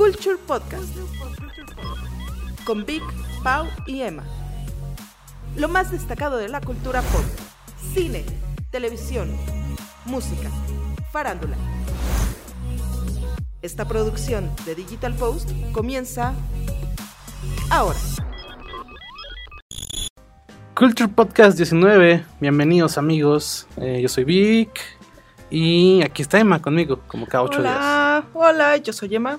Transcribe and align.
Culture 0.00 0.38
Podcast 0.46 0.96
con 2.64 2.86
Vic, 2.86 3.02
Pau 3.44 3.66
y 3.86 4.00
Emma. 4.00 4.24
Lo 5.56 5.68
más 5.68 5.90
destacado 5.90 6.38
de 6.38 6.48
la 6.48 6.62
cultura 6.62 7.02
pop, 7.02 7.20
cine, 7.92 8.24
televisión, 8.70 9.30
música, 10.06 10.48
farándula. 11.12 11.54
Esta 13.60 13.86
producción 13.86 14.50
de 14.64 14.74
Digital 14.74 15.12
Post 15.12 15.50
comienza 15.72 16.32
ahora. 17.68 17.98
Culture 20.74 21.10
Podcast 21.10 21.58
19, 21.58 22.24
bienvenidos 22.40 22.96
amigos, 22.96 23.66
Eh, 23.76 24.00
yo 24.00 24.08
soy 24.08 24.24
Vic 24.24 24.80
y 25.50 26.00
aquí 26.02 26.22
está 26.22 26.40
Emma 26.40 26.62
conmigo, 26.62 27.00
como 27.06 27.26
cada 27.26 27.44
ocho 27.44 27.60
días. 27.60 27.76
Hola, 27.76 28.24
hola, 28.32 28.76
yo 28.78 28.94
soy 28.94 29.14
Emma. 29.14 29.38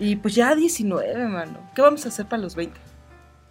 Y 0.00 0.16
pues 0.16 0.34
ya 0.34 0.54
19, 0.54 1.26
mano. 1.28 1.58
¿Qué 1.74 1.82
vamos 1.82 2.04
a 2.06 2.08
hacer 2.08 2.26
para 2.26 2.42
los 2.42 2.54
20? 2.54 2.78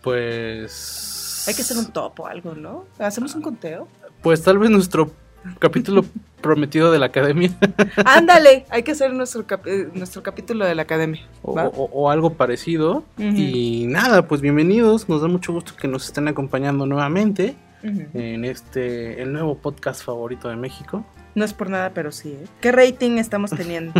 Pues... 0.02 1.46
Hay 1.48 1.54
que 1.54 1.62
hacer 1.62 1.78
un 1.78 1.88
top 1.92 2.20
o 2.20 2.28
algo, 2.28 2.56
¿no? 2.56 2.86
¿Hacemos 3.00 3.34
un 3.36 3.42
conteo? 3.42 3.88
Pues 4.22 4.42
tal 4.44 4.58
vez 4.58 4.70
nuestro 4.70 5.12
capítulo 5.60 6.04
prometido 6.42 6.92
de 6.92 7.00
la 7.00 7.06
academia 7.08 7.52
Ándale, 8.06 8.66
hay 8.70 8.84
que 8.84 8.92
hacer 8.92 9.14
nuestro, 9.14 9.46
cap- 9.48 9.66
eh, 9.66 9.90
nuestro 9.94 10.24
capítulo 10.24 10.66
de 10.66 10.76
la 10.76 10.82
academia. 10.84 11.22
o, 11.44 11.54
o- 11.60 11.90
o 11.94 12.10
algo 12.10 12.34
parecido. 12.34 13.04
Ujú. 13.18 13.28
Y 13.36 13.86
nada, 13.88 14.28
pues 14.28 14.42
bienvenidos, 14.42 15.08
nos 15.10 15.22
da 15.22 15.28
mucho 15.28 15.54
gusto 15.54 15.74
que 15.80 15.88
nos 15.88 16.06
estén 16.06 16.28
acompañando 16.28 16.86
nuevamente 16.86 17.56
Ujú. 17.84 18.08
en 18.14 18.44
este, 18.46 19.22
el 19.22 19.32
nuevo 19.34 19.58
podcast 19.58 20.04
favorito 20.04 20.50
de 20.50 20.56
México. 20.58 21.06
No 21.38 21.46
es 21.46 21.54
por 21.54 21.70
nada, 21.70 21.92
pero 21.94 22.12
sí, 22.12 22.30
¿eh? 22.30 22.48
¿Qué 22.62 22.72
rating 22.72 23.20
estamos 23.20 23.52
teniendo? 23.52 23.94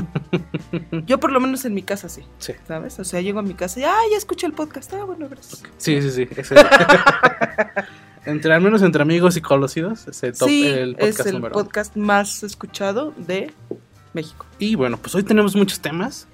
Yo 1.06 1.20
por 1.20 1.32
lo 1.32 1.40
menos 1.40 1.66
en 1.66 1.76
mi 1.76 1.84
casa 1.84 2.10
sí, 2.10 2.24
Sí. 2.40 2.54
¿sabes? 2.68 2.98
O 2.98 3.04
sea, 3.04 3.22
llego 3.22 3.38
a 3.38 3.44
mi 3.44 3.54
casa 3.54 3.80
y, 3.80 3.84
ah, 3.84 3.96
ya 4.12 4.18
escuché 4.18 4.48
el 4.48 4.54
podcast. 4.54 4.92
Ah, 4.96 5.04
bueno, 5.04 5.30
gracias. 5.30 5.62
Sí, 5.78 6.02
sí, 6.02 6.10
sí. 6.10 6.28
ese- 6.36 6.56
entre 8.26 8.52
al 8.56 8.62
menos 8.62 8.82
entre 8.82 9.04
amigos 9.04 9.38
y 9.38 9.42
conocidos, 9.42 10.06
top, 10.06 10.50
sí, 10.50 10.66
el 10.66 10.96
podcast 10.96 11.20
es 11.20 11.26
el 11.28 11.34
número 11.34 11.54
podcast 11.54 11.96
más 11.96 12.42
escuchado 12.42 13.14
de 13.18 13.54
México. 14.14 14.48
Y 14.58 14.74
bueno, 14.74 14.98
pues 14.98 15.14
hoy 15.14 15.22
tenemos 15.22 15.56
muchos 15.56 15.80
temas, 15.80 16.28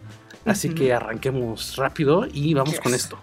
así 0.46 0.70
que 0.70 0.94
arranquemos 0.94 1.76
rápido 1.76 2.28
y 2.32 2.54
vamos 2.54 2.76
Yes. 2.76 2.80
con 2.80 2.94
esto. 2.94 3.20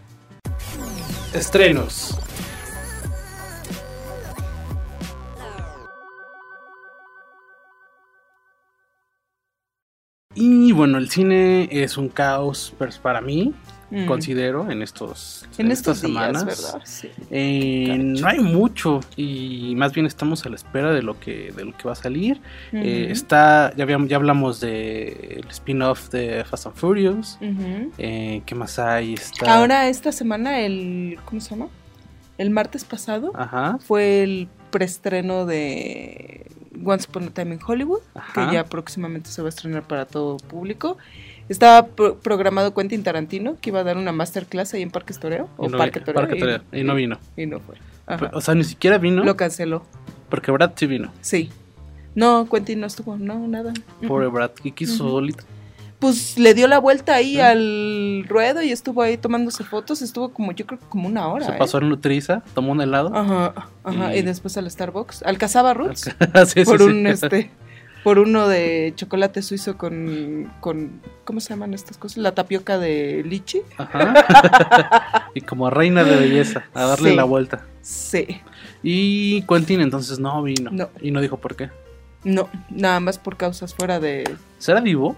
Estrenos. 1.32 2.18
Y 10.34 10.70
bueno, 10.70 10.98
el 10.98 11.10
cine 11.10 11.68
es 11.72 11.96
un 11.96 12.08
caos 12.08 12.72
pues, 12.78 12.98
para 12.98 13.20
mí, 13.20 13.52
Mm. 13.92 14.06
considero, 14.06 14.70
en 14.70 14.82
estos 14.82 15.48
En 15.58 15.72
estas 15.72 15.96
estos 15.96 16.02
días, 16.12 16.26
semanas. 16.28 16.44
¿verdad? 16.46 16.80
Sí. 16.84 17.08
Eh, 17.32 17.96
no 17.98 18.28
hay 18.28 18.38
mucho 18.38 19.00
y 19.16 19.74
más 19.74 19.92
bien 19.92 20.06
estamos 20.06 20.46
a 20.46 20.48
la 20.48 20.54
espera 20.54 20.92
de 20.92 21.02
lo 21.02 21.18
que 21.18 21.50
de 21.50 21.64
lo 21.64 21.76
que 21.76 21.82
va 21.88 21.92
a 21.94 21.96
salir. 21.96 22.40
Eh, 22.72 23.08
está 23.10 23.74
ya 23.76 23.82
habíamos, 23.82 24.08
ya 24.08 24.14
hablamos 24.14 24.60
de 24.60 25.40
el 25.42 25.48
spin-off 25.50 26.08
de 26.10 26.44
Fast 26.44 26.66
and 26.66 26.76
Furious. 26.76 27.36
Eh, 27.98 28.42
¿Qué 28.46 28.54
más 28.54 28.78
hay? 28.78 29.14
Está... 29.14 29.56
Ahora, 29.56 29.88
esta 29.88 30.12
semana, 30.12 30.60
el. 30.60 31.18
¿Cómo 31.24 31.40
se 31.40 31.50
llama? 31.50 31.66
El 32.38 32.50
martes 32.50 32.84
pasado 32.84 33.32
Ajá. 33.34 33.76
fue 33.84 34.22
el 34.22 34.48
preestreno 34.70 35.46
de 35.46 36.46
Once 36.84 37.06
Upon 37.08 37.24
a 37.24 37.30
Time 37.30 37.54
in 37.54 37.60
Hollywood, 37.66 38.00
Ajá. 38.14 38.32
que 38.48 38.54
ya 38.54 38.64
próximamente 38.64 39.30
se 39.30 39.42
va 39.42 39.46
a 39.46 39.50
estrenar 39.50 39.82
para 39.82 40.06
todo 40.06 40.36
público. 40.36 40.98
Estaba 41.48 41.86
pro- 41.86 42.16
programado 42.18 42.72
Quentin 42.74 43.02
Tarantino, 43.02 43.56
que 43.60 43.70
iba 43.70 43.80
a 43.80 43.84
dar 43.84 43.96
una 43.96 44.12
masterclass 44.12 44.72
ahí 44.74 44.82
en 44.82 44.90
Parque 44.90 45.12
Toreo, 45.14 45.48
o 45.56 45.68
no 45.68 45.78
Parque 45.78 45.98
vi- 45.98 46.04
Toreo. 46.04 46.20
Parque 46.20 46.38
Toreo, 46.38 46.60
y 46.72 46.84
no 46.84 46.94
vino. 46.94 47.18
Y 47.36 47.46
no 47.46 47.58
fue. 47.60 47.74
Ajá. 48.06 48.30
O 48.34 48.40
sea, 48.40 48.54
ni 48.54 48.62
siquiera 48.64 48.98
vino 48.98 49.24
Lo 49.24 49.36
canceló. 49.36 49.84
porque 50.28 50.52
Brad 50.52 50.72
sí 50.76 50.86
vino. 50.86 51.10
Sí. 51.20 51.50
No, 52.14 52.48
Quentin 52.48 52.80
no 52.80 52.86
estuvo, 52.86 53.16
no, 53.16 53.46
nada. 53.48 53.72
Pobre 54.06 54.28
Brad, 54.28 54.50
que 54.50 54.70
quiso 54.72 54.96
solito. 55.08 55.44
Pues 56.00 56.38
le 56.38 56.54
dio 56.54 56.66
la 56.66 56.78
vuelta 56.78 57.14
ahí 57.14 57.34
Sí. 57.34 57.40
al 57.40 58.24
ruedo 58.26 58.62
y 58.62 58.72
estuvo 58.72 59.02
ahí 59.02 59.16
tomándose 59.18 59.64
fotos. 59.64 60.00
Estuvo 60.02 60.30
como, 60.32 60.52
yo 60.52 60.66
creo 60.66 60.80
que 60.80 60.86
como 60.86 61.06
una 61.06 61.28
hora. 61.28 61.44
Se 61.46 61.52
¿eh? 61.52 61.56
pasó 61.58 61.78
en 61.78 61.90
Nutriza, 61.90 62.42
tomó 62.54 62.72
un 62.72 62.80
helado. 62.80 63.14
Ajá, 63.14 63.54
ajá. 63.84 64.14
Y, 64.16 64.20
Y- 64.20 64.22
después 64.22 64.56
al 64.56 64.68
Starbucks. 64.70 65.22
Al 65.22 65.36
Cazaba 65.38 65.74
Roots. 65.74 66.10
Sí, 66.46 66.52
sí, 66.54 66.64
por 66.64 66.78
sí. 66.78 66.84
un 66.84 67.06
este 67.06 67.50
por 68.02 68.18
uno 68.18 68.48
de 68.48 68.94
chocolate 68.96 69.42
suizo 69.42 69.76
con 69.76 70.50
con 70.60 71.02
¿cómo 71.24 71.38
se 71.40 71.50
llaman 71.50 71.74
estas 71.74 71.98
cosas? 71.98 72.16
La 72.16 72.32
tapioca 72.34 72.78
de 72.78 73.22
lichi. 73.26 73.60
Ajá. 73.76 75.28
y 75.34 75.42
como 75.42 75.68
reina 75.68 76.02
de 76.02 76.16
belleza, 76.16 76.64
a 76.72 76.86
darle 76.86 77.14
la 77.14 77.24
vuelta. 77.24 77.66
Sí. 77.82 78.26
Y 78.82 79.42
Quentin 79.42 79.82
entonces 79.82 80.18
no 80.18 80.42
vino. 80.42 80.70
No. 80.72 80.88
Y 81.02 81.10
no 81.10 81.20
dijo 81.20 81.36
por 81.36 81.56
qué. 81.56 81.68
No, 82.24 82.48
nada 82.70 83.00
más 83.00 83.18
por 83.18 83.36
causas 83.36 83.74
fuera 83.74 84.00
de 84.00 84.24
¿Será 84.58 84.80
vivo? 84.80 85.16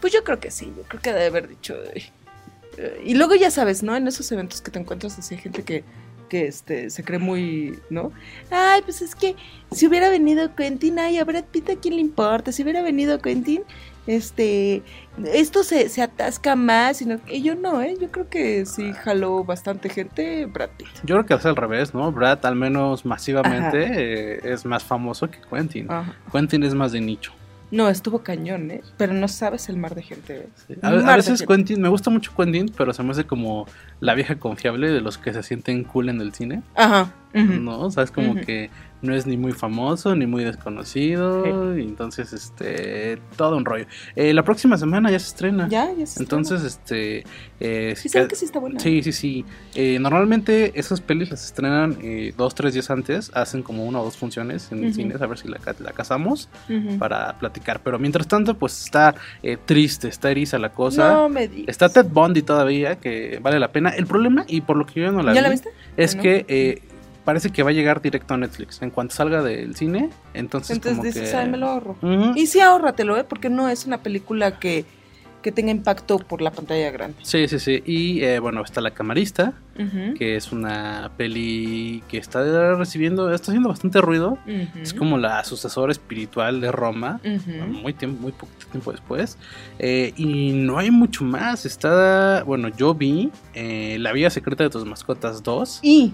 Pues 0.00 0.12
yo 0.12 0.24
creo 0.24 0.40
que 0.40 0.50
sí, 0.50 0.72
yo 0.76 0.82
creo 0.84 1.00
que 1.00 1.12
debe 1.12 1.26
haber 1.26 1.48
dicho 1.48 1.74
eh, 1.94 3.02
y 3.04 3.14
luego 3.14 3.34
ya 3.34 3.50
sabes, 3.50 3.82
¿no? 3.82 3.96
En 3.96 4.06
esos 4.06 4.30
eventos 4.30 4.60
que 4.60 4.70
te 4.70 4.78
encuentras 4.78 5.18
así 5.18 5.34
hay 5.34 5.40
gente 5.40 5.64
que 5.64 5.84
que 6.28 6.46
este 6.46 6.90
se 6.90 7.02
cree 7.02 7.18
muy, 7.18 7.78
¿no? 7.90 8.12
Ay, 8.50 8.82
pues 8.82 9.02
es 9.02 9.14
que 9.14 9.34
si 9.72 9.86
hubiera 9.86 10.10
venido 10.10 10.54
Quentin, 10.54 10.98
ay, 10.98 11.18
a 11.18 11.24
Brad 11.24 11.44
Pitt 11.44 11.70
a 11.70 11.76
quién 11.76 11.94
le 11.94 12.00
importa, 12.00 12.52
si 12.52 12.62
hubiera 12.62 12.82
venido 12.82 13.20
Quentin, 13.20 13.62
este, 14.06 14.82
esto 15.24 15.64
se, 15.64 15.88
se 15.88 16.00
atasca 16.00 16.56
más, 16.56 16.98
sino 16.98 17.18
y 17.26 17.42
yo 17.42 17.54
no, 17.56 17.82
¿eh? 17.82 17.96
Yo 18.00 18.10
creo 18.10 18.28
que 18.28 18.64
sí 18.64 18.92
jaló 18.92 19.44
bastante 19.44 19.88
gente 19.88 20.46
Brad 20.46 20.70
Pitt. 20.76 20.88
Yo 21.04 21.16
creo 21.16 21.26
que 21.26 21.34
es 21.34 21.44
al 21.44 21.56
revés, 21.56 21.92
¿no? 21.92 22.12
Brad, 22.12 22.44
al 22.46 22.54
menos 22.54 23.04
masivamente, 23.04 24.36
eh, 24.36 24.40
es 24.44 24.64
más 24.64 24.84
famoso 24.84 25.30
que 25.30 25.38
Quentin. 25.40 25.90
Ajá. 25.90 26.14
Quentin 26.32 26.62
es 26.62 26.74
más 26.74 26.92
de 26.92 27.00
nicho. 27.00 27.32
No, 27.70 27.88
estuvo 27.88 28.20
cañón, 28.20 28.70
¿eh? 28.70 28.82
Pero 28.96 29.12
no 29.12 29.28
sabes 29.28 29.68
el 29.68 29.76
mar 29.76 29.94
de 29.94 30.02
gente, 30.02 30.36
¿eh? 30.36 30.48
Sí. 30.66 30.74
A, 30.80 30.90
veces. 31.16 31.42
Quentin, 31.42 31.80
me 31.80 31.88
gusta 31.88 32.10
mucho 32.10 32.32
Quentin, 32.34 32.72
pero 32.76 32.92
se 32.92 33.02
me 33.02 33.10
hace 33.10 33.24
como 33.24 33.66
la 34.00 34.14
vieja 34.14 34.36
confiable 34.36 34.90
de 34.90 35.00
los 35.00 35.18
que 35.18 35.32
se 35.32 35.42
sienten 35.42 35.84
cool 35.84 36.08
en 36.08 36.20
el 36.20 36.32
cine. 36.32 36.62
Ajá. 36.74 37.12
¿No? 37.34 37.80
O 37.80 37.90
sea, 37.90 38.04
es 38.04 38.10
como 38.10 38.34
que 38.36 38.70
no 39.00 39.14
es 39.14 39.26
ni 39.26 39.36
muy 39.36 39.52
famoso 39.52 40.14
ni 40.16 40.26
muy 40.26 40.44
desconocido. 40.44 41.76
Y 41.78 41.82
entonces, 41.82 42.32
este, 42.32 43.18
todo 43.36 43.56
un 43.56 43.64
rollo. 43.64 43.86
Eh, 44.16 44.32
la 44.34 44.42
próxima 44.42 44.76
semana 44.76 45.10
ya 45.10 45.18
se 45.18 45.28
estrena. 45.28 45.68
Ya, 45.68 45.92
ya 45.96 46.06
se 46.06 46.20
Entonces, 46.22 46.62
este. 46.64 47.24
eh, 47.60 47.94
Sí, 47.96 48.08
que 48.10 48.34
sí 48.34 48.44
está 48.44 48.58
buena. 48.58 48.80
Sí, 48.80 49.02
sí, 49.02 49.12
sí. 49.12 49.44
Eh, 49.74 49.98
normalmente 50.00 50.72
esas 50.78 51.00
pelis 51.00 51.30
las 51.30 51.44
estrenan 51.44 51.96
eh, 52.02 52.32
dos, 52.36 52.54
tres 52.54 52.74
días 52.74 52.90
antes. 52.90 53.30
Hacen 53.34 53.62
como 53.62 53.84
una 53.84 54.00
o 54.00 54.04
dos 54.04 54.16
funciones 54.16 54.70
en 54.72 54.84
Ujú. 54.84 54.94
cines 54.94 55.20
a 55.22 55.26
ver 55.26 55.38
si 55.38 55.48
la, 55.48 55.58
la 55.80 55.92
casamos 55.92 56.48
para 56.98 57.38
platicar. 57.38 57.80
Pero 57.82 57.98
mientras 57.98 58.26
tanto, 58.26 58.54
pues 58.54 58.82
está 58.84 59.14
eh, 59.42 59.56
triste, 59.64 60.08
está 60.08 60.30
eriza 60.30 60.58
la 60.58 60.72
cosa. 60.72 61.12
No 61.12 61.28
me 61.28 61.48
digas. 61.48 61.68
Está 61.68 61.88
Ted 61.88 62.06
Bundy 62.06 62.42
todavía, 62.42 62.96
que 62.96 63.38
vale 63.42 63.58
la 63.60 63.70
pena. 63.72 63.90
El 63.90 64.06
problema, 64.06 64.44
y 64.48 64.60
por 64.62 64.76
lo 64.76 64.86
que 64.86 65.00
yo 65.00 65.12
no 65.12 65.22
la 65.22 65.32
¿Ya 65.34 65.40
vi, 65.40 65.44
la 65.44 65.50
viste? 65.50 65.70
es 65.96 66.14
¿O 66.14 66.16
no? 66.16 66.22
que 66.22 66.82
parece 67.28 67.50
que 67.50 67.62
va 67.62 67.68
a 67.68 67.72
llegar 67.74 68.00
directo 68.00 68.32
a 68.32 68.38
Netflix. 68.38 68.80
En 68.80 68.88
cuanto 68.88 69.14
salga 69.14 69.42
del 69.42 69.76
cine, 69.76 70.08
entonces, 70.32 70.76
Entonces 70.76 70.96
como 70.96 71.02
dices, 71.04 71.30
que... 71.30 71.44
me 71.44 71.58
lo 71.58 71.66
ahorro. 71.66 71.98
Y 72.34 72.46
sí, 72.46 72.58
ahórratelo, 72.58 73.18
¿eh? 73.18 73.24
Porque 73.24 73.50
no 73.50 73.68
es 73.68 73.84
una 73.84 73.98
película 73.98 74.58
que, 74.58 74.86
que 75.42 75.52
tenga 75.52 75.70
impacto 75.70 76.18
por 76.18 76.42
la 76.42 76.50
pantalla 76.50 76.90
grande. 76.90 77.18
Sí, 77.22 77.46
sí, 77.48 77.58
sí. 77.58 77.82
Y 77.86 78.22
eh, 78.22 78.38
bueno, 78.38 78.62
está 78.62 78.80
La 78.80 78.90
Camarista, 78.90 79.52
que 80.18 80.34
es 80.34 80.50
una 80.50 81.12
peli 81.16 82.02
que 82.08 82.18
está 82.18 82.74
recibiendo, 82.74 83.32
está 83.32 83.52
haciendo 83.52 83.68
bastante 83.68 84.00
ruido. 84.00 84.38
Es 84.80 84.92
como 84.92 85.18
la 85.18 85.44
sucesora 85.44 85.92
espiritual 85.92 86.60
de 86.60 86.72
Roma. 86.72 87.20
Muy, 87.68 87.92
tiempo, 87.92 88.22
muy 88.22 88.32
poco 88.32 88.52
tiempo 88.70 88.92
después. 88.92 89.38
Eh, 89.78 90.12
y 90.16 90.52
no 90.52 90.78
hay 90.78 90.90
mucho 90.90 91.24
más. 91.24 91.64
Está, 91.64 92.42
bueno, 92.44 92.68
yo 92.68 92.94
vi 92.94 93.30
eh, 93.54 93.96
La 94.00 94.12
vida 94.12 94.30
secreta 94.30 94.64
de 94.64 94.70
tus 94.70 94.84
mascotas 94.84 95.42
2. 95.42 95.80
Y 95.82 96.12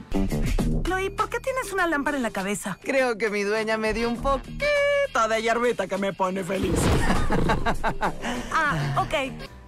Chloe, 0.85 1.11
¿por 1.11 1.31
qué 1.31 1.38
tienes 1.41 1.73
una 1.73 1.87
lámpara 1.87 2.17
en 2.17 2.23
la 2.23 2.31
cabeza? 2.31 2.79
Creo 2.82 3.17
que 3.17 3.31
mi 3.31 3.43
dueña 3.43 3.79
me 3.79 3.94
dio 3.94 4.09
un 4.09 4.17
poquito 4.17 4.67
de 5.29 5.43
hierbita 5.43 5.87
que 5.87 5.99
me 5.99 6.12
pone 6.12 6.43
feliz. 6.44 6.73
Ah, 8.53 8.94
ok. 9.00 9.15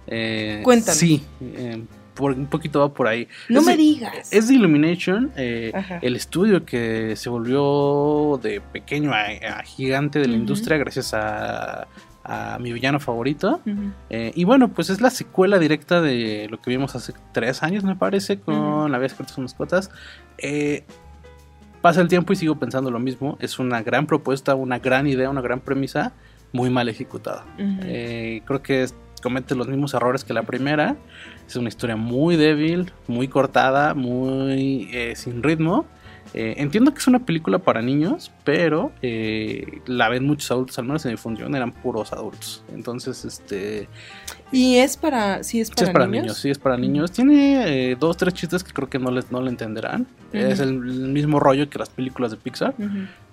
Eh, 0.07 0.61
Cuéntanos. 0.63 0.97
Sí, 0.97 1.23
eh, 1.41 1.83
por, 2.13 2.31
un 2.31 2.47
poquito 2.47 2.79
va 2.79 2.93
por 2.93 3.07
ahí. 3.07 3.27
no 3.49 3.59
Es 3.59 3.65
me 3.65 3.71
de- 3.73 3.77
digas. 3.77 4.27
Es 4.31 4.47
de 4.47 4.55
Illumination, 4.55 5.31
eh, 5.35 5.71
el 6.01 6.15
estudio 6.15 6.65
que 6.65 7.15
se 7.15 7.29
volvió 7.29 8.39
de 8.41 8.61
pequeño 8.61 9.11
a, 9.13 9.25
a 9.59 9.63
gigante 9.63 10.19
de 10.19 10.27
la 10.27 10.35
industria 10.35 10.77
gracias 10.77 11.13
a, 11.13 11.87
a 12.23 12.57
mi 12.59 12.71
villano 12.73 12.99
favorito. 12.99 13.59
Eh, 14.09 14.31
y 14.35 14.43
bueno, 14.45 14.69
pues 14.69 14.89
es 14.89 15.01
la 15.01 15.09
secuela 15.09 15.59
directa 15.59 16.01
de 16.01 16.47
lo 16.49 16.61
que 16.61 16.69
vimos 16.71 16.95
hace 16.95 17.13
tres 17.33 17.61
años, 17.63 17.83
me 17.83 17.95
parece, 17.95 18.39
con. 18.39 18.91
La 18.91 18.99
secreta 18.99 19.23
de 19.23 19.29
sus 19.29 19.39
mascotas. 19.39 19.89
Eh, 20.37 20.85
pasa 21.81 22.01
el 22.01 22.07
tiempo 22.07 22.33
y 22.33 22.35
sigo 22.35 22.55
pensando 22.55 22.91
lo 22.91 22.99
mismo. 22.99 23.37
Es 23.39 23.59
una 23.59 23.81
gran 23.81 24.07
propuesta, 24.07 24.55
una 24.55 24.79
gran 24.79 25.07
idea, 25.07 25.29
una 25.29 25.41
gran 25.41 25.59
premisa, 25.59 26.13
muy 26.51 26.69
mal 26.69 26.89
ejecutada. 26.89 27.45
Eh, 27.57 28.41
creo 28.45 28.61
que 28.61 28.87
comete 29.21 29.55
los 29.55 29.67
mismos 29.67 29.93
errores 29.93 30.23
que 30.23 30.33
la 30.33 30.43
primera. 30.43 30.95
Es 31.47 31.55
una 31.55 31.69
historia 31.69 31.95
muy 31.95 32.35
débil, 32.35 32.91
muy 33.07 33.27
cortada, 33.27 33.93
muy 33.93 34.89
eh, 34.93 35.13
sin 35.15 35.43
ritmo. 35.43 35.85
Eh, 36.33 36.55
entiendo 36.57 36.91
que 36.93 36.99
es 36.99 37.07
una 37.07 37.19
película 37.25 37.59
para 37.59 37.81
niños, 37.81 38.31
pero 38.43 38.91
la 39.01 40.09
ven 40.09 40.25
muchos 40.25 40.51
adultos, 40.51 40.77
al 40.77 40.85
menos 40.85 41.05
en 41.05 41.11
mi 41.11 41.17
función 41.17 41.55
eran 41.55 41.71
puros 41.71 42.13
adultos. 42.13 42.63
Entonces, 42.73 43.23
este... 43.25 43.87
¿Y 44.51 44.77
es 44.77 44.97
para, 44.97 45.43
sí 45.43 45.59
es 45.59 45.69
para, 45.69 45.79
Sí 45.79 45.83
es 45.85 45.93
para 45.93 46.07
niños? 46.07 46.23
niños, 46.23 46.37
sí 46.37 46.49
es 46.49 46.59
para 46.59 46.77
niños. 46.77 47.11
Tiene 47.11 47.91
eh, 47.91 47.97
dos, 47.99 48.17
tres 48.17 48.33
chistes 48.33 48.63
que 48.63 48.71
creo 48.71 48.89
que 48.89 48.99
no 48.99 49.11
les 49.11 49.31
no 49.31 49.41
le 49.41 49.49
entenderán. 49.49 50.07
Es 50.31 50.59
el, 50.59 50.73
mismo 50.79 51.39
rollo 51.39 51.69
que 51.69 51.79
las 51.79 51.89
películas 51.89 52.31
de 52.31 52.37
Pixar, 52.37 52.73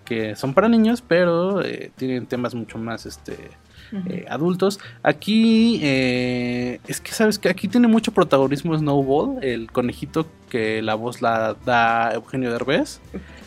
que 0.05 0.37
son 0.37 0.55
para 0.55 0.69
niños, 0.69 1.03
pero 1.07 1.63
eh, 1.63 1.91
tienen 1.97 2.27
temas 2.27 2.55
mucho 2.55 2.79
más 2.79 3.07
este, 3.07 3.51
eh, 3.93 4.25
adultos. 4.29 4.81
Aquí 5.03 5.79
eh, 5.83 6.81
es 6.87 7.01
que 7.01 7.13
sabes 7.13 7.39
que 7.39 7.49
aquí 7.49 7.69
tiene 7.69 7.87
mucho 7.87 8.13
protagonismo 8.13 8.77
Snowball, 8.77 9.43
el 9.43 9.71
conejito 9.71 10.27
que 10.49 10.83
la 10.83 10.95
voz 10.95 11.23
la 11.23 11.57
da 11.65 12.13
Eugenio 12.15 12.51
Derbez. 12.51 13.01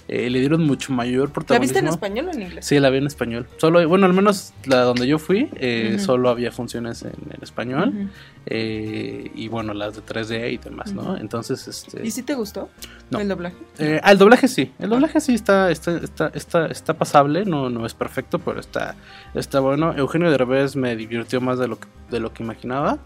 Eh, 0.09 0.29
le 0.29 0.39
dieron 0.39 0.65
mucho 0.65 0.93
mayor 0.93 1.27
¿La 1.27 1.33
protagonismo. 1.33 1.73
viste 1.73 1.79
en 1.79 1.87
español 1.87 2.27
o 2.29 2.31
en 2.31 2.41
inglés? 2.43 2.65
Sí, 2.65 2.79
la 2.79 2.89
vi 2.89 2.99
en 2.99 3.07
español. 3.07 3.45
Solo, 3.57 3.85
bueno, 3.89 4.05
al 4.05 4.13
menos 4.13 4.53
la 4.65 4.81
donde 4.83 5.05
yo 5.05 5.19
fui, 5.19 5.49
eh, 5.55 5.97
solo 5.99 6.29
había 6.29 6.51
funciones 6.51 7.01
en, 7.03 7.11
en 7.29 7.43
español. 7.43 8.09
Eh, 8.45 9.29
y 9.35 9.49
bueno, 9.49 9.73
las 9.73 9.95
de 9.95 10.01
3D 10.01 10.53
y 10.53 10.57
demás, 10.57 10.93
¿no? 10.93 11.17
Entonces, 11.17 11.67
este. 11.67 12.05
¿Y 12.07 12.11
si 12.11 12.23
te 12.23 12.33
gustó 12.35 12.69
No. 13.09 13.19
el 13.19 13.27
doblaje? 13.27 13.57
Eh, 13.79 13.99
ah, 14.01 14.11
el 14.13 14.17
doblaje 14.17 14.47
sí, 14.47 14.71
el 14.79 14.89
doblaje 14.89 15.19
sí 15.19 15.33
está, 15.33 15.69
está, 15.71 15.97
está, 15.97 16.31
está, 16.33 16.65
está 16.67 16.93
pasable, 16.93 17.43
no, 17.43 17.69
no 17.69 17.85
es 17.85 17.93
perfecto, 17.93 18.39
pero 18.39 18.61
está, 18.61 18.95
está 19.35 19.59
bueno. 19.59 19.93
Eugenio 19.97 20.31
Derbez 20.31 20.77
me 20.77 20.95
divirtió 20.95 21.41
más 21.41 21.59
de 21.59 21.67
lo 21.67 21.77
que, 21.79 21.87
de 22.09 22.21
lo 22.21 22.31
que 22.33 22.43
imaginaba, 22.43 22.97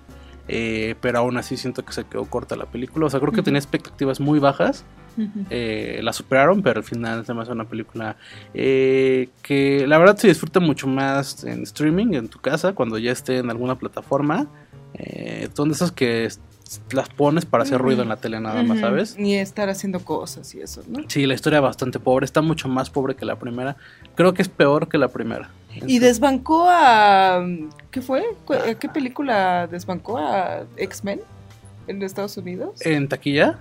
eh, 0.47 0.95
pero 1.01 1.19
aún 1.19 1.37
así 1.37 1.57
siento 1.57 1.83
que 1.83 1.93
se 1.93 2.03
quedó 2.05 2.25
corta 2.25 2.55
la 2.55 2.65
película. 2.65 3.05
O 3.05 3.09
sea, 3.09 3.19
creo 3.19 3.31
que 3.31 3.41
tenía 3.41 3.59
expectativas 3.59 4.19
muy 4.19 4.39
bajas, 4.39 4.85
eh, 5.49 5.99
la 6.01 6.13
superaron, 6.13 6.61
pero 6.61 6.79
al 6.79 6.83
final 6.83 7.25
se 7.25 7.33
me 7.33 7.41
hace 7.41 7.51
una 7.51 7.65
película 7.65 8.15
eh, 8.53 9.29
que 9.41 9.85
la 9.87 9.97
verdad 9.97 10.17
se 10.17 10.27
disfruta 10.27 10.59
mucho 10.59 10.87
más 10.87 11.43
en 11.43 11.63
streaming, 11.63 12.13
en 12.13 12.27
tu 12.27 12.39
casa, 12.39 12.73
cuando 12.73 12.97
ya 12.97 13.11
esté 13.11 13.37
en 13.39 13.49
alguna 13.49 13.77
plataforma. 13.77 14.47
Eh, 14.93 15.49
son 15.53 15.69
de 15.69 15.75
esas 15.75 15.91
que 15.91 16.27
las 16.91 17.09
pones 17.09 17.45
para 17.45 17.63
hacer 17.63 17.79
ruido 17.81 18.01
en 18.03 18.09
la 18.09 18.17
tele 18.17 18.39
nada 18.39 18.63
más. 18.63 18.79
¿sabes? 18.79 19.17
Y 19.17 19.35
estar 19.35 19.69
haciendo 19.69 19.99
cosas 20.03 20.53
y 20.55 20.61
eso, 20.61 20.83
¿no? 20.87 21.03
Sí, 21.07 21.25
la 21.25 21.33
historia 21.33 21.57
es 21.57 21.63
bastante 21.63 21.99
pobre, 21.99 22.25
está 22.25 22.41
mucho 22.41 22.67
más 22.67 22.89
pobre 22.89 23.15
que 23.15 23.25
la 23.25 23.37
primera. 23.37 23.75
Creo 24.15 24.33
que 24.33 24.41
es 24.41 24.49
peor 24.49 24.87
que 24.87 24.97
la 24.97 25.09
primera. 25.09 25.49
Y 25.87 25.99
desbancó 25.99 26.65
a... 26.69 27.45
¿Qué 27.91 28.01
fue? 28.01 28.23
¿Cu- 28.45 28.53
a 28.53 28.73
¿Qué 28.75 28.89
película 28.89 29.67
desbancó 29.67 30.17
a 30.17 30.63
X-Men 30.77 31.21
en 31.87 32.01
Estados 32.03 32.37
Unidos? 32.37 32.79
En 32.85 33.07
taquilla, 33.07 33.59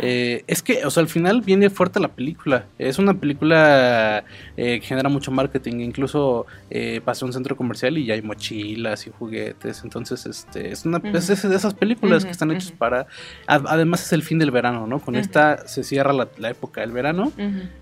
eh, 0.00 0.44
es 0.46 0.62
que, 0.62 0.84
o 0.84 0.90
sea, 0.90 1.02
al 1.02 1.08
final 1.08 1.40
viene 1.40 1.70
fuerte 1.70 2.00
la 2.00 2.08
película. 2.08 2.66
Es 2.78 2.98
una 2.98 3.14
película 3.14 4.24
eh, 4.56 4.80
que 4.80 4.86
genera 4.86 5.08
mucho 5.08 5.30
marketing. 5.30 5.80
Incluso 5.80 6.46
eh, 6.70 7.00
pasa 7.04 7.24
a 7.24 7.26
un 7.26 7.32
centro 7.32 7.56
comercial 7.56 7.96
y 7.96 8.04
ya 8.06 8.14
hay 8.14 8.22
mochilas 8.22 9.06
y 9.06 9.10
juguetes. 9.10 9.82
Entonces, 9.84 10.26
este, 10.26 10.72
es 10.72 10.84
una 10.84 10.98
Ujú. 10.98 11.08
es 11.16 11.26
de 11.42 11.56
esas 11.56 11.74
películas 11.74 12.24
que 12.24 12.30
están 12.30 12.50
hechas 12.50 12.72
para. 12.72 13.06
ad- 13.46 13.66
además, 13.68 14.02
es 14.04 14.12
el 14.12 14.22
fin 14.22 14.38
del 14.38 14.50
verano, 14.50 14.86
¿no? 14.86 14.98
Con 15.00 15.14
esta 15.16 15.66
se 15.68 15.84
cierra 15.84 16.12
la, 16.12 16.28
la 16.38 16.50
época 16.50 16.80
del 16.80 16.92
verano. 16.92 17.32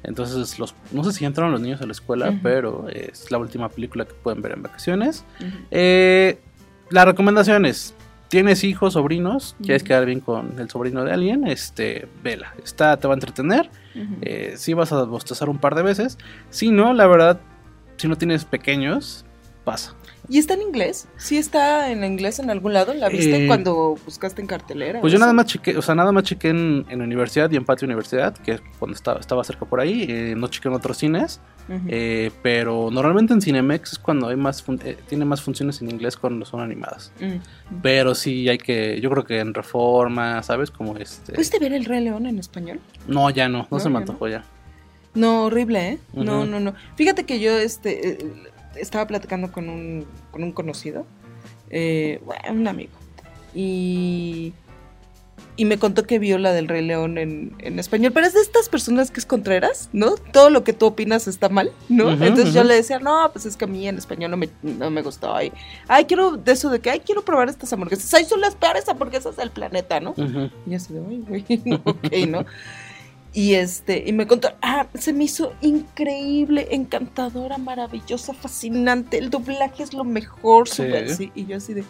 Entonces, 0.02 0.58
los, 0.58 0.74
no 0.92 1.02
sé 1.04 1.12
si 1.12 1.24
entraron 1.24 1.52
los 1.52 1.60
niños 1.60 1.80
a 1.80 1.86
la 1.86 1.92
escuela, 1.92 2.34
pero 2.42 2.88
es 2.88 3.30
la 3.30 3.38
última 3.38 3.68
película 3.68 4.04
que 4.04 4.12
pueden 4.14 4.42
ver 4.42 4.52
en 4.52 4.62
vacaciones. 4.62 5.24
Eh, 5.70 6.38
las 6.90 7.04
recomendaciones. 7.06 7.94
Tienes 8.32 8.64
hijos, 8.64 8.94
sobrinos, 8.94 9.56
quieres 9.62 9.82
quedar 9.82 10.06
bien 10.06 10.20
con 10.20 10.58
el 10.58 10.70
sobrino 10.70 11.04
de 11.04 11.12
alguien, 11.12 11.46
este, 11.46 12.08
vela. 12.24 12.54
Esta 12.64 12.96
te 12.96 13.06
va 13.06 13.12
a 13.12 13.16
entretener. 13.16 13.68
Ujú. 13.94 14.14
Eh, 14.22 14.54
sí 14.56 14.72
vas 14.72 14.90
a 14.90 15.02
bostezar 15.02 15.50
un 15.50 15.58
par 15.58 15.74
de 15.74 15.82
veces. 15.82 16.16
Si 16.48 16.70
no, 16.70 16.94
la 16.94 17.06
verdad, 17.06 17.38
si 17.98 18.08
no 18.08 18.16
tienes 18.16 18.46
pequeños, 18.46 19.26
pasa. 19.64 19.94
¿Y 20.30 20.38
está 20.38 20.54
en 20.54 20.62
inglés? 20.62 21.08
¿Sí 21.18 21.36
está 21.36 21.90
en 21.90 22.04
inglés 22.04 22.38
en 22.38 22.48
algún 22.48 22.72
lado? 22.72 22.94
¿La 22.94 23.10
viste 23.10 23.44
Eh, 23.44 23.46
cuando 23.46 23.96
buscaste 24.02 24.40
en 24.40 24.46
cartelera? 24.46 25.02
Pues 25.02 25.12
yo 25.12 25.18
nada 25.18 25.34
más 25.34 25.44
chequé, 25.44 25.76
o 25.76 25.82
sea, 25.82 25.94
nada 25.94 26.10
más 26.10 26.22
chequé 26.24 26.48
en, 26.48 26.86
en 26.88 27.00
la 27.00 27.04
universidad 27.04 27.50
y 27.50 27.56
en 27.56 27.66
Patio 27.66 27.84
Universidad, 27.84 28.32
que 28.38 28.52
es 28.52 28.62
cuando 28.78 28.94
estaba, 28.94 29.20
estaba 29.20 29.44
cerca 29.44 29.66
por 29.66 29.78
ahí. 29.78 30.06
eh, 30.08 30.34
no 30.38 30.48
chequé 30.48 30.68
en 30.68 30.74
otros 30.74 30.96
cines. 30.96 31.38
Eh, 31.88 32.30
pero 32.42 32.90
normalmente 32.90 33.32
en 33.32 33.40
Cinemex 33.40 33.92
es 33.92 33.98
cuando 33.98 34.28
hay 34.28 34.36
más 34.36 34.64
eh, 34.84 34.96
tiene 35.08 35.24
más 35.24 35.40
funciones 35.40 35.80
en 35.80 35.90
inglés 35.90 36.16
cuando 36.16 36.44
son 36.44 36.60
animadas. 36.60 37.12
Mm. 37.20 37.80
Pero 37.82 38.14
sí 38.14 38.48
hay 38.48 38.58
que, 38.58 39.00
yo 39.00 39.10
creo 39.10 39.24
que 39.24 39.38
en 39.38 39.54
Reforma, 39.54 40.42
¿sabes? 40.42 40.70
Como 40.70 40.96
este. 40.96 41.32
¿Pudiste 41.32 41.58
ver 41.58 41.72
El 41.72 41.84
Rey 41.84 42.02
León 42.02 42.26
en 42.26 42.38
español? 42.38 42.80
No, 43.06 43.30
ya 43.30 43.48
no, 43.48 43.58
no, 43.58 43.68
No, 43.70 43.80
se 43.80 43.88
me 43.88 43.98
antojó 43.98 44.28
ya. 44.28 44.44
No, 45.14 45.44
horrible, 45.44 45.88
¿eh? 45.88 45.98
No, 46.14 46.46
no, 46.46 46.58
no. 46.58 46.74
Fíjate 46.96 47.24
que 47.24 47.38
yo 47.38 47.58
este, 47.58 48.08
eh, 48.10 48.18
estaba 48.76 49.06
platicando 49.06 49.52
con 49.52 49.68
un, 49.68 50.06
con 50.30 50.42
un 50.42 50.52
conocido, 50.52 51.06
eh, 51.70 52.20
bueno, 52.24 52.42
un 52.50 52.66
amigo, 52.66 52.92
y, 53.54 54.54
y 55.56 55.66
me 55.66 55.78
contó 55.78 56.04
que 56.04 56.18
vio 56.18 56.38
la 56.38 56.52
del 56.52 56.66
Rey 56.66 56.84
León 56.84 57.18
en, 57.18 57.54
en 57.58 57.78
español. 57.78 58.12
Pero 58.12 58.26
es 58.26 58.32
de 58.32 58.40
estas 58.40 58.68
personas 58.68 59.10
que 59.10 59.20
es 59.20 59.26
Contreras, 59.26 59.90
¿no? 59.92 60.14
Todo 60.32 60.48
lo 60.48 60.64
que 60.64 60.72
tú 60.72 60.86
opinas 60.86 61.28
está 61.28 61.48
mal, 61.48 61.72
¿no? 61.88 62.10
Entonces 62.10 62.54
yo 62.54 62.64
le 62.64 62.74
decía, 62.74 62.98
no, 62.98 63.30
pues 63.32 63.44
es 63.44 63.56
que 63.56 63.66
a 63.66 63.68
mí 63.68 63.86
en 63.86 63.98
español 63.98 64.30
no 64.30 64.36
me, 64.36 64.48
no 64.62 64.90
me 64.90 65.02
gustó. 65.02 65.34
Ay, 65.34 65.52
ay, 65.88 66.06
quiero 66.06 66.36
de 66.36 66.52
eso 66.52 66.70
de 66.70 66.80
que, 66.80 66.90
ay, 66.90 67.00
quiero 67.00 67.22
probar 67.22 67.48
estas 67.48 67.72
hamburguesas. 67.72 68.12
Ay, 68.14 68.24
son 68.24 68.40
las 68.40 68.54
peores 68.54 68.88
hamburguesas 68.88 69.36
del 69.36 69.50
planeta, 69.50 70.00
¿no? 70.00 70.14
Y 70.16 70.70
yo 70.70 70.76
así 70.76 70.94
de, 70.94 71.02
ay, 71.06 71.24
güey, 71.26 71.44
ok, 71.84 72.28
¿no? 72.28 72.46
Y 73.34 73.54
este, 73.54 74.04
y 74.06 74.12
me 74.12 74.26
contó, 74.26 74.52
ah, 74.60 74.86
se 74.94 75.12
me 75.12 75.24
hizo 75.24 75.54
increíble, 75.62 76.68
encantadora, 76.70 77.56
maravillosa, 77.56 78.34
fascinante, 78.34 79.16
el 79.16 79.30
doblaje 79.30 79.82
es 79.82 79.94
lo 79.94 80.04
mejor, 80.04 80.68
sí. 80.68 80.84
Y 81.34 81.46
yo 81.46 81.56
así 81.56 81.72
de, 81.72 81.84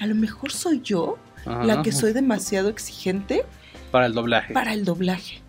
a 0.00 0.06
lo 0.06 0.16
mejor 0.16 0.50
soy 0.50 0.80
yo 0.82 1.16
Ajá. 1.46 1.64
la 1.64 1.82
que 1.82 1.92
soy 1.92 2.12
demasiado 2.12 2.68
exigente 2.68 3.44
Para 3.90 4.06
el 4.06 4.14
doblaje. 4.14 4.52
para 4.54 4.72
el 4.74 4.84
doblaje. 4.84 5.40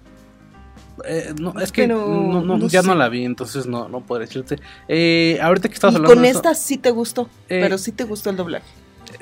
Eh, 1.05 1.33
no, 1.39 1.57
es 1.61 1.71
que 1.71 1.83
Pero, 1.83 2.41
no, 2.43 2.67
ya 2.67 2.81
no 2.81 2.93
la 2.93 3.07
vi, 3.07 3.23
entonces 3.23 3.65
no, 3.67 3.87
no 3.87 4.01
podré 4.01 4.25
decirte. 4.25 4.57
Eh, 4.89 5.39
ahorita 5.41 5.69
que 5.69 5.73
Y 5.73 5.75
estabas 5.75 5.95
hablando 5.95 6.13
con 6.13 6.23
de 6.23 6.29
eso- 6.29 6.39
esta 6.39 6.53
sí 6.55 6.77
te 6.77 6.91
gustó, 6.91 7.23
Eh, 7.47 7.59
pero 7.61 7.77
sí 7.77 7.91
te 7.93 8.03
gustó 8.03 8.29
el 8.29 8.35
doblaje. 8.35 8.65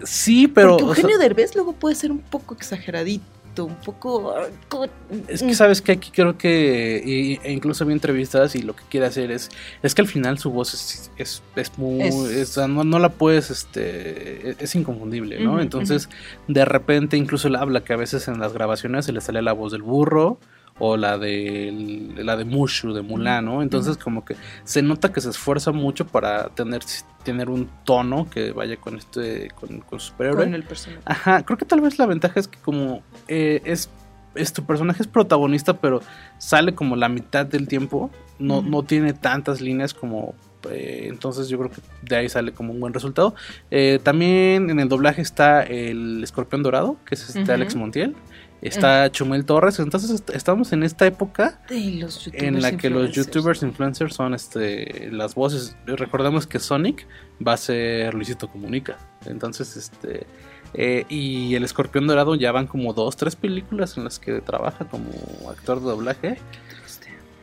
Sí, 0.03 0.47
pero. 0.47 0.71
Porque 0.71 0.83
o 0.83 0.87
sea, 0.95 1.01
Eugenio 1.03 1.17
Derbez 1.19 1.53
luego 1.55 1.73
puede 1.73 1.95
ser 1.95 2.11
un 2.11 2.19
poco 2.19 2.55
exageradito, 2.55 3.23
un 3.65 3.75
poco... 3.75 4.33
co- 4.69 4.87
Es 5.27 5.41
que 5.43 5.53
sabes 5.55 5.81
que 5.81 5.93
aquí 5.93 6.11
creo 6.11 6.37
que 6.37 7.01
y- 7.05 7.39
e 7.43 7.51
incluso 7.51 7.85
vi 7.85 7.93
entrevistas 7.93 8.55
y 8.55 8.61
lo 8.61 8.75
que 8.75 8.83
quiere 8.89 9.05
hacer 9.05 9.31
es 9.31 9.49
es 9.83 9.95
que 9.95 10.01
al 10.01 10.07
final 10.07 10.37
su 10.37 10.51
voz 10.51 10.73
es, 10.73 11.11
es, 11.17 11.41
es 11.55 11.77
muy 11.77 12.01
Es- 12.01 12.57
no, 12.57 12.83
no 12.83 12.99
la 12.99 13.09
puedes 13.09 13.49
este 13.49 14.49
es, 14.51 14.57
es 14.59 14.75
inconfundible, 14.75 15.39
¿no? 15.39 15.59
Entonces, 15.61 16.09
de 16.47 16.65
repente 16.65 17.17
incluso 17.17 17.47
él 17.47 17.55
habla 17.55 17.83
que 17.83 17.93
a 17.93 17.97
veces 17.97 18.27
en 18.27 18.39
las 18.39 18.53
grabaciones 18.53 19.05
se 19.05 19.11
le 19.13 19.21
sale 19.21 19.41
la 19.41 19.53
voz 19.53 19.71
del 19.71 19.81
burro 19.81 20.39
o 20.79 20.97
la 20.97 21.17
de 21.17 22.13
la 22.17 22.37
de 22.37 22.45
Mushu 22.45 22.93
de 22.93 23.01
Mulan, 23.01 23.45
¿no? 23.45 23.61
Entonces 23.61 23.97
como 23.97 24.23
que 24.23 24.35
se 24.63 24.81
nota 24.81 25.11
que 25.11 25.21
se 25.21 25.29
esfuerza 25.29 25.71
mucho 25.71 26.05
para 26.05 26.49
tener 26.49 26.81
tener 27.23 27.49
un 27.49 27.69
tono 27.83 28.29
que 28.29 28.51
vaya 28.51 28.77
con 28.77 28.95
este 28.97 29.49
con, 29.59 29.79
con 29.81 29.99
su 29.99 30.07
superhéroe. 30.07 30.45
con 30.45 30.53
el 30.53 30.63
personaje. 30.63 31.01
Ajá, 31.05 31.43
creo 31.43 31.57
que 31.57 31.65
tal 31.65 31.81
vez 31.81 31.97
la 31.99 32.05
ventaja 32.05 32.39
es 32.39 32.47
que 32.47 32.57
como 32.59 33.01
eh, 33.27 33.61
es, 33.65 33.89
es 34.35 34.53
tu 34.53 34.63
personaje 34.65 35.01
es 35.01 35.07
protagonista, 35.07 35.73
pero 35.73 36.01
sale 36.37 36.73
como 36.73 36.95
la 36.95 37.09
mitad 37.09 37.45
del 37.45 37.67
tiempo, 37.67 38.09
no, 38.39 38.61
no 38.61 38.83
tiene 38.83 39.13
tantas 39.13 39.59
líneas 39.61 39.93
como... 39.93 40.35
eh, 40.69 41.07
entonces 41.09 41.49
yo 41.49 41.57
creo 41.57 41.71
que 41.71 41.81
de 42.03 42.15
ahí 42.15 42.29
sale 42.29 42.51
como 42.53 42.71
un 42.71 42.79
buen 42.79 42.93
resultado. 42.93 43.35
Eh, 43.71 43.99
también 44.03 44.69
en 44.69 44.79
el 44.79 44.87
doblaje 44.87 45.21
está 45.21 45.63
el 45.63 46.23
escorpión 46.23 46.63
dorado, 46.63 46.97
que 47.05 47.15
es 47.15 47.35
este. 47.35 47.51
Alex 47.51 47.75
Montiel. 47.75 48.15
Está 48.61 49.11
Chumel 49.11 49.45
Torres. 49.45 49.79
Entonces 49.79 50.09
est- 50.09 50.29
estamos 50.31 50.73
en 50.73 50.83
esta 50.83 51.05
época 51.05 51.59
los 51.99 52.27
en 52.47 52.61
la 52.61 52.71
que 52.77 52.89
los 52.89 53.11
youtubers 53.11 53.61
influencers 53.63 54.15
son 54.15 54.33
este 54.33 55.09
las 55.11 55.35
voces. 55.35 55.75
Recordemos 55.85 56.47
que 56.47 56.59
Sonic 56.59 57.05
va 57.45 57.53
a 57.53 57.57
ser 57.57 58.13
Luisito 58.13 58.47
Comunica. 58.47 58.97
Entonces, 59.25 59.77
este. 59.77 60.25
eh, 60.73 61.05
y 61.09 61.53
el 61.55 61.63
escorpión 61.63 62.07
dorado 62.07 62.35
ya 62.35 62.51
van 62.51 62.65
como 62.67 62.93
dos, 62.93 63.15
tres 63.15 63.35
películas 63.35 63.95
en 63.97 64.03
las 64.05 64.19
que 64.19 64.41
trabaja 64.41 64.85
como 64.85 65.11
actor 65.49 65.79
de 65.79 65.85
doblaje. 65.85 66.37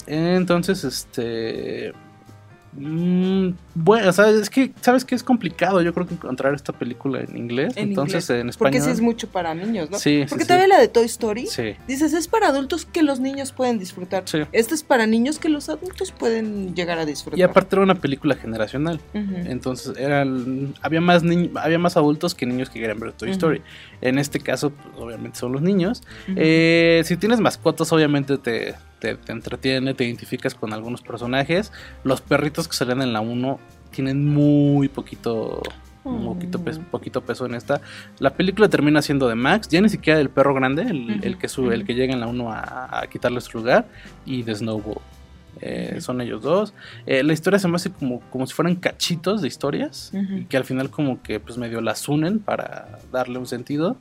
Entonces, 0.06 0.84
este. 0.84 1.92
Mm, 2.76 3.50
bueno, 3.74 4.08
o 4.08 4.12
sea, 4.12 4.28
es 4.30 4.50
que, 4.50 4.72
¿sabes 4.80 5.04
que 5.04 5.14
Es 5.14 5.22
complicado, 5.22 5.80
yo 5.82 5.94
creo 5.94 6.06
que 6.06 6.14
encontrar 6.14 6.54
esta 6.54 6.72
película 6.72 7.20
en 7.20 7.36
inglés. 7.36 7.76
En 7.76 7.90
entonces, 7.90 8.28
inglés. 8.28 8.40
en 8.42 8.48
español. 8.48 8.72
Porque 8.72 8.80
sí 8.84 8.90
es 8.90 9.00
mucho 9.00 9.28
para 9.28 9.54
niños, 9.54 9.90
¿no? 9.90 9.98
Sí, 9.98 10.24
Porque 10.28 10.44
sí. 10.44 10.48
todavía 10.48 10.68
la 10.68 10.80
de 10.80 10.88
Toy 10.88 11.04
Story, 11.06 11.46
Sí, 11.46 11.74
dices, 11.86 12.12
es 12.12 12.26
para 12.28 12.48
adultos 12.48 12.84
que 12.84 13.02
los 13.02 13.20
niños 13.20 13.52
pueden 13.52 13.78
disfrutar. 13.78 14.24
sí. 14.26 14.40
Esta 14.52 14.74
es 14.74 14.82
para 14.82 15.06
niños 15.06 15.38
que 15.38 15.48
los 15.48 15.68
adultos 15.68 16.10
pueden 16.12 16.74
llegar 16.74 16.98
a 16.98 17.06
disfrutar. 17.06 17.38
Y 17.38 17.42
aparte 17.42 17.76
era 17.76 17.82
una 17.82 17.94
película 17.96 18.34
generacional. 18.34 19.00
Entonces 19.12 19.96
eran, 19.98 20.74
había 20.82 21.00
más 21.00 21.22
ni- 21.22 21.50
había 21.56 21.78
más 21.78 21.96
adultos 21.96 22.34
que 22.34 22.46
niños 22.46 22.70
que 22.70 22.80
querían 22.80 22.98
ver 23.00 23.12
Toy. 23.12 23.30
Story. 23.30 23.62
En 24.00 24.18
este 24.18 24.40
caso, 24.40 24.70
pues, 24.70 24.88
obviamente 24.98 25.38
son 25.38 25.52
los 25.52 25.62
niños. 25.62 26.02
Eh, 26.36 27.02
si 27.04 27.16
tienes 27.16 27.40
mascotas, 27.40 27.92
obviamente 27.92 28.36
te, 28.38 28.74
te, 29.04 29.16
te 29.16 29.32
entretiene, 29.32 29.92
te 29.94 30.04
identificas 30.04 30.54
con 30.54 30.72
algunos 30.72 31.02
personajes. 31.02 31.72
Los 32.04 32.20
perritos 32.22 32.68
que 32.68 32.74
salen 32.74 33.02
en 33.02 33.12
la 33.12 33.20
1 33.20 33.58
tienen 33.90 34.26
muy 34.26 34.88
poquito, 34.88 35.60
un 36.04 36.24
poquito, 36.24 36.58
peso, 36.62 36.80
Mm. 36.80 36.84
poquito 36.84 37.20
peso 37.20 37.44
en 37.46 37.54
esta. 37.54 37.80
La 38.18 38.30
película 38.30 38.68
termina 38.68 39.02
siendo 39.02 39.28
de 39.28 39.34
Max, 39.34 39.68
ya 39.68 39.80
ni 39.82 39.88
siquiera 39.88 40.18
del 40.18 40.30
perro 40.30 40.54
grande, 40.54 40.82
el, 41.22 41.36
que 41.38 41.48
sube, 41.48 41.74
el 41.74 41.84
que 41.84 41.94
llega 41.94 42.14
en 42.14 42.20
la 42.20 42.26
1 42.26 42.50
a, 42.50 43.00
a 43.00 43.06
quitarle 43.08 43.40
su 43.42 43.58
lugar, 43.58 43.86
y 44.24 44.42
de 44.42 44.54
Snowball. 44.54 44.98
Eh. 45.60 45.98
Son 46.00 46.20
ellos 46.20 46.42
dos. 46.42 46.74
Eh, 47.06 47.22
la 47.22 47.32
historia 47.32 47.58
se 47.58 47.68
me 47.68 47.76
hace 47.76 47.90
como, 47.90 48.20
como 48.30 48.46
si 48.46 48.54
fueran 48.54 48.74
cachitos 48.76 49.40
de 49.40 49.48
historias 49.48 50.12
y 50.12 50.44
que 50.46 50.56
al 50.56 50.64
final 50.64 50.90
como 50.90 51.22
que 51.22 51.38
pues 51.38 51.58
medio 51.58 51.80
las 51.80 52.08
unen 52.08 52.38
para 52.40 52.98
darle 53.12 53.38
un 53.38 53.46
sentido. 53.46 53.96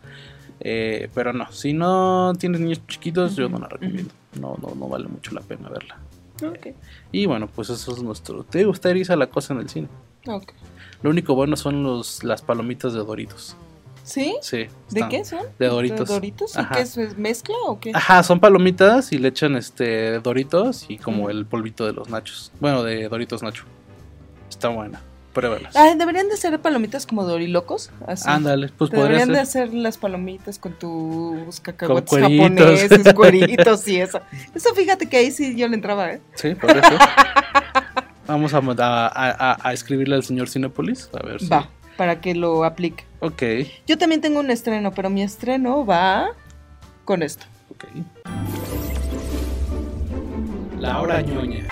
Eh, 0.59 1.09
pero 1.13 1.31
no, 1.33 1.51
si 1.51 1.73
no 1.73 2.33
tienes 2.39 2.59
niños 2.61 2.81
chiquitos, 2.87 3.35
yo 3.35 3.49
no 3.49 3.59
la 3.59 3.67
recomiendo. 3.67 4.11
No, 4.39 4.57
no, 4.61 4.73
no 4.75 4.87
vale 4.87 5.07
mucho 5.07 5.31
la 5.33 5.41
pena 5.41 5.69
verla. 5.69 5.97
Ok, 6.43 6.75
Y 7.11 7.25
bueno, 7.25 7.47
pues 7.47 7.69
eso 7.69 7.93
es 7.93 8.01
nuestro. 8.01 8.43
Te 8.43 8.65
gusta 8.65 8.89
eriza 8.89 9.15
la 9.15 9.27
cosa 9.27 9.53
en 9.53 9.59
el 9.59 9.69
cine. 9.69 9.87
ok. 10.27 10.51
Lo 11.03 11.09
único 11.09 11.35
bueno 11.35 11.57
son 11.57 11.83
los, 11.83 12.23
las 12.23 12.41
palomitas 12.41 12.93
de 12.93 12.99
Doritos. 12.99 13.55
¿Sí? 14.03 14.35
Sí. 14.41 14.67
¿De 14.89 15.07
qué 15.09 15.23
son? 15.23 15.45
De 15.59 15.67
Doritos. 15.67 16.07
¿De 16.07 16.13
Doritos? 16.13 16.55
¿Y 16.57 16.65
qué 16.73 16.81
es? 16.81 16.97
¿Es 16.97 17.17
¿Mezcla 17.17 17.55
o 17.67 17.79
qué? 17.79 17.91
Ajá, 17.93 18.23
son 18.23 18.39
palomitas 18.39 19.11
y 19.13 19.17
le 19.17 19.29
echan 19.29 19.55
este 19.55 20.19
Doritos 20.19 20.85
y 20.89 20.97
como 20.97 21.29
el 21.29 21.45
polvito 21.45 21.85
de 21.85 21.93
los 21.93 22.09
nachos. 22.09 22.51
Bueno, 22.59 22.83
de 22.83 23.07
Doritos 23.07 23.43
Nacho. 23.43 23.63
Está 24.49 24.69
buena. 24.69 25.01
Pruébalas. 25.33 25.75
Ah, 25.75 25.93
deberían 25.97 26.29
de 26.29 26.37
ser 26.37 26.59
palomitas 26.61 27.05
como 27.07 27.23
dorilocos. 27.25 27.89
Así. 28.07 28.23
Ándale, 28.29 28.69
pues 28.77 28.91
Te 28.91 28.97
podría 28.97 29.19
deberían 29.19 29.33
de 29.33 29.39
hacer 29.39 29.73
las 29.73 29.97
palomitas 29.97 30.59
con 30.59 30.73
tus 30.73 31.59
cacahuetes 31.59 32.09
cueritos. 32.09 32.47
japoneses, 32.47 33.13
cueritos 33.15 33.87
y 33.87 33.99
eso. 33.99 34.21
Eso 34.53 34.73
fíjate 34.75 35.07
que 35.09 35.17
ahí 35.17 35.31
sí 35.31 35.55
yo 35.55 35.67
le 35.67 35.75
entraba, 35.75 36.11
¿eh? 36.11 36.21
Sí, 36.35 36.53
ser. 36.55 36.99
Vamos 38.27 38.53
a, 38.53 38.59
a, 38.59 39.07
a- 39.07 39.57
a 39.69 39.73
escribirle 39.73 40.15
al 40.15 40.23
señor 40.23 40.47
Cinepolis. 40.49 41.09
A 41.19 41.25
ver 41.25 41.39
si. 41.41 41.47
Va, 41.47 41.67
para 41.97 42.21
que 42.21 42.35
lo 42.35 42.63
aplique. 42.63 43.03
Ok, 43.19 43.41
Yo 43.87 43.97
también 43.97 44.21
tengo 44.21 44.39
un 44.39 44.49
estreno, 44.51 44.91
pero 44.93 45.09
mi 45.09 45.23
estreno 45.23 45.85
va 45.85 46.27
con 47.05 47.21
esto. 47.23 47.45
ok. 47.71 47.85
La 50.79 50.99
hora 51.01 51.21
ñoña. 51.21 51.67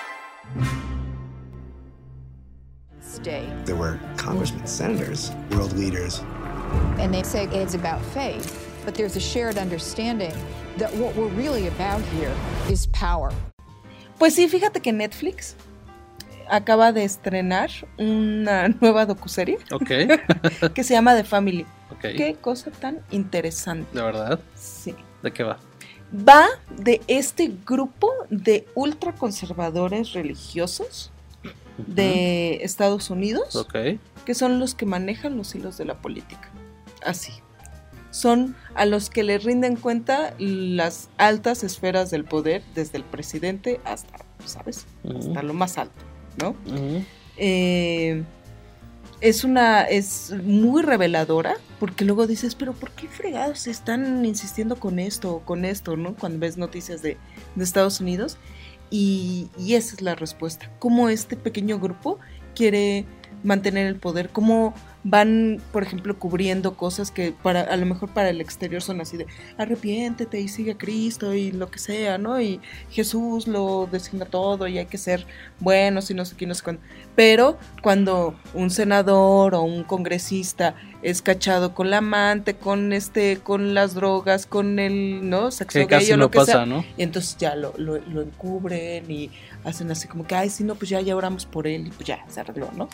Day. 3.24 3.48
There 3.66 3.76
were 3.76 4.00
congressmen, 4.18 4.66
senators, 4.68 5.32
world 5.52 5.74
leaders. 5.74 6.22
And 7.00 7.14
they 7.14 7.24
say 7.24 7.48
it's 7.52 7.76
about 7.76 8.02
faith, 8.14 8.68
but 8.86 8.96
there's 8.96 9.16
a 9.16 9.20
shared 9.20 9.58
understanding 9.58 10.34
that 10.78 10.94
what 10.96 11.16
we're 11.16 11.34
really 11.36 11.68
about 11.68 12.02
here 12.14 12.34
is 12.70 12.88
power. 12.88 13.32
Pues 14.18 14.36
sí, 14.36 14.48
fíjate 14.48 14.82
que 14.82 14.92
Netflix 14.92 15.56
acaba 16.50 16.92
de 16.92 17.04
estrenar 17.04 17.70
una 17.98 18.68
nueva 18.82 19.06
docuserie 19.06 19.58
que 20.76 20.84
se 20.84 20.94
llama 20.94 21.16
The 21.16 21.24
Family. 21.24 21.66
Qué 22.02 22.36
cosa 22.40 22.72
tan 22.72 23.02
interesante. 23.12 23.88
¿De 23.94 24.04
verdad? 24.04 24.40
Sí. 24.56 24.96
¿De 25.22 25.32
qué 25.32 25.44
va? 25.44 25.60
Va 26.14 26.48
de 26.70 27.02
este 27.08 27.52
grupo 27.66 28.12
de 28.30 28.68
ultraconservadores 28.76 30.14
religiosos 30.14 31.12
de 31.88 32.64
Estados 32.64 33.10
Unidos, 33.10 33.68
que 34.26 34.34
son 34.34 34.60
los 34.60 34.76
que 34.76 34.86
manejan 34.86 35.38
los 35.38 35.54
hilos 35.56 35.78
de 35.78 35.86
la 35.86 36.02
política. 36.02 36.50
Así. 37.06 37.34
Son 38.12 38.56
a 38.76 38.86
los 38.86 39.10
que 39.10 39.24
le 39.24 39.38
rinden 39.38 39.78
cuenta 39.78 40.34
las 40.38 41.10
altas 41.18 41.64
esferas 41.64 42.12
del 42.12 42.26
poder, 42.26 42.62
desde 42.76 42.98
el 42.98 43.06
presidente 43.06 43.80
hasta, 43.86 44.18
¿sabes? 44.46 44.86
Ujú. 45.04 45.18
Hasta 45.18 45.44
lo 45.44 45.54
más 45.54 45.78
alto, 45.78 46.04
¿no? 46.42 46.56
Eh, 47.38 48.24
es 49.22 49.44
una 49.44 49.84
es 49.84 50.34
muy 50.44 50.82
reveladora 50.82 51.56
porque 51.80 52.06
luego 52.06 52.28
dices 52.28 52.56
pero 52.56 52.74
por 52.74 52.92
qué 52.92 53.08
fregados 53.08 53.68
están 53.68 54.26
insistiendo 54.26 54.76
con 54.78 55.00
esto 55.00 55.36
o 55.36 55.40
con 55.42 55.64
esto 55.64 55.96
no 55.96 56.16
cuando 56.16 56.40
ves 56.40 56.58
noticias 56.58 57.04
de, 57.04 57.18
de 57.56 57.64
Estados 57.64 58.02
Unidos 58.02 58.38
y, 58.92 59.50
esa 59.70 59.96
es 59.96 60.02
la 60.02 60.14
respuesta. 60.14 60.70
Cómo 60.78 61.10
este 61.10 61.36
pequeño 61.36 61.80
grupo 61.80 62.20
quiere 62.54 63.06
mantener 63.44 63.88
el 63.88 63.96
poder 63.96 64.30
cómo 64.30 64.76
van 65.04 65.62
por 65.72 65.84
ejemplo 65.84 66.18
cubriendo 66.18 66.76
cosas 66.76 67.10
que 67.10 67.32
para 67.32 67.62
a 67.62 67.76
lo 67.78 67.86
mejor 67.86 68.10
para 68.10 68.30
el 68.30 68.40
exterior 68.40 68.82
son 68.82 69.02
así 69.02 69.18
de 69.18 69.26
arrepiéntete 69.58 70.40
y 70.40 70.48
sigue 70.48 70.72
a 70.72 70.78
Cristo 70.78 71.34
y 71.34 71.52
lo 71.52 71.72
que 71.72 71.80
sea 71.80 72.18
no 72.18 72.40
y 72.40 72.60
Jesús 72.92 73.48
lo 73.48 73.88
designa 73.92 74.26
todo 74.26 74.68
y 74.68 74.78
hay 74.78 74.86
que 74.86 74.98
ser 74.98 75.26
buenos 75.60 76.12
y 76.12 76.14
no 76.14 76.24
sé 76.26 76.36
qué 76.36 76.46
no 76.46 76.54
sé 76.54 76.64
cuándo 76.64 76.82
pero 77.16 77.58
cuando 77.82 78.36
un 78.54 78.70
senador 78.70 79.56
o 79.56 79.62
un 79.62 79.84
congresista 79.84 80.76
es 81.02 81.22
cachado 81.22 81.74
con 81.74 81.90
la 81.90 81.98
amante, 81.98 82.56
con 82.56 82.94
este, 82.94 83.40
con 83.40 83.74
las 83.74 83.96
drogas, 83.96 84.46
con 84.46 84.80
el, 84.80 85.30
¿no? 85.30 85.52
Sexo 85.52 85.80
Que 85.80 85.86
gay 85.86 85.88
casi 85.88 86.12
o 86.12 86.18
no 86.18 86.26
lo 86.26 86.32
que 86.32 86.38
pasa, 86.38 86.52
sea, 86.52 86.66
¿no? 86.66 86.86
y 86.98 87.04
entonces 87.04 87.38
ya 87.38 87.56
lo, 87.56 87.74
lo, 87.78 87.98
lo 87.98 88.22
encubren 88.22 89.10
y 89.10 89.32
hacen 89.64 89.90
así 89.92 90.08
como 90.08 90.26
que, 90.26 90.36
ay, 90.36 90.50
sí, 90.50 90.64
no, 90.64 90.76
pues 90.76 90.90
ya, 90.90 91.02
ya 91.02 91.16
oramos 91.16 91.46
por 91.46 91.68
él 91.68 91.88
y 91.88 91.90
pues 91.92 92.06
ya 92.06 92.24
se 92.30 92.40
arregló, 92.40 92.70
¿no? 92.76 92.88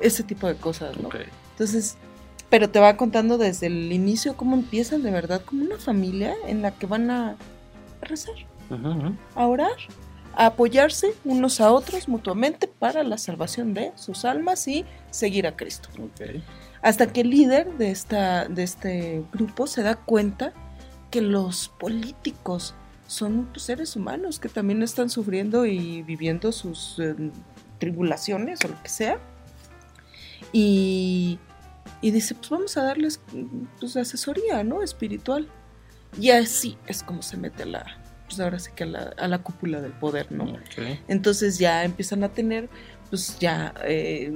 Ese 0.00 0.22
tipo 0.22 0.46
de 0.46 0.54
cosas, 0.54 0.96
¿no? 0.98 1.08
Ok. 1.08 1.16
Entonces, 1.58 1.96
pero 2.50 2.70
te 2.70 2.78
va 2.78 2.96
contando 2.96 3.36
desde 3.36 3.66
el 3.66 3.92
inicio 3.92 4.36
cómo 4.36 4.54
empiezan 4.54 5.02
de 5.02 5.10
verdad 5.10 5.42
como 5.44 5.64
una 5.64 5.76
familia 5.76 6.36
en 6.46 6.62
la 6.62 6.70
que 6.70 6.86
van 6.86 7.10
a 7.10 7.34
rezar, 8.00 8.36
a 9.34 9.46
orar, 9.46 9.72
a 10.36 10.46
apoyarse 10.46 11.14
unos 11.24 11.60
a 11.60 11.72
otros 11.72 12.08
mutuamente 12.08 12.68
para 12.68 13.02
la 13.02 13.18
salvación 13.18 13.74
de 13.74 13.90
sus 13.96 14.24
almas 14.24 14.68
y 14.68 14.84
seguir 15.10 15.48
a 15.48 15.56
Cristo. 15.56 15.88
Hasta 16.80 17.12
que 17.12 17.22
el 17.22 17.30
líder 17.30 17.76
de, 17.76 17.90
esta, 17.90 18.46
de 18.46 18.62
este 18.62 19.24
grupo 19.32 19.66
se 19.66 19.82
da 19.82 19.96
cuenta 19.96 20.52
que 21.10 21.22
los 21.22 21.70
políticos 21.70 22.76
son 23.08 23.48
seres 23.56 23.96
humanos 23.96 24.38
que 24.38 24.48
también 24.48 24.84
están 24.84 25.10
sufriendo 25.10 25.66
y 25.66 26.02
viviendo 26.02 26.52
sus 26.52 27.00
eh, 27.00 27.16
tribulaciones 27.80 28.64
o 28.64 28.68
lo 28.68 28.80
que 28.80 28.88
sea. 28.90 29.18
Y, 30.52 31.38
y 32.00 32.10
dice, 32.10 32.34
pues 32.34 32.50
vamos 32.50 32.76
a 32.76 32.82
darles 32.84 33.20
pues, 33.80 33.96
asesoría, 33.96 34.62
¿no? 34.64 34.82
Espiritual. 34.82 35.48
Y 36.18 36.30
así 36.30 36.76
es 36.86 37.02
como 37.02 37.22
se 37.22 37.36
mete 37.36 37.64
a 37.64 37.66
la, 37.66 38.00
pues 38.26 38.40
ahora 38.40 38.58
sí 38.58 38.70
que 38.74 38.84
a 38.84 38.86
la, 38.86 39.14
a 39.18 39.28
la 39.28 39.38
cúpula 39.38 39.80
del 39.80 39.92
poder, 39.92 40.30
¿no? 40.32 40.44
Entonces 41.08 41.58
ya 41.58 41.84
empiezan 41.84 42.24
a 42.24 42.30
tener, 42.30 42.68
pues 43.10 43.38
ya 43.38 43.74
eh, 43.84 44.32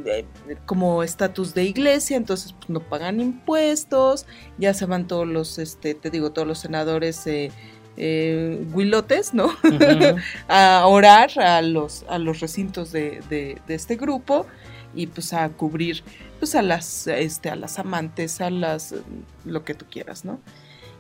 eh, 0.49 0.57
como 0.67 1.03
estatus 1.03 1.55
de 1.55 1.65
iglesia, 1.65 2.17
entonces 2.17 2.53
pues, 2.53 2.69
no 2.69 2.81
pagan 2.81 3.21
impuestos, 3.21 4.27
ya 4.59 4.75
se 4.75 4.87
van 4.87 5.07
todos 5.07 5.27
los, 5.27 5.59
este, 5.59 5.95
te 5.95 6.11
digo, 6.11 6.31
todos 6.33 6.47
los 6.49 6.59
senadores 6.59 7.27
eh, 7.27 7.51
eh, 7.97 8.65
huilotes, 8.73 9.33
¿no? 9.35 9.51
A 10.49 10.87
orar 10.87 11.31
a 11.39 11.63
los, 11.63 12.05
a 12.09 12.19
los 12.19 12.41
recintos 12.41 12.93
de, 12.93 13.21
de- 13.31 13.61
de 13.67 13.75
este 13.75 13.97
grupo 13.97 14.47
y 14.95 15.07
pues 15.07 15.33
a 15.33 15.49
cubrir 15.51 16.03
pues 16.43 16.57
a 16.57 16.63
las, 16.63 17.07
este, 17.07 17.51
a 17.51 17.55
las 17.55 17.79
amantes, 17.79 18.41
a 18.41 18.51
las, 18.51 18.91
eh, 18.91 19.01
lo 19.45 19.65
que 19.65 19.75
tú 19.75 19.85
quieras, 19.89 20.25
¿no? 20.25 20.41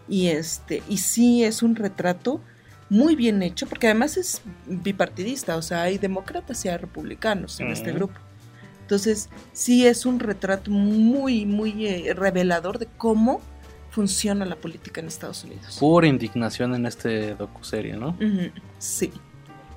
Y 0.08 0.28
este, 0.28 0.84
y 0.88 0.98
sí 0.98 1.42
es 1.42 1.64
un 1.64 1.74
retrato 1.74 2.40
muy 2.88 3.16
bien 3.16 3.42
hecho, 3.42 3.66
porque 3.66 3.88
además 3.88 4.16
es 4.16 4.42
bipartidista, 4.68 5.56
o 5.56 5.62
sea, 5.62 5.82
hay 5.82 5.98
demócratas 5.98 6.64
y 6.64 6.68
hay 6.68 6.76
republicanos 6.76 7.58
en 7.58 7.72
este 7.72 7.90
grupo. 7.90 8.14
Entonces, 8.82 9.30
sí 9.52 9.84
es 9.84 10.06
un 10.06 10.20
retrato 10.20 10.70
muy, 10.70 11.44
muy 11.44 11.88
eh, 11.88 12.14
revelador 12.14 12.78
de 12.78 12.86
cómo 12.86 13.40
funciona 13.90 14.44
la 14.44 14.54
política 14.54 15.00
en 15.00 15.08
Estados 15.08 15.42
Unidos. 15.42 15.76
Pura 15.80 16.06
indignación 16.06 16.72
en 16.76 16.86
este 16.86 17.34
docuserie, 17.34 17.96
¿no? 17.96 18.16
Sí. 18.78 19.10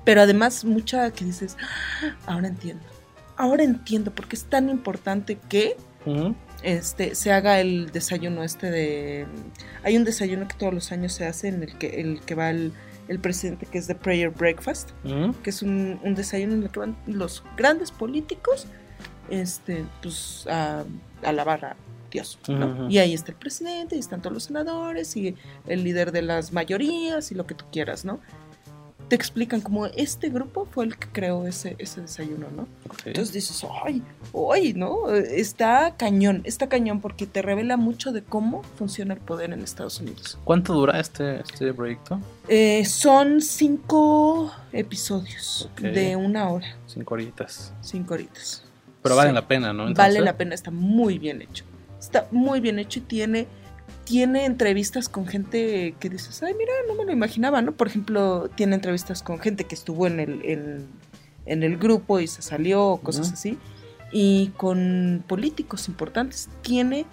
Pero 0.04 0.20
además 0.20 0.64
mucha 0.64 1.10
que 1.10 1.24
dices, 1.24 1.56
"Ah, 1.60 2.14
ahora 2.34 2.46
entiendo. 2.46 2.84
Ahora 3.36 3.64
entiendo 3.64 4.14
porque 4.14 4.36
es 4.36 4.44
tan 4.44 4.68
importante 4.70 5.38
que 5.48 5.76
este 6.62 7.14
se 7.14 7.32
haga 7.32 7.60
el 7.60 7.90
desayuno 7.90 8.44
este 8.44 8.70
de 8.70 9.26
hay 9.82 9.96
un 9.96 10.04
desayuno 10.04 10.46
que 10.46 10.54
todos 10.54 10.72
los 10.72 10.92
años 10.92 11.12
se 11.12 11.26
hace 11.26 11.48
en 11.48 11.62
el 11.62 11.76
que 11.78 12.00
el 12.00 12.20
que 12.20 12.34
va 12.34 12.50
el, 12.50 12.72
el 13.08 13.18
presidente 13.18 13.66
que 13.66 13.78
es 13.78 13.88
de 13.88 13.94
Prayer 13.94 14.30
Breakfast, 14.30 14.90
que 15.42 15.50
es 15.50 15.62
un, 15.62 15.98
un 16.02 16.14
desayuno 16.14 16.54
en 16.54 16.62
el 16.62 16.70
que 16.70 16.78
van 16.78 16.96
los 17.06 17.42
grandes 17.56 17.90
políticos 17.90 18.66
este, 19.28 19.84
pues, 20.02 20.46
a, 20.48 20.80
a 20.80 21.28
alabar 21.28 21.64
a 21.64 21.76
Dios. 22.10 22.38
¿no? 22.48 22.88
Y 22.88 22.98
ahí 22.98 23.14
está 23.14 23.32
el 23.32 23.38
presidente, 23.38 23.96
y 23.96 23.98
están 23.98 24.22
todos 24.22 24.32
los 24.32 24.44
senadores, 24.44 25.16
y 25.16 25.34
el 25.66 25.84
líder 25.84 26.12
de 26.12 26.22
las 26.22 26.52
mayorías, 26.52 27.30
y 27.32 27.34
lo 27.34 27.46
que 27.46 27.54
tú 27.54 27.64
quieras, 27.72 28.04
¿no? 28.04 28.20
Te 29.08 29.14
explican 29.14 29.60
cómo 29.60 29.86
este 29.86 30.30
grupo 30.30 30.66
fue 30.68 30.84
el 30.84 30.96
que 30.96 31.06
creó 31.08 31.46
ese, 31.46 31.76
ese 31.78 32.00
desayuno, 32.00 32.48
¿no? 32.56 32.66
Entonces 33.04 33.32
dices, 33.32 33.64
¡ay! 33.84 34.02
¡ay! 34.52 34.72
¿no? 34.74 35.08
Está 35.10 35.94
cañón, 35.96 36.40
está 36.44 36.68
cañón 36.68 37.00
porque 37.00 37.24
te 37.26 37.40
revela 37.40 37.76
mucho 37.76 38.10
de 38.10 38.22
cómo 38.24 38.64
funciona 38.76 39.14
el 39.14 39.20
poder 39.20 39.52
en 39.52 39.60
Estados 39.60 40.00
Unidos. 40.00 40.38
¿Cuánto 40.42 40.74
dura 40.74 40.98
este, 40.98 41.40
este 41.40 41.72
proyecto? 41.72 42.18
Eh, 42.48 42.84
son 42.84 43.40
cinco 43.40 44.52
episodios 44.72 45.68
de 45.80 46.16
una 46.16 46.48
hora, 46.50 46.76
Cinco 46.86 47.14
horitas. 47.14 47.72
cinco 47.82 48.14
horitas. 48.14 48.64
Pero 49.02 49.14
Sí. 49.14 49.18
vale 49.18 49.32
la 49.32 49.46
pena, 49.46 49.72
¿no? 49.72 49.92
Vale 49.94 50.20
la 50.20 50.36
pena, 50.36 50.54
está 50.54 50.72
muy 50.72 51.18
bien 51.18 51.42
hecho. 51.42 51.64
Está 52.00 52.26
muy 52.32 52.58
bien 52.60 52.80
hecho 52.80 52.98
y 52.98 53.02
tiene, 53.02 53.46
tiene 54.04 54.44
entrevistas 54.44 55.08
con 55.08 55.26
gente 55.26 55.94
que 55.98 56.08
dices, 56.08 56.42
ay, 56.42 56.54
mira, 56.58 56.72
no 56.88 56.94
me 56.94 57.04
lo 57.04 57.12
imaginaba, 57.12 57.60
¿no? 57.62 57.72
Por 57.72 57.88
ejemplo, 57.88 58.48
tiene 58.54 58.74
entrevistas 58.76 59.22
con 59.22 59.38
gente 59.40 59.64
que 59.64 59.74
estuvo 59.74 60.06
en 60.06 60.20
el, 60.20 60.40
en, 60.44 60.86
en 61.46 61.62
el 61.62 61.76
grupo 61.76 62.20
y 62.20 62.26
se 62.28 62.42
salió, 62.42 63.00
cosas 63.02 63.32
así, 63.32 63.58
y 64.12 64.52
con 64.56 65.24
políticos 65.26 65.88
importantes. 65.88 66.48
Tiene 66.62 67.04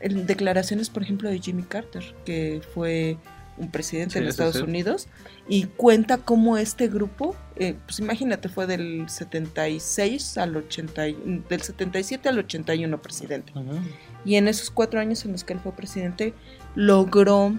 declaraciones, 0.00 0.88
por 0.90 1.02
ejemplo, 1.02 1.28
de 1.28 1.38
Jimmy 1.40 1.62
Carter, 1.62 2.14
que 2.24 2.62
fue 2.74 3.16
un 3.58 3.70
presidente 3.70 4.14
Sí, 4.14 4.20
sí, 4.24 4.28
Estados 4.28 4.56
sí. 4.56 4.62
Unidos, 4.62 5.08
y 5.48 5.64
cuenta 5.64 6.16
cómo 6.18 6.56
este 6.56 6.88
grupo, 6.88 7.36
eh, 7.56 7.74
pues 7.84 7.98
imagínate, 7.98 8.48
fue 8.48 8.66
del 8.66 9.08
76 9.08 10.38
al 10.38 10.56
80, 10.56 11.08
y- 11.08 11.44
del 11.48 11.60
77 11.60 12.28
al 12.30 12.38
81 12.38 13.02
presidente. 13.02 13.52
Ujú. 13.54 13.78
Y 14.24 14.36
en 14.36 14.48
esos 14.48 14.70
cuatro 14.70 15.00
años 15.00 15.24
en 15.24 15.32
los 15.32 15.44
que 15.44 15.52
él 15.54 15.60
fue 15.60 15.72
presidente, 15.72 16.34
logró 16.74 17.52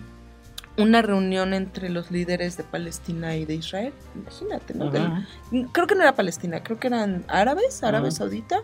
una 0.77 1.01
reunión 1.01 1.53
entre 1.53 1.89
los 1.89 2.11
líderes 2.11 2.55
de 2.57 2.63
Palestina 2.63 3.35
y 3.35 3.45
de 3.45 3.55
Israel. 3.55 3.93
Imagínate, 4.15 4.73
¿no? 4.73 4.89
Del- 4.89 5.67
creo 5.71 5.85
que 5.87 5.95
no 5.95 6.01
era 6.01 6.15
Palestina, 6.15 6.63
creo 6.63 6.79
que 6.79 6.87
eran 6.87 7.25
árabes, 7.27 7.83
Ajá. 7.83 8.11
Saudita, 8.11 8.61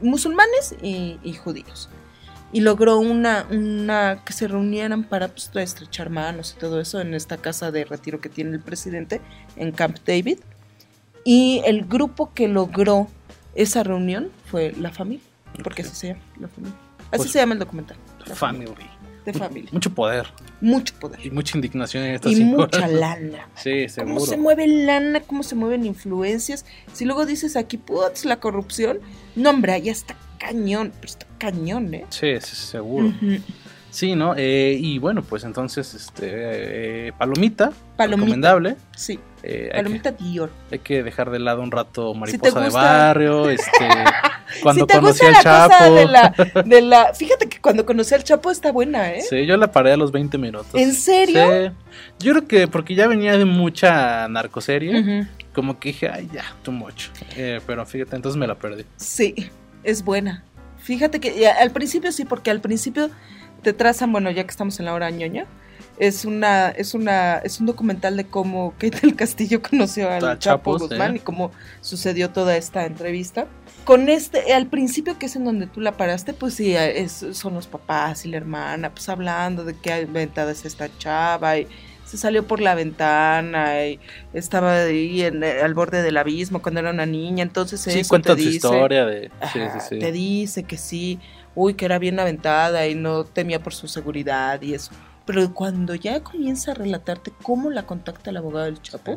musulmanes 0.00 0.74
y, 0.82 1.18
y 1.22 1.34
judíos. 1.34 1.88
Y 2.52 2.62
logró 2.62 2.98
una, 2.98 3.46
una 3.50 4.22
que 4.24 4.32
se 4.32 4.48
reunieran 4.48 5.04
para 5.04 5.28
pues, 5.28 5.50
estrechar 5.54 6.10
manos 6.10 6.54
y 6.56 6.60
todo 6.60 6.80
eso 6.80 7.00
en 7.00 7.14
esta 7.14 7.36
casa 7.36 7.70
de 7.70 7.84
retiro 7.84 8.20
que 8.20 8.28
tiene 8.28 8.52
el 8.52 8.60
presidente 8.60 9.20
en 9.56 9.70
Camp 9.72 9.98
David. 10.04 10.40
Y 11.24 11.62
el 11.64 11.84
grupo 11.84 12.32
que 12.34 12.48
logró 12.48 13.06
esa 13.54 13.82
reunión 13.84 14.30
fue 14.46 14.72
la 14.72 14.90
familia, 14.90 15.24
porque 15.62 15.82
así 15.82 15.94
se 15.94 16.06
llama, 16.08 16.20
la 16.40 16.48
familia. 16.48 16.76
Así 17.10 17.18
Pues- 17.18 17.30
se 17.32 17.38
llama 17.38 17.54
el 17.54 17.58
documental. 17.60 17.96
La 18.26 18.34
Family. 18.34 18.74
De 19.24 19.34
familia. 19.34 19.68
Mucho 19.70 19.94
poder 19.94 20.28
Mucho 20.62 20.94
poder. 20.98 21.20
y 21.24 21.30
mucha 21.30 21.56
indignación 21.58 22.04
en 22.04 22.14
estas 22.14 22.32
Y 22.32 22.42
mucha 22.42 22.86
lana. 22.88 23.48
Sí, 23.54 23.84
cómo 23.98 24.14
seguro. 24.18 24.26
se 24.26 24.36
mueve 24.38 24.66
lana, 24.66 25.20
cómo 25.20 25.42
se 25.42 25.54
mueven 25.54 25.84
influencias. 25.84 26.64
Si 26.94 27.04
luego 27.04 27.26
dices 27.26 27.54
aquí, 27.56 27.76
putz, 27.76 28.24
la 28.24 28.40
corrupción, 28.40 28.98
no, 29.36 29.50
hombre, 29.50 29.74
allá 29.74 29.92
está 29.92 30.16
cañón, 30.38 30.92
pero 31.00 31.06
está 31.12 31.26
cañón, 31.36 31.92
¿eh? 31.92 32.06
Sí, 32.08 32.28
sí, 32.40 32.56
seguro. 32.56 33.08
Ujú. 33.08 33.42
Sí, 33.90 34.14
¿no? 34.14 34.34
Eh, 34.36 34.76
y 34.78 34.98
bueno, 34.98 35.22
pues 35.22 35.44
entonces, 35.44 35.94
este, 35.94 36.28
eh, 37.08 37.12
palomita, 37.18 37.70
Palomita. 37.96 38.16
recomendable. 38.24 38.76
Sí, 38.96 39.18
Eh, 39.42 39.62
hay, 39.64 39.68
que, 39.70 39.76
palomita 39.76 40.10
Dior. 40.12 40.50
hay 40.70 40.78
que 40.80 41.02
dejar 41.02 41.30
de 41.30 41.38
lado 41.38 41.62
un 41.62 41.70
rato 41.70 42.12
mariposa 42.14 42.60
de 42.60 42.68
barrio, 42.70 43.48
este, 43.50 43.70
cuando 44.62 44.82
si 44.82 44.86
te 44.86 44.94
conocí 44.94 45.24
gusta 45.26 45.26
al 45.26 45.32
la 45.32 45.68
cosa 45.68 45.78
Chapo. 45.78 45.94
de 45.94 46.06
la, 46.06 46.62
de 46.66 46.80
la... 46.82 47.14
Fíjate 47.14 47.48
que 47.48 47.58
cuando 47.60 47.86
conocí 47.86 48.14
al 48.14 48.22
Chapo 48.22 48.50
está 48.50 48.70
buena, 48.70 49.12
¿eh? 49.12 49.22
Sí, 49.22 49.46
yo 49.46 49.56
la 49.56 49.72
paré 49.72 49.92
a 49.92 49.96
los 49.96 50.12
20 50.12 50.36
minutos. 50.38 50.74
¿En 50.74 50.92
serio? 50.94 51.40
Sí. 51.48 51.72
Yo 52.20 52.32
creo 52.32 52.46
que 52.46 52.68
porque 52.68 52.94
ya 52.94 53.06
venía 53.08 53.36
de 53.38 53.44
mucha 53.46 54.28
narcoserie, 54.28 55.26
como 55.54 55.78
que 55.80 55.88
dije, 55.90 56.08
ay, 56.12 56.28
ya, 56.32 56.44
too 56.62 56.72
much. 56.72 57.06
Eh, 57.36 57.60
pero 57.66 57.84
fíjate, 57.86 58.14
entonces 58.16 58.38
me 58.38 58.46
la 58.46 58.54
perdí. 58.56 58.84
Sí, 58.96 59.34
es 59.82 60.04
buena. 60.04 60.44
Fíjate 60.78 61.18
que 61.20 61.38
ya, 61.38 61.52
al 61.60 61.70
principio 61.70 62.12
sí, 62.12 62.24
porque 62.24 62.50
al 62.50 62.60
principio 62.60 63.10
te 63.62 63.72
trazan, 63.72 64.12
bueno, 64.12 64.30
ya 64.30 64.44
que 64.44 64.50
estamos 64.50 64.78
en 64.80 64.86
la 64.86 64.94
hora 64.94 65.10
ñoña, 65.10 65.46
es 65.98 66.24
una, 66.24 66.68
es 66.70 66.94
una, 66.94 67.38
es 67.38 67.60
un 67.60 67.66
documental 67.66 68.16
de 68.16 68.24
cómo 68.24 68.72
Kate 68.78 69.00
del 69.02 69.14
Castillo 69.16 69.60
conoció 69.70 70.10
al 70.10 70.38
Chapo. 70.38 70.78
Guzmán 70.78 71.16
y 71.16 71.18
cómo 71.18 71.50
sucedió 71.82 72.30
toda 72.30 72.56
esta 72.56 72.86
entrevista. 72.86 73.46
Con 73.84 74.08
este, 74.08 74.52
al 74.54 74.66
principio 74.66 75.18
que 75.18 75.26
es 75.26 75.36
en 75.36 75.44
donde 75.44 75.66
tú 75.66 75.80
la 75.80 75.96
paraste, 75.96 76.32
pues 76.32 76.54
sí, 76.54 76.74
es- 76.74 77.24
son 77.32 77.54
los 77.54 77.66
papás 77.66 78.24
y 78.24 78.28
la 78.28 78.36
hermana, 78.38 78.90
pues 78.90 79.08
hablando 79.08 79.64
de 79.64 79.74
qué 79.74 79.92
aventada 79.92 80.52
es 80.52 80.64
esta 80.64 80.88
chava 80.98 81.58
y 81.58 81.66
se 82.10 82.18
salió 82.18 82.46
por 82.46 82.60
la 82.60 82.74
ventana 82.74 83.86
y 83.86 84.00
estaba 84.32 84.82
ahí 84.82 85.22
en, 85.22 85.44
al 85.44 85.74
borde 85.74 86.02
del 86.02 86.16
abismo 86.16 86.60
cuando 86.60 86.80
era 86.80 86.90
una 86.90 87.06
niña, 87.06 87.42
entonces 87.42 87.80
Sí, 87.80 88.00
eso 88.00 88.08
cuenta 88.08 88.34
te 88.34 88.42
su 88.42 88.48
dice, 88.48 88.66
historia 88.66 89.06
de... 89.06 89.30
Sí, 89.52 89.60
Ajá, 89.60 89.80
sí, 89.80 89.86
sí. 89.90 89.98
Te 90.00 90.10
dice 90.12 90.64
que 90.64 90.76
sí, 90.76 91.20
uy, 91.54 91.74
que 91.74 91.84
era 91.84 91.98
bien 92.00 92.18
aventada 92.18 92.86
y 92.88 92.94
no 92.96 93.24
temía 93.24 93.62
por 93.62 93.72
su 93.74 93.86
seguridad 93.86 94.60
y 94.62 94.74
eso. 94.74 94.90
Pero 95.24 95.54
cuando 95.54 95.94
ya 95.94 96.20
comienza 96.24 96.72
a 96.72 96.74
relatarte 96.74 97.32
cómo 97.42 97.70
la 97.70 97.84
contacta 97.84 98.30
el 98.30 98.36
abogado 98.38 98.64
del 98.64 98.82
Chapo, 98.82 99.16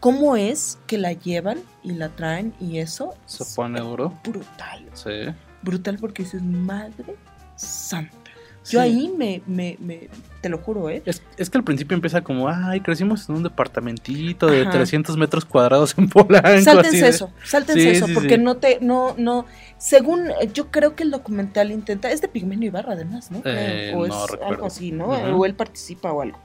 cómo 0.00 0.36
es 0.36 0.78
que 0.86 0.98
la 0.98 1.12
llevan 1.14 1.60
y 1.82 1.92
la 1.92 2.10
traen 2.10 2.52
y 2.60 2.78
eso 2.78 3.14
Se 3.24 3.44
pone 3.54 3.80
duro. 3.80 4.12
brutal. 4.22 4.84
Sí. 4.92 5.32
Brutal 5.62 5.96
porque 5.98 6.24
dices, 6.24 6.42
madre 6.42 7.16
santa. 7.56 8.25
Sí. 8.66 8.72
Yo 8.72 8.80
ahí 8.80 9.14
me, 9.16 9.42
me, 9.46 9.76
me, 9.78 10.08
te 10.40 10.48
lo 10.48 10.58
juro, 10.58 10.90
¿eh? 10.90 11.00
Es, 11.06 11.22
es 11.36 11.50
que 11.50 11.58
al 11.58 11.62
principio 11.62 11.94
empieza 11.94 12.22
como, 12.22 12.48
ay, 12.48 12.80
crecimos 12.80 13.28
en 13.28 13.36
un 13.36 13.44
departamentito 13.44 14.48
de 14.48 14.62
Ajá. 14.62 14.72
300 14.72 15.16
metros 15.16 15.44
cuadrados 15.44 15.94
en 15.96 16.08
Polanco. 16.08 16.60
Sáltense 16.62 17.00
de- 17.02 17.08
eso, 17.08 17.30
sáltense 17.44 17.80
Sí, 17.80 17.88
eso, 17.90 18.06
sí, 18.06 18.12
porque 18.12 18.38
no 18.38 18.56
te, 18.56 18.80
no, 18.80 19.14
no, 19.18 19.46
según, 19.78 20.30
eh, 20.30 20.50
yo 20.52 20.72
creo 20.72 20.96
que 20.96 21.04
el 21.04 21.12
documental 21.12 21.70
intenta, 21.70 22.10
es 22.10 22.20
de 22.20 22.26
Pigmenio 22.26 22.66
Ibarra 22.66 22.94
además, 22.94 23.30
¿no? 23.30 23.40
Eh, 23.44 23.92
o 23.94 24.04
es 24.04 24.12
algo 24.44 24.66
así, 24.66 24.90
¿no? 24.90 25.06
O 25.10 25.46
él 25.46 25.54
participa 25.54 26.10
o 26.10 26.22
algo. 26.22 26.40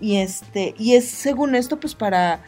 Y 0.00 0.16
este, 0.16 0.74
y 0.78 0.94
es 0.94 1.06
según 1.08 1.54
esto, 1.54 1.78
pues 1.78 1.94
para 1.94 2.40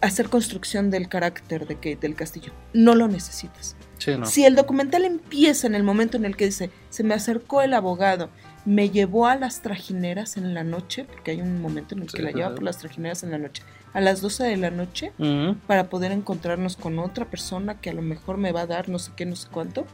hacer 0.00 0.28
construcción 0.28 0.90
del 0.90 1.08
carácter 1.08 1.68
de 1.68 1.76
Kate 1.76 1.98
del 2.00 2.16
Castillo. 2.16 2.52
No 2.72 2.96
lo 2.96 3.06
necesitas. 3.06 3.76
Sí, 4.04 4.16
no. 4.16 4.26
Si 4.26 4.44
el 4.44 4.54
documental 4.56 5.04
empieza 5.04 5.66
en 5.66 5.74
el 5.74 5.82
momento 5.82 6.16
en 6.16 6.24
el 6.24 6.36
que 6.36 6.46
dice, 6.46 6.70
se 6.90 7.04
me 7.04 7.14
acercó 7.14 7.62
el 7.62 7.74
abogado, 7.74 8.30
me 8.64 8.90
llevó 8.90 9.26
a 9.26 9.36
las 9.36 9.60
trajineras 9.60 10.36
en 10.36 10.54
la 10.54 10.64
noche, 10.64 11.04
porque 11.04 11.32
hay 11.32 11.40
un 11.40 11.60
momento 11.60 11.94
en 11.94 12.02
el 12.02 12.08
que 12.08 12.18
Sí, 12.18 12.22
la 12.22 12.30
lleva 12.30 12.54
por 12.54 12.62
las 12.62 12.78
trajineras 12.78 13.22
en 13.22 13.30
la 13.30 13.38
noche, 13.38 13.62
a 13.92 14.00
las 14.00 14.20
12 14.20 14.44
de 14.44 14.56
la 14.56 14.70
noche, 14.70 15.12
para 15.66 15.88
poder 15.88 16.12
encontrarnos 16.12 16.76
con 16.76 16.98
otra 16.98 17.26
persona 17.26 17.80
que 17.80 17.90
a 17.90 17.94
lo 17.94 18.02
mejor 18.02 18.38
me 18.38 18.52
va 18.52 18.62
a 18.62 18.66
dar 18.66 18.88
no 18.88 18.98
sé 18.98 19.12
qué, 19.16 19.26
no 19.26 19.36
sé 19.36 19.48
cuánto. 19.50 19.86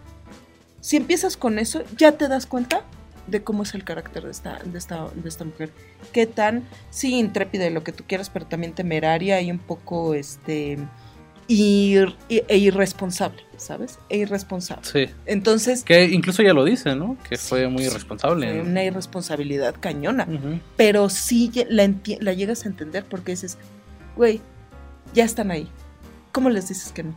Si 0.81 0.97
empiezas 0.97 1.37
con 1.37 1.59
eso, 1.59 1.83
ya 1.97 2.13
te 2.13 2.29
das 2.29 2.47
cuenta 2.47 2.85
de 3.27 3.43
cómo 3.43 3.63
es 3.63 3.75
el 3.75 3.85
carácter 3.85 4.25
de 4.25 4.31
esta, 4.31 4.59
de 4.65 4.79
esta, 4.79 5.09
de 5.15 5.29
esta 5.29 5.45
mujer. 5.45 5.71
Qué 6.13 6.27
tan, 6.27 6.65
sí, 6.91 7.19
intrépida 7.19 7.67
y 7.67 7.71
lo 7.71 7.85
que 7.85 7.93
tú 7.93 8.05
quieras, 8.07 8.31
pero 8.31 8.47
también 8.47 8.75
temeraria 8.75 9.41
y 9.41 9.51
un 9.51 9.59
poco, 9.59 10.15
este, 10.15 10.79
ir- 11.49 12.15
e 12.29 12.57
irresponsable, 12.59 13.43
¿sabes? 13.57 13.99
E 14.09 14.19
irresponsable. 14.19 14.85
Sí. 14.85 15.13
Entonces, 15.27 15.83
Que 15.83 16.05
incluso 16.05 16.43
ya 16.43 16.53
lo 16.53 16.65
dice, 16.65 16.95
¿no? 16.95 17.17
Que 17.29 17.37
Sí, 17.37 17.49
fue 17.49 17.69
muy 17.69 17.85
irresponsable. 17.85 18.61
una 18.61 18.85
irresponsabilidad 18.85 19.75
cañona. 19.81 20.27
Pero 20.77 21.09
sí 21.09 21.51
la, 21.71 21.91
la 22.21 22.33
llegas 22.35 22.65
a 22.65 22.69
entender 22.69 23.05
porque 23.05 23.33
dices, 23.33 23.57
güey, 24.17 24.41
ya 25.15 25.25
están 25.25 25.51
ahí. 25.51 25.69
¿Cómo 26.33 26.51
les 26.51 26.69
dices 26.69 26.93
que 26.93 27.03
no? 27.03 27.17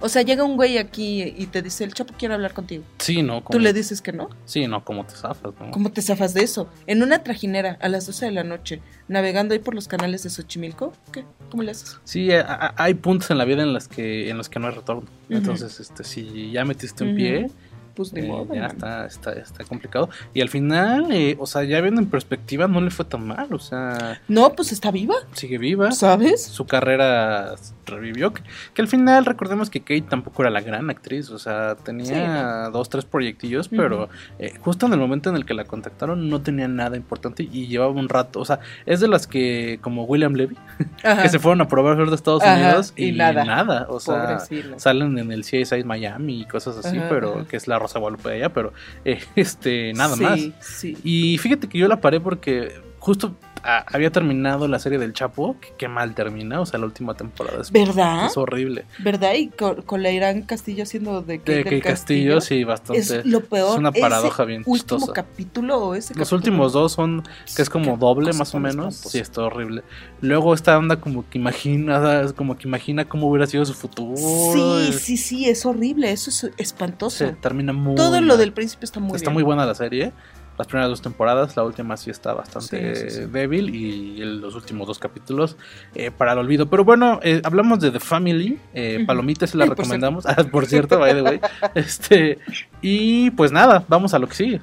O 0.00 0.08
sea, 0.08 0.22
llega 0.22 0.44
un 0.44 0.56
güey 0.56 0.78
aquí 0.78 1.22
y 1.36 1.46
te 1.46 1.60
dice, 1.62 1.84
el 1.84 1.92
Chapo 1.92 2.14
quiere 2.16 2.34
hablar 2.34 2.54
contigo. 2.54 2.84
Sí, 2.98 3.22
no. 3.22 3.42
¿Tú 3.42 3.58
le 3.58 3.72
dices 3.72 4.00
que 4.00 4.12
no? 4.12 4.30
Sí, 4.44 4.66
no, 4.66 4.84
como 4.84 5.04
te 5.04 5.14
zafas, 5.14 5.52
¿no? 5.60 5.70
¿Cómo 5.72 5.90
te 5.90 6.02
zafas 6.02 6.34
de 6.34 6.42
eso? 6.44 6.68
En 6.86 7.02
una 7.02 7.22
trajinera 7.22 7.76
a 7.80 7.88
las 7.88 8.06
12 8.06 8.26
de 8.26 8.32
la 8.32 8.44
noche, 8.44 8.80
navegando 9.08 9.54
ahí 9.54 9.60
por 9.60 9.74
los 9.74 9.88
canales 9.88 10.22
de 10.22 10.30
Xochimilco, 10.30 10.92
¿qué? 11.12 11.24
¿Cómo 11.50 11.62
le 11.62 11.72
haces? 11.72 11.98
Sí, 12.04 12.30
a- 12.32 12.42
a- 12.42 12.74
hay 12.76 12.94
puntos 12.94 13.30
en 13.30 13.38
la 13.38 13.44
vida 13.44 13.62
en 13.62 13.72
los 13.72 13.88
que 13.88 14.30
en 14.30 14.36
los 14.38 14.48
que 14.48 14.60
no 14.60 14.68
hay 14.68 14.74
retorno. 14.74 15.08
Entonces, 15.30 15.80
este, 15.80 16.04
si 16.04 16.52
ya 16.52 16.64
metiste 16.64 17.04
un 17.04 17.16
pie, 17.16 17.50
pues 17.98 18.12
ni 18.12 18.20
Eh, 18.20 18.28
modo. 18.28 18.54
ya 18.54 18.66
está, 18.66 19.06
está, 19.06 19.32
está 19.32 19.64
complicado. 19.64 20.08
Y 20.32 20.40
al 20.40 20.48
final, 20.48 21.10
eh, 21.10 21.36
o 21.40 21.46
sea, 21.46 21.64
ya 21.64 21.80
viendo 21.80 22.00
en 22.00 22.08
perspectiva, 22.08 22.68
no 22.68 22.80
le 22.80 22.90
fue 22.90 23.04
tan 23.04 23.26
mal. 23.26 23.48
O 23.52 23.58
sea, 23.58 24.20
No, 24.28 24.54
pues 24.54 24.70
está 24.72 24.90
viva, 24.92 25.16
sigue 25.32 25.58
viva. 25.58 25.90
¿sabes? 25.92 26.44
Su 26.44 26.64
carrera 26.66 27.54
revivió. 27.86 28.32
Que, 28.32 28.42
que 28.74 28.82
al 28.82 28.88
final, 28.88 29.24
recordemos 29.24 29.68
que 29.70 29.80
Kate 29.80 30.02
tampoco 30.02 30.42
era 30.42 30.50
la 30.50 30.60
gran 30.60 30.88
actriz. 30.90 31.30
O 31.30 31.38
sea, 31.38 31.74
tenía 31.74 32.68
dos, 32.72 32.88
tres 32.88 33.04
proyectillos, 33.04 33.68
pero 33.68 34.08
eh, 34.38 34.54
justo 34.60 34.86
en 34.86 34.92
el 34.92 34.98
momento 35.00 35.28
en 35.30 35.36
el 35.36 35.44
que 35.44 35.54
la 35.54 35.64
contactaron, 35.64 36.28
no 36.30 36.40
tenía 36.40 36.68
nada 36.68 36.96
importante 36.96 37.42
y 37.42 37.66
llevaba 37.66 37.90
un 37.92 38.08
rato. 38.08 38.38
O 38.40 38.44
sea, 38.44 38.60
es 38.86 39.00
de 39.00 39.08
las 39.08 39.26
que, 39.26 39.78
como 39.82 40.04
William 40.04 40.34
Levy, 40.34 40.56
que 41.22 41.28
se 41.28 41.38
fueron 41.40 41.60
a 41.62 41.68
probar 41.68 41.98
a 42.00 42.14
Estados 42.14 42.42
Ajá, 42.44 42.54
Unidos 42.54 42.92
y 42.96 43.06
y, 43.08 43.12
nada. 43.12 43.44
nada. 43.44 43.86
O 43.88 43.98
sea, 44.00 44.38
Pobrecilla. 44.38 44.78
salen 44.78 45.18
en 45.18 45.32
el 45.32 45.42
CSI 45.42 45.82
Miami 45.84 46.42
y 46.42 46.44
cosas 46.44 46.76
así, 46.84 46.98
Ajá, 46.98 47.08
pero 47.08 47.46
que 47.48 47.56
es 47.56 47.66
la 47.66 47.78
Rosa 47.88 47.98
Guadalupe 47.98 48.28
de 48.28 48.34
allá, 48.36 48.52
pero 48.52 48.72
eh, 49.04 49.18
este, 49.36 49.92
nada 49.94 50.14
Sí, 50.16 50.22
más. 50.22 50.40
Sí. 50.60 50.96
Y 51.02 51.38
fíjate 51.38 51.68
que 51.68 51.78
yo 51.78 51.88
la 51.88 52.00
paré 52.00 52.20
porque 52.20 52.72
justo 52.98 53.34
ah, 53.64 53.84
había 53.86 54.10
terminado 54.10 54.68
la 54.68 54.78
serie 54.78 54.98
del 54.98 55.12
Chapo, 55.12 55.56
que 55.60 55.74
qué 55.78 55.88
mal 55.88 56.14
termina, 56.14 56.60
o 56.60 56.66
sea, 56.66 56.78
la 56.78 56.86
última 56.86 57.14
temporada 57.14 57.60
es, 57.60 57.70
¿Verdad? 57.70 58.26
es 58.26 58.36
horrible. 58.36 58.84
¿Verdad? 58.98 59.34
Y 59.34 59.48
con, 59.48 59.82
con 59.82 60.02
la 60.02 60.10
Irán 60.10 60.42
Castillo 60.42 60.82
haciendo 60.84 61.22
de 61.22 61.38
Kate 61.38 61.52
De 61.54 61.64
que 61.64 61.80
Castillo, 61.80 62.40
sí, 62.40 62.64
bastante. 62.64 63.00
Es 63.00 63.26
lo 63.26 63.40
peor. 63.44 63.72
Es 63.72 63.78
una 63.78 63.92
paradoja 63.92 64.44
bien 64.44 64.62
último 64.66 64.98
chistosa. 64.98 65.12
capítulo 65.12 65.76
o 65.78 65.94
ese 65.94 66.14
Los 66.14 66.28
capítulo- 66.28 66.36
últimos 66.38 66.72
dos 66.72 66.92
son, 66.92 67.22
que 67.56 67.62
es 67.62 67.70
como 67.70 67.96
doble 67.96 68.32
más 68.32 68.54
o 68.54 68.60
menos. 68.60 68.96
Sí, 68.96 69.18
está 69.18 69.42
horrible. 69.42 69.82
Luego 70.20 70.54
esta 70.54 70.76
onda 70.78 71.00
como 71.00 71.28
que 71.28 71.38
imagina, 71.38 72.26
como 72.36 72.56
que 72.56 72.66
imagina 72.68 73.04
cómo 73.08 73.28
hubiera 73.28 73.46
sido 73.46 73.64
su 73.64 73.74
futuro. 73.74 74.16
Sí, 74.16 74.92
sí, 74.98 75.16
sí, 75.16 75.48
es 75.48 75.64
horrible. 75.66 76.10
Eso 76.12 76.30
es 76.30 76.50
espantoso. 76.56 77.34
termina 77.40 77.72
muy 77.72 77.94
Todo 77.94 78.20
lo 78.20 78.28
mal. 78.28 78.38
del 78.38 78.52
principio 78.52 78.84
está 78.84 79.00
muy 79.00 79.16
está 79.16 79.30
bien. 79.30 79.34
muy 79.34 79.42
buena 79.42 79.66
la 79.66 79.74
serie. 79.74 80.12
Las 80.58 80.66
primeras 80.66 80.90
dos 80.90 81.00
temporadas, 81.00 81.56
la 81.56 81.62
última 81.62 81.96
sí 81.96 82.10
está 82.10 82.34
bastante 82.34 82.96
Sí, 82.96 83.10
sí, 83.10 83.16
sí. 83.22 83.24
débil 83.26 83.72
y 83.72 84.16
los 84.24 84.56
últimos 84.56 84.88
dos 84.88 84.98
capítulos 84.98 85.56
eh, 85.94 86.10
para 86.10 86.32
el 86.32 86.38
olvido. 86.38 86.68
Pero 86.68 86.84
bueno, 86.84 87.20
eh, 87.22 87.40
hablamos 87.44 87.78
de 87.78 87.92
The 87.92 88.00
Family, 88.00 88.58
eh, 88.74 89.06
se 89.46 89.56
la 89.56 89.64
Ay, 89.64 89.68
por 89.70 89.78
recomendamos. 89.78 90.26
Ah, 90.26 90.34
por 90.50 90.66
cierto, 90.66 90.98
by 90.98 91.14
the 91.14 91.22
way. 91.22 91.40
Este, 91.76 92.38
y 92.82 93.30
pues 93.30 93.52
nada, 93.52 93.84
vamos 93.86 94.14
a 94.14 94.18
lo 94.18 94.26
que 94.26 94.34
sigue. 94.34 94.60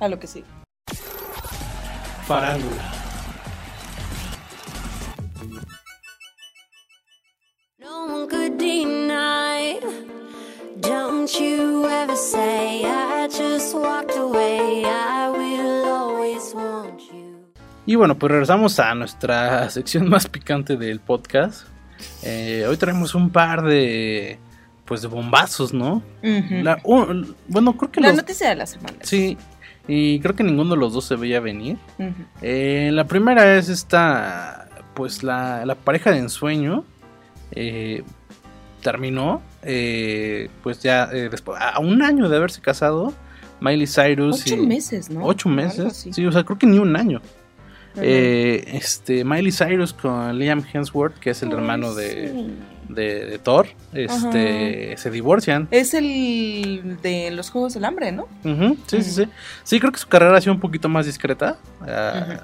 A 0.00 0.08
lo 0.08 0.18
que 0.18 0.26
sí. 0.26 0.42
Farándula. 2.26 2.92
No 7.78 8.06
one 8.06 8.28
could 8.28 8.58
deny. 8.58 9.78
Don't 10.80 11.28
you 11.40 11.86
ever 11.88 12.16
say 12.16 12.84
I 12.84 13.26
just 13.28 13.74
walked 13.74 14.16
away. 14.16 14.84
I 14.84 15.30
will 15.30 15.84
always 15.88 16.54
want 16.54 17.00
you. 17.10 17.46
Y 17.86 17.94
bueno, 17.94 18.16
pues 18.18 18.30
regresamos 18.32 18.78
a 18.78 18.94
nuestra 18.94 19.70
sección 19.70 20.08
más 20.08 20.28
picante 20.28 20.76
del 20.76 21.00
podcast. 21.00 21.66
Eh, 22.22 22.66
hoy 22.68 22.76
tenemos 22.76 23.14
un 23.14 23.30
par 23.30 23.62
de 23.62 24.38
pues 24.84 25.02
de 25.02 25.08
bombazos, 25.08 25.72
¿no? 25.72 26.02
Ujú. 26.22 26.62
La- 26.62 26.78
un- 26.84 27.34
bueno, 27.48 27.76
creo 27.76 27.90
que 27.90 28.00
La 28.00 28.08
los- 28.08 28.18
noticia 28.18 28.48
de 28.50 28.56
la 28.56 28.66
semana. 28.66 28.98
Sí, 29.02 29.36
y 29.88 30.20
creo 30.20 30.36
que 30.36 30.44
ninguno 30.44 30.74
de 30.74 30.76
los 30.80 30.92
dos 30.92 31.04
se 31.06 31.16
veía 31.16 31.40
venir. 31.40 31.76
Eh, 32.42 32.90
la 32.92 33.04
primera 33.04 33.56
es 33.56 33.68
esta, 33.68 34.68
pues 34.94 35.22
la, 35.24 35.64
la 35.66 35.74
pareja 35.74 36.10
de 36.12 36.18
ensueño 36.18 36.84
eh, 37.50 38.04
terminó, 38.82 39.42
eh, 39.66 40.48
pues 40.62 40.80
ya 40.80 41.08
eh, 41.12 41.28
después, 41.30 41.60
a 41.60 41.78
un 41.80 42.02
año 42.02 42.28
de 42.28 42.36
haberse 42.36 42.60
casado, 42.60 43.12
Miley 43.60 43.86
Cyrus. 43.86 44.42
Ocho 44.42 44.54
y- 44.56 44.66
meses, 44.66 45.10
¿no? 45.10 45.24
Ocho 45.24 45.48
meses, 45.48 46.06
sí, 46.12 46.24
o 46.26 46.32
sea, 46.32 46.44
creo 46.44 46.58
que 46.58 46.66
ni 46.66 46.78
un 46.78 46.96
año. 46.96 47.20
Eh, 47.98 48.62
este, 48.74 49.24
Miley 49.24 49.50
Cyrus 49.52 49.94
con 49.94 50.38
Liam 50.38 50.62
Hemsworth, 50.70 51.18
que 51.18 51.30
es 51.30 51.42
el 51.42 51.48
Ay, 51.48 51.54
hermano 51.54 51.94
de, 51.94 52.28
sí. 52.30 52.54
de, 52.90 53.24
de 53.24 53.38
Thor, 53.38 53.68
este, 53.94 54.94
se 54.98 55.10
divorcian. 55.10 55.66
Es 55.70 55.94
el 55.94 56.98
de 57.02 57.30
los 57.30 57.48
Juegos 57.48 57.72
del 57.72 57.86
Hambre, 57.86 58.12
¿no? 58.12 58.28
Sí, 58.86 59.02
sí, 59.02 59.10
sí. 59.10 59.24
Sí, 59.64 59.80
creo 59.80 59.92
que 59.92 59.98
su 59.98 60.08
carrera 60.08 60.36
ha 60.36 60.40
sido 60.42 60.52
un 60.52 60.60
poquito 60.60 60.90
más 60.90 61.06
discreta. 61.06 61.56
ah, 61.80 62.36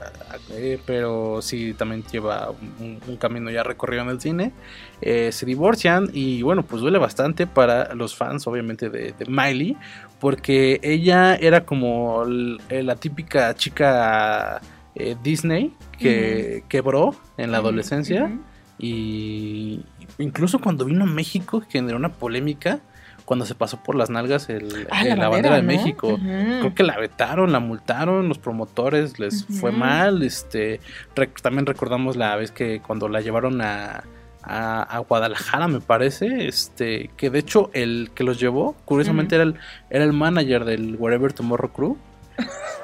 eh, 0.52 0.78
pero 0.84 1.40
sí, 1.40 1.74
también 1.74 2.04
lleva 2.04 2.50
un, 2.50 3.00
un 3.06 3.16
camino 3.16 3.50
ya 3.50 3.62
recorrido 3.62 4.02
en 4.02 4.10
el 4.10 4.20
cine. 4.20 4.52
Eh, 5.00 5.32
se 5.32 5.46
divorcian 5.46 6.10
y 6.12 6.42
bueno, 6.42 6.62
pues 6.62 6.82
duele 6.82 6.98
bastante 6.98 7.46
para 7.46 7.94
los 7.94 8.14
fans, 8.14 8.46
obviamente, 8.46 8.90
de, 8.90 9.12
de 9.12 9.26
Miley. 9.26 9.76
Porque 10.20 10.78
ella 10.82 11.34
era 11.34 11.64
como 11.64 12.24
la 12.24 12.96
típica 12.96 13.54
chica 13.54 14.60
eh, 14.94 15.16
Disney 15.22 15.74
que 15.98 16.64
quebró 16.68 17.16
en 17.36 17.50
la 17.50 17.58
adolescencia. 17.58 18.24
Ujú. 18.24 18.40
Y 18.78 19.80
incluso 20.18 20.58
cuando 20.58 20.84
vino 20.84 21.04
a 21.04 21.06
México 21.06 21.62
generó 21.68 21.96
una 21.96 22.12
polémica 22.12 22.80
cuando 23.24 23.46
se 23.46 23.54
pasó 23.54 23.82
por 23.82 23.94
las 23.94 24.10
nalgas 24.10 24.48
el, 24.48 24.86
Ah, 24.90 25.04
la, 25.04 25.28
bandera 25.28 25.56
de 25.56 25.62
¿no? 25.62 25.68
México. 25.68 26.18
Creo 26.22 26.74
que 26.74 26.82
la 26.82 26.98
vetaron, 26.98 27.52
la 27.52 27.60
multaron, 27.60 28.28
los 28.28 28.38
promotores 28.38 29.18
les 29.18 29.44
fue 29.46 29.72
mal. 29.72 30.22
Este, 30.22 30.80
rec- 31.14 31.40
también 31.40 31.66
recordamos 31.66 32.16
la 32.16 32.36
vez 32.36 32.50
que 32.50 32.80
cuando 32.80 33.08
la 33.08 33.20
llevaron 33.20 33.60
a, 33.62 34.02
a, 34.42 34.82
a 34.82 34.98
Guadalajara, 34.98 35.68
me 35.68 35.80
parece, 35.80 36.46
este, 36.48 37.10
que 37.16 37.30
de 37.30 37.38
hecho 37.38 37.70
el 37.72 38.10
que 38.14 38.24
los 38.24 38.38
llevó, 38.40 38.74
curiosamente 38.84 39.34
era 39.36 39.44
el, 39.44 39.54
era 39.90 40.04
el 40.04 40.12
manager 40.12 40.64
del 40.64 40.96
Wherever 40.98 41.32
Tomorrow 41.32 41.72
Crew. 41.72 41.96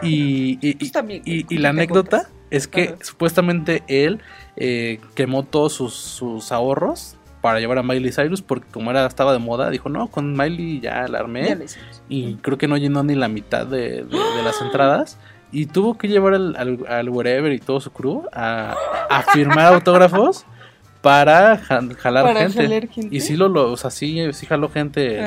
Y, 0.03 0.59
y- 0.61 0.71
y- 0.71 0.75
Pues 0.75 0.93
también, 0.93 1.23
y- 1.25 1.41
y 1.41 1.45
¿cómo 1.45 1.61
la 1.61 1.69
anécdota 1.71 2.29
es 2.51 2.69
que 2.69 2.95
supuestamente 3.03 3.83
él 3.89 4.21
eh, 4.57 5.01
quemó 5.15 5.43
todos 5.43 5.73
sus, 5.75 5.95
sus 5.95 6.51
ahorros 6.53 7.17
para 7.41 7.61
llevar 7.61 7.79
a 7.79 7.83
Miley 7.83 8.11
Cyrus 8.13 8.43
porque 8.43 8.67
como 8.71 8.91
era 8.91 9.07
estaba 9.07 9.33
de 9.33 9.39
moda, 9.39 9.71
dijo, 9.71 9.89
no, 9.89 10.09
con 10.09 10.37
Miley 10.37 10.81
ya 10.81 11.07
la 11.09 11.21
armé 11.21 11.49
Ya 11.51 11.55
y 12.09 12.35
creo 12.37 12.59
que 12.59 12.67
no 12.69 12.77
llenó 12.77 13.03
ni 13.05 13.15
la 13.15 13.29
mitad 13.29 13.67
de, 13.67 14.03
de- 14.05 14.19
de 14.37 14.43
las 14.45 14.61
entradas. 14.61 15.19
Y 15.51 15.67
tuvo 15.67 15.97
que 15.97 16.09
llevar 16.09 16.35
al, 16.35 16.57
al, 16.57 16.79
al 16.89 17.09
Wherever 17.09 17.53
y 17.53 17.59
todo 17.59 17.81
su 17.81 17.91
crew 17.91 18.25
a, 18.33 18.75
a 19.09 19.23
firmar 19.33 19.73
autógrafos 19.73 20.45
para 21.01 21.57
ja- 21.59 21.81
jalar, 21.97 22.25
Para 22.25 22.41
gente. 22.41 22.63
Y 23.11 23.21
sí 23.21 23.37
lo, 23.37 23.49
lo 23.49 23.71
o 23.73 23.77
sea, 23.77 23.91
sí, 23.91 24.21
sí 24.33 24.45
jaló 24.47 24.69
gente 24.69 25.19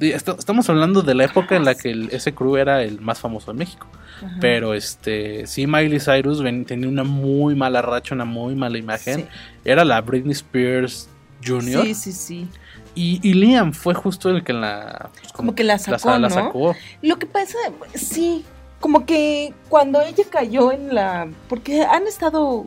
Estamos 0.00 0.68
hablando 0.70 1.02
de 1.02 1.14
la 1.14 1.24
época 1.24 1.54
en 1.54 1.64
la 1.64 1.74
que 1.74 1.90
el- 1.90 2.08
ese 2.12 2.34
crew 2.34 2.56
era 2.56 2.82
el 2.82 3.00
más 3.00 3.20
famoso 3.20 3.50
en 3.52 3.58
México. 3.58 3.86
Ajá. 4.24 4.36
Pero 4.40 4.74
este, 4.74 5.46
sí, 5.46 5.66
Miley 5.66 6.00
Cyrus 6.00 6.42
ven- 6.42 6.64
tenía 6.64 6.88
una 6.88 7.04
muy 7.04 7.54
mala 7.54 7.82
racha, 7.82 8.14
una 8.14 8.24
muy 8.24 8.54
mala 8.54 8.78
imagen. 8.78 9.20
Sí. 9.20 9.26
Era 9.64 9.84
la 9.84 10.00
Britney 10.00 10.32
Spears 10.32 11.08
Jr. 11.44 11.84
Sí, 11.84 11.94
sí, 11.94 12.12
sí. 12.12 12.48
Y, 12.94 13.20
y 13.22 13.34
Liam 13.34 13.72
fue 13.72 13.94
justo 13.94 14.28
el 14.30 14.42
que 14.42 14.52
la... 14.52 15.10
pues, 15.20 15.32
Como 15.32 15.54
que 15.54 15.64
la 15.64 15.78
sacó, 15.78 16.10
la 16.10 16.18
¿no? 16.18 16.30
sacó. 16.30 16.74
Lo 17.02 17.18
que 17.18 17.26
pasa, 17.26 17.56
sí, 17.94 18.44
como 18.80 19.06
que 19.06 19.54
cuando 19.68 20.00
ella 20.02 20.24
cayó 20.28 20.72
en 20.72 20.94
la... 20.94 21.28
Porque 21.48 21.82
han 21.82 22.06
estado, 22.08 22.66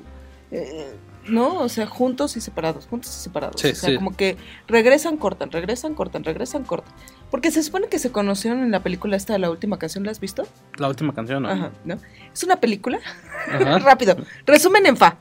eh, 0.49 0.93
¿no? 1.27 1.59
O 1.59 1.69
sea, 1.69 1.85
juntos 1.85 2.37
y 2.37 2.41
separados, 2.41 2.87
juntos 2.87 3.15
y 3.17 3.23
separados. 3.23 3.59
Sí, 3.59 3.69
o 3.69 3.75
sea, 3.75 3.89
sí. 3.89 3.95
como 3.95 4.15
que 4.15 4.37
regresan, 4.67 5.17
cortan, 5.17 5.51
regresan, 5.51 5.95
cortan, 5.95 6.23
regresan, 6.23 6.63
cortan. 6.63 6.93
Porque 7.31 7.51
se 7.51 7.63
supone 7.63 7.87
que 7.87 7.99
se 7.99 8.11
conocieron 8.11 8.63
en 8.63 8.71
la 8.71 8.81
película 8.81 9.15
esta, 9.15 9.37
la 9.37 9.49
última 9.49 9.79
canción, 9.79 10.03
¿la 10.03 10.11
has 10.11 10.19
visto? 10.19 10.47
La 10.77 10.87
última 10.87 11.13
canción, 11.13 11.43
¿no? 11.43 11.49
Ajá, 11.49 11.71
¿no? 11.85 11.97
Es 12.33 12.43
una 12.43 12.57
película, 12.57 12.99
Ajá. 13.47 13.79
rápido, 13.79 14.17
resumen 14.45 14.85
en 14.85 14.97
fa. 14.97 15.17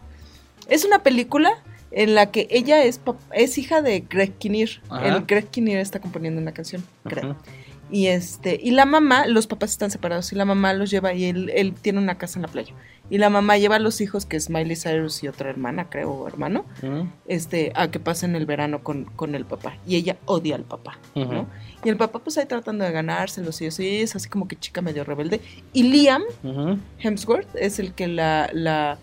Es 0.69 0.85
una 0.85 1.03
película 1.03 1.53
en 1.91 2.15
la 2.15 2.31
que 2.31 2.49
ella 2.51 2.85
es, 2.85 3.01
es 3.33 3.59
hija 3.59 3.83
de 3.83 4.01
Greg 4.01 4.37
Kinnear. 4.39 4.69
Ajá. 4.89 5.09
El 5.09 5.25
Greg 5.25 5.49
Kinnear 5.49 5.81
está 5.81 6.01
componiendo 6.01 6.41
una 6.41 6.53
canción, 6.53 6.85
creo. 7.05 7.33
Ajá. 7.33 7.37
Y 7.93 8.07
este, 8.07 8.59
y 8.61 8.71
la 8.71 8.87
mamá, 8.87 9.27
los 9.27 9.47
papás 9.47 9.71
están 9.71 9.91
separados 9.91 10.33
y 10.33 10.35
la 10.35 10.47
mamá 10.47 10.73
los 10.73 10.91
lleva 10.91 11.13
y 11.13 11.27
él, 11.27 11.51
él 11.55 11.75
tiene 11.75 11.99
una 11.99 12.17
casa 12.17 12.39
en 12.39 12.43
la 12.43 12.49
playa. 12.49 12.75
Y 13.11 13.19
la 13.19 13.29
mamá 13.29 13.59
lleva 13.59 13.77
a 13.77 13.79
los 13.79 14.01
hijos, 14.01 14.25
que 14.25 14.37
es 14.39 14.49
Miley 14.49 14.77
Cyrus 14.77 15.23
y 15.23 15.29
otra 15.29 15.51
hermana, 15.51 15.91
creo, 15.91 16.11
o 16.13 16.27
hermano, 16.27 16.65
este, 17.27 17.73
a 17.75 17.91
que 17.91 18.01
pasen 18.01 18.35
el 18.37 18.47
verano 18.47 18.83
con, 18.83 19.05
con 19.05 19.35
el 19.35 19.45
papá. 19.45 19.77
Y 19.87 19.97
ella 19.97 20.17
odia 20.25 20.57
al 20.57 20.65
papá, 20.65 20.99
¿no? 21.15 21.47
Y 21.85 21.89
el 21.89 21.97
papá 21.97 22.21
pues 22.21 22.39
ahí 22.39 22.47
tratando 22.47 22.85
de 22.85 22.93
ganárselos 22.93 23.61
y 23.61 23.67
eso, 23.67 23.83
y 23.83 23.97
es 23.97 24.17
así 24.17 24.29
como 24.29 24.49
que 24.49 24.57
chica 24.57 24.81
medio 24.81 25.05
rebelde. 25.05 25.41
Y 25.73 25.83
Liam. 25.85 26.23
Hemsworth 27.01 27.55
es 27.57 27.79
el 27.79 27.93
que 27.93 28.07
la, 28.07 28.49
la 28.53 28.99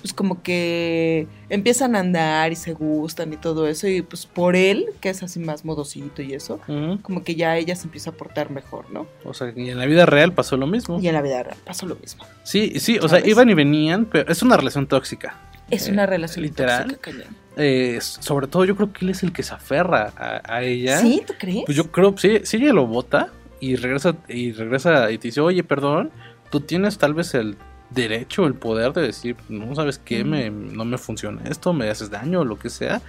pues 0.00 0.12
como 0.12 0.42
que 0.42 1.26
empiezan 1.48 1.96
a 1.96 2.00
andar 2.00 2.52
y 2.52 2.56
se 2.56 2.72
gustan 2.72 3.32
y 3.32 3.36
todo 3.36 3.66
eso 3.68 3.86
y 3.88 4.02
pues 4.02 4.26
por 4.26 4.56
él, 4.56 4.86
que 5.00 5.10
es 5.10 5.22
así 5.22 5.38
más 5.40 5.64
modosito 5.64 6.22
y 6.22 6.34
eso, 6.34 6.60
como 7.02 7.24
que 7.24 7.34
ya 7.34 7.56
ella 7.56 7.74
se 7.76 7.84
empieza 7.84 8.10
a 8.10 8.12
portar 8.14 8.50
mejor, 8.50 8.90
¿no? 8.90 9.06
O 9.24 9.34
sea, 9.34 9.52
y 9.54 9.70
en 9.70 9.78
la 9.78 9.86
vida 9.86 10.06
real 10.06 10.32
pasó 10.32 10.56
lo 10.56 10.66
mismo. 10.66 11.00
Y 11.00 11.08
en 11.08 11.14
la 11.14 11.22
vida 11.22 11.42
real 11.42 11.56
pasó 11.64 11.86
lo 11.86 11.96
mismo. 11.96 12.24
Sí, 12.44 12.78
sí, 12.80 12.98
o 13.00 13.08
sea, 13.08 13.24
iban 13.26 13.50
y 13.50 13.54
venían, 13.54 14.04
pero 14.06 14.30
es 14.30 14.42
una 14.42 14.56
relación 14.56 14.86
tóxica. 14.86 15.36
Es 15.70 15.88
Eh, 15.88 15.92
una 15.92 16.06
relación 16.06 16.44
literal. 16.44 16.96
tóxica. 16.96 17.24
Eh, 17.56 17.98
sobre 18.00 18.46
todo 18.46 18.64
yo 18.64 18.76
creo 18.76 18.92
que 18.92 19.04
él 19.04 19.10
es 19.10 19.22
el 19.24 19.32
que 19.32 19.42
se 19.42 19.52
aferra 19.52 20.12
a, 20.16 20.40
a 20.56 20.62
ella. 20.62 20.98
¿Sí? 20.98 21.22
¿Tú 21.26 21.34
crees? 21.38 21.64
Pues 21.66 21.76
yo 21.76 21.90
creo, 21.90 22.14
sí, 22.16 22.40
sí 22.44 22.56
ella 22.58 22.72
lo 22.72 22.86
vota. 22.86 23.30
y 23.60 23.74
regresa 23.74 24.14
y 24.28 24.52
regresa 24.52 25.10
y 25.10 25.18
te 25.18 25.28
dice, 25.28 25.40
oye, 25.40 25.64
perdón, 25.64 26.10
tú 26.50 26.60
tienes 26.60 26.96
tal 26.98 27.12
vez 27.14 27.34
el 27.34 27.56
derecho, 27.90 28.46
el 28.46 28.54
poder 28.54 28.92
de 28.92 29.02
decir, 29.02 29.36
no 29.48 29.74
sabes 29.74 29.98
qué, 29.98 30.24
me, 30.24 30.50
no 30.50 30.84
me 30.84 30.98
funciona 30.98 31.42
esto, 31.48 31.72
me 31.72 31.88
haces 31.88 32.10
daño 32.10 32.44
lo 32.44 32.58
que 32.58 32.68
sea, 32.70 33.00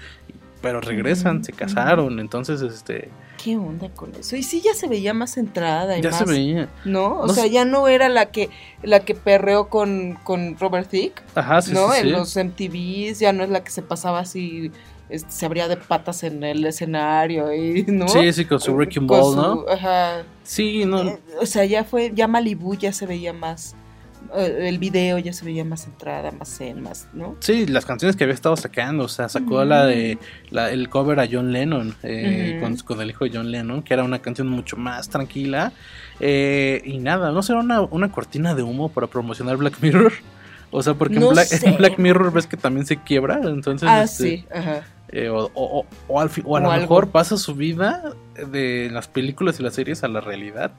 pero 0.61 0.81
regresan, 0.81 1.43
se 1.43 1.53
casaron, 1.53 2.19
entonces 2.19 2.61
este, 2.61 3.09
¿Qué 3.41 3.55
onda 3.55 3.87
con 3.89 4.13
eso? 4.15 4.35
Y 4.35 4.43
sí 4.43 4.61
ya 4.61 4.73
se 4.73 4.87
veía 4.87 5.13
más 5.13 5.31
centrada 5.35 5.97
y 5.97 6.01
ya 6.01 6.09
más, 6.09 6.19
se 6.19 6.25
veía. 6.25 6.67
¿no? 6.83 7.19
O 7.21 7.27
No 7.27 7.33
sea, 7.33 7.47
ya 7.47 7.63
no 7.63 7.87
era 7.87 8.09
la 8.09 8.25
que 8.27 8.49
la 8.83 8.99
que 9.01 9.15
perreó 9.15 9.69
con, 9.69 10.17
con 10.23 10.57
Robert 10.59 10.89
Thicke, 10.89 11.21
Ajá, 11.35 11.61
sí, 11.61 11.71
¿no? 11.73 11.91
sí, 11.93 11.99
En 11.99 12.05
sí. 12.07 12.11
los 12.11 12.35
MTVs, 12.35 13.19
ya 13.19 13.31
no 13.31 13.43
es 13.43 13.49
la 13.49 13.63
que 13.63 13.71
se 13.71 13.81
pasaba 13.81 14.19
así, 14.19 14.71
este, 15.09 15.31
se 15.31 15.45
abría 15.45 15.69
de 15.69 15.77
patas 15.77 16.23
en 16.23 16.43
el 16.43 16.65
escenario 16.65 17.53
y, 17.53 17.83
¿no? 17.87 18.09
Sí, 18.09 18.31
sí, 18.33 18.43
con 18.45 18.59
su 18.59 18.73
Wrecking 18.73 19.07
Ball, 19.07 19.33
su- 19.33 19.35
¿no? 19.41 19.65
Ajá. 19.69 20.23
Sí, 20.43 20.83
no, 20.85 21.01
Eh, 21.03 21.19
o 21.41 21.45
sea, 21.45 21.63
ya 21.63 21.85
fue, 21.85 22.11
ya 22.13 22.27
Malibu 22.27 22.75
ya 22.75 22.91
se 22.91 23.05
veía 23.05 23.31
más, 23.31 23.73
el 24.37 24.77
video 24.79 25.17
ya 25.17 25.33
se 25.33 25.45
veía 25.45 25.63
más 25.65 25.83
centrada, 25.83 26.31
más 26.31 26.57
zen, 26.57 26.81
más, 26.81 27.07
¿no? 27.13 27.35
Sí, 27.39 27.65
las 27.67 27.85
canciones 27.85 28.15
que 28.15 28.23
había 28.23 28.33
estado 28.33 28.55
sacando, 28.57 29.05
o 29.05 29.07
sea, 29.07 29.29
sacó 29.29 29.63
la 29.65 29.85
de 29.85 30.17
la- 30.51 30.71
el 30.71 30.89
cover 30.89 31.19
a 31.19 31.27
John 31.31 31.51
Lennon 31.51 31.95
eh, 32.03 32.57
con, 32.59 32.75
con 32.77 33.01
el 33.01 33.09
hijo 33.09 33.25
de 33.25 33.31
John 33.33 33.51
Lennon, 33.51 33.81
que 33.83 33.93
era 33.93 34.03
una 34.03 34.19
canción 34.19 34.47
mucho 34.47 34.77
más 34.77 35.09
tranquila. 35.09 35.71
eh, 36.19 36.81
y 36.85 36.97
nada, 36.99 37.31
no 37.31 37.41
será 37.41 37.59
una, 37.59 37.81
una 37.81 38.11
cortina 38.11 38.53
de 38.55 38.63
humo 38.63 38.89
para 38.89 39.07
promocionar 39.07 39.57
Black 39.57 39.79
Mirror. 39.81 40.13
O 40.71 40.83
sea, 40.83 40.93
porque 40.93 41.15
en, 41.15 41.27
Black, 41.27 41.47
en 41.63 41.77
Black 41.77 41.97
Mirror 41.97 42.31
ves 42.31 42.45
que 42.45 42.55
también 42.55 42.85
se 42.85 42.97
quiebra, 42.97 43.39
entonces... 43.43 43.89
ah, 43.89 44.03
este, 44.03 44.23
sí, 44.23 44.45
ajá. 44.53 44.83
eh, 45.07 45.27
o, 45.29 45.49
o- 45.55 45.79
o- 45.79 45.85
o 46.07 46.19
al 46.21 46.29
o 46.45 46.57
a 46.57 46.59
lo 46.59 46.69
algo. 46.69 46.81
mejor 46.83 47.09
pasa 47.09 47.37
su 47.37 47.55
vida 47.55 48.13
de 48.51 48.89
las 48.91 49.07
películas 49.07 49.59
y 49.59 49.63
las 49.63 49.73
series 49.73 50.03
a 50.03 50.07
la 50.07 50.21
realidad. 50.21 50.73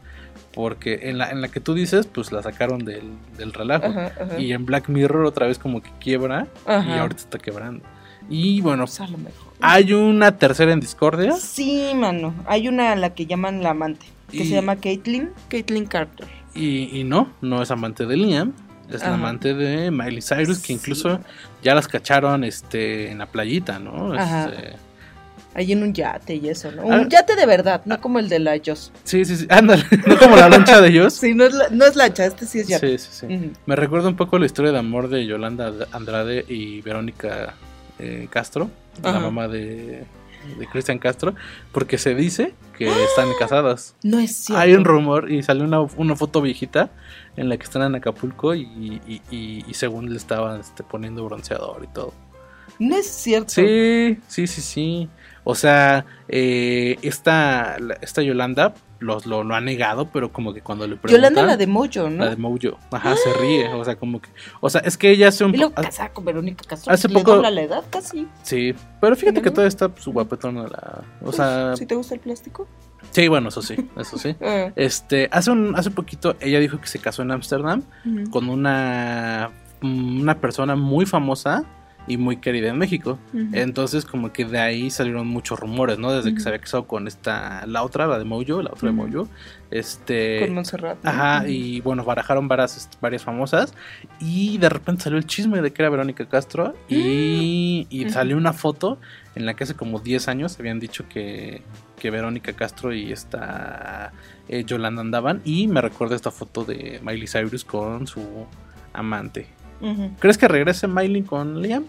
Porque 0.52 1.00
en 1.04 1.18
la, 1.18 1.30
en 1.30 1.40
la 1.40 1.48
que 1.48 1.60
tú 1.60 1.74
dices, 1.74 2.06
pues 2.06 2.32
la 2.32 2.42
sacaron 2.42 2.84
del, 2.84 3.04
del 3.38 3.52
relajo. 3.52 3.86
Ajá, 3.86 4.12
ajá. 4.20 4.38
Y 4.40 4.52
en 4.52 4.66
Black 4.66 4.88
Mirror 4.88 5.24
otra 5.24 5.46
vez 5.46 5.58
como 5.58 5.80
que 5.82 5.90
quiebra 6.00 6.46
y 6.66 6.70
ahorita 6.92 7.20
está 7.20 7.38
quebrando. 7.38 7.84
Y 8.28 8.60
bueno, 8.60 8.84
Pues 8.84 9.00
a 9.00 9.06
lo 9.08 9.18
mejor. 9.18 9.52
hay 9.60 9.92
una 9.92 10.36
tercera 10.38 10.72
en 10.72 10.80
discordia. 10.80 11.32
Sí, 11.32 11.92
mano. 11.94 12.34
Hay 12.46 12.68
una 12.68 12.92
a 12.92 12.96
la 12.96 13.10
que 13.14 13.26
llaman 13.26 13.62
la 13.62 13.70
amante, 13.70 14.06
que 14.30 14.38
Y- 14.38 14.46
se 14.46 14.54
llama 14.54 14.76
Caitlyn, 14.76 15.30
Caitlyn 15.48 15.86
Carter. 15.86 16.26
Y, 16.54 16.96
y 16.98 17.04
no, 17.04 17.28
no 17.40 17.62
es 17.62 17.70
amante 17.70 18.06
de 18.06 18.16
Liam. 18.16 18.52
Es 18.90 19.02
la 19.02 19.14
amante 19.14 19.54
de 19.54 19.92
Miley 19.92 20.20
Cyrus, 20.20 20.58
que 20.58 20.66
Sí. 20.66 20.72
incluso 20.72 21.20
ya 21.62 21.76
las 21.76 21.86
cacharon 21.86 22.42
este, 22.42 23.12
en 23.12 23.18
la 23.18 23.26
playita, 23.26 23.78
¿no? 23.78 24.12
Ajá. 24.14 24.46
Este, 24.48 24.72
Ahí 25.54 25.72
en 25.72 25.82
un 25.82 25.92
yate 25.92 26.36
y 26.36 26.48
eso, 26.48 26.70
¿no? 26.70 26.82
Ah. 26.82 27.00
Un 27.00 27.08
yate 27.08 27.34
de 27.34 27.44
verdad, 27.44 27.82
no 27.84 28.00
como 28.00 28.18
el 28.20 28.28
de 28.28 28.38
la 28.38 28.56
Joss. 28.64 28.92
sí, 29.04 29.24
sí, 29.24 29.36
sí. 29.36 29.46
Ándale, 29.50 29.84
no 30.06 30.16
como 30.18 30.36
la 30.36 30.48
lancha 30.48 30.80
de 30.80 30.88
ellos. 30.88 31.14
Sí, 31.14 31.34
no 31.34 31.44
es, 31.44 31.52
la, 31.54 31.68
no 31.70 31.84
es 31.86 31.96
lancha, 31.96 32.24
este 32.24 32.46
sí 32.46 32.60
es 32.60 32.68
yate. 32.68 32.98
Sí, 32.98 33.06
sí, 33.10 33.26
sí. 33.28 33.52
Me 33.66 33.74
recuerda 33.76 34.08
un 34.08 34.16
poco 34.16 34.38
la 34.38 34.46
historia 34.46 34.70
de 34.70 34.78
amor 34.78 35.08
de 35.08 35.26
Yolanda 35.26 35.72
Andrade 35.92 36.44
y 36.48 36.80
Verónica 36.82 37.54
eh, 37.98 38.28
Castro, 38.30 38.70
la 39.02 39.18
mamá 39.18 39.48
de, 39.48 40.04
de 40.58 40.66
Cristian 40.70 40.98
Castro, 41.00 41.34
porque 41.72 41.98
se 41.98 42.14
dice 42.14 42.54
que 42.78 42.88
están 43.04 43.28
casadas. 43.38 43.94
No 44.04 44.18
es 44.20 44.36
cierto. 44.36 44.60
Hay 44.62 44.74
un 44.74 44.84
rumor 44.84 45.30
y 45.32 45.42
salió 45.42 45.64
una, 45.64 45.80
una 45.80 46.14
foto 46.16 46.40
viejita 46.42 46.90
en 47.36 47.48
la 47.48 47.56
que 47.56 47.64
están 47.64 47.82
en 47.82 47.94
Acapulco 47.96 48.54
y, 48.54 48.62
y- 49.06 49.20
y- 49.32 49.64
y 49.66 49.74
según 49.74 50.10
le 50.10 50.16
estaban 50.16 50.60
este, 50.60 50.82
poniendo 50.84 51.24
bronceador 51.24 51.82
y 51.84 51.92
todo. 51.92 52.14
No 52.78 52.96
es 52.96 53.06
cierto. 53.08 53.50
Sí, 53.50 54.18
sí, 54.28 54.46
sí, 54.46 54.60
sí. 54.62 55.08
O 55.50 55.54
sea, 55.56 56.06
eh, 56.28 56.96
esta, 57.02 57.76
esta 58.02 58.22
Yolanda 58.22 58.72
los, 59.00 59.26
lo, 59.26 59.42
lo 59.42 59.54
ha 59.54 59.60
negado, 59.60 60.10
pero 60.12 60.30
como 60.32 60.54
que 60.54 60.60
cuando 60.60 60.86
le 60.86 60.94
preguntan... 60.96 61.16
Yolanda 61.32 61.42
la 61.42 61.56
de 61.56 61.66
Mojo, 61.66 62.08
¿no? 62.08 62.24
La 62.24 62.30
de 62.30 62.36
Mojo. 62.36 62.78
Ajá, 62.92 63.16
se 63.16 63.32
ríe. 63.40 63.66
O 63.74 63.84
sea, 63.84 63.96
como 63.96 64.20
que. 64.20 64.28
O 64.60 64.70
sea, 64.70 64.82
es 64.82 64.96
que 64.96 65.10
ella 65.10 65.28
hace 65.28 65.44
un. 65.44 65.54
Y 65.54 65.58
luego 65.58 65.74
po- 65.74 65.82
casada 65.82 66.10
con 66.10 66.24
Verónica 66.24 66.64
Castro. 66.68 66.92
hace 66.92 67.08
poco- 67.08 67.34
dobla 67.34 67.50
la 67.50 67.62
edad 67.62 67.82
casi. 67.90 68.28
Sí. 68.42 68.74
Pero 69.00 69.16
fíjate 69.16 69.42
que 69.42 69.50
todavía 69.50 69.68
está 69.68 69.88
pues, 69.88 70.04
su 70.04 70.12
guapetona. 70.12 70.64
La, 70.68 71.02
o 71.22 71.32
sea. 71.32 71.74
Si 71.76 71.84
te 71.86 71.94
gusta 71.96 72.14
el 72.14 72.20
plástico. 72.20 72.68
Sí, 73.10 73.26
bueno, 73.26 73.48
eso 73.48 73.62
sí. 73.62 73.74
Eso 73.96 74.18
sí. 74.18 74.36
Ah. 74.42 74.70
Este, 74.76 75.28
hace 75.32 75.50
un, 75.50 75.74
hace 75.76 75.90
poquito 75.90 76.36
ella 76.40 76.60
dijo 76.60 76.80
que 76.80 76.86
se 76.86 76.98
casó 77.00 77.22
en 77.22 77.32
Ámsterdam 77.32 77.82
con 78.30 78.48
una, 78.48 79.50
una 79.82 80.38
persona 80.40 80.76
muy 80.76 81.06
famosa 81.06 81.64
y 82.06 82.16
muy 82.16 82.38
querida 82.38 82.68
en 82.68 82.78
México. 82.78 83.18
Entonces, 83.52 84.04
como 84.04 84.32
que 84.32 84.44
de 84.44 84.58
ahí 84.58 84.90
salieron 84.90 85.26
muchos 85.28 85.60
rumores, 85.60 85.98
¿no? 85.98 86.10
Desde 86.12 86.34
que 86.34 86.40
se 86.40 86.48
había 86.48 86.60
casado 86.60 86.86
con 86.86 87.06
esta, 87.06 87.64
la 87.66 87.82
otra, 87.82 88.06
la 88.06 88.18
de 88.18 88.24
Mojo, 88.24 88.62
la 88.62 88.70
otra 88.70 88.88
de. 88.88 88.92
Mojo. 88.94 89.28
Este. 89.70 90.40
Con 90.40 90.54
Montserrat. 90.54 90.98
¿no? 91.04 91.10
Ajá, 91.10 91.46
y 91.48 91.80
bueno, 91.82 92.04
barajaron 92.04 92.48
varias, 92.48 92.76
este, 92.76 92.96
varias 93.00 93.22
famosas. 93.22 93.74
Y 94.18 94.58
de 94.58 94.68
repente 94.68 95.02
salió 95.04 95.18
el 95.18 95.26
chisme 95.26 95.60
de 95.62 95.72
que 95.72 95.82
era 95.82 95.90
Verónica 95.90 96.26
Castro. 96.28 96.74
Y, 96.88 97.86
y 97.90 98.00
Mm. 98.00 98.06
Ujú. 98.06 98.12
salió 98.12 98.36
una 98.36 98.52
foto 98.52 98.98
en 99.36 99.46
la 99.46 99.54
que 99.54 99.64
hace 99.64 99.74
como 99.74 100.00
10 100.00 100.26
años 100.28 100.58
habían 100.58 100.80
dicho 100.80 101.04
que, 101.08 101.62
que 102.00 102.10
Verónica 102.10 102.52
Castro 102.54 102.92
y 102.92 103.12
esta 103.12 104.12
eh, 104.48 104.64
Yolanda 104.64 105.02
andaban. 105.02 105.40
Y 105.44 105.68
me 105.68 105.80
recuerda 105.80 106.16
esta 106.16 106.30
foto 106.32 106.64
de 106.64 106.98
Miley 107.04 107.28
Cyrus 107.28 107.64
con 107.64 108.06
su 108.08 108.46
amante. 108.92 109.46
¿Crees 110.18 110.36
que 110.38 110.48
regrese 110.48 110.86
Miley 110.86 111.22
con 111.22 111.60
Liam? 111.62 111.84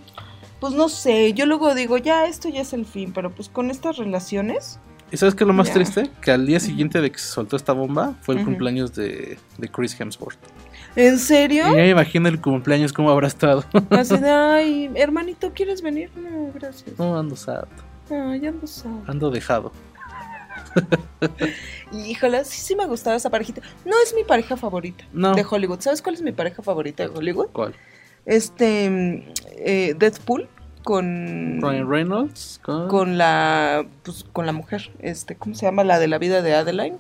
Pues 0.60 0.74
no 0.74 0.90
sé, 0.90 1.34
yo 1.34 1.46
luego 1.46 1.74
digo, 1.76 1.98
ya 1.98 2.26
esto 2.28 2.48
ya 2.50 2.62
es 2.62 2.74
el 2.74 2.86
fin, 2.86 3.12
pero 3.14 3.32
pues 3.32 3.50
con 3.50 3.72
estas 3.72 3.98
relaciones. 3.98 4.80
¿Y 5.12 5.18
sabes 5.18 5.36
qué 5.36 5.44
es 5.44 5.48
lo 5.48 5.54
más 5.54 5.68
Ya. 5.68 5.74
triste? 5.74 6.10
Que 6.22 6.32
al 6.32 6.46
día 6.46 6.60
siguiente 6.60 7.02
de 7.02 7.12
que 7.12 7.18
se 7.20 7.28
soltó 7.28 7.56
esta 7.58 7.74
bomba 7.74 8.16
fue 8.22 8.36
el 8.36 8.46
cumpleaños 8.46 8.94
de, 8.94 9.38
de 9.58 9.68
Chris 9.70 10.00
Hemsworth. 10.00 10.38
¿En 10.96 11.16
Y 11.16 11.18
serio? 11.18 11.64
ya 11.66 11.72
me 11.74 11.90
imagino 11.90 12.30
el 12.30 12.40
cumpleaños 12.40 12.94
cómo 12.94 13.10
habrá 13.12 13.28
estado. 13.28 13.66
Así 13.90 14.18
de, 14.18 14.30
ay, 14.30 14.90
hermanito, 14.96 15.52
¿quieres 15.54 15.82
venir? 15.82 16.12
No, 16.16 16.52
gracias. 16.54 16.98
no, 16.98 17.18
ando 17.18 17.36
sad. 17.36 17.66
Ay, 18.10 18.46
ando 18.46 18.68
solo. 18.68 19.02
Ando 19.08 19.32
dejado. 19.32 19.72
Híjole, 21.92 22.46
sí, 22.46 22.60
sí 22.62 22.76
me 22.76 22.86
gustaba 22.88 23.16
esa 23.16 23.30
parejita. 23.30 23.62
No 23.86 23.94
es 24.04 24.14
mi 24.16 24.24
pareja 24.24 24.56
favorita 24.58 25.04
No. 25.14 25.34
de 25.36 25.46
Hollywood. 25.50 25.80
¿Sabes 25.82 26.02
cuál 26.02 26.16
es 26.16 26.22
mi 26.22 26.32
pareja 26.32 26.62
favorita 26.64 27.04
de 27.04 27.10
Hollywood? 27.10 27.48
¿Cuál? 27.52 27.76
Este, 28.26 28.90
mm, 28.90 29.34
eh, 29.58 29.96
Deadpool 29.98 30.48
con... 30.84 31.60
Ryan 31.62 31.90
Reynolds 31.90 32.60
con, 32.64 32.88
con 32.88 33.18
la 33.18 33.86
pues 34.04 34.26
con 34.32 34.46
la 34.48 34.52
mujer 34.52 34.92
este 35.00 35.36
cómo 35.36 35.54
se 35.54 35.66
llama 35.68 35.84
la 35.84 36.00
de 36.00 36.08
la 36.08 36.18
vida 36.18 36.42
de 36.42 36.56
Adeline 36.56 36.98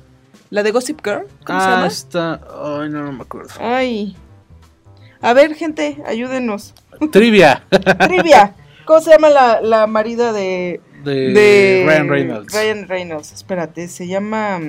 la 0.51 0.61
de 0.61 0.69
Gossip 0.71 0.99
Girl 1.03 1.25
cómo 1.45 1.59
se 1.59 1.65
ah 1.65 1.71
llama 1.75 1.87
está 1.87 2.33
ay 2.63 2.89
no, 2.89 3.03
no 3.03 3.11
me 3.11 3.23
acuerdo 3.23 3.49
ay 3.59 4.15
a 5.19 5.33
ver 5.33 5.55
gente 5.55 5.97
ayúdenos 6.05 6.75
trivia 7.11 7.63
trivia 8.07 8.53
cómo 8.85 8.99
se 9.01 9.09
llama 9.11 9.29
la, 9.29 9.61
la 9.61 9.87
marida 9.87 10.31
de 10.31 10.79
de, 11.03 11.33
de 11.33 11.83
Ryan 11.85 12.09
Reynolds 12.09 12.53
Ryan 12.53 12.87
Reynolds 12.87 13.31
espérate 13.33 13.87
se 13.87 14.07
llama 14.07 14.59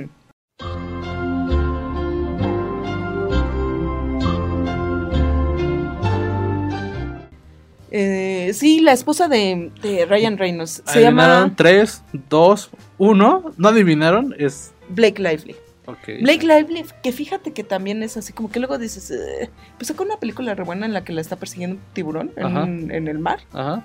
Eh, 7.95 8.53
sí, 8.55 8.81
la 8.81 8.92
esposa 8.92 9.29
de, 9.29 9.71
de 9.83 10.07
Ryan 10.07 10.38
Reynolds. 10.38 10.83
Se 10.87 10.99
adivinaron 11.05 11.51
llama 11.51 11.57
3 11.57 12.03
2 12.31 12.71
1 12.99 13.45
no 13.57 13.68
adivinaron 13.68 14.35
es 14.38 14.73
Blake 14.88 15.21
Lively. 15.21 15.55
ok 15.87 16.23
Blake 16.23 16.47
Lively, 16.47 16.87
que 17.03 17.12
fíjate 17.12 17.53
que 17.53 17.64
también 17.64 18.03
es 18.03 18.16
así, 18.16 18.33
como 18.33 18.51
que 18.51 18.61
luego 18.61 18.79
dices, 18.79 19.11
"Eh", 19.11 19.51
pues 19.77 19.88
sacó 19.88 20.05
una 20.05 20.16
película 20.16 20.55
re 20.55 20.64
buena 20.64 20.87
en 20.87 20.95
la 20.95 21.05
que 21.05 21.12
la 21.12 21.21
está 21.21 21.37
persiguiendo 21.37 21.77
un 21.77 21.83
tiburón 21.92 22.31
en, 22.37 22.90
en 22.90 23.09
el 23.09 23.18
mar. 23.18 23.40
ajá 23.53 23.85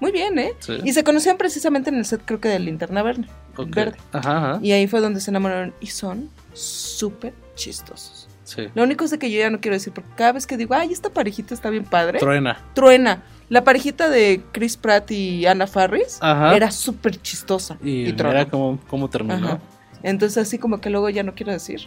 Muy 0.00 0.12
bien, 0.12 0.38
¿eh? 0.38 0.54
sí 0.60 0.78
Y 0.84 0.92
se 0.92 1.04
conocían 1.04 1.36
precisamente 1.36 1.90
en 1.90 1.96
el 1.96 2.04
set, 2.04 2.22
creo 2.24 2.40
que 2.40 2.48
de 2.48 2.58
Linterna 2.58 3.02
Verde. 3.02 3.24
ok. 3.56 3.68
Verde. 3.74 3.96
ajá 4.12 4.36
ajá 4.54 4.58
Y 4.62 4.72
ahí 4.72 4.86
fue 4.86 5.00
donde 5.00 5.20
se 5.20 5.30
enamoraron 5.30 5.74
y 5.80 5.88
son 5.88 6.30
súper 6.52 7.34
chistosos. 7.54 8.28
sí 8.44 8.68
Lo 8.74 8.82
único 8.82 9.04
es 9.04 9.10
de 9.10 9.18
que 9.18 9.30
yo 9.30 9.38
ya 9.38 9.50
no 9.50 9.60
quiero 9.60 9.74
decir, 9.76 9.92
porque 9.92 10.10
cada 10.16 10.32
vez 10.32 10.46
que 10.46 10.56
digo, 10.56 10.74
ay, 10.74 10.92
esta 10.92 11.10
parejita 11.10 11.54
está 11.54 11.70
bien 11.70 11.84
padre, 11.84 12.18
truena 12.18 12.58
truena. 12.74 13.22
La 13.48 13.64
parejita 13.64 14.08
de 14.08 14.42
Chris 14.52 14.76
Pratt 14.76 15.10
y 15.10 15.44
Anna 15.44 15.66
Faris 15.66 16.18
Ajá. 16.20 16.54
era 16.54 16.70
súper 16.70 17.20
chistosa. 17.20 17.76
y, 17.82 18.08
Y, 18.08 18.12
tronó. 18.12 18.32
mira 18.32 18.48
cómo, 18.48 18.78
cómo 18.88 19.10
terminó. 19.10 19.60
Entonces 20.04 20.38
así 20.38 20.56
como 20.56 20.80
que 20.80 20.88
luego 20.88 21.10
ya 21.10 21.22
no 21.24 21.34
quiero 21.34 21.50
decir. 21.52 21.80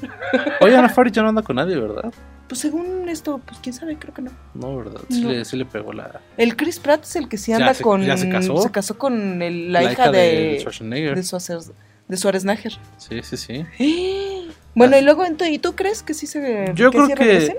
oye 0.62 0.76
Ana 0.76 0.89
Faris 0.89 1.13
ya 1.13 1.21
no 1.23 1.30
anda 1.30 1.41
con 1.41 1.56
nadie 1.56 1.78
verdad 1.80 2.13
Pues 2.48 2.60
según 2.62 3.08
esto, 3.10 3.40
pues 3.46 3.60
quién 3.64 3.74
sabe, 3.74 3.98
creo 3.98 4.14
que 4.14 4.22
no. 4.22 4.32
no 4.54 4.76
verdad 4.78 5.02
sí, 5.10 5.22
No. 5.22 5.30
Le, 5.32 5.46
sí 5.46 5.56
le 5.58 5.66
pegó 5.66 5.94
la, 5.94 6.20
El 6.38 6.56
Chris 6.56 6.80
Pratt 6.80 7.04
es 7.04 7.16
el 7.16 7.28
que 7.30 7.38
sí 7.38 7.52
Ya 7.52 7.58
anda 7.58 7.74
se- 7.74 7.84
con. 7.84 8.04
ya 8.04 8.18
se 8.18 8.30
casó. 8.30 8.70
casó 8.72 8.98
con 8.98 9.42
el- 9.42 9.72
la, 9.72 9.92
hija, 9.92 10.12
de. 10.12 10.58
Schwarzenegger 10.60 11.16
de, 11.16 11.22
Schwarzer- 11.22 11.72
de 12.08 12.18
Schwarzenegger. 12.18 12.74
sí 12.98 13.22
sí 13.24 13.38
sí 13.38 13.66
Bueno, 14.76 14.96
Ah. 14.96 15.00
y 15.00 15.04
luego, 15.04 15.24
¿y 15.50 15.60
tú 15.60 15.74
crees 15.74 16.04
que 16.04 16.14
sí 16.14 16.28
se. 16.28 16.72
Yo 16.76 16.92
creo 16.92 17.08
sí 17.08 17.14
que-? 17.14 17.58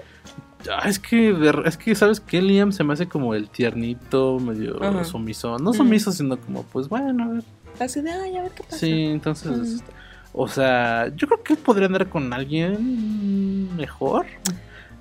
Ah, 0.70 0.88
es 0.88 0.98
que, 0.98 1.32
de- 1.32 1.62
es 1.66 1.76
que, 1.76 1.94
¿sabes 1.94 2.20
qué? 2.20 2.40
Liam 2.42 2.72
se 2.72 2.84
me 2.84 2.92
hace 2.94 3.06
como 3.06 3.34
el 3.34 3.48
tiernito, 3.50 4.38
medio 4.38 4.82
Ajá. 4.82 5.04
sumiso. 5.04 5.58
No 5.58 5.70
Mm. 5.70 5.74
sumiso, 5.74 6.10
sino 6.12 6.36
como, 6.38 6.62
pues 6.64 6.88
bueno, 6.88 7.24
a 7.24 7.28
ver. 7.28 7.42
Así 7.80 8.00
de, 8.00 8.10
ay, 8.12 8.36
a 8.36 8.42
ver 8.42 8.52
qué 8.52 8.62
pasa. 8.64 8.78
Sí, 8.78 8.92
entonces, 8.92 9.82
O 10.36 10.48
sea, 10.48 11.12
yo 11.14 11.28
creo 11.28 11.42
que 11.44 11.54
podría 11.54 11.86
andar 11.86 12.08
con 12.08 12.32
alguien 12.32 13.76
mejor, 13.76 14.26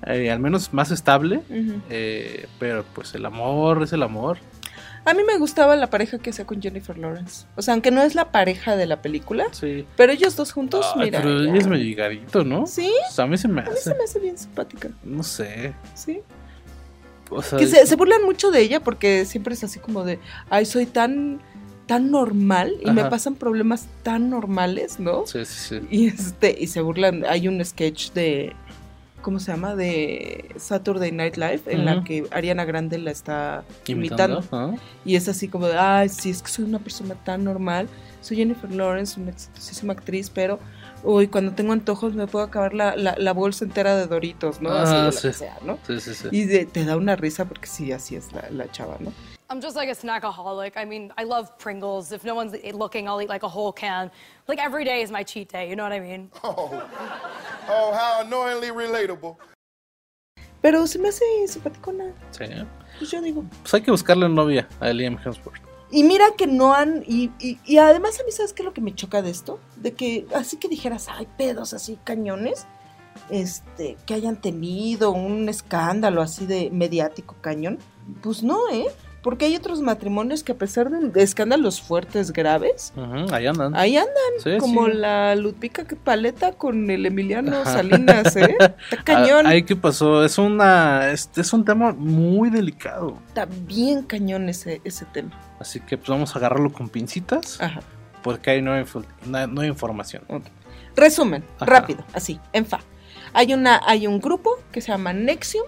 eh, 0.06 0.30
al 0.30 0.38
menos 0.40 0.72
más 0.72 0.90
estable, 0.90 1.40
eh, 1.90 2.46
pero 2.58 2.84
pues 2.94 3.14
el 3.14 3.24
amor 3.26 3.82
es 3.82 3.92
el 3.92 4.02
amor. 4.02 4.38
A 5.06 5.12
mí 5.12 5.20
me 5.26 5.36
gustaba 5.36 5.76
la 5.76 5.90
pareja 5.90 6.18
que 6.18 6.30
hacía 6.30 6.46
con 6.46 6.62
Jennifer 6.62 6.96
Lawrence. 6.96 7.44
O 7.56 7.62
sea, 7.62 7.74
aunque 7.74 7.90
no 7.90 8.02
es 8.02 8.14
la 8.14 8.32
pareja 8.32 8.74
de 8.74 8.86
la 8.86 9.02
película, 9.02 9.44
Sí. 9.52 9.84
pero 9.96 10.12
ellos 10.12 10.34
dos 10.34 10.52
juntos, 10.52 10.86
Ay, 10.94 11.04
mira. 11.06 11.20
pero 11.20 11.42
ella 11.42 11.54
es 11.58 11.66
medio 11.66 11.84
higadito, 11.84 12.42
¿no? 12.42 12.66
Sí, 12.66 12.90
O 13.10 13.12
sea, 13.12 13.24
a 13.26 13.28
mí 13.28 13.36
se 13.36 13.46
me 13.48 13.60
a 13.60 13.64
mí 13.64 13.70
hace. 13.70 13.90
se 13.90 13.94
me 13.94 14.04
hace 14.04 14.18
bien 14.18 14.38
simpática. 14.38 14.88
No 15.04 15.22
sé. 15.22 15.74
Sí. 15.94 16.20
O 17.30 17.42
sea, 17.42 17.58
Que 17.58 17.66
se, 17.66 17.86
se 17.86 17.96
burlan 17.96 18.22
mucho 18.24 18.50
de 18.50 18.60
ella 18.62 18.80
porque 18.80 19.26
siempre 19.26 19.52
es 19.54 19.62
así 19.64 19.78
como 19.78 20.04
de, 20.04 20.18
ay, 20.48 20.64
soy 20.64 20.86
tan, 20.86 21.40
tan 21.86 22.10
normal 22.10 22.72
y 22.82 22.90
me 22.90 23.04
pasan 23.04 23.34
problemas 23.34 23.86
tan 24.02 24.30
normales, 24.30 24.98
¿no? 25.00 25.26
sí, 25.26 25.44
sí, 25.44 25.80
sí. 25.80 25.86
Y 25.90 26.06
este, 26.06 26.56
y 26.58 26.66
se 26.68 26.80
burlan, 26.80 27.24
hay 27.28 27.46
un 27.48 27.62
sketch 27.62 28.12
de, 28.12 28.54
¿cómo 29.24 29.40
se 29.40 29.50
llama? 29.50 29.74
De 29.74 30.50
Saturday 30.56 31.10
Night 31.10 31.36
Live 31.36 31.62
en 31.66 31.84
la 31.84 32.04
que 32.04 32.26
Ariana 32.30 32.64
Grande 32.64 32.98
la 32.98 33.10
está 33.10 33.64
Imitando. 33.86 34.38
imitando. 34.40 34.56
¿ah? 34.56 34.74
Y 35.04 35.16
es 35.16 35.28
así 35.28 35.48
como 35.48 35.66
de, 35.66 35.76
ay, 35.76 36.08
sí, 36.10 36.30
es 36.30 36.42
que 36.42 36.48
soy 36.50 36.64
una 36.66 36.78
persona 36.78 37.14
tan 37.24 37.42
normal. 37.42 37.88
Soy 38.20 38.36
Jennifer 38.36 38.70
Lawrence, 38.70 39.18
una 39.20 39.30
exitosísima 39.32 39.94
actriz, 39.94 40.30
pero, 40.30 40.58
uy, 41.02 41.26
cuando 41.28 41.52
tengo 41.52 41.72
antojos 41.72 42.14
me 42.14 42.26
puedo 42.26 42.44
acabar 42.44 42.72
la, 42.74 42.94
la, 42.96 43.14
la 43.18 43.32
bolsa 43.32 43.64
entera 43.64 43.96
de 43.96 44.06
Doritos, 44.06 44.60
¿no? 44.60 44.70
Así 44.70 44.94
Ah, 44.96 45.04
de 45.06 45.12
sí. 45.12 45.32
sea, 45.32 45.58
¿no? 45.64 45.78
Sí, 45.86 46.00
sí, 46.00 46.14
sí. 46.14 46.28
Y 46.30 46.44
de- 46.44 46.66
te 46.66 46.84
da 46.84 46.96
una 46.96 47.16
risa 47.16 47.46
porque 47.46 47.66
sí, 47.66 47.90
así 47.92 48.14
es 48.16 48.32
la, 48.32 48.48
la 48.50 48.70
chava, 48.70 48.96
¿no? 49.00 49.12
I'm 49.54 49.60
just 49.60 49.76
like 49.76 49.88
a 49.88 49.94
snackaholic. 49.94 50.72
I 50.76 50.84
mean, 50.84 51.12
I 51.16 51.22
love 51.22 51.56
Pringles. 51.60 52.10
If 52.10 52.24
no 52.24 52.34
one's 52.34 52.56
looking, 52.72 53.06
I'll 53.08 53.22
eat 53.22 53.28
like 53.28 53.44
a 53.44 53.48
whole 53.48 53.72
can. 53.72 54.10
Like 54.48 54.58
every 54.58 54.84
day 54.84 55.00
is 55.00 55.12
my 55.12 55.22
cheat 55.22 55.48
day, 55.48 55.70
you 55.70 55.76
know 55.76 55.84
what 55.84 55.92
I 55.92 56.00
mean? 56.00 56.28
Oh, 56.42 56.82
oh, 57.68 57.94
how 57.94 58.22
annoyingly 58.22 58.70
relatable. 58.70 59.36
Pero 60.60 60.84
se 60.86 60.98
me 60.98 61.08
hace 61.10 61.24
simpaticona, 61.46 62.12
Sí. 62.32 62.46
pues 62.98 63.12
yo 63.12 63.22
digo. 63.22 63.44
Pues 63.62 63.74
hay 63.74 63.82
que 63.82 63.92
buscarle 63.92 64.28
novia 64.28 64.68
a 64.80 64.92
Liam 64.92 65.16
Hemsworth. 65.24 65.60
Y 65.88 66.02
mira 66.02 66.24
que 66.36 66.48
no 66.48 66.74
han, 66.74 67.04
y, 67.06 67.30
y, 67.38 67.60
y 67.64 67.78
además 67.78 68.18
a 68.20 68.24
mí, 68.24 68.32
¿sabes 68.32 68.52
qué 68.52 68.62
es 68.62 68.66
lo 68.66 68.72
que 68.74 68.80
me 68.80 68.92
choca 68.92 69.22
de 69.22 69.30
esto? 69.30 69.60
De 69.76 69.92
que 69.92 70.26
así 70.34 70.56
que 70.56 70.66
dijeras, 70.66 71.06
ay, 71.08 71.28
pedos 71.38 71.74
así, 71.74 71.96
cañones, 72.02 72.66
este, 73.30 73.96
que 74.04 74.14
hayan 74.14 74.40
tenido 74.40 75.12
un 75.12 75.48
escándalo 75.48 76.22
así 76.22 76.44
de 76.44 76.70
mediático 76.70 77.36
cañón. 77.40 77.78
Pues 78.20 78.42
no, 78.42 78.58
¿eh? 78.72 78.86
Porque 79.24 79.46
hay 79.46 79.56
otros 79.56 79.80
matrimonios 79.80 80.44
que 80.44 80.52
a 80.52 80.54
pesar 80.54 80.90
de, 80.90 81.22
escándalos 81.22 81.80
fuertes, 81.80 82.30
graves, 82.32 82.92
ahí 83.32 83.46
andan. 83.46 83.74
ahí 83.74 83.96
andan, 83.96 84.14
Sí, 84.42 84.58
como 84.58 84.84
sí. 84.86 84.92
la 84.92 85.34
Ludvica 85.34 85.84
Paleta 86.04 86.52
con 86.52 86.90
el 86.90 87.06
Emiliano 87.06 87.64
Salinas, 87.64 88.36
¿eh? 88.36 88.54
Está 88.90 89.02
cañón. 89.02 89.46
Ahí 89.46 89.62
qué 89.64 89.74
pasó. 89.76 90.22
Es 90.24 90.36
una. 90.36 91.10
Es, 91.10 91.30
es 91.36 91.52
un 91.54 91.64
tema 91.64 91.92
muy 91.94 92.50
delicado. 92.50 93.18
Está 93.28 93.46
bien 93.46 94.02
cañón 94.02 94.48
ese, 94.50 94.82
ese 94.84 95.06
tema. 95.06 95.30
Así 95.58 95.80
que 95.80 95.96
pues 95.96 96.10
vamos 96.10 96.36
a 96.36 96.38
agarrarlo 96.38 96.70
con 96.70 96.90
pincitas. 96.90 97.58
Ajá. 97.62 97.80
Porque 98.22 98.50
hay 98.50 98.60
nueva, 98.62 98.86
na- 99.26 99.46
nueva 99.46 99.66
información. 99.68 100.22
Resumen, 100.94 101.42
Ajá. 101.56 101.64
rápido, 101.64 102.04
así, 102.12 102.38
en 102.52 102.66
fa. 102.66 102.80
Hay, 103.32 103.52
una, 103.54 103.80
hay 103.86 104.06
un 104.06 104.20
grupo 104.20 104.50
que 104.70 104.80
se 104.82 104.92
llama 104.92 105.12
Nexium. 105.14 105.64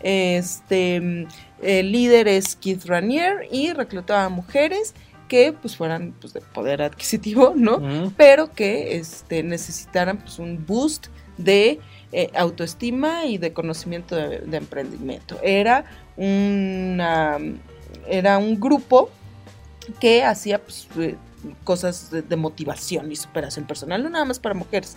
Este, 0.00 1.26
el 1.62 1.92
líder 1.92 2.28
es 2.28 2.56
Keith 2.56 2.84
Ranier 2.84 3.48
y 3.50 3.72
reclutaba 3.72 4.24
a 4.24 4.28
mujeres 4.28 4.94
que 5.28 5.52
pues 5.52 5.76
fueran 5.76 6.14
pues, 6.20 6.32
de 6.32 6.40
poder 6.40 6.82
adquisitivo, 6.82 7.54
¿no? 7.56 8.12
Pero 8.16 8.52
que 8.52 8.96
este, 8.96 9.42
necesitaran 9.42 10.18
pues, 10.18 10.38
un 10.38 10.64
boost 10.64 11.08
de 11.36 11.80
eh, 12.12 12.30
autoestima 12.34 13.26
y 13.26 13.38
de 13.38 13.52
conocimiento 13.52 14.14
de, 14.16 14.38
de 14.38 14.56
emprendimiento. 14.56 15.38
Era 15.42 15.84
una 16.16 17.38
era 18.08 18.38
un 18.38 18.60
grupo 18.60 19.10
que 20.00 20.22
hacía 20.22 20.62
pues, 20.62 20.88
eh, 20.98 21.16
cosas 21.64 22.10
de, 22.10 22.22
de 22.22 22.36
motivación 22.36 23.10
y 23.10 23.16
superación 23.16 23.66
personal, 23.66 24.02
no 24.02 24.10
nada 24.10 24.24
más 24.24 24.38
para 24.38 24.54
mujeres, 24.54 24.96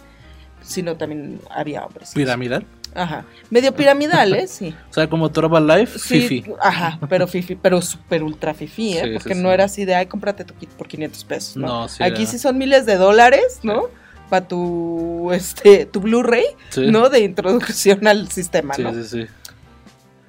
sino 0.62 0.96
también 0.96 1.40
había 1.50 1.86
hombres. 1.86 2.12
Piramidal. 2.14 2.66
Ajá, 2.96 3.26
medio 3.50 3.74
piramidal, 3.74 4.34
¿eh? 4.34 4.48
Sí. 4.48 4.74
O 4.90 4.94
sea, 4.94 5.08
como 5.10 5.30
Trova 5.32 5.60
Life, 5.60 6.00
Sí, 6.00 6.22
Fifi. 6.22 6.52
Ajá, 6.60 7.00
pero 7.10 7.28
fifi, 7.28 7.56
pero 7.56 7.82
super 7.82 8.24
ultra 8.24 8.54
fifi, 8.54 8.98
¿eh? 8.98 9.02
Sí, 9.04 9.10
Porque 9.14 9.36
sí, 9.36 9.42
no 9.42 9.50
sí. 9.50 9.54
era 9.54 9.64
así 9.66 9.86
de, 9.86 9.96
ay, 9.96 10.06
cómprate 10.08 10.44
tu 10.44 10.54
kit 10.56 10.70
por 10.72 10.88
500 10.88 11.24
pesos, 11.26 11.58
¿no? 11.58 11.68
No, 11.68 11.88
sí 11.90 12.02
Aquí 12.04 12.24
era- 12.24 12.32
sí 12.32 12.40
son 12.40 12.58
miles 12.58 12.86
de 12.86 12.96
dólares, 12.98 13.60
¿no? 13.64 13.84
Para 14.30 14.48
tu, 14.48 15.32
este, 15.34 15.86
tu 15.86 16.02
Blu-ray, 16.02 16.46
Sí. 16.70 16.88
¿no? 16.92 17.10
De 17.10 17.20
introducción 17.22 18.08
al 18.08 18.30
sistema, 18.32 18.74
Sí, 18.76 18.84
¿no? 18.84 18.94
sí, 18.94 19.04
sí. 19.04 19.26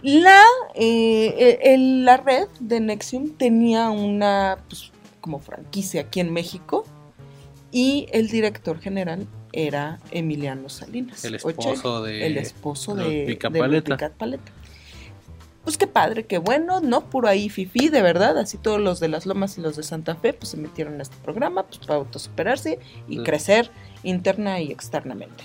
La, 0.03 0.43
eh, 0.75 1.59
el- 1.63 2.05
la 2.07 2.17
red 2.17 2.47
de 2.61 2.81
Nexium 2.81 3.31
tenía 3.37 3.91
una, 3.91 4.57
pues, 4.69 4.91
como 5.21 5.39
franquicia 5.41 6.01
aquí 6.03 6.21
en 6.21 6.33
México 6.33 6.87
y 7.71 8.07
el 8.13 8.29
director 8.29 8.81
general 8.81 9.27
era 9.53 9.99
Emiliano 10.11 10.69
Salinas. 10.69 11.25
El 11.25 11.35
esposo 11.37 12.03
de 12.03 12.27
El 12.27 12.37
esposo 12.37 12.95
de, 12.95 13.27
de 13.27 13.37
Paleta. 13.37 13.91
Ludvica 13.91 14.11
Paleta. 14.11 14.53
Pues 15.65 15.77
qué 15.77 15.87
padre, 15.87 16.25
qué 16.25 16.39
bueno, 16.39 16.81
¿no? 16.81 17.11
Puro 17.11 17.29
ahí 17.29 17.51
fifi, 17.51 17.91
de 17.91 18.01
verdad. 18.01 18.39
Así 18.39 18.57
todos 18.57 18.81
los 18.81 18.99
de 18.99 19.09
las 19.09 19.27
Lomas 19.27 19.59
y 19.59 19.61
los 19.61 19.77
de 19.77 19.83
Santa 19.83 20.15
Fe, 20.15 20.33
pues 20.33 20.49
se 20.51 20.57
metieron 20.57 20.99
a 20.99 21.03
este 21.03 21.17
programa, 21.23 21.65
pues 21.65 21.79
para 21.79 21.97
autosuperarse 21.97 22.79
y 23.09 23.17
Sí. 23.19 23.23
crecer 23.23 23.71
interna 24.03 24.61
y 24.61 24.73
externamente. 24.73 25.45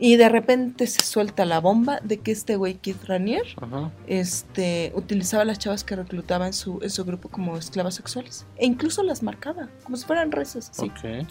Y 0.00 0.16
de 0.16 0.28
repente 0.28 0.86
se 0.86 1.02
suelta 1.02 1.44
la 1.44 1.58
bomba 1.60 1.98
de 2.04 2.18
que 2.18 2.30
este 2.30 2.54
güey 2.56 2.74
Keith 2.76 3.04
Ranier 3.04 3.42
Ajá. 3.60 3.90
este, 4.06 4.92
utilizaba 4.94 5.42
a 5.42 5.44
las 5.46 5.58
chavas 5.58 5.82
que 5.84 5.96
reclutaba 5.96 6.46
en 6.46 6.52
su, 6.52 6.78
en 6.82 6.88
su 6.90 7.04
grupo 7.04 7.28
como 7.28 7.56
esclavas 7.58 7.96
sexuales. 7.96 8.46
E 8.56 8.64
incluso 8.64 9.02
las 9.02 9.22
marcaba, 9.24 9.68
como 9.84 9.96
si 9.96 10.06
fueran 10.06 10.30
reses. 10.32 10.70
así. 10.70 10.86
Ok. 10.86 11.28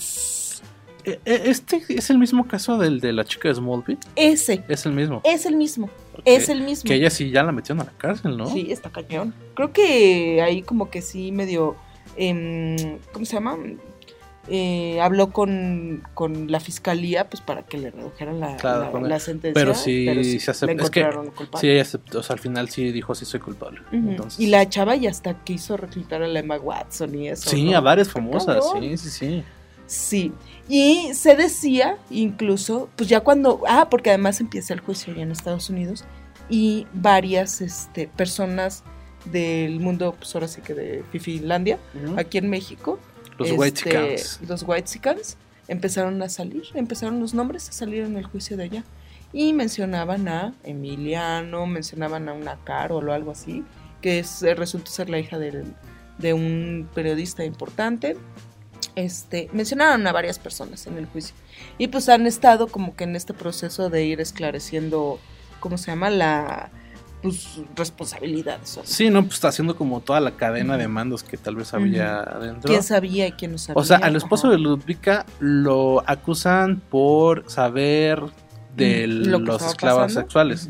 Eh, 1.08 1.20
eh, 1.26 1.42
Este 1.46 1.82
es 1.90 2.10
el 2.10 2.18
mismo 2.18 2.48
caso 2.48 2.78
del 2.78 3.00
de 3.00 3.14
la 3.14 3.24
chica 3.26 3.48
de 3.50 3.56
Smallville. 3.56 4.00
Ese, 4.16 4.64
Es 4.68 4.86
el 4.86 4.92
mismo. 4.94 5.22
es 5.24 5.46
el 5.46 5.56
mismo, 5.56 5.90
es 6.26 6.50
el 6.50 6.62
mismo. 6.62 6.88
Que 6.88 6.96
ella 6.96 7.10
sí 7.10 7.32
ya 7.32 7.44
la 7.44 7.52
metieron 7.52 7.82
a 7.82 7.86
la 7.86 7.98
cárcel, 7.98 8.36
¿no? 8.38 8.48
Sí, 8.48 8.68
está 8.72 8.90
cañón. 8.90 9.34
Creo 9.56 9.72
que 9.72 10.42
ahí 10.42 10.62
como 10.64 10.90
que 10.90 11.02
sí 11.02 11.32
medio, 11.32 11.76
em, 12.18 12.98
¿cómo 13.14 13.26
se 13.26 13.34
llama? 13.36 13.58
Eh, 14.50 15.02
habló 15.02 15.32
con, 15.32 16.04
con 16.14 16.50
la 16.50 16.62
fiscalía 16.62 17.30
pues 17.30 17.42
para 17.42 17.64
que 17.64 17.78
le 17.78 17.92
redujeran 17.92 18.40
la, 18.40 18.56
Claro, 18.56 18.98
la- 19.02 19.08
la 19.10 19.20
sentencia. 19.20 19.54
pero 19.54 19.74
sí 19.76 20.40
se 20.40 20.52
acepta- 20.52 20.74
la 20.74 20.84
es 20.84 20.90
que. 20.90 21.06
Sí, 21.60 21.70
ella 21.70 21.82
aceptó, 21.82 22.20
o 22.20 22.24
sea, 22.24 22.36
al 22.36 22.40
final 22.40 22.70
sí 22.70 22.94
dijo 22.94 23.14
sí 23.14 23.26
soy 23.26 23.42
culpable. 23.42 23.82
Entonces, 23.92 24.40
Y 24.40 24.48
la 24.48 24.70
chava 24.70 24.96
ya 24.96 25.10
hasta 25.10 25.34
quiso 25.44 25.76
reclutar 25.76 26.24
a 26.24 26.28
la 26.30 26.40
Emma 26.40 26.56
Watson 26.58 27.14
y 27.16 27.28
eso. 27.28 27.50
Sí, 27.50 27.66
¿no? 27.72 27.78
a 27.78 27.82
varias 27.82 28.08
famosas, 28.10 28.64
cabrón. 28.64 28.84
sí, 28.84 28.98
sí, 28.98 29.10
sí. 29.10 29.44
Sí, 29.88 30.34
y 30.68 31.14
se 31.14 31.36
decía 31.36 31.98
incluso, 32.10 32.90
pues 32.98 33.08
ya 33.10 33.22
cuando, 33.22 33.62
ah, 33.68 33.88
porque 33.90 34.10
además 34.10 34.40
empieza 34.42 34.74
el 34.74 34.82
juicio 34.82 35.16
ya 35.16 35.24
en 35.24 35.32
Estados 35.32 35.70
Unidos 35.70 36.04
y 36.50 36.86
varias 36.94 37.62
este, 37.62 38.08
personas 38.08 38.84
del 39.32 39.80
mundo, 39.80 40.14
pues 40.18 40.34
ahora 40.36 40.48
sí 40.50 40.62
que 40.62 40.74
de 40.74 41.04
Fifilandia, 41.12 41.80
aquí 42.18 42.38
en 42.38 42.50
México, 42.50 43.00
Los 43.38 43.48
este, 43.50 43.60
Whitexicans. 43.60 44.40
los 44.48 44.64
Whitexicans 44.64 45.38
empezaron 45.70 46.22
a 46.22 46.30
salir, 46.30 46.64
empezaron 46.74 47.20
los 47.20 47.34
nombres 47.34 47.70
a 47.70 47.72
salir 47.72 48.04
en 48.04 48.18
el 48.18 48.26
juicio 48.26 48.56
de 48.58 48.64
allá. 48.64 48.84
Y 49.34 49.52
mencionaban 49.52 50.28
a 50.30 50.54
Emiliano, 50.64 51.66
mencionaban 51.68 52.30
a 52.30 52.34
una 52.34 52.56
Carol 52.64 53.10
o 53.10 53.14
algo 53.14 53.32
así, 53.32 53.64
que 54.02 54.20
es, 54.20 54.42
resulta 54.42 54.90
ser 54.92 55.10
la 55.10 55.20
hija 55.20 55.38
del- 55.38 55.74
de 56.18 56.34
un 56.34 56.88
periodista 56.96 57.44
importante 57.44 58.16
este, 58.98 59.48
mencionaron 59.54 60.06
a 60.08 60.12
varias 60.12 60.40
personas 60.40 60.88
en 60.88 60.98
el 60.98 61.06
juicio. 61.06 61.36
Y 61.78 61.88
pues 61.88 62.10
han 62.10 62.26
estado 62.26 62.68
como 62.68 62.96
que 62.96 63.04
en 63.04 63.16
este 63.16 63.34
proceso 63.34 63.90
de 63.92 64.04
ir 64.04 64.20
esclareciendo, 64.20 65.20
¿cómo 65.60 65.78
se 65.78 65.92
llama? 65.92 66.10
La 66.10 66.72
pues. 67.22 67.60
Sí, 68.84 69.10
no, 69.10 69.24
pues 69.24 69.36
está 69.36 69.48
haciendo 69.50 69.76
como 69.76 70.02
toda 70.02 70.20
la 70.20 70.32
cadena 70.32 70.78
de 70.78 70.88
mandos 70.88 71.24
que 71.24 71.38
tal 71.38 71.56
vez 71.56 71.74
había 71.74 72.20
adentro. 72.20 72.70
¿Quién 72.70 72.84
sabía 72.84 73.28
y 73.28 73.32
quién 73.34 73.52
no 73.54 73.58
sabía? 73.58 73.82
O 73.82 73.84
sea, 73.84 73.98
al 73.98 74.16
esposo 74.16 74.48
Ajá. 74.48 74.56
de 74.56 74.62
Ludvika 74.62 75.26
lo 75.40 76.04
acusan 76.08 76.80
por 76.80 77.50
saber 77.50 78.22
de 78.76 79.08
Mm, 79.08 79.30
lo 79.30 79.40
que 79.40 79.46
los 79.46 79.62
esclavos 79.64 80.04
pasando. 80.04 80.22
sexuales. 80.22 80.70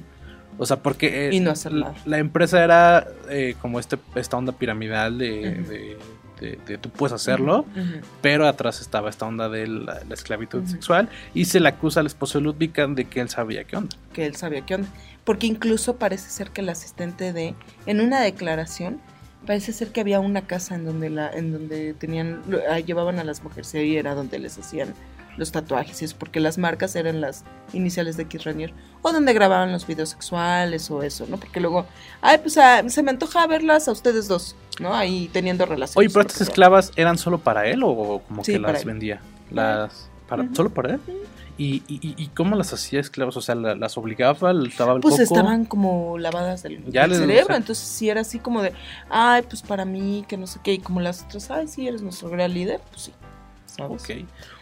O 0.58 0.66
sea, 0.66 0.82
porque 0.82 1.28
eh, 1.28 1.36
Y 1.36 1.40
no 1.40 1.52
hacer 1.52 1.72
la, 1.74 2.18
empresa 2.18 2.64
era 2.64 3.08
eh, 3.30 3.56
como 3.62 3.80
este, 3.80 3.98
esta 4.16 4.38
onda 4.38 4.54
piramidal 4.54 5.18
de, 5.18 5.52
de, 5.52 5.98
de- 6.40 6.60
de 6.66 6.78
tú 6.78 6.90
puedes 6.90 7.14
hacerlo, 7.14 7.66
pero 8.22 8.48
atrás 8.48 8.82
estaba 8.82 9.10
esta 9.10 9.26
onda 9.26 9.50
de 9.50 9.68
la, 9.68 10.02
la 10.08 10.14
esclavitud 10.14 10.66
sexual 10.66 11.10
y 11.34 11.46
se 11.46 11.60
le 11.60 11.70
acusa 11.70 12.00
al 12.02 12.06
esposo 12.08 12.38
de 12.40 12.44
Ludvika 12.46 12.88
de 12.88 13.06
que 13.06 13.20
él 13.22 13.30
sabía 13.30 13.64
qué 13.64 13.76
onda. 13.78 13.96
que 14.14 14.26
él 14.26 14.36
sabía 14.36 14.66
qué 14.66 14.76
onda. 14.76 14.88
Porque 15.24 15.46
incluso 15.48 15.98
parece 15.98 16.30
ser 16.30 16.52
que 16.52 16.62
el 16.62 16.70
asistente 16.70 17.34
de, 17.34 17.54
en 17.86 18.00
una 18.02 18.22
declaración, 18.22 19.00
parece 19.46 19.74
ser 19.74 19.90
que 19.90 20.00
había 20.02 20.20
una 20.20 20.42
casa 20.48 20.76
en 20.76 20.86
donde 20.86 21.10
la, 21.10 21.30
en 21.30 21.52
donde 21.52 21.94
tenían, 21.94 22.42
ah, 22.72 22.80
llevaban 22.80 23.20
a 23.20 23.24
las 23.24 23.44
mujeres 23.44 23.74
y 23.74 23.78
ahí 23.80 23.98
era 23.98 24.14
donde 24.16 24.40
les 24.40 24.58
hacían 24.58 24.94
los 25.38 25.52
tatuajes 25.52 26.02
y 26.02 26.06
eso, 26.06 26.16
porque 26.20 26.40
las 26.40 26.58
marcas 26.58 26.96
eran 26.96 27.22
las 27.22 27.44
iniciales 27.74 28.18
de 28.18 28.26
Kiss 28.26 28.44
Ranier, 28.44 28.74
o 29.02 29.12
donde 29.12 29.34
grababan 29.34 29.72
los 29.72 29.86
videos 29.88 30.10
sexuales 30.10 30.90
o 30.92 31.04
eso, 31.04 31.26
¿no? 31.30 31.38
Porque 31.38 31.60
luego, 31.60 31.86
ay, 32.22 32.40
pues 32.40 32.58
ah, 32.58 32.84
se 32.88 33.04
me 33.04 33.12
antoja 33.12 33.46
verlas 33.48 33.88
a 33.88 33.92
ustedes 33.92 34.28
dos, 34.28 34.56
¿no? 34.80 34.94
Ahí 34.94 35.30
teniendo 35.32 35.66
relaciones. 35.66 35.98
Oye, 35.98 36.10
pero 36.10 36.22
estas 36.28 36.42
esclavas 36.42 36.92
eran 36.96 37.18
solo 37.18 37.38
para 37.38 37.66
él 37.68 37.82
o 37.84 38.22
como 38.28 38.44
Sí, 38.44 38.54
que 38.54 38.60
las 38.60 38.82
él. 38.82 38.88
vendía? 38.88 39.22
Las 39.52 40.10
para 40.28 40.46
solo 40.54 40.70
para 40.72 40.96
él. 40.96 41.02
¿Y, 41.60 41.82
y, 41.88 41.96
y- 42.08 42.16
y 42.18 42.28
cómo 42.36 42.56
las 42.56 42.72
hacía 42.74 43.00
esclavas? 43.00 43.36
O 43.36 43.42
sea, 43.42 43.56
¿la- 43.56 43.74
las 43.74 43.98
obligaba, 43.98 44.54
les 44.54 44.78
daba 44.78 44.94
el 44.94 45.00
Pues 45.02 45.14
coco? 45.14 45.24
estaban 45.24 45.66
como 45.66 46.20
lavadas 46.20 46.62
del, 46.62 46.84
Ya 46.92 47.08
del 47.08 47.16
cerebro, 47.18 47.44
o 47.46 47.48
sea- 47.48 47.56
entonces 47.58 47.84
sí 47.88 48.10
era 48.10 48.22
así 48.22 48.38
como 48.38 48.62
de, 48.62 48.74
ay, 49.10 49.42
pues 49.42 49.64
para 49.64 49.84
mí, 49.84 50.24
que 50.28 50.38
no 50.38 50.46
sé 50.46 50.60
qué, 50.64 50.74
y 50.74 50.78
como 50.80 51.00
las 51.02 51.24
otras, 51.24 51.50
ay, 51.50 51.68
sí, 51.68 51.88
eres 51.88 52.04
nuestro 52.04 52.30
gran 52.30 52.54
líder, 52.54 52.80
pues 52.92 53.04
sí, 53.04 53.14
¿sabes? 53.66 54.04
Ok. 54.04 54.10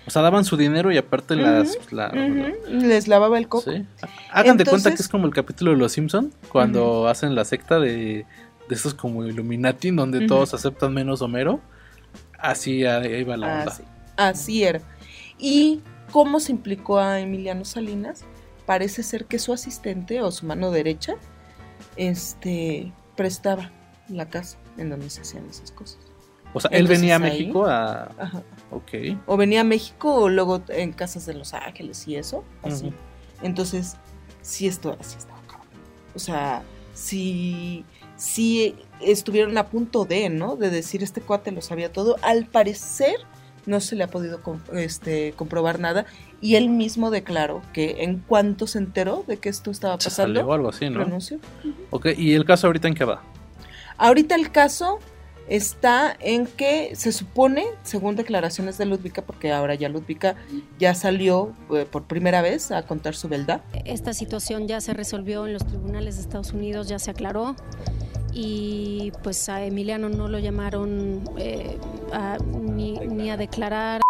O 0.07 0.11
sea, 0.11 0.21
daban 0.21 0.45
su 0.45 0.55
dinero 0.57 0.91
y 0.91 0.97
aparte 0.97 1.35
las... 1.35 1.77
la- 1.91 2.09
Les 2.69 3.07
lavaba 3.07 3.37
el 3.39 3.47
coco. 3.47 3.71
Sí. 3.71 3.85
Hagan 4.31 4.57
de 4.57 4.65
cuenta 4.65 4.89
que 4.93 5.01
es 5.01 5.07
como 5.07 5.25
el 5.25 5.33
capítulo 5.33 5.71
de 5.71 5.77
Los 5.77 5.93
Simpson 5.93 6.31
cuando 6.51 7.07
hacen 7.07 7.33
la 7.33 7.43
secta 7.45 7.79
de, 7.79 8.25
de 8.69 8.75
estos 8.75 8.93
como 8.93 9.25
Illuminati, 9.25 9.89
donde 9.91 10.27
todos 10.27 10.53
aceptan 10.53 10.93
menos 10.93 11.21
Homero. 11.23 11.59
Así 12.37 12.85
ahí 12.85 13.23
va 13.23 13.37
la 13.37 13.47
onda. 13.59 13.71
Así, 13.71 13.83
así 14.17 14.63
era. 14.63 14.81
¿Y 15.39 15.81
cómo 16.11 16.39
se 16.39 16.51
implicó 16.51 16.99
a 16.99 17.19
Emiliano 17.19 17.65
Salinas? 17.65 18.23
Parece 18.67 19.01
ser 19.01 19.25
que 19.25 19.39
su 19.39 19.53
asistente 19.53 20.21
o 20.21 20.29
su 20.31 20.45
mano 20.45 20.69
derecha 20.71 21.15
este, 21.97 22.91
prestaba 23.15 23.71
la 24.09 24.29
casa 24.29 24.57
en 24.77 24.89
donde 24.89 25.09
se 25.09 25.21
hacían 25.21 25.45
esas 25.49 25.71
cosas. 25.71 25.97
O 26.53 26.59
sea, 26.59 26.69
él 26.71 26.87
venía 26.87 27.15
a 27.15 27.17
ahí- 27.17 27.23
México 27.23 27.65
a... 27.65 28.11
Ajá. 28.19 28.43
Ok. 28.71 29.17
O 29.27 29.37
venía 29.37 29.61
a 29.61 29.63
México 29.63 30.13
o 30.13 30.29
luego 30.29 30.61
en 30.69 30.91
casas 30.91 31.25
de 31.25 31.33
Los 31.33 31.53
Ángeles 31.53 32.07
y 32.07 32.15
eso, 32.15 32.43
así. 32.63 32.91
Entonces, 33.41 33.97
sí 34.41 34.67
esto 34.67 34.95
así 34.99 35.17
estaba 35.17 35.39
cabrón. 35.47 35.67
O 36.15 36.19
sea, 36.19 36.63
sí, 36.93 37.85
sí 38.15 38.75
estuvieron 39.01 39.57
a 39.57 39.67
punto 39.67 40.05
de, 40.05 40.29
¿no? 40.29 40.55
De 40.55 40.69
decir 40.69 41.03
este 41.03 41.21
cuate 41.21 41.51
lo 41.51 41.61
sabía 41.61 41.91
todo. 41.91 42.15
Al 42.21 42.45
parecer 42.45 43.15
no 43.65 43.79
se 43.79 43.95
le 43.95 44.03
ha 44.03 44.07
podido 44.07 44.39
este, 44.73 45.33
comprobar 45.35 45.79
nada 45.79 46.05
y 46.41 46.55
él 46.55 46.69
mismo 46.69 47.09
declaró 47.09 47.61
que 47.73 48.03
en 48.03 48.19
cuanto 48.19 48.67
se 48.67 48.77
enteró 48.77 49.23
de 49.27 49.37
que 49.37 49.49
esto 49.49 49.71
estaba 49.71 49.99
Se 49.99 50.09
salió 50.09 50.35
pasando, 50.35 50.53
algo 50.53 50.69
así, 50.69 50.89
¿no? 50.89 50.99
renunció. 51.03 51.39
Ok, 51.89 52.07
¿y 52.17 52.33
el 52.33 52.45
caso 52.45 52.67
ahorita 52.67 52.87
en 52.87 52.93
qué 52.93 53.05
va? 53.05 53.23
Ahorita 53.97 54.35
el 54.35 54.51
caso 54.51 54.99
está 55.47 56.15
en 56.19 56.47
que 56.47 56.95
se 56.95 57.11
supone, 57.11 57.65
según 57.83 58.15
declaraciones 58.15 58.77
de 58.77 58.85
Ludvika, 58.85 59.21
porque 59.23 59.51
ahora 59.51 59.75
ya 59.75 59.89
Ludvika 59.89 60.35
ya 60.79 60.93
salió 60.95 61.53
eh, 61.73 61.85
por 61.89 62.03
primera 62.03 62.41
vez 62.41 62.71
a 62.71 62.83
contar 62.85 63.15
su 63.15 63.27
verdad. 63.29 63.61
Esta 63.85 64.13
situación 64.13 64.67
ya 64.67 64.81
se 64.81 64.93
resolvió 64.93 65.45
en 65.45 65.53
los 65.53 65.65
tribunales 65.65 66.15
de 66.15 66.21
Estados 66.21 66.51
Unidos, 66.53 66.87
ya 66.87 66.99
se 66.99 67.11
aclaró 67.11 67.55
y 68.33 69.11
pues 69.23 69.47
a 69.47 69.63
Emiliano 69.63 70.09
no 70.09 70.27
lo 70.27 70.39
llamaron 70.39 71.23
eh, 71.37 71.77
a- 72.11 72.37
ni, 72.37 72.93
ni 72.99 73.29
a 73.29 73.37
declarar, 73.37 74.01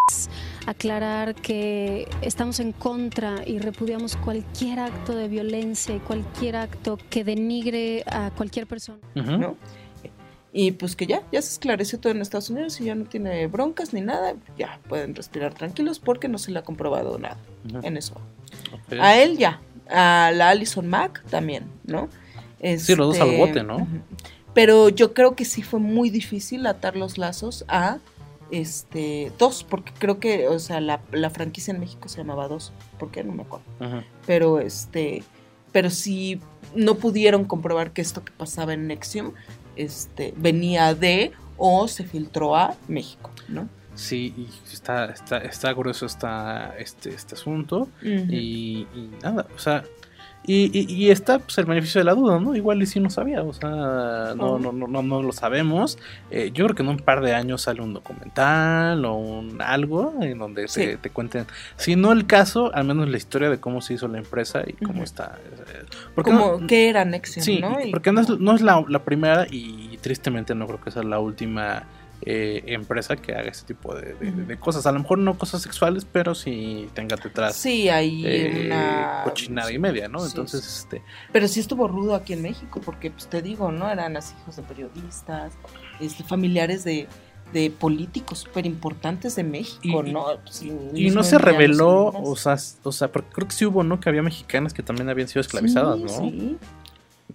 aclarar 0.66 1.36
que 1.36 2.08
estamos 2.22 2.60
en 2.60 2.72
contra 2.72 3.36
y 3.46 3.60
repudiamos 3.60 4.16
cualquier 4.18 4.80
acto 4.80 5.16
de 5.16 5.28
violencia 5.28 5.96
y 5.96 6.00
cualquier 6.00 6.56
acto 6.56 6.98
que 7.10 7.24
denigre 7.24 8.04
a 8.08 8.32
cualquier 8.32 8.66
persona. 8.68 8.98
¿no? 9.16 9.56
Y 10.58 10.72
pues 10.72 10.96
que 10.96 11.06
ya, 11.06 11.22
ya 11.34 11.42
se 11.42 11.52
esclareció 11.52 12.00
todo 12.00 12.14
en 12.14 12.22
Estados 12.22 12.50
Unidos 12.50 12.80
y 12.80 12.86
ya 12.86 12.96
no 12.96 13.04
tiene 13.04 13.46
broncas 13.48 13.94
ni 13.94 14.00
nada, 14.00 14.36
ya 14.58 14.80
pueden 14.88 15.14
respirar 15.14 15.54
tranquilos 15.54 16.00
porque 16.00 16.30
no 16.30 16.38
se 16.38 16.52
le 16.52 16.60
ha 16.60 16.62
comprobado 16.62 17.20
nada 17.20 17.38
en 17.84 17.98
eso. 17.98 18.16
A 18.98 19.18
él 19.18 19.38
ya, 19.38 19.60
a 19.90 20.32
la 20.34 20.52
Alison 20.52 20.88
Mack 20.88 21.26
también, 21.26 21.66
¿no? 21.84 22.08
Sí, 22.62 22.96
los 22.96 23.10
dos 23.10 23.20
al 23.20 23.32
Este, 23.32 23.38
bote, 23.38 23.64
¿no? 23.64 23.86
Pero 24.54 24.88
yo 24.88 25.14
creo 25.14 25.36
que 25.36 25.44
sí 25.44 25.62
fue 25.62 25.82
muy 25.82 26.10
difícil 26.10 26.66
atar 26.68 26.96
los 26.96 27.18
lazos 27.18 27.66
a 27.68 27.98
este 28.50 29.34
dos, 29.38 29.66
porque 29.66 29.92
creo 30.00 30.22
que, 30.22 30.48
o 30.48 30.60
sea, 30.60 30.80
la, 30.80 31.02
la 31.12 31.32
franquicia 31.32 31.74
en 31.74 31.82
México 31.82 32.08
se 32.08 32.20
llamaba 32.20 32.48
dos, 32.48 32.72
¿por 32.98 33.12
qué? 33.12 33.26
No 33.26 33.34
me 33.34 33.44
acuerdo. 33.44 33.66
Pero 34.26 34.62
este, 34.62 35.22
pero 35.74 35.90
sí 35.90 36.40
no 36.74 36.96
pudieron 36.96 37.44
comprobar 37.44 37.92
que 37.92 38.02
esto 38.02 38.24
que 38.24 38.32
pasaba 38.32 38.74
en 38.74 38.88
Nexium 38.88 39.34
este, 39.76 40.34
venía 40.38 40.94
de 40.94 41.32
o 41.58 41.88
se 41.88 42.04
filtró 42.04 42.56
a 42.56 42.76
México, 42.88 43.32
¿no? 43.48 43.68
Sí, 43.96 44.34
y 44.38 44.50
está, 44.74 45.06
está, 45.06 45.38
está 45.38 45.74
grueso 45.74 46.06
está 46.06 46.76
este, 46.78 47.12
este 47.12 47.36
asunto. 47.36 47.88
Y, 48.04 48.88
y 48.94 49.12
nada, 49.24 49.48
o 49.56 49.60
sea, 49.60 49.86
y, 50.48 50.70
y- 50.78 50.94
y 50.94 51.12
está 51.12 51.40
pues, 51.40 51.58
el 51.58 51.66
beneficio 51.66 52.00
de 52.00 52.06
la 52.06 52.14
duda, 52.14 52.40
¿no? 52.40 52.56
Igual 52.56 52.82
y 52.82 52.86
sí 52.86 53.00
no 53.00 53.10
sabía, 53.10 53.42
o 53.44 53.54
sea, 53.54 53.70
no, 53.70 54.60
no, 54.60 54.72
no, 54.72 54.88
no, 54.88 55.02
no 55.02 55.22
lo 55.24 55.32
sabemos. 55.32 55.98
Eh, 56.32 56.52
yo 56.54 56.66
creo 56.66 56.76
que 56.76 56.84
en 56.84 56.90
un 56.90 56.98
par 56.98 57.22
de 57.22 57.34
años 57.34 57.64
sale 57.64 57.82
un 57.82 57.94
documental 57.94 59.04
o 59.06 59.16
un 59.16 59.62
algo 59.62 60.14
en 60.22 60.38
donde 60.40 60.68
Sí. 60.68 60.96
te 61.02 61.10
cuenten, 61.10 61.46
si 61.78 61.96
no 61.96 62.12
el 62.12 62.26
caso, 62.28 62.72
al 62.74 62.86
menos 62.86 63.10
la 63.10 63.18
historia 63.18 63.50
de 63.50 63.60
cómo 63.60 63.82
se 63.82 63.94
hizo 63.96 64.08
la 64.08 64.18
empresa 64.20 64.64
y 64.66 64.74
cómo 64.74 65.04
está. 65.04 65.38
eh, 65.46 65.86
porque 66.14 66.32
Como 66.32 66.60
no- 66.62 66.68
que 66.68 66.90
era 66.90 67.06
Nexium, 67.06 67.44
Sí, 67.44 67.60
¿no? 67.60 67.80
Y- 67.82 67.92
porque 67.92 68.12
no 68.12 68.22
es, 68.22 68.30
no 68.40 68.54
es 68.56 68.62
la, 68.62 68.84
la 68.88 69.00
primera 69.04 69.48
y 69.50 69.98
tristemente 70.02 70.56
no 70.56 70.68
creo 70.68 70.82
que 70.82 70.92
sea 70.92 71.04
la 71.04 71.20
última 71.20 71.84
eh, 72.22 72.64
empresa 72.68 73.16
que 73.18 73.34
haga 73.34 73.50
este 73.50 73.74
tipo 73.74 73.94
de, 73.94 74.14
de- 74.16 74.32
de 74.32 74.58
cosas. 74.58 74.86
A 74.88 74.92
lo 74.92 75.00
mejor 75.00 75.18
no 75.20 75.38
cosas 75.38 75.62
sexuales, 75.62 76.06
pero 76.12 76.34
sí 76.34 76.90
tenga 76.94 77.16
detrás 77.18 77.56
Sí, 77.56 77.90
hay 77.90 78.24
eh, 78.26 78.64
una 78.68 79.22
cochinada 79.24 79.72
y 79.72 79.78
media, 79.80 80.08
¿no? 80.08 80.20
Sí, 80.20 80.28
Entonces, 80.30 80.62
sí. 80.64 80.80
este, 80.84 81.02
Pero 81.32 81.48
sí 81.48 81.60
estuvo 81.60 81.88
rudo 81.88 82.16
aquí 82.16 82.34
en 82.34 82.42
México, 82.42 82.82
porque 82.84 83.12
pues 83.12 83.28
te 83.28 83.42
digo, 83.42 83.72
¿no? 83.72 83.90
Eran 83.90 84.18
así 84.18 84.34
hijos 84.42 84.56
de 84.56 84.64
periodistas, 84.64 85.54
este, 86.00 86.24
familiares 86.24 86.84
de, 86.84 87.08
de 87.54 87.70
políticos 87.70 88.40
súper 88.40 88.66
importantes 88.66 89.36
de 89.36 89.44
México, 89.44 90.04
Y- 90.06 90.12
¿no? 90.12 90.26
Pues, 90.44 90.64
y 90.64 91.10
no 91.12 91.24
se 91.24 91.38
reveló, 91.38 92.08
o 92.08 92.36
sea, 92.36 92.58
o 92.84 92.92
sea, 92.92 93.12
porque 93.12 93.30
creo 93.34 93.48
que 93.48 93.54
sí 93.54 93.66
hubo, 93.66 93.84
¿no? 93.84 94.00
Que 94.00 94.10
había 94.10 94.24
mexicanas 94.24 94.74
que 94.74 94.82
también 94.82 95.10
habían 95.10 95.28
sido 95.28 95.42
esclavizadas, 95.42 96.00
¿no? 96.00 96.08
sí, 96.08 96.58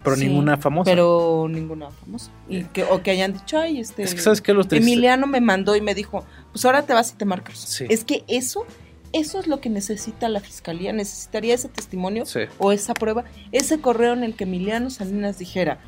Pero 0.02 0.16
sí, 0.16 0.26
ninguna 0.28 0.56
famosa. 0.56 0.90
Pero 0.90 1.46
ninguna 1.50 1.90
famosa. 1.90 2.30
Y 2.48 2.64
que, 2.64 2.84
o 2.84 3.02
que 3.02 3.10
hayan 3.10 3.32
dicho, 3.32 3.58
ay, 3.58 3.80
este. 3.80 4.02
Es 4.02 4.14
que, 4.14 4.20
¿sabes 4.20 4.40
qué? 4.40 4.52
Los 4.54 4.66
triste- 4.68 4.76
Emiliano 4.90 5.26
me 5.26 5.40
mandó 5.40 5.76
y 5.76 5.80
me 5.80 5.94
dijo, 5.94 6.24
pues 6.52 6.64
ahora 6.64 6.82
te 6.86 6.94
vas 6.94 7.12
y 7.12 7.16
te 7.16 7.24
marcas. 7.24 7.58
Sí. 7.58 7.86
Es 7.90 8.04
que 8.04 8.24
eso, 8.28 8.64
eso 9.12 9.40
es 9.40 9.46
lo 9.46 9.60
que 9.60 9.68
necesita 9.68 10.28
la 10.28 10.40
fiscalía. 10.40 10.92
Necesitaría 10.92 11.54
ese 11.54 11.68
testimonio 11.68 12.24
Sí. 12.24 12.40
o 12.58 12.72
esa 12.72 12.94
prueba, 12.94 13.24
ese 13.52 13.80
correo 13.80 14.12
en 14.14 14.24
el 14.24 14.36
que 14.36 14.44
Emiliano 14.44 14.88
Salinas 14.90 15.38
dijera, 15.38 15.80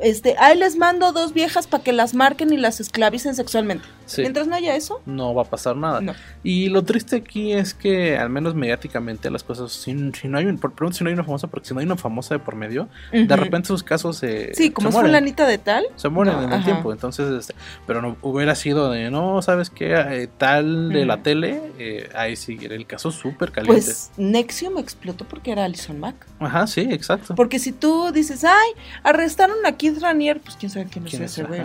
este, 0.00 0.36
ahí 0.38 0.56
les 0.58 0.76
mando 0.76 1.12
dos 1.12 1.32
viejas 1.32 1.66
para 1.66 1.82
que 1.82 1.92
las 1.92 2.12
marquen 2.14 2.52
y 2.52 2.58
las 2.58 2.80
esclavicen 2.80 3.34
sexualmente. 3.34 3.86
Sí. 4.06 4.22
Mientras 4.22 4.46
no 4.46 4.54
haya 4.54 4.74
eso, 4.76 5.02
no 5.04 5.34
va 5.34 5.42
a 5.42 5.44
pasar 5.44 5.76
nada. 5.76 6.00
No. 6.00 6.14
Y 6.42 6.68
lo 6.68 6.84
triste 6.84 7.16
aquí 7.16 7.52
es 7.52 7.74
que, 7.74 8.16
al 8.16 8.30
menos 8.30 8.54
mediáticamente, 8.54 9.30
las 9.30 9.42
cosas, 9.42 9.72
si, 9.72 9.94
si 10.12 10.28
no 10.28 10.38
hay 10.38 10.46
un, 10.46 10.58
por 10.58 10.72
pregunto 10.72 10.98
si 10.98 11.04
no 11.04 11.08
hay 11.08 11.14
una 11.14 11.24
famosa, 11.24 11.48
porque 11.48 11.68
si 11.68 11.74
no 11.74 11.80
hay 11.80 11.86
una 11.86 11.96
famosa 11.96 12.34
de 12.34 12.38
por 12.38 12.54
medio, 12.54 12.88
de 13.12 13.36
repente 13.36 13.68
sus 13.68 13.82
casos 13.82 14.16
se, 14.18 14.54
sí, 14.54 14.70
como 14.70 14.90
se 14.90 14.98
es 14.98 15.02
fulanita 15.04 15.46
de 15.46 15.58
tal, 15.58 15.84
Se 15.96 16.08
mueren 16.08 16.34
No, 16.34 16.42
en 16.44 16.52
el 16.52 16.64
tiempo, 16.64 16.92
entonces, 16.92 17.30
este, 17.32 17.54
pero 17.86 18.00
no 18.00 18.16
hubiera 18.22 18.54
sido 18.54 18.90
de, 18.90 19.10
no, 19.10 19.42
¿sabes 19.42 19.70
qué? 19.70 19.94
Eh, 19.94 20.28
tal 20.38 20.90
de 20.90 21.04
la 21.04 21.22
tele, 21.22 21.60
eh, 21.78 22.08
ahí 22.14 22.36
sí, 22.36 22.58
era 22.62 22.74
el 22.74 22.86
caso 22.86 23.10
súper 23.10 23.52
caliente. 23.52 23.82
pues 23.82 24.10
Nexium 24.16 24.78
explotó 24.78 25.24
porque 25.24 25.52
era 25.52 25.64
Alison 25.64 25.98
Mack. 25.98 26.14
Ajá, 26.38 26.66
sí, 26.66 26.86
exacto. 26.90 27.34
Porque 27.34 27.58
si 27.58 27.72
tú 27.72 28.12
dices, 28.12 28.44
ay, 28.44 28.70
arrestaron 29.02 29.56
a 29.66 29.72
Keith 29.72 29.98
Ranier, 30.00 30.40
pues 30.40 30.56
quién 30.56 30.70
sabe 30.70 30.86
quién 30.86 31.06
es 31.06 31.10
¿Quién 31.10 31.22
es? 31.24 31.32
ese 31.32 31.44
güey. 31.44 31.60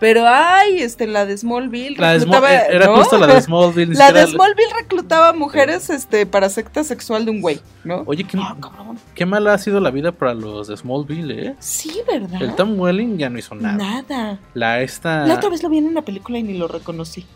Pero 0.00 0.24
ay, 0.26 0.80
este, 0.80 1.06
la 1.06 1.26
de 1.26 1.36
Smallville 1.36 1.75
La 1.98 2.12
de 2.12 2.20
Small- 2.20 2.40
reclutaba- 2.42 2.66
era 2.70 2.86
¿no? 2.86 2.96
justo 2.96 3.18
la 3.18 3.26
de 3.26 3.40
Smallville. 3.42 3.86
ni 3.90 3.94
La 3.96 4.06
siquiera 4.06 4.26
de 4.26 4.32
Smallville 4.32 4.74
reclutaba 4.80 5.32
mujeres 5.32 5.90
este, 5.90 6.26
para 6.26 6.48
secta 6.48 6.84
sexual 6.84 7.24
de 7.24 7.30
un 7.30 7.40
güey, 7.40 7.60
¿no? 7.84 8.02
Oye, 8.06 8.24
qué, 8.24 8.38
cabrón. 8.38 8.98
qué 9.14 9.26
mala 9.26 9.54
ha 9.54 9.58
sido 9.58 9.80
la 9.80 9.90
vida 9.90 10.12
para 10.12 10.34
los 10.34 10.68
de 10.68 10.76
Smallville, 10.76 11.48
¿eh? 11.48 11.54
Sí, 11.58 12.00
¿verdad? 12.06 12.42
El 12.42 12.54
Tom 12.54 12.78
Welling 12.78 13.18
ya 13.18 13.28
no 13.30 13.38
hizo 13.38 13.54
nada. 13.54 13.76
Nada. 13.76 14.38
La 14.54 14.80
esta... 14.80 15.26
La 15.26 15.34
otra 15.34 15.50
vez 15.50 15.62
lo 15.62 15.68
vi 15.68 15.78
en 15.78 15.86
una 15.86 16.02
película 16.02 16.38
y 16.38 16.42
ni 16.42 16.56
lo 16.58 16.68
reconocí. 16.68 17.26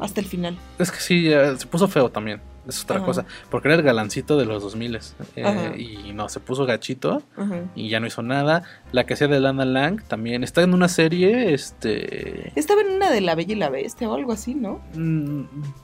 Hasta 0.00 0.20
el 0.20 0.26
final. 0.26 0.56
Es 0.78 0.92
que 0.92 1.00
sí, 1.00 1.28
se 1.58 1.66
puso 1.66 1.88
feo 1.88 2.08
también. 2.08 2.40
Es 2.68 2.84
otra 2.84 2.98
Ajá. 2.98 3.06
cosa. 3.06 3.24
Porque 3.50 3.66
era 3.68 3.74
el 3.76 3.82
galancito 3.82 4.36
de 4.36 4.44
los 4.44 4.62
2000 4.62 4.96
Ajá. 4.96 5.04
eh, 5.34 5.74
Y 6.06 6.12
no, 6.12 6.28
se 6.28 6.38
puso 6.38 6.66
gachito. 6.66 7.22
Ajá. 7.36 7.62
Y 7.74 7.88
ya 7.88 7.98
no 7.98 8.06
hizo 8.06 8.22
nada. 8.22 8.62
La 8.92 9.04
que 9.04 9.14
hacía 9.14 9.28
de 9.28 9.38
Lana 9.38 9.64
Lang 9.66 10.02
también. 10.02 10.42
Está 10.42 10.62
en 10.62 10.72
una 10.72 10.88
serie. 10.88 11.52
Este. 11.52 12.52
Estaba 12.58 12.80
en 12.80 12.88
una 12.92 13.10
de 13.10 13.20
La 13.20 13.34
Bella 13.34 13.52
y 13.52 13.56
la 13.58 13.68
Bestia 13.68 14.08
o 14.08 14.14
algo 14.14 14.32
así, 14.32 14.54
¿no? 14.54 14.80
mm, 14.94 15.42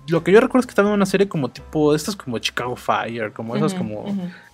Lo 0.09 0.25
que 0.25 0.33
yo 0.33 0.41
recuerdo 0.41 0.61
es 0.61 0.67
que 0.67 0.71
estaba 0.71 0.89
en 0.89 0.95
una 0.95 1.07
serie 1.07 1.29
como 1.29 1.51
tipo. 1.51 1.95
Estas 1.95 2.17
como 2.17 2.39
Chicago 2.39 2.77
Fire. 2.77 3.33
Como 3.33 3.57
esas 3.57 3.75
como. 3.75 4.07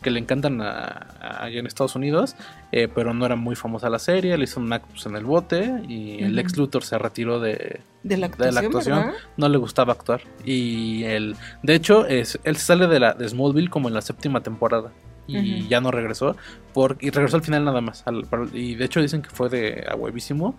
que 0.03 0.11
le 0.11 0.19
encantan 0.19 0.61
a- 0.63 1.07
allá 1.45 1.61
en 1.61 1.67
Estados 1.67 1.95
Unidos, 1.95 2.35
eh, 2.73 2.89
pero 2.93 3.13
no 3.13 3.27
era 3.27 3.37
muy 3.37 3.55
famosa 3.55 3.91
la 3.91 3.99
serie, 3.99 4.37
le 4.39 4.45
hizo 4.45 4.59
un 4.59 4.73
acto 4.73 4.89
pues, 4.93 5.05
en 5.05 5.15
el 5.15 5.25
bote 5.25 5.83
y 5.89 6.23
el 6.25 6.39
ex 6.39 6.57
Luthor 6.57 6.83
se 6.85 6.97
retiró 6.97 7.39
de, 7.39 7.81
De 8.03 8.17
la 8.17 8.29
de 8.29 8.33
actuación, 8.33 8.55
la 8.55 8.61
actuación, 8.63 8.97
¿verdad? 8.99 9.15
no 9.37 9.49
le 9.51 9.59
gustaba 9.59 9.93
actuar 9.93 10.23
y 10.43 11.05
él, 11.05 11.37
de 11.63 11.75
hecho, 11.75 12.07
es, 12.07 12.39
él 12.45 12.57
sale 12.57 12.87
de, 12.87 12.99
la, 12.99 13.13
de 13.13 13.29
Smallville 13.29 13.69
como 13.69 13.89
en 13.89 13.95
la 13.95 14.01
séptima 14.01 14.43
temporada 14.43 14.91
y 15.27 15.69
ya 15.69 15.81
no 15.81 15.91
regresó, 15.93 16.37
por, 16.75 16.97
y 17.01 17.11
regresó 17.11 17.37
al 17.37 17.43
final 17.45 17.65
nada 17.65 17.81
más, 17.81 18.03
al- 18.07 18.25
y 18.53 18.75
de 18.75 18.85
hecho 18.85 19.01
dicen 19.01 19.23
que 19.23 19.31
fue 19.31 19.49
de 19.49 19.87
a 19.89 19.95
huevísimo, 19.95 20.59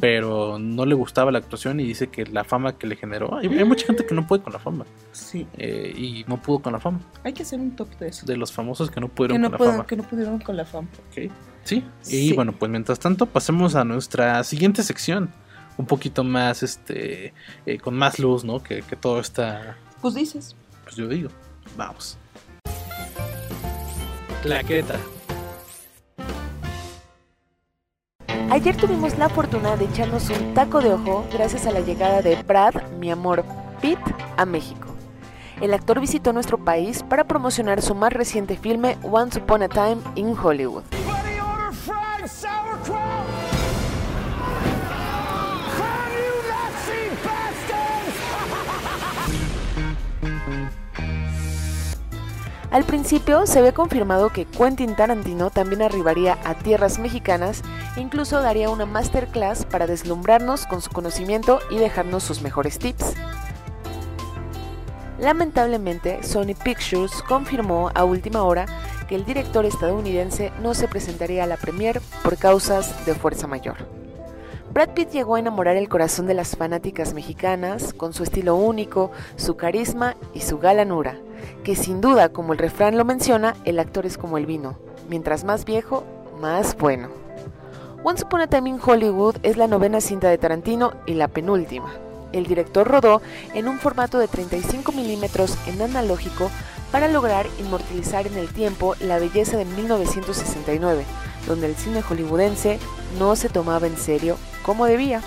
pero 0.00 0.58
no 0.58 0.84
le 0.84 0.94
gustaba 0.94 1.30
la 1.32 1.38
actuación 1.38 1.80
y 1.80 1.84
dice 1.84 2.08
que 2.08 2.24
la 2.26 2.44
fama 2.44 2.76
que 2.76 2.86
le 2.86 2.96
generó, 2.96 3.36
hay, 3.38 3.46
hay 3.48 3.64
mucha 3.64 3.86
gente 3.86 4.04
que 4.04 4.14
no 4.14 4.26
puede 4.26 4.42
con 4.42 4.52
la 4.52 4.58
fama 4.58 4.84
Sí, 5.12 5.46
eh, 5.56 5.92
y 5.96 6.24
no 6.28 6.40
pudo 6.42 6.58
con 6.60 6.72
la 6.74 6.80
fama, 6.80 7.00
hay 7.24 7.32
que 7.32 7.42
hacer 7.44 7.60
un 7.60 7.74
top 7.76 7.88
de 7.98 8.08
eso. 8.08 8.26
de 8.26 8.36
los 8.36 8.52
famosos 8.52 8.90
que 8.90 9.00
no 9.00 9.08
Que 9.08 9.14
pudieron 9.14 9.40
no, 9.40 9.50
con 9.50 9.66
la 9.66 9.72
fama. 9.72 9.86
que 9.86 9.96
no 9.96 10.02
pudieron 10.02 10.38
con 10.40 10.56
la 10.56 10.64
fama. 10.66 10.88
Sí, 11.64 11.84
y 12.08 12.32
bueno, 12.34 12.52
pues 12.52 12.70
mientras 12.70 12.98
tanto 12.98 13.26
pasemos 13.26 13.74
a 13.74 13.84
nuestra 13.84 14.42
siguiente 14.44 14.82
sección, 14.82 15.30
un 15.76 15.86
poquito 15.86 16.24
más, 16.24 16.62
este, 16.62 17.32
eh, 17.64 17.78
con 17.78 17.96
más 17.96 18.18
luz, 18.18 18.44
¿no? 18.44 18.62
Que, 18.62 18.82
que 18.82 18.96
todo 18.96 19.20
está, 19.20 19.76
Pues 20.02 20.14
dices. 20.14 20.56
pues 20.84 20.96
yo 20.96 21.06
digo, 21.08 21.30
vamos. 21.76 22.18
Claqueta. 24.42 24.98
Ayer 28.50 28.76
tuvimos 28.76 29.16
la 29.18 29.28
fortuna 29.28 29.76
de 29.76 29.84
echarnos 29.84 30.28
un 30.30 30.54
taco 30.54 30.80
de 30.80 30.94
ojo 30.94 31.24
gracias 31.32 31.66
a 31.66 31.70
la 31.70 31.80
llegada 31.80 32.22
de 32.22 32.42
Brad, 32.42 32.74
mi 32.98 33.10
amor, 33.10 33.44
Pitt, 33.80 33.98
a 34.36 34.44
México. 34.44 34.88
El 35.60 35.74
actor 35.74 36.00
visitó 36.00 36.32
nuestro 36.32 36.58
país 36.58 37.04
para 37.08 37.24
promocionar 37.24 37.82
su 37.82 37.94
más 37.94 38.12
reciente 38.12 38.56
filme 38.56 38.96
Once 39.02 39.38
Upon 39.38 39.62
a 39.62 39.68
Time 39.68 39.98
in 40.14 40.34
Hollywood. 40.36 40.84
Al 52.70 52.84
principio 52.84 53.46
se 53.46 53.58
había 53.58 53.72
confirmado 53.72 54.30
que 54.30 54.44
Quentin 54.44 54.94
Tarantino 54.94 55.50
también 55.50 55.82
arribaría 55.82 56.38
a 56.44 56.54
tierras 56.54 57.00
mexicanas 57.00 57.62
e 57.96 58.00
incluso 58.00 58.40
daría 58.40 58.70
una 58.70 58.86
masterclass 58.86 59.64
para 59.64 59.88
deslumbrarnos 59.88 60.66
con 60.66 60.80
su 60.80 60.90
conocimiento 60.90 61.58
y 61.70 61.78
dejarnos 61.78 62.22
sus 62.22 62.42
mejores 62.42 62.78
tips. 62.78 63.14
Lamentablemente, 65.18 66.22
Sony 66.22 66.54
Pictures 66.62 67.22
confirmó 67.28 67.90
a 67.92 68.04
última 68.04 68.44
hora 68.44 68.66
que 69.08 69.16
el 69.16 69.24
director 69.24 69.66
estadounidense 69.66 70.52
no 70.62 70.72
se 70.72 70.86
presentaría 70.86 71.42
a 71.42 71.48
la 71.48 71.56
premier 71.56 72.00
por 72.22 72.36
causas 72.36 73.04
de 73.04 73.16
fuerza 73.16 73.48
mayor. 73.48 73.78
Brad 74.72 74.90
Pitt 74.90 75.10
llegó 75.10 75.34
a 75.34 75.40
enamorar 75.40 75.76
el 75.76 75.88
corazón 75.88 76.26
de 76.26 76.34
las 76.34 76.56
fanáticas 76.56 77.12
mexicanas 77.12 77.92
con 77.92 78.12
su 78.12 78.22
estilo 78.22 78.54
único, 78.54 79.10
su 79.34 79.56
carisma 79.56 80.16
y 80.32 80.42
su 80.42 80.58
galanura, 80.58 81.18
que 81.64 81.76
sin 81.76 82.00
duda, 82.00 82.30
como 82.30 82.52
el 82.52 82.58
refrán 82.58 82.96
lo 82.96 83.04
menciona, 83.04 83.54
el 83.64 83.78
actor 83.78 84.06
es 84.06 84.18
como 84.18 84.38
el 84.38 84.46
vino, 84.46 84.78
mientras 85.08 85.44
más 85.44 85.64
viejo, 85.64 86.04
más 86.40 86.76
bueno. 86.76 87.08
Once 88.02 88.24
Upon 88.24 88.40
a 88.40 88.46
Time 88.46 88.70
in 88.70 88.80
Hollywood 88.82 89.36
es 89.42 89.56
la 89.56 89.66
novena 89.66 90.00
cinta 90.00 90.30
de 90.30 90.38
Tarantino 90.38 90.92
y 91.04 91.14
la 91.14 91.28
penúltima. 91.28 91.92
El 92.32 92.46
director 92.46 92.86
rodó 92.88 93.20
en 93.54 93.68
un 93.68 93.78
formato 93.78 94.18
de 94.18 94.28
35 94.28 94.92
milímetros 94.92 95.56
en 95.66 95.82
analógico 95.82 96.50
para 96.92 97.08
lograr 97.08 97.46
inmortalizar 97.58 98.26
en 98.26 98.36
el 98.36 98.48
tiempo 98.48 98.94
la 99.00 99.18
belleza 99.18 99.56
de 99.56 99.64
1969, 99.64 101.04
donde 101.46 101.66
el 101.66 101.76
cine 101.76 102.02
hollywoodense 102.02 102.78
no 103.18 103.36
se 103.36 103.48
tomaba 103.48 103.86
en 103.86 103.96
serio 103.96 104.36
como 104.64 104.86
debía. 104.86 105.20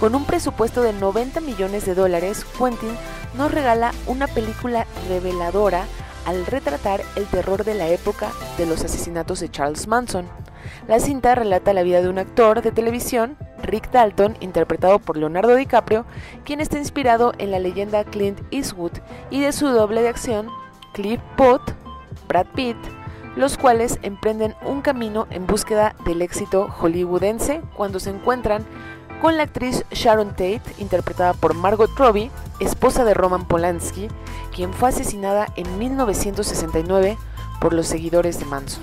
Con 0.00 0.14
un 0.14 0.26
presupuesto 0.26 0.82
de 0.82 0.92
90 0.92 1.40
millones 1.40 1.86
de 1.86 1.94
dólares, 1.94 2.44
Quentin 2.58 2.94
nos 3.34 3.50
regala 3.50 3.92
una 4.06 4.26
película 4.26 4.86
reveladora 5.08 5.86
al 6.26 6.44
retratar 6.44 7.00
el 7.16 7.24
terror 7.24 7.64
de 7.64 7.74
la 7.74 7.88
época 7.88 8.30
de 8.58 8.66
los 8.66 8.84
asesinatos 8.84 9.40
de 9.40 9.50
Charles 9.50 9.86
Manson. 9.86 10.26
La 10.86 11.00
cinta 11.00 11.34
relata 11.34 11.72
la 11.72 11.82
vida 11.82 12.02
de 12.02 12.10
un 12.10 12.18
actor 12.18 12.60
de 12.60 12.72
televisión, 12.72 13.38
Rick 13.62 13.90
Dalton, 13.90 14.36
interpretado 14.40 14.98
por 14.98 15.16
Leonardo 15.16 15.54
DiCaprio, 15.54 16.04
quien 16.44 16.60
está 16.60 16.76
inspirado 16.76 17.32
en 17.38 17.50
la 17.50 17.58
leyenda 17.58 18.04
Clint 18.04 18.40
Eastwood, 18.50 18.92
y 19.30 19.40
de 19.40 19.52
su 19.52 19.68
doble 19.68 20.02
de 20.02 20.08
acción, 20.08 20.50
Cliff 20.92 21.20
Booth, 21.38 21.72
Brad 22.28 22.46
Pitt, 22.54 22.76
los 23.36 23.56
cuales 23.56 23.98
emprenden 24.02 24.54
un 24.64 24.82
camino 24.82 25.26
en 25.30 25.46
búsqueda 25.46 25.94
del 26.04 26.22
éxito 26.22 26.68
hollywoodense 26.68 27.62
cuando 27.76 28.00
se 28.00 28.10
encuentran 28.10 28.64
con 29.20 29.36
la 29.36 29.44
actriz 29.44 29.84
Sharon 29.90 30.30
Tate, 30.30 30.62
interpretada 30.78 31.34
por 31.34 31.54
Margot 31.54 31.90
Robbie, 31.96 32.30
esposa 32.60 33.04
de 33.04 33.14
Roman 33.14 33.46
Polanski, 33.46 34.08
quien 34.54 34.72
fue 34.72 34.88
asesinada 34.88 35.48
en 35.56 35.78
1969 35.78 37.16
por 37.60 37.72
los 37.72 37.86
seguidores 37.86 38.38
de 38.38 38.46
Manson. 38.46 38.82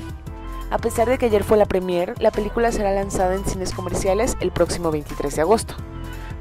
A 0.71 0.77
pesar 0.77 1.07
de 1.07 1.17
que 1.17 1.27
ayer 1.27 1.43
fue 1.43 1.57
la 1.57 1.65
premier, 1.65 2.15
la 2.19 2.31
película 2.31 2.71
será 2.71 2.91
lanzada 2.91 3.35
en 3.35 3.45
cines 3.45 3.73
comerciales 3.73 4.35
el 4.39 4.51
próximo 4.51 4.91
23 4.91 5.35
de 5.35 5.41
agosto. 5.41 5.75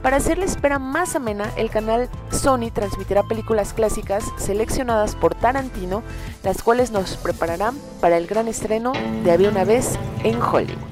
Para 0.03 0.17
hacer 0.17 0.37
la 0.37 0.47
espera 0.47 0.81
más 0.81 1.15
amena, 1.15 1.53
el 1.57 1.71
canal 1.71 2.09
Sony 2.31 2.71
transmitirá 2.73 3.23
películas 3.23 3.73
clásicas 3.73 4.25
seleccionadas 4.37 5.15
por 5.15 5.35
Tarantino, 5.35 6.03
las 6.43 6.63
cuales 6.63 6.91
nos 6.91 7.17
prepararán 7.17 7.77
para 8.01 8.17
el 8.17 8.27
gran 8.27 8.49
estreno 8.49 8.93
de 9.23 9.31
Había 9.31 9.49
una 9.49 9.65
vez 9.65 9.97
en 10.25 10.43
Hollywood. 10.43 10.92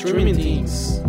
Streaming 0.00 0.34
Things. 0.34 1.02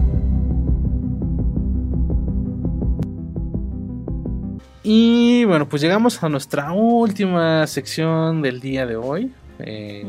Y 4.84 5.46
bueno, 5.46 5.68
pues 5.70 5.82
llegamos 5.82 6.22
a 6.24 6.30
nuestra 6.30 6.72
última 6.72 7.66
sección 7.68 8.42
del 8.42 8.60
día 8.60 8.86
de 8.86 8.96
hoy. 8.96 9.32
eh, 9.60 10.06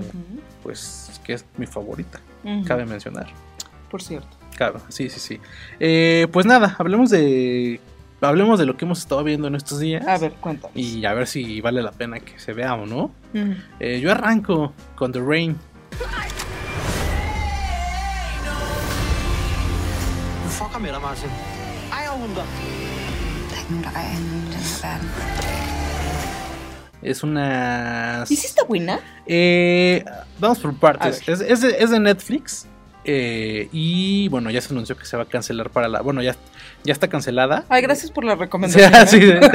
Pues 0.63 1.21
que 1.25 1.35
es 1.35 1.45
mi 1.57 1.67
favorita, 1.67 2.21
cabe 2.67 2.85
mencionar. 2.87 3.27
Por 3.91 4.03
cierto. 4.03 4.29
Claro, 4.57 4.81
sí, 4.89 5.09
sí, 5.11 5.21
sí. 5.21 5.41
Eh, 5.79 6.27
pues 6.33 6.47
nada, 6.47 6.75
hablemos 6.79 7.11
de. 7.11 7.81
Hablemos 8.21 8.59
de 8.59 8.67
lo 8.67 8.77
que 8.77 8.85
hemos 8.85 9.01
estado 9.01 9.25
viendo 9.25 9.49
en 9.49 9.57
estos 9.57 9.81
días. 9.81 10.07
A 10.07 10.17
ver, 10.19 10.33
cuéntanos. 10.35 10.77
Y 10.77 11.05
a 11.05 11.13
ver 11.13 11.27
si 11.27 11.61
vale 11.61 11.83
la 11.83 11.91
pena 11.91 12.21
que 12.21 12.39
se 12.39 12.53
vea 12.53 12.75
o 12.75 12.87
no. 12.87 13.11
Eh, 13.81 14.01
yo 14.01 14.13
arranco 14.13 14.73
con 14.95 15.11
The 15.13 15.21
Rain. 15.21 15.57
Hvorfor 20.63 20.79
med 20.79 20.93
dig, 20.93 21.01
Martin? 21.03 21.31
Ejer 21.91 22.11
hun 22.11 22.35
dig? 22.35 22.45
Es 27.03 27.23
una. 27.25 28.25
¿Y 28.29 28.37
si 28.37 28.47
está 28.47 28.63
buena? 28.65 29.01
Eh, 29.27 30.05
vamos 30.39 30.61
por 30.61 30.73
partes. 30.79 31.21
Es, 31.29 31.41
es 31.41 31.61
de, 31.63 31.77
es 31.81 31.91
de 31.91 31.99
Netflix. 31.99 32.67
eh, 33.05 33.69
y 33.73 34.29
bueno, 34.29 34.51
ya 34.51 34.61
se 34.61 34.73
anunció 34.73 34.97
que 34.97 35.05
se 35.05 35.17
va 35.17 35.25
a 35.25 35.27
cancelar 35.27 35.71
para 35.71 35.89
la. 35.89 36.01
Bueno, 36.01 36.23
ya, 36.23 36.37
ya 36.85 36.93
está 36.93 37.09
cancelada. 37.09 37.65
Ay, 37.69 37.83
gracias 37.83 38.13
por 38.13 38.23
la 38.25 38.35
Sí, 38.37 38.39
recomendación. 38.39 39.07
sí. 39.09 39.19
¿eh? 39.21 39.41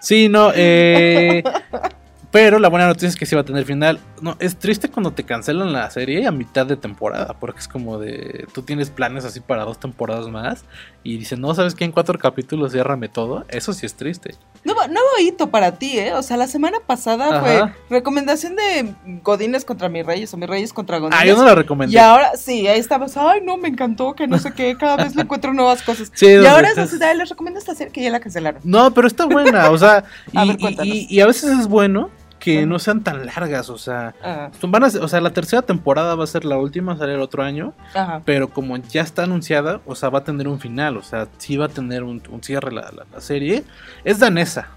Sí, 0.00 0.28
no, 0.28 0.52
eh, 0.54 1.42
pero 2.34 2.58
la 2.58 2.68
buena 2.68 2.88
noticia 2.88 3.06
es 3.06 3.14
que 3.14 3.26
sí 3.26 3.36
va 3.36 3.42
a 3.42 3.44
tener 3.44 3.64
final. 3.64 4.00
No, 4.20 4.34
es 4.40 4.56
triste 4.56 4.88
cuando 4.88 5.12
te 5.12 5.22
cancelan 5.22 5.72
la 5.72 5.88
serie 5.92 6.26
a 6.26 6.32
mitad 6.32 6.66
de 6.66 6.74
temporada, 6.76 7.36
porque 7.38 7.60
es 7.60 7.68
como 7.68 8.00
de, 8.00 8.48
tú 8.52 8.62
tienes 8.62 8.90
planes 8.90 9.24
así 9.24 9.38
para 9.38 9.62
dos 9.64 9.78
temporadas 9.78 10.26
más 10.26 10.64
y 11.04 11.16
dicen, 11.16 11.40
no, 11.40 11.54
¿sabes 11.54 11.76
qué? 11.76 11.84
En 11.84 11.92
cuatro 11.92 12.18
capítulos 12.18 12.72
ciérrame 12.72 13.08
todo. 13.08 13.44
Eso 13.50 13.72
sí 13.72 13.86
es 13.86 13.94
triste. 13.94 14.34
Nuevo, 14.64 14.80
nuevo 14.88 15.06
hito 15.20 15.50
para 15.50 15.78
ti, 15.78 15.96
¿eh? 15.96 16.12
O 16.14 16.22
sea, 16.22 16.36
la 16.36 16.48
semana 16.48 16.78
pasada 16.84 17.28
Ajá. 17.28 17.40
fue 17.40 17.72
recomendación 17.98 18.56
de 18.56 18.92
Godines 19.22 19.64
contra 19.64 19.88
mis 19.88 20.04
reyes 20.04 20.34
o 20.34 20.36
mis 20.36 20.48
reyes 20.48 20.72
contra 20.72 20.98
Godines. 20.98 21.20
Ah, 21.22 21.24
yo 21.24 21.36
no 21.36 21.44
la 21.44 21.54
recomendé. 21.54 21.94
Y 21.94 21.98
ahora, 22.00 22.32
sí, 22.36 22.66
ahí 22.66 22.80
estabas, 22.80 23.16
ay, 23.16 23.42
no, 23.44 23.58
me 23.58 23.68
encantó, 23.68 24.14
que 24.14 24.26
no 24.26 24.40
sé 24.40 24.52
qué, 24.52 24.76
cada 24.76 24.96
vez 24.96 25.14
le 25.14 25.22
encuentro 25.22 25.54
nuevas 25.54 25.82
cosas. 25.82 26.10
Sí, 26.12 26.26
y 26.26 26.46
ahora 26.46 26.68
es 26.70 26.78
así, 26.78 26.96
les 27.16 27.28
recomiendo 27.28 27.60
esta 27.60 27.76
serie 27.76 27.92
que 27.92 28.02
ya 28.02 28.10
la 28.10 28.18
cancelaron. 28.18 28.60
No, 28.64 28.92
pero 28.92 29.06
está 29.06 29.24
buena, 29.26 29.70
o 29.70 29.78
sea, 29.78 30.02
y, 30.32 30.36
A 30.38 30.44
ver, 30.46 30.56
y- 30.82 31.06
y 31.08 31.20
a 31.20 31.26
veces 31.26 31.56
es 31.60 31.68
bueno 31.68 32.10
que 32.44 32.66
no 32.66 32.78
sean 32.78 33.02
tan 33.02 33.24
largas, 33.26 33.70
o 33.70 33.78
sea, 33.78 34.14
van 34.62 34.84
a 34.84 34.86
o 34.86 35.08
sea, 35.08 35.20
la 35.20 35.32
tercera 35.32 35.62
temporada 35.62 36.14
va 36.14 36.24
a 36.24 36.26
ser 36.26 36.44
la 36.44 36.58
última, 36.58 36.96
sale 36.96 37.14
el 37.14 37.20
otro 37.20 37.42
año, 37.42 37.72
Ajá. 37.94 38.22
pero 38.24 38.50
como 38.50 38.76
ya 38.76 39.02
está 39.02 39.22
anunciada, 39.24 39.80
o 39.86 39.94
sea, 39.94 40.10
va 40.10 40.20
a 40.20 40.24
tener 40.24 40.46
un 40.48 40.60
final, 40.60 40.96
o 40.96 41.02
sea, 41.02 41.28
sí 41.38 41.56
va 41.56 41.66
a 41.66 41.68
tener 41.70 42.02
un, 42.02 42.22
un 42.30 42.42
cierre 42.42 42.72
la, 42.72 42.82
la- 42.92 43.06
la 43.12 43.20
serie. 43.20 43.64
Es 44.04 44.18
danesa, 44.18 44.68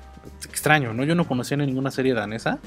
extraño, 0.50 0.94
¿no? 0.94 1.04
Yo 1.04 1.16
no 1.16 1.28
conocía 1.28 1.58
ninguna 1.58 1.92
serie 1.92 2.14
danesa. 2.14 2.60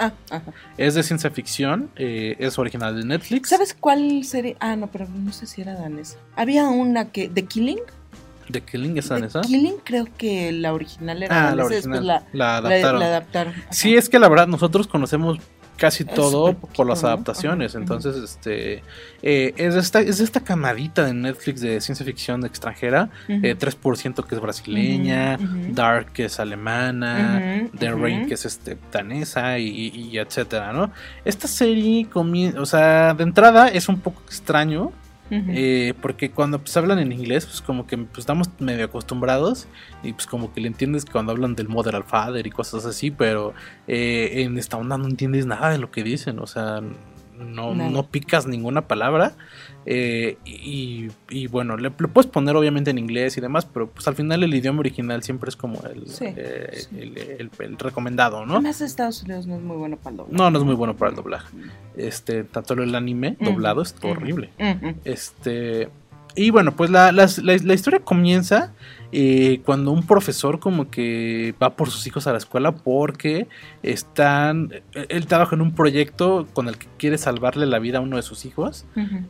Ah, 0.00 0.12
ajá. 0.30 0.52
Es 0.76 0.94
de 0.94 1.02
ciencia 1.02 1.28
ficción, 1.30 1.90
eh, 1.96 2.36
es 2.38 2.56
original 2.58 2.96
de 2.96 3.04
Netflix. 3.04 3.48
¿Sabes 3.48 3.74
cuál 3.78 4.22
serie? 4.24 4.56
Ah, 4.60 4.76
no, 4.76 4.86
pero 4.86 5.06
no 5.08 5.32
sé 5.32 5.46
si 5.46 5.60
era 5.62 5.74
danesa. 5.74 6.18
Había 6.36 6.68
una 6.68 7.06
que, 7.10 7.28
The 7.28 7.44
Killing. 7.46 7.80
¿De 8.48 8.60
Killing 8.62 8.96
esa 8.98 9.18
esa? 9.18 9.40
Killing 9.42 9.76
creo 9.84 10.06
que 10.16 10.52
la 10.52 10.72
original 10.72 11.22
era 11.22 11.50
Ah, 11.50 11.54
la 11.54 11.64
original. 11.64 12.06
La 12.06 12.22
la, 12.32 12.56
adaptaron. 12.58 13.00
la 13.00 13.06
adaptaron. 13.06 13.54
Sí, 13.70 13.94
es 13.96 14.08
que 14.08 14.18
la 14.18 14.28
verdad 14.28 14.46
nosotros 14.46 14.86
conocemos 14.86 15.38
casi 15.76 16.02
Es 16.02 16.12
todo 16.12 16.54
poquito, 16.54 16.72
por 16.74 16.86
las 16.88 17.02
¿no? 17.04 17.08
adaptaciones. 17.10 17.76
Entonces, 17.76 18.16
este 18.16 18.82
eh, 19.22 19.54
es 19.56 19.76
esta, 19.76 20.00
es 20.00 20.18
de 20.18 20.24
esta 20.24 20.40
camadita 20.40 21.04
de 21.04 21.14
Netflix 21.14 21.60
de 21.60 21.80
ciencia 21.80 22.04
ficción 22.04 22.44
extranjera. 22.44 23.10
Ujú. 23.28 23.46
eh, 23.46 23.54
3% 23.56 24.24
que 24.26 24.34
es 24.34 24.40
brasileña. 24.40 25.38
Dark 25.70 26.12
que 26.12 26.24
es 26.24 26.40
alemana, 26.40 27.68
The. 27.78 27.90
Rain 27.92 28.26
que 28.26 28.34
es 28.34 28.44
este 28.44 28.76
danesa 28.90 29.58
y, 29.60 29.68
y- 29.68 30.08
y 30.10 30.18
etcétera, 30.18 30.72
¿no? 30.72 30.90
Esta 31.24 31.46
serie 31.46 32.08
o 32.56 32.66
sea, 32.66 33.14
de 33.14 33.22
entrada 33.22 33.68
es 33.68 33.88
un 33.88 34.00
poco 34.00 34.20
extraño. 34.26 34.90
Eh, 35.30 35.94
porque 36.00 36.30
cuando 36.30 36.58
pues, 36.58 36.76
hablan 36.76 36.98
en 36.98 37.12
inglés, 37.12 37.44
pues 37.46 37.60
como 37.60 37.86
que 37.86 37.98
pues, 37.98 38.20
estamos 38.20 38.48
medio 38.58 38.86
acostumbrados 38.86 39.68
y 40.02 40.12
pues 40.12 40.26
como 40.26 40.52
que 40.52 40.60
le 40.60 40.68
entiendes 40.68 41.04
cuando 41.04 41.32
hablan 41.32 41.54
del 41.54 41.68
Mother 41.68 41.96
al 41.96 42.04
Father 42.04 42.46
y 42.46 42.50
cosas 42.50 42.86
así, 42.86 43.10
pero 43.10 43.52
eh, 43.86 44.42
en 44.42 44.56
esta 44.58 44.76
onda 44.76 44.96
no 44.96 45.06
entiendes 45.06 45.46
nada 45.46 45.70
de 45.70 45.78
lo 45.78 45.90
que 45.90 46.02
dicen, 46.02 46.38
o 46.38 46.46
sea, 46.46 46.82
no, 47.38 47.74
no 47.74 48.06
picas 48.06 48.46
ninguna 48.46 48.88
palabra 48.88 49.36
eh, 49.90 50.36
y, 50.44 51.08
y, 51.30 51.46
bueno, 51.46 51.78
le, 51.78 51.84
le 51.84 52.08
puedes 52.08 52.30
poner 52.30 52.54
obviamente 52.56 52.90
en 52.90 52.98
inglés 52.98 53.38
y 53.38 53.40
demás, 53.40 53.64
pero 53.64 53.88
pues 53.88 54.06
al 54.06 54.14
final 54.14 54.42
el 54.42 54.54
idioma 54.54 54.80
original 54.80 55.22
siempre 55.22 55.48
es 55.48 55.56
como 55.56 55.80
el, 55.86 56.06
Sí, 56.08 56.26
eh, 56.28 56.68
sí. 56.74 56.88
el, 56.98 57.16
el- 57.16 57.50
el 57.58 57.78
recomendado, 57.78 58.44
¿no? 58.44 58.54
Además, 58.56 58.82
Estados 58.82 59.22
Unidos 59.22 59.46
no 59.46 59.56
es 59.56 59.62
muy 59.62 59.76
bueno 59.78 59.96
para 59.96 60.10
el 60.10 60.16
doblaje. 60.18 60.36
No, 60.36 60.50
no 60.50 60.58
es 60.58 60.64
muy 60.66 60.74
bueno 60.74 60.94
para 60.94 61.10
el 61.10 61.16
doblaje. 61.16 61.48
Este, 61.96 62.44
tanto 62.44 62.74
el 62.74 62.94
anime 62.94 63.38
doblado 63.40 63.80
es 63.80 63.94
horrible. 64.02 64.50
Este. 65.04 65.88
Y 66.36 66.50
bueno, 66.50 66.76
pues 66.76 66.90
la- 66.90 67.10
la 67.10 67.24
historia 67.74 68.00
comienza 68.00 68.74
eh, 69.10 69.60
cuando 69.64 69.90
un 69.90 70.06
profesor 70.06 70.60
como 70.60 70.90
que 70.90 71.54
va 71.62 71.76
por 71.76 71.90
sus 71.90 72.06
hijos 72.06 72.26
a 72.26 72.32
la 72.32 72.38
escuela 72.38 72.72
porque 72.72 73.46
están... 73.82 74.70
Él 74.92 75.26
trabaja 75.26 75.54
en 75.56 75.62
un 75.62 75.74
proyecto 75.74 76.46
con 76.52 76.68
el 76.68 76.76
que 76.76 76.86
quiere 76.98 77.16
salvarle 77.16 77.66
la 77.66 77.78
vida 77.78 77.98
a 77.98 78.00
uno 78.00 78.16
de 78.16 78.22
sus 78.22 78.44
hijos. 78.44 78.84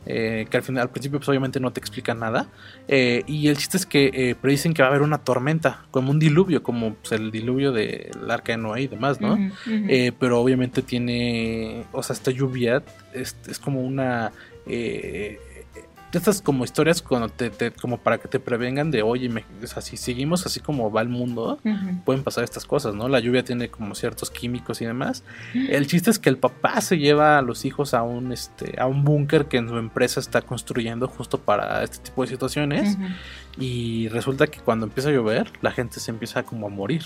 Eh, 0.05 0.47
que 0.49 0.57
al 0.57 0.63
final, 0.63 0.83
al 0.83 0.89
principio 0.89 1.19
pues 1.19 1.29
obviamente 1.29 1.59
no 1.59 1.71
te 1.71 1.79
explica 1.79 2.13
nada. 2.13 2.49
eh, 2.87 3.23
y 3.27 3.47
el 3.47 3.57
chiste 3.57 3.77
es 3.77 3.85
que 3.85 4.11
eh, 4.13 4.35
predicen 4.35 4.73
que 4.73 4.81
va 4.81 4.87
a 4.87 4.91
haber 4.91 5.01
una 5.01 5.19
tormenta, 5.19 5.85
como 5.91 6.11
un 6.11 6.19
diluvio, 6.19 6.61
como 6.61 6.95
pues, 6.95 7.13
el 7.13 7.31
diluvio 7.31 7.71
del 7.71 8.11
arca 8.29 8.51
de 8.53 8.57
Noé 8.57 8.81
y 8.81 8.87
demás, 8.87 9.21
¿no? 9.21 9.37
Eh, 9.67 10.11
pero 10.19 10.41
obviamente 10.41 10.81
tiene, 10.81 11.85
o 11.91 12.03
sea, 12.03 12.13
esta 12.13 12.31
lluvia 12.31 12.83
es, 13.13 13.35
es 13.47 13.59
como 13.59 13.81
una... 13.81 14.31
eh, 14.67 15.39
estas 16.11 16.41
como 16.41 16.63
historias 16.63 17.01
cuando 17.01 17.29
te, 17.29 17.49
te- 17.49 17.71
como 17.71 17.97
para 17.99 18.17
que 18.17 18.27
te 18.27 18.39
prevengan 18.39 18.89
de, 18.91 19.03
oye, 19.03 19.29
me- 19.29 19.45
o 19.63 19.67
sea, 19.67 19.81
si 19.81 19.95
seguimos 19.97 20.45
así 20.45 20.59
como 20.59 20.91
va 20.91 21.01
el 21.01 21.09
mundo, 21.09 21.59
pueden 22.05 22.23
pasar 22.23 22.43
estas 22.43 22.65
cosas, 22.65 22.95
¿no? 22.95 23.07
La 23.09 23.19
lluvia 23.19 23.43
tiene 23.43 23.69
como 23.69 23.93
ciertos 23.95 24.31
químicos 24.31 24.81
y 24.81 24.85
demás. 24.85 25.23
El 25.53 25.85
chiste 25.87 26.09
es 26.09 26.17
que 26.19 26.29
el 26.29 26.37
papá 26.37 26.81
se 26.81 26.97
lleva 26.97 27.37
a 27.37 27.41
los 27.41 27.65
hijos 27.65 27.93
a 27.93 28.01
un, 28.03 28.31
este, 28.31 28.79
a 28.79 28.87
un 28.87 29.03
búnker 29.03 29.45
que 29.45 29.57
en 29.57 29.69
su 29.69 29.77
empresa 29.77 30.19
está 30.19 30.41
construyendo 30.41 31.07
justo 31.07 31.39
para 31.39 31.83
este 31.83 31.99
tipo 31.99 32.23
de 32.23 32.29
situaciones. 32.29 32.97
Y 33.57 34.07
resulta 34.09 34.47
que 34.47 34.59
cuando 34.61 34.85
empieza 34.85 35.09
a 35.09 35.11
llover, 35.11 35.51
la 35.61 35.71
gente 35.71 35.99
se 35.99 36.11
empieza 36.11 36.43
como 36.43 36.67
a 36.67 36.69
morir. 36.69 37.03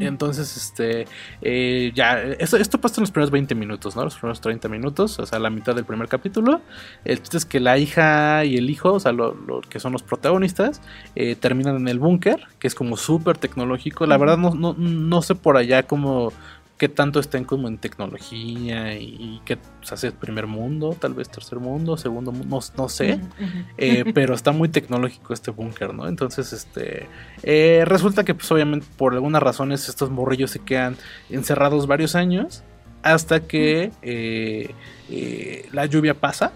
Entonces, 0.00 0.56
este, 0.56 1.06
eh, 1.42 1.92
ya, 1.94 2.20
esto, 2.38 2.56
esto 2.56 2.80
pasa 2.80 3.00
en 3.00 3.02
los 3.02 3.10
primeros 3.10 3.30
20 3.30 3.54
minutos, 3.54 3.96
¿no? 3.96 4.04
Los 4.04 4.14
primeros 4.14 4.40
30 4.40 4.68
minutos, 4.68 5.18
o 5.18 5.26
sea, 5.26 5.38
la 5.38 5.50
mitad 5.50 5.74
del 5.74 5.84
primer 5.84 6.08
capítulo. 6.08 6.60
El 7.04 7.20
chiste 7.20 7.38
es 7.38 7.44
que 7.44 7.60
la 7.60 7.78
hija 7.78 8.44
y 8.44 8.56
el 8.56 8.70
hijo, 8.70 8.92
o 8.92 9.00
sea, 9.00 9.12
lo, 9.12 9.34
lo 9.34 9.60
que 9.62 9.80
son 9.80 9.92
los 9.92 10.02
protagonistas, 10.02 10.80
eh, 11.16 11.34
terminan 11.34 11.76
en 11.76 11.88
el 11.88 11.98
búnker, 11.98 12.46
que 12.58 12.66
es 12.66 12.74
como 12.74 12.96
súper 12.96 13.38
tecnológico. 13.38 14.06
La 14.06 14.18
verdad, 14.18 14.38
no, 14.38 14.54
no, 14.54 14.74
no 14.74 15.22
sé 15.22 15.34
por 15.34 15.56
allá 15.56 15.84
como 15.84 16.32
qué 16.78 16.88
tanto 16.88 17.20
estén 17.20 17.44
como 17.44 17.68
en 17.68 17.78
tecnología 17.78 18.98
y, 18.98 19.04
y 19.04 19.42
qué 19.44 19.58
o 19.84 19.86
sea, 19.86 19.98
si 19.98 20.06
es 20.06 20.14
primer 20.14 20.46
mundo, 20.46 20.96
tal 20.98 21.12
vez 21.12 21.28
tercer 21.28 21.58
mundo, 21.58 21.98
segundo 21.98 22.32
mundo, 22.32 22.58
no, 22.58 22.82
no 22.82 22.88
sé. 22.88 23.20
Eh, 23.76 24.04
pero 24.14 24.34
está 24.34 24.50
muy 24.50 24.70
tecnológico 24.70 25.34
este 25.34 25.50
búnker, 25.50 25.92
¿no? 25.92 26.08
Entonces, 26.08 26.54
este. 26.54 27.06
eh, 27.42 27.84
resulta 27.86 28.24
que, 28.24 28.34
pues, 28.34 28.50
obviamente, 28.50 28.86
por 28.96 29.12
algunas 29.12 29.42
razones, 29.42 29.90
estos 29.90 30.08
morrillos 30.08 30.52
se 30.52 30.60
quedan 30.60 30.96
encerrados 31.28 31.86
varios 31.86 32.14
años. 32.14 32.62
Hasta 33.02 33.40
que 33.40 33.92
eh, 34.00 34.74
la 35.72 35.84
lluvia 35.84 36.14
pasa. 36.14 36.52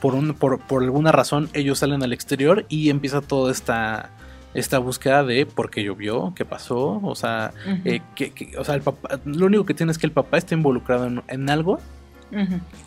Por, 0.00 0.14
un, 0.14 0.32
por, 0.32 0.58
por 0.60 0.82
alguna 0.82 1.12
razón, 1.12 1.50
ellos 1.52 1.80
salen 1.80 2.02
al 2.02 2.14
exterior 2.14 2.64
y 2.70 2.88
empieza 2.88 3.20
toda 3.20 3.52
esta. 3.52 4.10
Esta 4.54 4.78
búsqueda 4.78 5.22
de 5.24 5.46
por 5.46 5.70
qué 5.70 5.84
llovió, 5.84 6.32
qué 6.34 6.44
pasó, 6.44 7.00
o 7.02 7.14
sea, 7.14 7.52
eh, 7.84 8.00
que, 8.16 8.32
que- 8.32 8.58
o 8.58 8.64
sea, 8.64 8.74
el 8.74 8.82
papá, 8.82 9.20
lo 9.24 9.46
único 9.46 9.64
que 9.64 9.74
tiene 9.74 9.92
es 9.92 9.98
que 9.98 10.06
el 10.06 10.12
papá 10.12 10.38
está 10.38 10.54
involucrado 10.54 11.06
en, 11.06 11.22
en 11.28 11.48
algo 11.50 11.78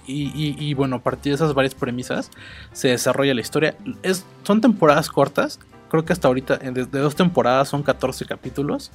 y, 0.08 0.24
y- 0.36 0.56
y, 0.58 0.74
bueno, 0.74 0.98
a 0.98 1.00
partir 1.00 1.32
de 1.32 1.36
esas 1.36 1.54
varias 1.54 1.76
premisas 1.76 2.32
se 2.72 2.90
desarrolla 2.90 3.34
la 3.34 3.42
historia. 3.42 3.76
Es, 4.02 4.26
son 4.44 4.62
temporadas 4.62 5.10
cortas, 5.10 5.60
creo 5.90 6.06
que 6.06 6.14
hasta 6.14 6.28
ahorita, 6.28 6.56
eh, 6.62 6.72
de, 6.72 6.86
de 6.86 7.00
dos 7.00 7.16
temporadas 7.16 7.70
son 7.70 7.84
14 7.84 8.26
capítulos 8.26 8.92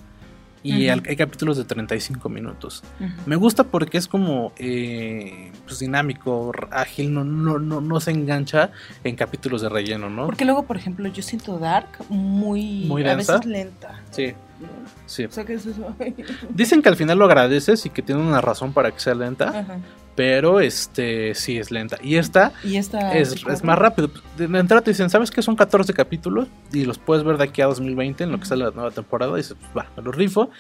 y 0.63 0.89
hay 0.89 1.17
capítulos 1.17 1.57
de 1.57 1.65
35 1.65 2.29
minutos. 2.29 2.83
Ujú. 3.01 3.11
Me 3.27 3.37
gusta 3.37 3.65
porque 3.65 3.99
es 3.99 4.09
como 4.09 4.53
eh, 4.59 5.53
pues 5.67 5.79
dinámico, 5.79 6.53
ágil, 6.71 7.13
no, 7.15 7.25
no, 7.25 7.59
no, 7.59 7.81
no 7.81 8.01
se 8.01 8.11
engancha 8.11 8.71
en 9.05 9.17
capítulos 9.17 9.63
de 9.63 9.69
relleno, 9.69 10.11
¿no? 10.11 10.27
Porque 10.27 10.45
luego, 10.45 10.65
por 10.65 10.77
ejemplo, 10.77 11.09
yo 11.09 11.23
siento 11.23 11.59
Dark 11.59 11.89
muy, 12.09 12.85
Muy 12.87 13.03
a 13.05 13.15
densa. 13.17 13.35
veces 13.35 13.47
lenta. 13.47 14.03
Sí, 14.11 14.35
sí. 15.07 15.25
O 15.25 15.31
sea 15.31 15.45
que 15.45 15.55
eso 15.55 15.71
es... 15.71 15.77
Dicen 16.51 16.83
que 16.83 16.89
al 16.89 16.97
final 16.97 17.19
lo 17.19 17.25
agradeces 17.25 17.85
y 17.87 17.91
que 17.91 18.03
tiene 18.03 18.21
una 18.21 18.41
razón 18.41 18.73
para 18.73 18.91
que 18.91 19.01
sea 19.01 19.15
lenta, 19.15 19.61
Ajá. 19.61 19.79
pero 20.15 20.61
este 20.61 21.35
sí 21.35 21.59
es 21.59 21.71
lenta. 21.71 21.97
Y 22.03 22.17
esta 22.17 22.53
Y 22.65 22.77
esta 22.77 23.17
es, 23.17 23.45
más 23.65 23.79
rápido. 23.79 24.11
De 24.37 24.45
entrada 24.45 24.83
te 24.83 24.91
dicen, 24.91 25.11
¿sabes 25.11 25.31
que 25.31 25.43
son 25.43 25.57
14 25.57 25.93
capítulos? 25.95 26.49
Y 26.73 26.85
los 26.85 26.99
puedes 26.99 27.25
ver 27.25 27.37
de 27.37 27.45
aquí 27.45 27.63
a 27.63 27.67
2020 27.67 28.25
en 28.25 28.33
lo 28.33 28.41
que 28.41 28.47
sale 28.47 28.65
la 28.65 28.71
nueva 28.71 28.91
temporada. 28.91 29.33
Y 29.33 29.37
dices, 29.37 29.57
pues 29.61 29.71
va, 29.77 29.91
me 29.97 30.03
los 30.03 30.15
rifo. 30.15 30.51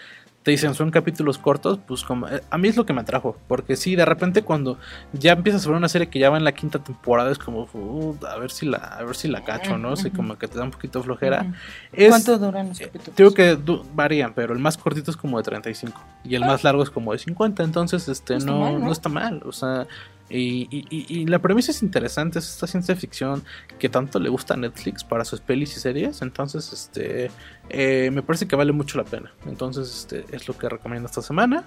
Te 0.49 0.53
dicen, 0.53 0.72
son 0.74 0.90
capítulos 0.90 1.36
cortos, 1.36 1.78
pues 1.86 2.03
como... 2.05 2.26
eh, 2.26 2.42
A 2.49 2.57
mí 2.57 2.68
es 2.68 2.76
lo 2.78 2.86
que 2.86 2.94
me 2.94 3.03
atrajo. 3.03 3.36
Porque 3.49 3.76
sí, 3.76 3.96
de 3.96 4.07
repente 4.07 4.40
cuando 4.40 4.78
ya 5.12 5.32
empiezas 5.32 5.66
a 5.66 5.68
ver 5.68 5.76
una 5.76 5.90
serie 5.90 6.09
que 6.09 6.18
ya 6.18 6.30
va 6.30 6.38
en 6.38 6.44
la 6.44 6.53
quinta 6.53 6.78
temporada, 6.78 7.30
es 7.30 7.36
como, 7.36 7.68
"Uh, 7.74 8.16
a 8.26 8.38
ver 8.38 8.51
si 8.51 8.64
la, 8.64 8.78
a 8.78 9.05
ver 9.05 9.14
si 9.14 9.28
la 9.28 9.44
cacho, 9.44 9.76
¿no? 9.76 9.90
Así 9.90 10.11
como 10.11 10.38
que 10.38 10.49
te 10.49 10.57
da 10.57 10.64
un 10.64 10.70
poquito 10.70 11.03
flojera. 11.03 11.53
Es- 11.92 12.09
¿Cuánto 12.09 12.38
duran 12.38 12.70
los 12.70 12.80
eh, 12.80 12.86
capítulos? 12.86 13.14
Digo 13.16 13.34
que 13.34 13.59
varían, 13.94 14.32
pero 14.32 14.55
el 14.55 14.59
más 14.59 14.78
cortito 14.78 15.11
es 15.11 15.18
como 15.18 15.36
de 15.36 15.42
35 15.44 16.03
y 16.24 16.34
el 16.34 16.46
más 16.46 16.64
largo 16.64 16.82
es 16.82 16.88
como 16.88 17.12
de 17.12 17.18
50, 17.18 17.62
entonces 17.62 18.09
este. 18.09 18.32
No 18.32 18.38
está 18.38 18.51
no, 18.51 18.59
mal, 18.61 18.72
¿no? 18.80 18.86
no 18.86 18.92
está 18.92 19.09
mal, 19.11 19.42
o 19.44 19.53
sea, 19.53 19.86
y- 20.30 20.68
y 20.90 21.24
la 21.26 21.38
premisa 21.38 21.70
es 21.72 21.82
interesante, 21.82 22.38
es 22.38 22.49
esta 22.49 22.66
ciencia 22.66 22.94
ficción 22.96 23.42
que 23.78 23.88
tanto 23.88 24.18
le 24.20 24.28
gusta 24.28 24.55
a 24.55 24.57
Netflix 24.57 25.03
para 25.05 25.24
sus 25.24 25.40
pelis 25.40 25.74
y 25.76 25.80
series, 25.80 26.20
entonces 26.22 26.70
este 26.72 27.30
eh, 27.70 28.10
me 28.12 28.22
parece 28.22 28.46
que 28.48 28.56
vale 28.56 28.72
mucho 28.72 28.98
la 28.98 29.04
pena, 29.04 29.32
entonces 29.46 29.88
este 30.10 30.24
es 30.34 30.48
lo 30.48 30.56
que 30.56 30.68
recomiendo 30.68 31.06
esta 31.06 31.22
semana. 31.22 31.64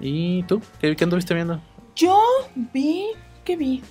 ¿Y 0.00 0.42
tú? 0.44 0.62
¿Qué, 0.80 0.96
qué 0.96 1.04
anduviste 1.04 1.34
viendo? 1.34 1.60
Yo 1.94 2.18
vi, 2.72 3.06
¿qué 3.44 3.56
vi? 3.56 3.82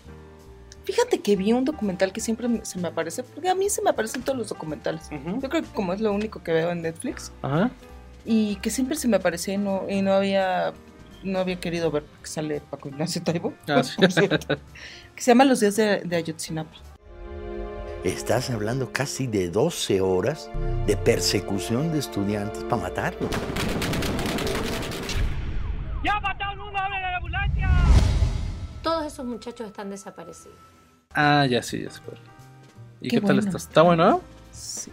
Fíjate 0.84 1.20
que 1.20 1.36
vi 1.36 1.54
un 1.54 1.66
documental 1.66 2.12
que 2.12 2.20
siempre 2.20 2.48
se 2.64 2.80
me 2.80 2.88
aparece, 2.88 3.22
porque 3.22 3.48
a 3.50 3.54
mí 3.56 3.70
se 3.70 3.82
me 3.84 3.92
aparecen 3.92 4.24
todos 4.24 4.40
los 4.40 4.50
documentales. 4.50 5.08
Yo 5.12 5.50
creo 5.50 5.62
que 5.62 5.70
como 5.70 5.94
es 5.94 6.02
lo 6.02 6.12
único 6.12 6.42
que 6.42 6.52
veo 6.52 6.72
en 6.72 6.82
Netflix, 6.82 7.32
Ajá. 7.44 7.70
y 8.26 8.56
que 8.56 8.72
siempre 8.72 8.96
se 8.96 9.08
me 9.08 9.18
aparecía 9.18 9.54
y 9.54 9.58
no, 9.60 9.84
y 9.88 10.02
no 10.02 10.14
había 10.14 10.74
no 11.22 11.40
había 11.40 11.60
querido 11.60 11.92
ver 11.92 12.04
porque 12.06 12.28
sale 12.28 12.62
Paco 12.62 12.88
Ignacio 12.90 13.22
Taibo, 13.22 13.54
Ah, 13.68 13.84
sí. 13.84 13.98
que 15.16 15.22
se 15.22 15.32
llama 15.32 15.44
Los 15.46 15.60
días 15.60 15.76
de, 15.76 16.00
de 16.00 16.16
Ayotzinapa. 16.16 16.72
Estás 18.04 18.50
hablando 18.50 18.92
casi 18.94 19.28
de 19.28 19.50
12 19.50 20.00
horas 20.00 20.50
de 20.88 20.96
persecución 20.96 21.92
de 21.92 22.00
estudiantes 22.00 22.64
para 22.64 22.84
matarlo. 22.84 23.28
¡Ya 26.04 26.18
mataron 26.22 26.62
una 26.62 26.88
vez 26.88 26.98
a 27.04 27.12
la 27.12 27.18
ambulancia! 27.18 27.70
Todos 28.82 29.06
esos 29.06 29.26
muchachos 29.26 29.68
están 29.68 29.90
desaparecidos. 29.90 30.56
Ah, 31.14 31.46
ya 31.50 31.62
sí, 31.62 31.84
ya 31.84 31.90
sé 31.90 32.00
cuál. 32.06 32.18
¿Y 33.02 33.10
Qué 33.10 33.18
qué, 33.18 33.22
tal 33.22 33.36
bueno 33.36 33.40
está? 33.40 33.58
está. 33.58 33.70
¿Está 33.70 33.82
bueno? 33.82 34.22
Sí. 34.54 34.92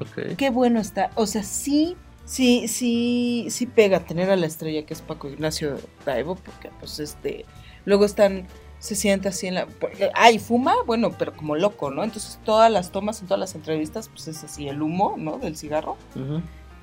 Ok. 0.00 0.36
Qué 0.36 0.50
bueno 0.50 0.80
está. 0.80 1.10
O 1.14 1.26
sea, 1.26 1.44
sí, 1.44 1.96
sí, 2.24 2.66
sí, 2.66 3.46
sí 3.50 3.66
pega 3.66 4.00
tener 4.00 4.30
a 4.30 4.36
la 4.36 4.46
estrella 4.46 4.84
que 4.84 4.94
es 4.94 5.00
Paco 5.00 5.28
Ignacio 5.28 5.78
Taibo, 6.04 6.34
porque 6.34 6.70
pues 6.80 6.98
este, 6.98 7.44
luego 7.84 8.04
están, 8.04 8.48
se 8.82 8.96
sienta 8.96 9.28
así 9.28 9.46
en 9.46 9.54
la, 9.54 9.66
porque, 9.66 10.10
ay, 10.12 10.40
fuma, 10.40 10.74
bueno, 10.84 11.12
pero 11.16 11.36
como 11.36 11.54
loco, 11.54 11.92
¿no? 11.92 12.02
Entonces 12.02 12.40
todas 12.44 12.68
las 12.68 12.90
tomas 12.90 13.20
en 13.20 13.28
todas 13.28 13.38
las 13.38 13.54
entrevistas, 13.54 14.08
pues 14.08 14.26
es 14.26 14.42
así 14.42 14.66
el 14.66 14.82
humo, 14.82 15.14
¿no? 15.16 15.38
Del 15.38 15.56
cigarro. 15.56 15.96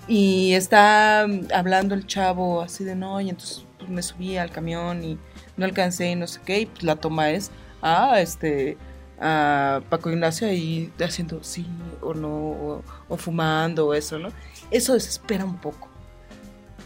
Y 0.08 0.54
está 0.54 1.26
mm, 1.28 1.47
hablando 1.54 1.95
el 1.95 2.08
chavo 2.08 2.62
así 2.62 2.86
de 2.86 2.95
no, 2.95 3.20
y 3.20 3.30
entonces 3.30 3.66
pues, 3.78 3.89
me 3.89 4.02
subí 4.02 4.38
al 4.38 4.50
camión 4.50 5.04
y 5.04 5.20
no 5.58 5.66
alcancé 5.66 6.12
y 6.12 6.16
no 6.16 6.26
sé 6.26 6.39
qué, 6.45 6.62
y 6.62 6.66
pues 6.68 6.84
la 6.84 6.95
toma 6.95 7.32
es, 7.32 7.52
ah, 7.82 8.22
este, 8.22 8.78
a 9.20 9.82
Paco 9.89 10.10
Ignacio 10.10 10.47
ahí 10.47 10.93
haciendo 11.02 11.43
sí 11.43 11.68
o 12.00 12.14
no, 12.14 12.30
o, 12.30 12.84
o 13.10 13.18
fumando 13.18 13.88
o 13.88 13.93
eso, 13.93 14.18
¿no? 14.20 14.30
Eso 14.72 14.93
desespera 14.93 15.43
un 15.43 15.58
poco. 15.58 15.89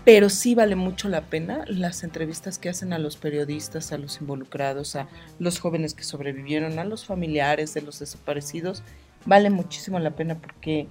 Pero 0.06 0.30
sí 0.30 0.54
vale 0.54 0.76
mucho 0.76 1.08
la 1.08 1.22
pena 1.22 1.64
las 1.68 2.04
entrevistas 2.04 2.58
que 2.60 2.68
hacen 2.70 2.92
a 2.92 3.00
los 3.00 3.16
periodistas, 3.16 3.92
a 3.94 3.98
los 3.98 4.20
involucrados, 4.20 4.96
a 4.98 5.08
los 5.40 5.60
jóvenes 5.60 5.94
que 5.94 6.04
sobrevivieron, 6.04 6.78
a 6.78 6.84
los 6.84 7.06
familiares 7.06 7.74
de 7.74 7.82
los 7.84 8.00
desaparecidos. 8.00 8.84
Vale 9.26 9.50
muchísimo 9.50 10.00
la 10.00 10.12
pena 10.12 10.36
porque 10.36 10.88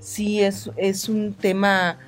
sí 0.00 0.40
es, 0.40 0.70
es 0.76 1.10
un 1.10 1.34
tema 1.34 1.98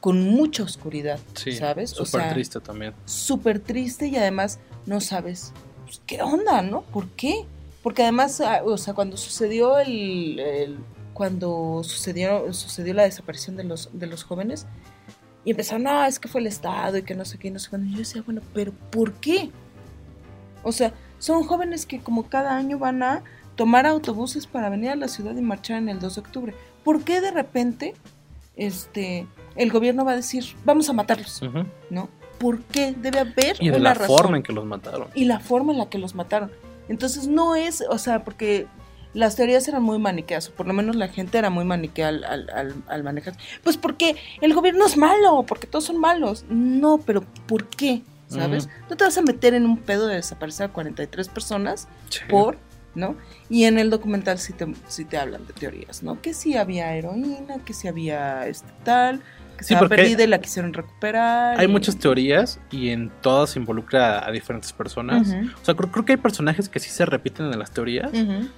con 0.00 0.20
mucha 0.22 0.64
oscuridad, 0.64 1.20
Sí, 1.34 1.52
¿sabes? 1.52 1.90
súper 1.90 2.32
triste 2.32 2.58
también. 2.58 2.94
Súper 3.04 3.60
triste 3.60 4.08
y 4.08 4.16
además 4.16 4.58
no 4.86 5.00
sabes 5.00 5.52
pues, 5.84 6.00
qué 6.04 6.20
onda, 6.22 6.62
¿no? 6.62 6.82
¿Por 6.82 7.08
qué? 7.10 7.44
Porque 7.84 8.02
además, 8.02 8.40
ah, 8.40 8.62
o 8.64 8.76
sea, 8.76 8.94
cuando 8.94 9.16
sucedió 9.16 9.78
el, 9.78 10.40
el- 10.40 10.78
cuando 11.14 11.82
sucedió, 11.84 12.52
sucedió 12.54 12.94
la 12.94 13.02
desaparición 13.04 13.56
de 13.56 13.64
los, 13.64 13.90
de 13.92 14.06
los 14.06 14.24
jóvenes, 14.24 14.66
y 15.44 15.50
empezaron, 15.50 15.82
no, 15.84 16.04
es 16.04 16.18
que 16.18 16.28
fue 16.28 16.40
el 16.40 16.46
Estado 16.46 16.98
y 16.98 17.02
que 17.02 17.14
no 17.14 17.24
sé 17.24 17.38
qué, 17.38 17.48
y 17.48 17.50
no 17.50 17.58
sé 17.58 17.68
cuándo. 17.70 17.88
Y 17.88 17.92
yo 17.92 17.98
decía, 17.98 18.22
bueno, 18.22 18.40
pero 18.54 18.72
¿por 18.90 19.12
qué? 19.14 19.50
O 20.62 20.72
sea, 20.72 20.92
son 21.18 21.42
jóvenes 21.44 21.86
que 21.86 22.00
como 22.00 22.28
cada 22.28 22.56
año 22.56 22.78
van 22.78 23.02
a 23.02 23.22
tomar 23.56 23.86
autobuses 23.86 24.46
para 24.46 24.68
venir 24.70 24.90
a 24.90 24.96
la 24.96 25.08
ciudad 25.08 25.36
y 25.36 25.42
marchar 25.42 25.78
en 25.78 25.88
el 25.88 25.98
2 25.98 26.14
de 26.14 26.20
octubre. 26.20 26.54
¿Por 26.84 27.02
qué 27.04 27.20
de 27.20 27.30
repente 27.30 27.94
este, 28.56 29.26
el 29.56 29.70
gobierno 29.70 30.04
va 30.04 30.12
a 30.12 30.16
decir, 30.16 30.44
vamos 30.64 30.88
a 30.88 30.92
matarlos? 30.92 31.42
¿No? 31.90 32.08
¿Por 32.38 32.60
qué? 32.62 32.92
Debe 32.92 33.20
haber 33.20 33.56
Y 33.60 33.70
de 33.70 33.76
una 33.76 33.90
la 33.90 33.94
razón. 33.94 34.16
forma 34.16 34.36
en 34.36 34.42
que 34.42 34.52
los 34.52 34.64
mataron. 34.64 35.08
Y 35.14 35.24
la 35.26 35.38
forma 35.40 35.72
en 35.72 35.78
la 35.78 35.88
que 35.88 35.98
los 35.98 36.14
mataron. 36.14 36.50
Entonces 36.88 37.28
no 37.28 37.54
es, 37.54 37.84
o 37.88 37.98
sea, 37.98 38.24
porque 38.24 38.66
las 39.14 39.36
teorías 39.36 39.66
eran 39.68 39.82
muy 39.82 39.98
maniqueas, 39.98 40.48
o 40.48 40.52
por 40.52 40.66
lo 40.66 40.72
menos 40.72 40.96
la 40.96 41.08
gente 41.08 41.36
era 41.38 41.50
muy 41.50 41.64
maniquea 41.64 42.08
al, 42.08 42.24
al, 42.24 42.50
al- 42.50 42.74
al 42.88 43.02
manejar. 43.04 43.34
Pues 43.62 43.76
porque 43.76 44.16
el 44.40 44.54
gobierno 44.54 44.86
es 44.86 44.96
malo, 44.96 45.44
porque 45.46 45.66
todos 45.66 45.84
son 45.84 45.98
malos. 45.98 46.44
No, 46.48 46.98
pero 46.98 47.22
¿por 47.46 47.66
qué? 47.68 48.02
¿Sabes? 48.28 48.68
No 48.88 48.96
te 48.96 49.04
vas 49.04 49.18
a 49.18 49.22
meter 49.22 49.52
en 49.52 49.66
un 49.66 49.76
pedo 49.76 50.06
de 50.06 50.14
desaparecer 50.14 50.70
a 50.70 50.72
43 50.72 51.28
personas 51.28 51.86
Sí. 52.08 52.20
por, 52.30 52.56
¿no? 52.94 53.14
Y 53.50 53.64
en 53.64 53.78
el 53.78 53.90
documental 53.90 54.38
sí 54.38 54.54
te, 54.54 54.66
sí 54.88 55.04
te 55.04 55.18
hablan 55.18 55.46
de 55.46 55.52
teorías, 55.52 56.02
¿no? 56.02 56.22
Que 56.22 56.32
sí 56.32 56.56
había 56.56 56.94
heroína, 56.96 57.58
que 57.66 57.74
sí 57.74 57.88
había 57.88 58.46
este 58.46 58.68
tal, 58.84 59.20
que 59.66 59.74
Sí, 59.74 59.88
perdida 59.88 60.24
y 60.24 60.26
la 60.26 60.40
quisieron 60.40 60.72
recuperar. 60.72 61.58
Hay 61.58 61.66
y- 61.66 61.68
muchas 61.68 61.96
teorías 61.98 62.60
y 62.70 62.90
en 62.90 63.10
todas 63.20 63.50
se 63.50 63.58
involucra 63.58 64.26
a 64.26 64.30
diferentes 64.30 64.72
personas. 64.72 65.28
O 65.60 65.64
sea, 65.64 65.74
creo, 65.74 65.90
creo 65.90 66.04
que 66.04 66.12
hay 66.12 66.18
personajes 66.18 66.68
que 66.68 66.78
sí 66.80 66.90
se 66.90 67.04
repiten 67.06 67.46
en 67.52 67.58
las 67.58 67.70
teorías, 67.72 68.10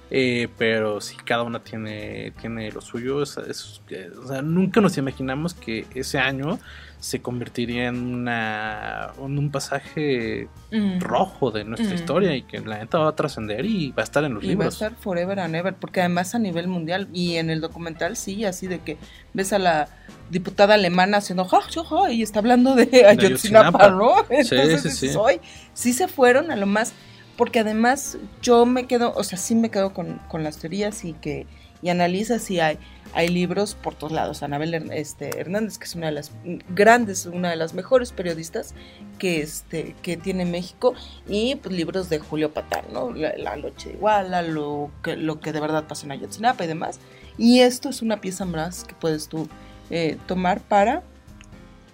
eh, 0.09 0.47
pero 0.57 1.01
sí 1.01 1.15
cada 1.25 1.43
una 1.43 1.59
tiene, 1.63 2.33
tiene 2.41 2.71
lo 2.71 2.81
suyo. 2.81 3.21
Es- 3.23 3.37
es- 3.37 3.81
eh, 3.89 4.09
o 4.23 4.27
sea, 4.27 4.41
nunca 4.41 4.81
nos 4.81 4.97
imaginamos 4.97 5.53
que 5.53 5.85
ese 5.93 6.17
año 6.19 6.59
se 7.05 7.21
convertiría 7.21 7.85
en, 7.87 7.97
una, 8.15 9.11
en 9.19 9.37
un 9.37 9.51
pasaje 9.51 10.47
Ujú. 10.71 10.99
rojo 10.99 11.51
de 11.51 11.63
nuestra 11.63 11.93
Ujú. 11.93 12.01
historia 12.01 12.35
y 12.35 12.41
que 12.41 12.59
la 12.61 12.79
neta 12.79 12.97
va 12.97 13.09
a 13.09 13.15
trascender 13.15 13.63
y 13.63 13.91
va 13.91 14.01
a 14.01 14.05
estar 14.05 14.23
en 14.23 14.33
los 14.33 14.43
Y 14.43 14.47
va 14.47 14.53
a 14.53 14.67
libros. 14.69 14.73
estar 14.73 14.95
forever 14.95 15.39
and 15.39 15.55
ever, 15.55 15.75
porque 15.75 15.99
además 15.99 16.33
a 16.33 16.39
nivel 16.39 16.67
mundial 16.67 17.07
y 17.13 17.35
en 17.35 17.51
el 17.51 17.61
documental 17.61 18.17
sí, 18.17 18.43
así 18.43 18.65
de 18.65 18.79
que 18.79 18.97
ves 19.33 19.53
a 19.53 19.59
la 19.59 19.87
diputada 20.31 20.73
alemana 20.73 21.17
haciendo 21.17 21.45
ja, 21.45 21.61
ja, 21.61 21.83
ja, 21.83 22.11
y 22.11 22.23
está 22.23 22.39
hablando 22.39 22.73
de 22.73 23.05
Ayotzinapa. 23.05 23.89
¿no? 23.91 24.15
Sí, 24.41 24.55
Entonces 24.55 24.81
sí, 24.81 24.89
dices, 24.89 25.11
sí. 25.11 25.19
"Ay, 25.23 25.39
sí 25.75 25.93
se 25.93 26.07
fueron 26.07 26.49
a 26.49 26.55
lo 26.55 26.65
más, 26.65 26.91
porque 27.37 27.59
además 27.59 28.17
yo 28.41 28.65
me 28.65 28.87
quedo, 28.87 29.13
o 29.15 29.23
sea, 29.23 29.37
sí 29.37 29.53
me 29.53 29.69
quedo 29.69 29.93
con, 29.93 30.17
con 30.27 30.43
las 30.43 30.57
teorías 30.57 31.05
y 31.05 31.13
que 31.13 31.45
y 31.83 31.89
analizas 31.89 32.49
y 32.49 32.59
hay 32.59 32.79
hay 33.15 33.29
libros 33.29 33.75
por 33.75 33.95
todos 33.95 34.11
lados. 34.11 34.43
Anabel 34.43 34.91
este, 34.91 35.39
Hernández, 35.39 35.77
que 35.77 35.85
es 35.85 35.95
una 35.95 36.07
de 36.07 36.11
las 36.11 36.31
grandes, 36.69 37.25
una 37.25 37.49
de 37.49 37.55
las 37.55 37.73
mejores 37.73 38.11
periodistas 38.11 38.75
que, 39.17 39.41
este, 39.41 39.95
que 40.01 40.17
tiene 40.17 40.45
México, 40.45 40.93
y 41.27 41.55
pues, 41.55 41.73
libros 41.73 42.09
de 42.09 42.19
Julio 42.19 42.53
Patán, 42.53 42.83
¿no? 42.91 43.11
La, 43.13 43.35
la 43.37 43.55
noche 43.55 43.89
de 43.89 43.95
Iguala, 43.95 44.41
lo 44.41 44.91
que, 45.01 45.15
lo 45.15 45.39
que 45.39 45.53
de 45.53 45.61
verdad 45.61 45.85
pasa 45.87 46.05
en 46.05 46.11
Ayotzinapa 46.11 46.65
y 46.65 46.67
demás. 46.67 46.99
Y 47.37 47.61
esto 47.61 47.87
es 47.87 48.01
una 48.01 48.19
pieza 48.19 48.43
más 48.43 48.83
que 48.83 48.93
puedes 48.93 49.29
tú 49.29 49.47
eh, 49.89 50.17
tomar 50.27 50.59
para, 50.59 51.01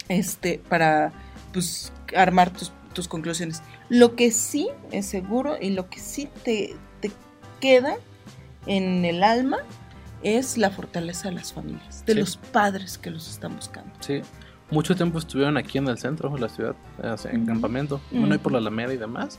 este, 0.10 0.60
para 0.70 1.14
pues, 1.54 1.94
armar 2.16 2.52
tus, 2.52 2.72
tus 2.94 3.08
conclusiones. 3.08 3.62
Lo 3.90 4.16
que 4.16 4.32
sí 4.32 4.70
es 4.92 5.06
seguro 5.06 5.56
y 5.62 5.70
lo 5.70 5.88
que 5.88 6.00
sí 6.00 6.28
te, 6.44 6.76
te 7.00 7.12
queda 7.60 7.96
en 8.66 9.06
el 9.06 9.22
alma 9.22 9.60
es 10.24 10.58
la 10.58 10.70
fortaleza 10.72 11.30
de 11.30 11.36
las 11.36 11.54
familias, 11.54 12.06
de 12.06 12.14
Sí. 12.14 12.20
los 12.20 12.38
padres 12.38 12.98
que 12.98 13.10
los 13.12 13.28
están 13.30 13.56
buscando. 13.56 13.92
Sí. 14.00 14.22
Mucho 14.70 14.96
tiempo 14.96 15.20
estuvieron 15.20 15.58
aquí 15.58 15.78
en 15.80 15.88
el 15.88 15.98
centro 15.98 16.30
de 16.30 16.40
la 16.40 16.48
ciudad, 16.50 16.76
sea, 17.18 17.32
en 17.32 17.46
campamento, 17.46 18.00
bueno, 18.12 18.34
ahí 18.34 18.40
por 18.40 18.52
la 18.54 18.60
Alameda 18.60 18.94
y 18.94 18.98
demás. 18.98 19.38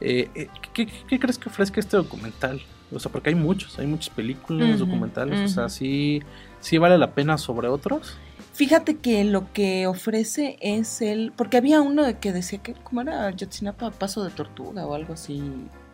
Eh, 0.00 0.28
eh, 0.34 0.48
¿qué, 0.74 0.86
qué- 0.86 0.92
qué 1.08 1.18
crees 1.18 1.38
que 1.38 1.48
ofrezca 1.48 1.80
este 1.80 1.96
documental? 1.96 2.60
O 2.92 2.98
sea, 3.00 3.10
porque 3.10 3.30
hay 3.30 3.34
muchos, 3.34 3.78
hay 3.78 3.86
muchas 3.86 4.10
películas, 4.10 4.68
Ujú, 4.76 4.84
documentales, 4.86 5.40
o 5.40 5.48
sea, 5.48 5.68
sí, 5.70 6.20
sí 6.60 6.76
vale 6.78 6.98
la 6.98 7.12
pena 7.14 7.38
sobre 7.38 7.68
otros. 7.68 8.16
Fíjate 8.52 8.96
que 8.98 9.24
lo 9.24 9.52
que 9.52 9.86
ofrece 9.86 10.58
es 10.60 11.00
el. 11.00 11.32
Porque 11.34 11.56
había 11.56 11.80
uno 11.80 12.02
que 12.20 12.32
decía 12.32 12.58
que, 12.62 12.74
¿cómo 12.74 13.00
era? 13.00 13.30
Yotzinapa 13.30 13.90
Paso 13.90 14.22
de 14.22 14.30
Tortuga 14.30 14.86
o 14.86 14.94
algo 14.94 15.14
así. 15.14 15.42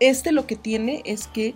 Este 0.01 0.33
lo 0.33 0.47
que 0.47 0.57
tiene 0.57 1.03
es 1.07 1.27
que 1.29 1.55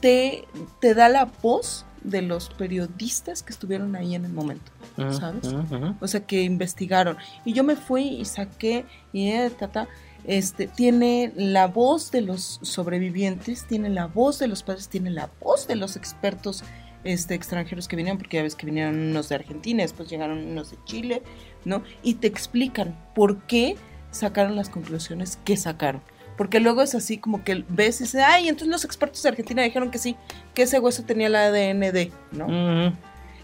te, 0.00 0.44
te 0.80 0.94
da 0.94 1.08
la 1.08 1.26
voz 1.42 1.86
de 2.02 2.22
los 2.22 2.50
periodistas 2.50 3.42
que 3.42 3.52
estuvieron 3.52 3.96
ahí 3.96 4.14
en 4.14 4.24
el 4.24 4.32
momento, 4.32 4.70
¿sabes? 5.10 5.54
O 6.00 6.08
sea, 6.08 6.26
que 6.26 6.42
investigaron. 6.42 7.16
Y 7.44 7.52
yo 7.52 7.64
me 7.64 7.76
fui 7.76 8.02
y 8.02 8.24
saqué, 8.24 8.84
y 9.12 9.28
eh, 9.28 9.50
tata, 9.50 9.88
este, 10.24 10.66
tiene 10.66 11.32
la 11.36 11.66
voz 11.66 12.10
de 12.10 12.20
los 12.20 12.58
sobrevivientes, 12.62 13.66
tiene 13.66 13.88
la 13.88 14.06
voz 14.06 14.38
de 14.38 14.48
los 14.48 14.62
padres, 14.62 14.88
tiene 14.88 15.10
la 15.10 15.30
voz 15.40 15.66
de 15.66 15.76
los 15.76 15.96
expertos 15.96 16.64
este, 17.04 17.34
extranjeros 17.34 17.88
que 17.88 17.96
vinieron, 17.96 18.18
porque 18.18 18.38
ya 18.38 18.42
ves 18.42 18.54
que 18.54 18.66
vinieron 18.66 18.98
unos 18.98 19.28
de 19.28 19.36
Argentina, 19.36 19.82
después 19.82 20.08
llegaron 20.10 20.38
unos 20.38 20.70
de 20.70 20.78
Chile, 20.84 21.22
¿no? 21.64 21.82
Y 22.02 22.14
te 22.14 22.26
explican 22.26 22.98
por 23.14 23.42
qué 23.46 23.76
sacaron 24.10 24.56
las 24.56 24.68
conclusiones 24.68 25.38
que 25.44 25.56
sacaron. 25.56 26.02
Porque 26.38 26.60
luego 26.60 26.80
es 26.80 26.94
así 26.94 27.18
como 27.18 27.44
que 27.44 27.64
ves 27.68 28.00
y 28.00 28.04
dices, 28.04 28.22
ay, 28.24 28.48
entonces 28.48 28.68
los 28.68 28.84
expertos 28.84 29.22
de 29.22 29.28
Argentina 29.28 29.62
dijeron 29.62 29.90
que 29.90 29.98
sí, 29.98 30.16
que 30.54 30.62
ese 30.62 30.78
hueso 30.78 31.02
tenía 31.02 31.26
el 31.26 31.34
ADN 31.34 31.80
de, 31.80 32.12
¿no? 32.32 32.96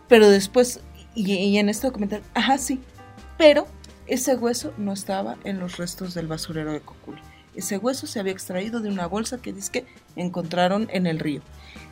Pero 0.09 0.30
después, 0.30 0.80
y, 1.14 1.30
y 1.30 1.59
en 1.59 1.68
este 1.68 1.88
documental, 1.88 2.22
ajá, 2.32 2.57
sí, 2.57 2.80
pero 3.36 3.66
ese 4.07 4.36
hueso 4.36 4.72
no 4.78 4.92
estaba 4.92 5.36
en 5.45 5.59
los 5.59 5.76
restos 5.76 6.14
del 6.14 6.28
basurero 6.28 6.72
de 6.72 6.80
Cocul. 6.80 7.20
Ese 7.55 7.78
hueso 7.78 8.07
se 8.07 8.20
había 8.20 8.32
extraído 8.32 8.80
de 8.80 8.88
una 8.88 9.07
bolsa 9.07 9.38
que 9.38 9.53
dice 9.53 9.70
que 9.70 9.86
encontraron 10.16 10.88
en 10.92 11.07
el 11.07 11.18
río. 11.18 11.40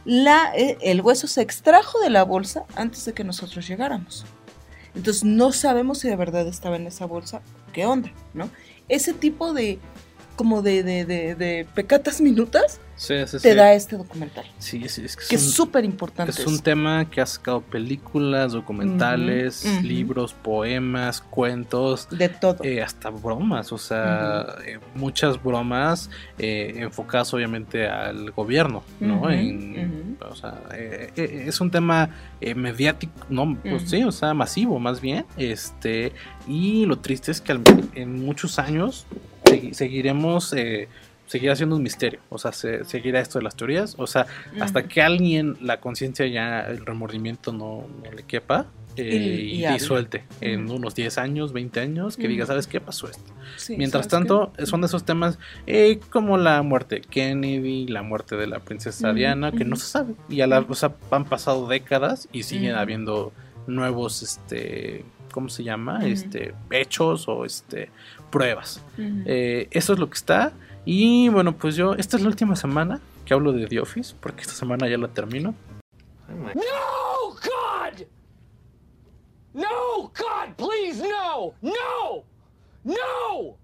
La, 0.04 0.52
eh, 0.56 0.78
el 0.82 1.00
hueso 1.00 1.26
se 1.26 1.42
extrajo 1.42 2.00
de 2.00 2.10
la 2.10 2.24
bolsa 2.24 2.64
antes 2.74 3.04
de 3.04 3.12
que 3.12 3.24
nosotros 3.24 3.66
llegáramos. 3.66 4.24
Entonces 4.94 5.24
no 5.24 5.52
sabemos 5.52 5.98
si 5.98 6.08
de 6.08 6.16
verdad 6.16 6.46
estaba 6.46 6.76
en 6.76 6.86
esa 6.86 7.06
bolsa, 7.06 7.40
qué 7.72 7.86
onda, 7.86 8.12
¿no? 8.34 8.50
Ese 8.88 9.14
tipo 9.14 9.54
de, 9.54 9.78
como 10.32 10.62
de, 10.62 10.82
de, 10.82 11.04
de, 11.04 11.34
de 11.34 11.66
pecatas 11.74 12.20
minutas 12.20 12.80
Sí, 12.94 13.14
sí, 13.26 13.38
te 13.38 13.50
sí. 13.50 13.56
da 13.56 13.72
este 13.72 13.96
documental. 13.96 14.44
Sí, 14.58 14.88
sí, 14.88 15.02
es 15.04 15.16
que, 15.16 15.24
Que 15.30 15.34
es 15.34 15.50
súper 15.50 15.84
importante. 15.84 16.30
Es 16.30 16.46
un 16.46 16.60
tema 16.60 17.10
que 17.10 17.20
ha 17.20 17.26
sacado 17.26 17.60
películas, 17.60 18.52
documentales, 18.52 19.64
libros, 19.82 20.34
poemas, 20.34 21.20
cuentos. 21.20 22.06
De 22.10 22.28
todo. 22.28 22.58
eh, 22.62 22.80
hasta 22.80 23.10
bromas, 23.10 23.72
o 23.72 23.78
sea, 23.78 24.46
eh, 24.64 24.78
muchas 24.94 25.42
bromas 25.42 26.10
eh, 26.38 26.74
enfocadas 26.76 27.32
obviamente 27.34 27.88
al 27.88 28.30
gobierno, 28.30 28.84
¿no? 29.00 29.28
En- 29.30 30.16
O 30.30 30.36
sea, 30.36 30.62
es 31.16 31.60
un 31.60 31.70
tema 31.72 32.10
eh, 32.40 32.54
mediático, 32.54 33.12
¿no? 33.28 33.58
Pues 33.68 33.90
sí, 33.90 34.04
o 34.04 34.12
sea, 34.12 34.32
masivo 34.34 34.78
más 34.78 35.00
bien. 35.00 35.24
Este, 35.36 36.12
y 36.46 36.86
lo 36.86 36.98
triste 37.00 37.32
es 37.32 37.40
que 37.40 37.52
al- 37.52 37.62
en 37.94 38.24
muchos 38.24 38.60
años 38.60 39.06
segui- 39.60 39.72
seguiremos... 39.74 40.52
Eh, 40.54 40.88
seguirá 41.26 41.56
siendo 41.56 41.76
un 41.76 41.82
misterio, 41.82 42.20
o 42.28 42.36
sea, 42.36 42.52
se- 42.52 42.84
seguirá 42.84 43.18
esto 43.20 43.38
de 43.38 43.44
las 43.44 43.56
teorías, 43.56 43.94
o 43.96 44.06
sea, 44.06 44.26
hasta 44.60 44.82
que 44.86 45.00
alguien, 45.00 45.56
la 45.62 45.80
conciencia 45.80 46.26
ya, 46.26 46.60
el 46.60 46.84
remordimiento 46.84 47.52
no, 47.54 47.86
no 48.04 48.12
le 48.12 48.22
quepa 48.24 48.66
eh, 48.96 49.14
Y- 49.14 49.40
y, 49.40 49.60
y 49.60 49.64
hable. 49.64 49.78
suelte 49.80 50.24
en 50.42 50.70
unos 50.70 50.94
10 50.94 51.16
años, 51.16 51.54
20 51.54 51.80
años, 51.80 52.18
que 52.18 52.28
diga. 52.28 52.44
¿sabes 52.44 52.66
qué 52.66 52.82
pasó 52.82 53.08
esto? 53.08 53.32
Sí, 53.56 53.76
Mientras 53.78 54.04
¿sabes 54.04 54.10
tanto, 54.28 54.52
qué? 54.58 54.66
son 54.66 54.82
de 54.82 54.88
esos 54.88 55.04
temas 55.04 55.38
eh, 55.66 56.00
como 56.10 56.36
la 56.36 56.60
muerte 56.60 56.96
de 56.96 57.00
Kennedy, 57.00 57.86
la 57.86 58.02
muerte 58.02 58.36
de 58.36 58.46
la 58.48 58.58
princesa 58.58 59.14
Diana, 59.14 59.52
que 59.52 59.64
no 59.64 59.76
se 59.76 59.86
sabe. 59.86 60.12
Y 60.28 60.42
a 60.42 60.46
la, 60.46 60.58
o 60.60 60.74
sea, 60.74 60.92
han 61.10 61.24
pasado 61.24 61.66
décadas 61.66 62.28
y 62.32 62.42
siguen 62.42 62.74
habiendo 62.74 63.32
nuevos, 63.66 64.22
este, 64.22 65.06
¿cómo 65.32 65.48
se 65.48 65.64
llama? 65.64 65.98
Ujú. 66.00 66.08
Este, 66.08 66.52
hechos 66.70 67.26
o 67.28 67.46
este, 67.46 67.88
pruebas. 68.32 68.82
Eh, 68.98 69.68
eso 69.70 69.92
es 69.92 70.00
lo 70.00 70.10
que 70.10 70.14
está. 70.14 70.52
Y 70.84 71.28
bueno, 71.28 71.56
pues 71.56 71.76
yo, 71.76 71.94
esta 71.94 72.16
es 72.16 72.22
la 72.24 72.28
última 72.28 72.56
semana 72.56 73.00
que 73.24 73.34
hablo 73.34 73.52
de 73.52 73.68
The 73.68 73.78
Office, 73.78 74.16
porque 74.18 74.40
esta 74.40 74.54
semana 74.54 74.88
ya 74.88 74.98
la 74.98 75.06
termino. 75.06 75.54
No, 76.28 77.28
God! 77.30 78.06
No, 79.54 80.02
God, 80.08 80.56
please, 80.56 81.00
no! 81.06 81.54
No! 81.60 82.24
No! 82.82 83.56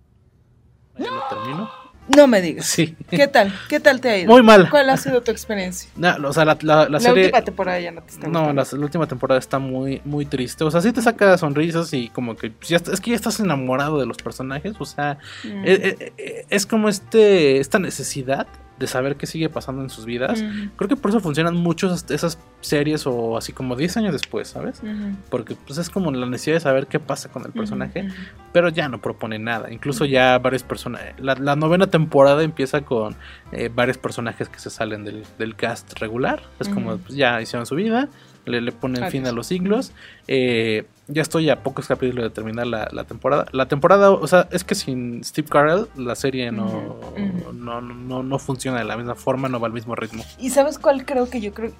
Ya 0.96 1.10
la 1.10 1.28
termino. 1.28 1.87
No 2.16 2.26
me 2.26 2.40
digas. 2.40 2.66
Sí. 2.66 2.96
¿Qué 3.10 3.28
tal? 3.28 3.52
¿Qué 3.68 3.80
tal 3.80 4.00
te 4.00 4.08
ha 4.08 4.18
ido? 4.18 4.32
Muy 4.32 4.42
mal. 4.42 4.68
¿Cuál 4.70 4.88
ha 4.90 4.96
sido 4.96 5.22
tu 5.22 5.30
experiencia? 5.30 5.90
No, 5.96 6.16
o 6.28 6.32
sea, 6.32 6.44
la, 6.44 6.56
la- 6.62 6.84
la 6.84 6.88
La, 6.88 7.00
serie... 7.00 7.24
última 7.24 7.42
temporada 7.44 7.78
ya 7.80 7.90
no 7.90 8.02
te 8.02 8.10
está 8.12 8.28
No, 8.28 8.52
la, 8.52 8.66
la 8.70 8.78
última 8.84 9.06
temporada 9.06 9.38
está 9.38 9.58
muy, 9.58 10.00
muy 10.04 10.24
triste. 10.26 10.64
O 10.64 10.70
sea, 10.70 10.80
sí 10.80 10.92
te 10.92 11.02
saca 11.02 11.36
sonrisas 11.38 11.92
y 11.92 12.08
como 12.08 12.34
que 12.36 12.52
ya 12.66 12.76
está- 12.76 12.92
es 12.92 13.00
que 13.00 13.10
ya 13.10 13.16
estás 13.16 13.40
enamorado 13.40 13.98
de 14.00 14.06
los 14.06 14.16
personajes. 14.18 14.74
O 14.78 14.84
sea, 14.84 15.18
Mm. 15.44 15.64
eh, 15.64 15.96
eh, 16.00 16.12
eh, 16.18 16.46
es 16.50 16.66
como 16.66 16.88
este 16.88 17.58
esta 17.60 17.78
necesidad 17.78 18.46
de 18.78 18.86
saber 18.86 19.16
qué 19.16 19.26
sigue 19.26 19.48
pasando 19.48 19.82
en 19.82 19.90
sus 19.90 20.04
vidas. 20.04 20.42
Creo 20.76 20.88
que 20.88 20.96
por 20.96 21.10
eso 21.10 21.20
funcionan 21.20 21.56
mucho 21.56 21.86
esas, 21.88 22.10
esas 22.10 22.38
series 22.60 23.06
o 23.06 23.36
así 23.36 23.52
como 23.52 23.76
10 23.76 23.96
años 23.98 24.12
después, 24.12 24.48
¿sabes? 24.48 24.82
Porque 25.30 25.56
pues 25.66 25.78
es 25.78 25.90
como 25.90 26.10
la 26.10 26.26
necesidad 26.26 26.56
de 26.56 26.60
saber 26.60 26.86
qué 26.86 27.00
pasa 27.00 27.28
con 27.28 27.44
el 27.44 27.52
personaje, 27.52 28.08
pero 28.52 28.68
ya 28.68 28.88
no 28.88 29.00
propone 29.00 29.38
nada. 29.38 29.72
Incluso 29.72 30.04
ya 30.04 30.38
varios 30.38 30.62
personajes. 30.62 31.14
La, 31.18 31.34
la 31.34 31.56
novena 31.56 31.88
temporada 31.88 32.42
empieza 32.42 32.82
con 32.82 33.16
eh, 33.52 33.70
varios 33.74 33.98
personajes 33.98 34.48
que 34.48 34.58
se 34.58 34.70
salen 34.70 35.04
del, 35.04 35.24
del 35.38 35.56
cast 35.56 35.98
regular. 35.98 36.42
Es 36.60 36.68
como 36.68 36.96
pues, 36.98 37.14
ya 37.14 37.40
hicieron 37.40 37.66
su 37.66 37.74
vida, 37.74 38.08
le, 38.48 38.60
le 38.60 38.72
ponen 38.72 39.02
Adiós. 39.02 39.12
fin 39.12 39.26
a 39.26 39.32
los 39.32 39.46
siglos. 39.46 39.92
Eh, 40.26 40.86
ya 41.08 41.22
estoy 41.22 41.48
a 41.48 41.62
pocos 41.62 41.86
capítulos 41.86 42.24
de 42.24 42.30
terminar 42.30 42.66
la, 42.66 42.88
la 42.92 43.04
temporada. 43.04 43.46
La 43.52 43.66
temporada, 43.66 44.10
o 44.10 44.26
sea, 44.26 44.46
es 44.50 44.62
que 44.64 44.74
sin 44.74 45.24
Steve 45.24 45.48
Carell 45.48 45.86
la 45.96 46.14
serie 46.14 46.52
no, 46.52 46.66
Ujú, 46.66 47.52
no, 47.54 47.80
no, 47.80 48.22
no 48.22 48.38
funciona 48.38 48.78
de 48.78 48.84
la 48.84 48.96
misma 48.96 49.14
forma, 49.14 49.48
no 49.48 49.58
va 49.58 49.68
al 49.68 49.72
mismo 49.72 49.94
ritmo. 49.94 50.22
¿Y 50.38 50.50
sabes 50.50 50.78
cuál 50.78 51.04
creo 51.06 51.30
que 51.30 51.40
yo 51.40 51.54
creo 51.54 51.72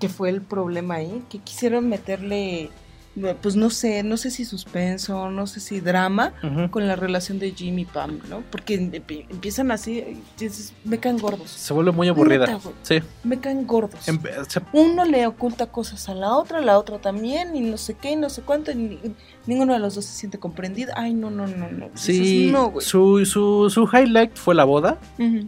que 0.00 0.08
fue 0.08 0.28
el 0.28 0.42
problema 0.42 0.96
ahí? 0.96 1.22
Que 1.30 1.38
quisieron 1.38 1.88
meterle, 1.88 2.68
pues 3.40 3.54
no 3.54 3.70
sé, 3.70 4.02
no 4.02 4.16
sé 4.16 4.30
si 4.30 4.44
suspenso, 4.44 5.30
no 5.30 5.46
sé 5.46 5.60
si 5.60 5.80
drama 5.80 6.32
con 6.70 6.86
la 6.88 6.96
relación 6.96 7.38
de 7.38 7.52
Jimmy 7.52 7.82
y 7.82 7.84
Pam, 7.84 8.18
¿no? 8.28 8.42
Porque 8.50 8.78
empie- 8.80 9.26
empiezan 9.30 9.70
así, 9.70 10.20
me 10.84 10.98
caen 10.98 11.18
gordos. 11.18 11.48
Se 11.50 11.72
vuelve 11.72 11.92
muy 11.92 12.08
aburrida. 12.08 12.58
Sí. 12.82 13.00
Me 13.22 13.38
caen 13.38 13.66
gordos. 13.66 14.08
Em- 14.08 14.20
se- 14.48 14.60
Uno 14.72 15.04
le 15.04 15.26
oculta 15.28 15.66
cosas 15.66 16.08
a 16.08 16.14
la 16.14 16.34
otra, 16.36 16.60
la 16.60 16.78
otra 16.78 16.98
también, 16.98 17.54
y 17.54 17.60
no 17.60 17.76
sé 17.76 17.94
qué, 17.94 18.10
y 18.12 18.16
no 18.16 18.28
sé 18.30 18.42
cuánto, 18.42 18.72
y 18.72 18.74
ni- 18.74 18.98
ninguno 19.46 19.74
de 19.74 19.78
los 19.78 19.94
dos 19.94 20.04
se 20.04 20.12
siente 20.18 20.38
comprendido. 20.38 20.92
Ay, 20.96 21.14
no, 21.14 21.30
no, 21.30 21.46
no, 21.46 21.70
no. 21.70 21.90
Sí, 21.94 22.48
no, 22.52 22.70
güey. 22.70 22.84
su, 22.84 23.24
su, 23.26 23.70
su 23.70 23.88
highlight 23.92 24.34
fue 24.36 24.54
la 24.56 24.64
boda. 24.64 24.98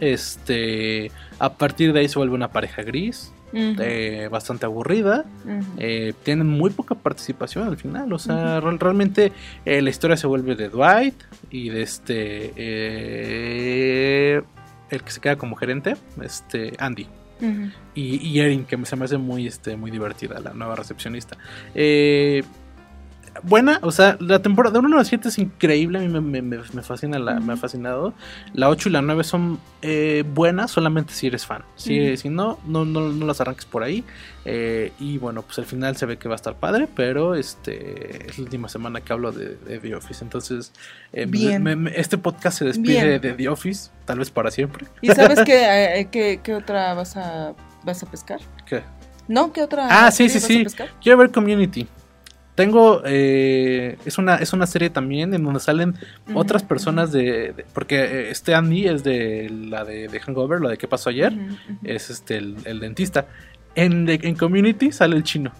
Este, 0.01 1.11
a 1.39 1.53
partir 1.55 1.93
de 1.93 2.01
ahí 2.01 2.09
se 2.09 2.19
vuelve 2.19 2.35
una 2.35 2.53
pareja 2.53 2.83
gris, 2.83 3.33
Eh, 3.53 4.29
bastante 4.31 4.67
aburrida. 4.67 5.25
Eh, 5.79 6.13
tienen 6.23 6.47
muy 6.47 6.71
poca 6.71 6.95
participación 6.95 7.67
al 7.69 7.77
final. 7.77 8.13
O 8.13 8.19
sea, 8.19 8.61
real- 8.61 8.79
realmente 8.79 9.33
eh, 9.65 9.81
la 9.83 9.91
historia 9.91 10.17
se 10.17 10.27
vuelve 10.27 10.57
de 10.57 10.69
Dwight 10.69 11.15
y 11.51 11.69
de 11.71 11.83
este. 11.83 12.53
el 14.91 15.03
que 15.03 15.11
se 15.11 15.21
queda 15.21 15.37
como 15.37 15.57
gerente, 15.57 15.97
este 16.23 16.73
Andy. 16.79 17.07
Y 17.95 18.39
Erin, 18.41 18.65
que 18.65 18.83
se 18.87 18.97
me 18.97 19.05
hace 19.05 19.19
muy, 19.19 19.47
este, 19.47 19.77
muy 19.77 19.91
divertida, 19.91 20.41
la 20.41 20.53
nueva 20.55 20.75
recepcionista. 20.77 21.37
Eh, 21.75 22.43
buena, 23.43 23.79
o 23.83 23.91
sea, 23.91 24.17
la 24.21 24.41
temporada 24.43 24.73
de 24.81 24.87
1 24.87 24.99
a 24.99 25.05
7 25.05 25.29
es 25.29 25.39
increíble, 25.39 25.99
a 25.99 26.03
mí 26.03 26.09
me, 26.09 26.21
me- 26.21 26.43
me- 26.43 26.63
fascina 26.83 27.19
la, 27.19 27.41
me 27.41 27.53
ha 27.55 27.57
fascinado. 27.57 28.15
La 28.55 28.69
8 28.69 28.89
y 28.89 28.93
la 28.93 29.03
9 29.03 29.25
son 29.25 29.59
eh, 29.83 30.25
buenas 30.35 30.71
solamente 30.71 31.13
si 31.13 31.27
eres 31.27 31.47
fan. 31.47 31.63
Si, 31.77 32.17
si 32.17 32.29
no, 32.29 32.59
no, 32.67 32.85
no, 32.85 33.09
no 33.13 33.27
las 33.27 33.41
arranques 33.41 33.65
por 33.65 33.83
ahí. 33.83 34.05
Eh, 34.45 34.93
y 35.01 35.19
bueno, 35.19 35.43
pues 35.43 35.59
al 35.59 35.67
final 35.67 35.97
se 35.97 36.07
ve 36.07 36.19
que 36.19 36.29
va 36.29 36.35
a 36.35 36.37
estar 36.37 36.55
padre, 36.57 36.89
pero 36.95 37.35
este 37.35 38.27
es 38.29 38.39
la 38.39 38.45
última 38.45 38.69
semana 38.69 39.01
que 39.01 39.13
hablo 39.13 39.33
de, 39.33 39.57
de 39.57 39.79
The 39.81 39.95
Office. 39.97 40.23
Entonces, 40.25 40.73
eh, 41.13 41.27
Bien. 41.27 41.63
me- 41.63 41.77
me- 41.77 41.93
este 41.99 42.19
podcast 42.19 42.59
se 42.59 42.65
despide 42.65 43.05
Bien. 43.05 43.21
de 43.21 43.33
The 43.33 43.49
Office, 43.49 43.91
tal 44.05 44.19
vez 44.21 44.31
para 44.31 44.51
siempre. 44.51 44.87
¿Y 45.03 45.09
sabes 45.09 45.41
qué, 45.45 45.65
eh, 46.01 46.09
qué, 46.11 46.41
qué 46.43 46.55
otra 46.55 46.95
vas 46.95 47.17
a, 47.17 47.55
vas 47.85 48.03
a 48.03 48.07
pescar? 48.11 48.41
¿Qué? 48.67 48.83
¿No? 49.29 49.53
¿Qué 49.53 49.61
otra 49.63 49.89
Ah, 50.07 50.11
sí, 50.13 50.29
sí, 50.29 50.39
sí. 50.39 50.65
Quiero 51.03 51.19
ver 51.19 51.33
Community. 51.33 51.89
Tengo, 52.57 53.03
eh, 53.05 53.97
es 54.05 54.19
una 54.19 54.37
es 54.37 54.53
una 54.53 54.67
serie 54.67 54.91
también 54.91 55.33
en 55.35 55.45
donde 55.45 55.61
salen 55.61 55.95
otras 56.35 56.63
personas 56.65 57.13
de, 57.13 57.53
de- 57.53 57.65
porque 57.75 57.97
eh, 58.03 58.31
este 58.31 58.55
Andy 58.55 58.89
es 58.89 59.05
de 59.05 59.49
la 59.69 59.85
de, 59.85 60.09
de 60.09 60.19
Hangover, 60.21 60.61
la 60.61 60.71
de 60.71 60.79
qué 60.79 60.89
pasó 60.89 61.11
ayer, 61.11 61.33
es 61.85 62.11
este 62.11 62.39
el, 62.39 62.57
el 62.65 62.81
dentista. 62.81 63.27
En, 63.75 64.07
de- 64.07 64.19
en 64.23 64.35
Community 64.35 64.91
sale 64.91 65.17
el 65.17 65.23
chino. 65.23 65.53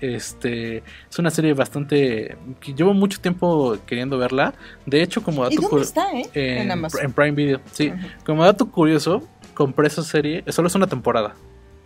Este 0.00 0.78
es 1.10 1.18
una 1.18 1.30
serie 1.30 1.54
bastante 1.54 2.36
que 2.60 2.74
llevo 2.74 2.92
mucho 2.94 3.20
tiempo 3.20 3.76
queriendo 3.86 4.18
verla. 4.18 4.54
De 4.86 5.02
hecho, 5.02 5.22
como 5.22 5.42
dato 5.42 5.54
¿Y 5.54 5.56
dónde 5.56 5.68
está, 5.82 6.12
eh? 6.12 6.28
en, 6.34 6.70
En 6.70 6.84
en 7.02 7.12
Prime 7.12 7.32
Video, 7.32 7.60
sí. 7.72 7.92
Como 8.24 8.44
dato 8.44 8.70
curioso, 8.70 9.22
compré 9.54 9.86
esa 9.88 10.02
serie, 10.02 10.44
solo 10.48 10.68
es 10.68 10.74
una 10.74 10.86
temporada. 10.86 11.34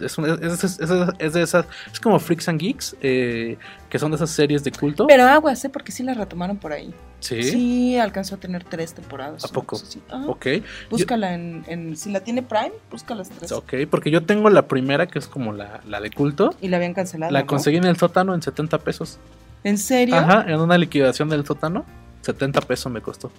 Es, 0.00 0.18
una- 0.18 0.34
es, 0.34 0.62
es- 0.64 0.78
es- 1.18 1.32
de 1.32 1.42
esas, 1.42 1.64
es 1.92 2.00
como 2.00 2.18
Freaks 2.18 2.48
and 2.48 2.60
Geeks, 2.60 2.96
eh, 3.00 3.56
que 3.88 3.98
son 3.98 4.10
de 4.10 4.16
esas 4.16 4.30
series 4.30 4.62
de 4.62 4.70
culto. 4.72 5.06
Pero 5.06 5.24
aguas, 5.24 5.64
¿eh? 5.64 5.68
Porque 5.70 5.90
sí 5.92 6.02
la 6.02 6.12
retomaron 6.14 6.56
por 6.58 6.72
ahí. 6.72 6.92
sí. 7.20 7.42
Sí, 7.42 7.98
alcanzó 7.98 8.34
a 8.34 8.38
tener 8.38 8.62
tres 8.64 8.92
temporadas. 8.92 9.44
¿A 9.44 9.48
poco? 9.48 9.76
así. 9.76 10.02
Ajá. 10.10 10.26
Ok. 10.26 10.46
Yo- 10.46 10.60
Búscala 10.90 11.34
en, 11.34 11.64
en- 11.66 11.96
Si 11.96 12.10
la 12.10 12.20
tiene 12.20 12.42
Prime, 12.42 12.72
búscala 12.90 13.20
las 13.20 13.30
tres. 13.30 13.52
ok, 13.52 13.72
porque 13.90 14.10
yo 14.10 14.22
tengo 14.24 14.50
la 14.50 14.68
primera, 14.68 15.06
que 15.06 15.18
es 15.18 15.26
como 15.28 15.52
la, 15.52 15.80
la 15.88 16.00
de 16.00 16.10
culto. 16.10 16.54
Y 16.60 16.68
la 16.68 16.76
habían 16.76 16.92
cancelado. 16.94 17.32
La 17.32 17.40
¿no? 17.40 17.46
conseguí 17.46 17.78
en 17.78 17.84
el 17.84 17.96
sótano 17.96 18.34
en 18.34 18.42
70 18.42 18.78
pesos. 18.78 19.18
¿En 19.64 19.78
serio? 19.78 20.14
Ajá, 20.16 20.44
en 20.46 20.60
una 20.60 20.76
liquidación 20.78 21.28
del 21.30 21.44
sótano. 21.46 21.84
70 22.20 22.60
pesos 22.60 22.92
me 22.92 23.00
costó. 23.00 23.30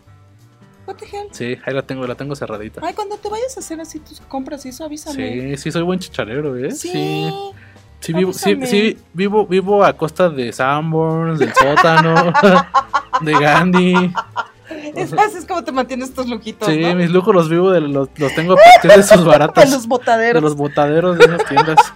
What 0.87 0.95
the 0.95 1.05
hell? 1.05 1.27
Sí, 1.31 1.57
ahí 1.65 1.73
la 1.73 1.81
tengo, 1.81 2.07
la 2.07 2.15
tengo 2.15 2.35
cerradita. 2.35 2.81
Ay, 2.83 2.93
cuando 2.93 3.17
te 3.17 3.29
vayas 3.29 3.57
a 3.57 3.59
hacer 3.59 3.79
así 3.81 3.99
tus 3.99 4.21
compras 4.21 4.65
y 4.65 4.69
eso, 4.69 4.85
avísame. 4.85 5.51
Sí, 5.51 5.57
sí, 5.57 5.71
soy 5.71 5.81
buen 5.83 5.99
chicharero, 5.99 6.55
¿eh? 6.55 6.71
Sí. 6.71 6.89
Sí. 6.89 7.33
Sí, 7.99 8.13
vivo, 8.13 8.31
sí, 8.31 8.55
sí, 8.67 8.97
vivo, 9.11 9.47
vivo 9.47 9.83
a 9.83 9.91
costa 9.93 10.29
de 10.29 10.53
Sanborns, 10.53 11.39
del 11.39 11.51
sótano, 11.53 12.31
de 13.21 13.31
Gandhi. 13.33 14.13
Es, 14.95 15.13
así 15.13 15.39
es 15.39 15.45
como 15.45 15.63
te 15.63 15.71
mantienes 15.71 16.09
estos 16.09 16.29
lujitos, 16.29 16.67
Sí, 16.67 16.79
¿no? 16.79 16.95
mis 16.95 17.09
lujos 17.09 17.33
los 17.33 17.49
vivo, 17.49 17.71
de, 17.71 17.81
los, 17.81 18.09
los 18.15 18.35
tengo 18.35 18.53
a 18.53 18.55
partir 18.73 18.91
de 18.91 18.99
esos 18.99 19.25
baratos. 19.25 19.63
De 19.63 19.71
los 19.71 19.87
botaderos. 19.87 20.35
De 20.35 20.41
los 20.41 20.55
botaderos 20.55 21.17
de 21.17 21.25
esas 21.25 21.45
tiendas. 21.45 21.93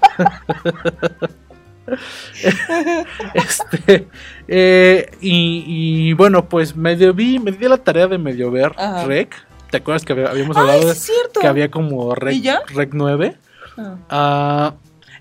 este, 3.34 4.08
eh, 4.48 5.10
y, 5.22 5.64
y 5.68 6.14
bueno, 6.14 6.48
pues 6.50 6.76
medio 6.76 7.14
vi, 7.14 7.40
me 7.40 7.52
di 7.52 7.68
la 7.68 7.78
tarea 7.78 8.08
de 8.08 8.18
medio 8.18 8.52
ver 8.52 8.74
Ajá. 8.78 9.06
Rec. 9.06 9.34
¿Te 9.70 9.78
acuerdas 9.78 10.04
que 10.04 10.14
había- 10.14 10.30
habíamos 10.30 10.58
hablado 10.58 10.86
de 10.86 10.92
es 10.92 11.10
que 11.40 11.48
había 11.48 11.72
como 11.72 12.14
Rec. 12.16 12.44
Rec 12.74 12.90
9? 12.94 13.38
Ah. 13.78 13.96
Ah, 14.10 14.74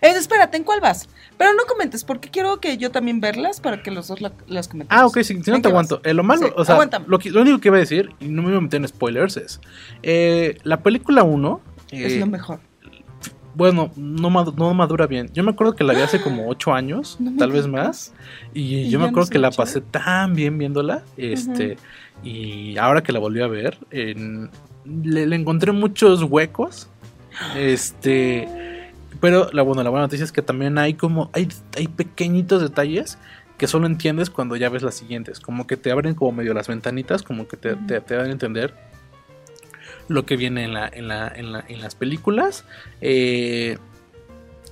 Eh, 0.02 0.08
espérate, 0.16 0.56
¿en 0.56 0.64
cuál 0.64 0.80
vas? 0.80 1.08
Pero 1.36 1.52
no 1.54 1.64
comentes, 1.66 2.04
porque 2.04 2.30
quiero 2.30 2.58
que 2.58 2.78
yo 2.78 2.90
también 2.90 3.20
verlas 3.20 3.60
para 3.60 3.82
que 3.82 3.90
los 3.90 4.08
dos 4.08 4.20
la- 4.22 4.32
las 4.48 4.66
comentemos. 4.66 4.98
Ah, 5.02 5.06
ok, 5.06 5.18
si, 5.18 5.42
si 5.42 5.50
no 5.50 5.56
¿En 5.56 5.62
te 5.62 5.68
aguanto. 5.68 6.00
Eh, 6.04 6.14
lo 6.14 6.22
malo, 6.22 6.46
Sí, 6.46 6.52
o 6.56 6.64
sea, 6.64 6.78
lo, 7.06 7.18
que- 7.18 7.30
lo 7.30 7.42
único 7.42 7.60
que 7.60 7.68
iba 7.68 7.76
a 7.76 7.80
decir, 7.80 8.10
y 8.18 8.26
no 8.28 8.40
me 8.42 8.48
iba 8.48 8.58
a 8.58 8.60
meter 8.62 8.80
en 8.80 8.88
spoilers, 8.88 9.36
es 9.36 9.60
eh, 10.02 10.56
la 10.64 10.80
película 10.82 11.22
1. 11.22 11.60
Es 11.92 12.16
lo 12.16 12.26
mejor. 12.26 12.60
Bueno, 13.54 13.90
no, 13.96 14.30
mad- 14.30 14.54
no 14.56 14.72
madura 14.74 15.06
bien. 15.06 15.28
Yo 15.34 15.42
me 15.42 15.50
acuerdo 15.50 15.74
que 15.74 15.84
la 15.84 15.92
vi 15.92 16.00
hace 16.00 16.20
como 16.20 16.48
8 16.50 16.72
años, 16.74 17.16
No 17.20 17.36
tal 17.36 17.52
vez 17.52 17.66
más. 17.66 18.12
Y, 18.54 18.76
¿Y 18.76 18.90
yo 18.90 18.98
me 19.00 19.06
acuerdo 19.06 19.28
que 19.30 19.38
la 19.38 19.50
pasé 19.50 19.80
tan 19.80 20.34
bien 20.34 20.56
viéndola. 20.58 21.02
Este. 21.16 21.76
Y 22.22 22.76
ahora 22.78 23.02
que 23.02 23.12
la 23.12 23.18
volví 23.18 23.40
a 23.40 23.46
ver, 23.46 23.78
en- 23.90 24.50
le, 24.84 25.26
le 25.26 25.36
encontré 25.36 25.72
muchos 25.72 26.22
huecos. 26.22 26.88
Este. 27.56 28.48
Pero 29.20 29.50
la, 29.52 29.62
bueno, 29.62 29.82
la 29.82 29.90
buena 29.90 30.06
noticia 30.06 30.24
es 30.24 30.32
que 30.32 30.42
también 30.42 30.78
hay 30.78 30.94
como. 30.94 31.30
Hay, 31.32 31.48
hay 31.76 31.88
pequeñitos 31.88 32.62
detalles 32.62 33.18
que 33.58 33.66
solo 33.66 33.86
entiendes 33.86 34.30
cuando 34.30 34.56
ya 34.56 34.68
ves 34.70 34.82
las 34.82 34.94
siguientes. 34.94 35.40
Como 35.40 35.66
que 35.66 35.76
te 35.76 35.90
abren 35.90 36.14
como 36.14 36.32
medio 36.32 36.54
las 36.54 36.68
ventanitas, 36.68 37.22
como 37.22 37.46
que 37.46 37.56
te, 37.56 37.74
te- 37.76 38.00
te 38.00 38.14
dan 38.14 38.28
a 38.28 38.32
entender 38.32 38.74
lo 40.10 40.26
que 40.26 40.36
viene 40.36 40.64
en, 40.64 40.74
la, 40.74 40.88
en, 40.88 41.08
la, 41.08 41.28
en, 41.28 41.52
la- 41.52 41.64
en 41.68 41.80
las 41.80 41.94
películas. 41.94 42.64
Eh, 43.00 43.78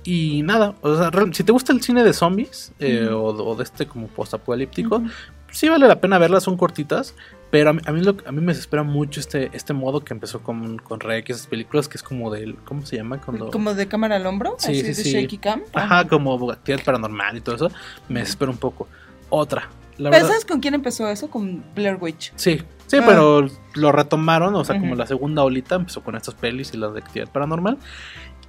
y 0.03 0.41
nada, 0.43 0.75
o 0.81 0.95
sea, 0.97 1.11
si 1.33 1.43
te 1.43 1.51
gusta 1.51 1.73
el 1.73 1.81
cine 1.81 2.03
de 2.03 2.13
zombies 2.13 2.71
eh, 2.79 3.07
o, 3.11 3.23
o 3.25 3.55
de 3.55 3.63
este 3.63 3.85
como 3.85 4.07
postapocalíptico, 4.07 5.03
sí 5.51 5.67
vale 5.69 5.87
la 5.87 5.99
pena 5.99 6.17
verlas, 6.17 6.43
son 6.43 6.57
cortitas. 6.57 7.15
Pero 7.51 7.71
a 7.71 7.73
mí, 7.73 7.81
a 7.85 7.91
mí, 7.91 8.01
lo- 8.01 8.15
a 8.25 8.31
mí 8.31 8.41
me 8.41 8.53
desespera 8.53 8.83
mucho 8.83 9.19
este, 9.19 9.49
este 9.53 9.73
modo 9.73 10.03
que 10.03 10.13
empezó 10.13 10.41
con, 10.41 10.77
con 10.77 10.99
Rec 10.99 11.29
y 11.29 11.31
esas 11.31 11.47
películas 11.47 11.87
que 11.87 11.97
es 11.97 12.03
como 12.03 12.29
del. 12.31 12.55
¿Cómo 12.57 12.85
se 12.85 12.97
llama? 12.97 13.19
Cuando, 13.21 13.49
Como 13.49 13.73
de 13.73 13.87
cámara 13.87 14.17
al 14.17 14.25
hombro, 14.27 14.55
Sí, 14.59 14.71
así 14.71 14.79
sí, 14.81 14.87
de 14.87 14.93
sí. 14.95 15.11
shaky 15.13 15.37
cam. 15.39 15.61
Ajá, 15.73 16.07
como 16.07 16.51
actividad 16.51 16.83
paranormal 16.83 17.37
y 17.37 17.41
todo 17.41 17.55
eso. 17.55 17.71
Me 18.07 18.19
desespera 18.19 18.51
un 18.51 18.57
poco. 18.57 18.87
Otra, 19.29 19.67
La 19.99 20.09
Pero 20.09 20.23
verdad- 20.23 20.27
¿sabes 20.29 20.45
con 20.45 20.59
quién 20.61 20.73
empezó 20.73 21.07
eso? 21.09 21.29
Con 21.29 21.63
Blair 21.75 21.97
Witch. 22.01 22.31
Sí, 22.35 22.61
sí, 22.87 22.97
Ah. 22.97 23.03
pero 23.05 23.47
lo 23.75 23.91
retomaron, 23.91 24.55
o 24.55 24.63
sea, 24.65 24.75
como 24.79 24.91
Ujú. 24.93 24.95
la 24.99 25.05
segunda 25.05 25.43
olita 25.43 25.75
empezó 25.75 26.01
con 26.01 26.15
estas 26.15 26.33
pelis 26.35 26.73
y 26.73 26.77
las 26.77 26.93
de 26.93 26.99
actividad 27.01 27.29
paranormal. 27.31 27.77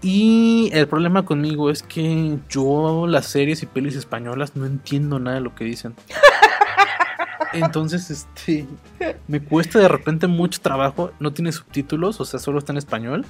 Y 0.03 0.71
el 0.73 0.89
problema 0.89 1.27
conmigo 1.27 1.69
es 1.69 1.83
que 1.83 2.39
yo 2.49 3.07
las 3.07 3.27
series 3.27 3.63
y 3.63 3.67
pelis 3.67 3.97
españolas 3.97 4.57
no 4.57 4.65
entiendo 4.65 5.19
nada 5.19 5.37
de 5.37 5.43
lo 5.43 5.55
que 5.55 5.65
dicen. 5.65 5.95
Entonces, 7.53 8.11
este, 8.11 8.67
me 9.27 9.41
cuesta 9.43 9.79
de 9.81 9.89
repente 9.89 10.27
mucho 10.29 10.61
trabajo. 10.61 11.11
No 11.19 11.33
tiene 11.33 11.51
subtítulos, 11.53 12.21
o 12.21 12.25
sea, 12.25 12.39
solo 12.39 12.59
está 12.61 12.73
en 12.73 12.79
español. 12.79 13.27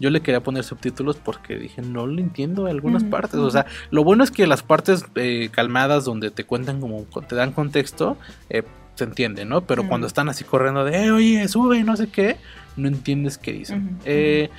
Yo 0.00 0.10
le 0.10 0.20
quería 0.20 0.42
poner 0.42 0.64
subtítulos 0.64 1.16
porque 1.16 1.56
dije, 1.56 1.80
no 1.82 2.06
lo 2.06 2.18
entiendo 2.20 2.66
en 2.66 2.74
algunas 2.74 3.04
partes. 3.04 3.36
O 3.40 3.50
sea, 3.50 3.66
lo 3.90 4.02
bueno 4.04 4.24
es 4.24 4.30
que 4.30 4.46
las 4.46 4.62
partes 4.62 5.04
eh, 5.14 5.48
calmadas 5.52 6.04
donde 6.04 6.30
te 6.30 6.44
cuentan 6.44 6.80
como, 6.80 7.02
te 7.28 7.36
dan 7.36 7.52
contexto, 7.52 8.16
eh, 8.50 8.62
se 8.96 9.04
entiende, 9.04 9.44
¿no? 9.44 9.60
Pero 9.62 9.86
cuando 9.88 10.06
están 10.06 10.28
así 10.28 10.44
corriendo 10.44 10.84
de, 10.84 11.04
"Eh, 11.06 11.10
oye, 11.12 11.48
sube, 11.48 11.82
no 11.84 11.96
sé 11.96 12.08
qué, 12.08 12.36
no 12.76 12.88
entiendes 12.88 13.38
qué 13.38 13.52
dicen. 13.52 13.98
Eh, 14.04 14.50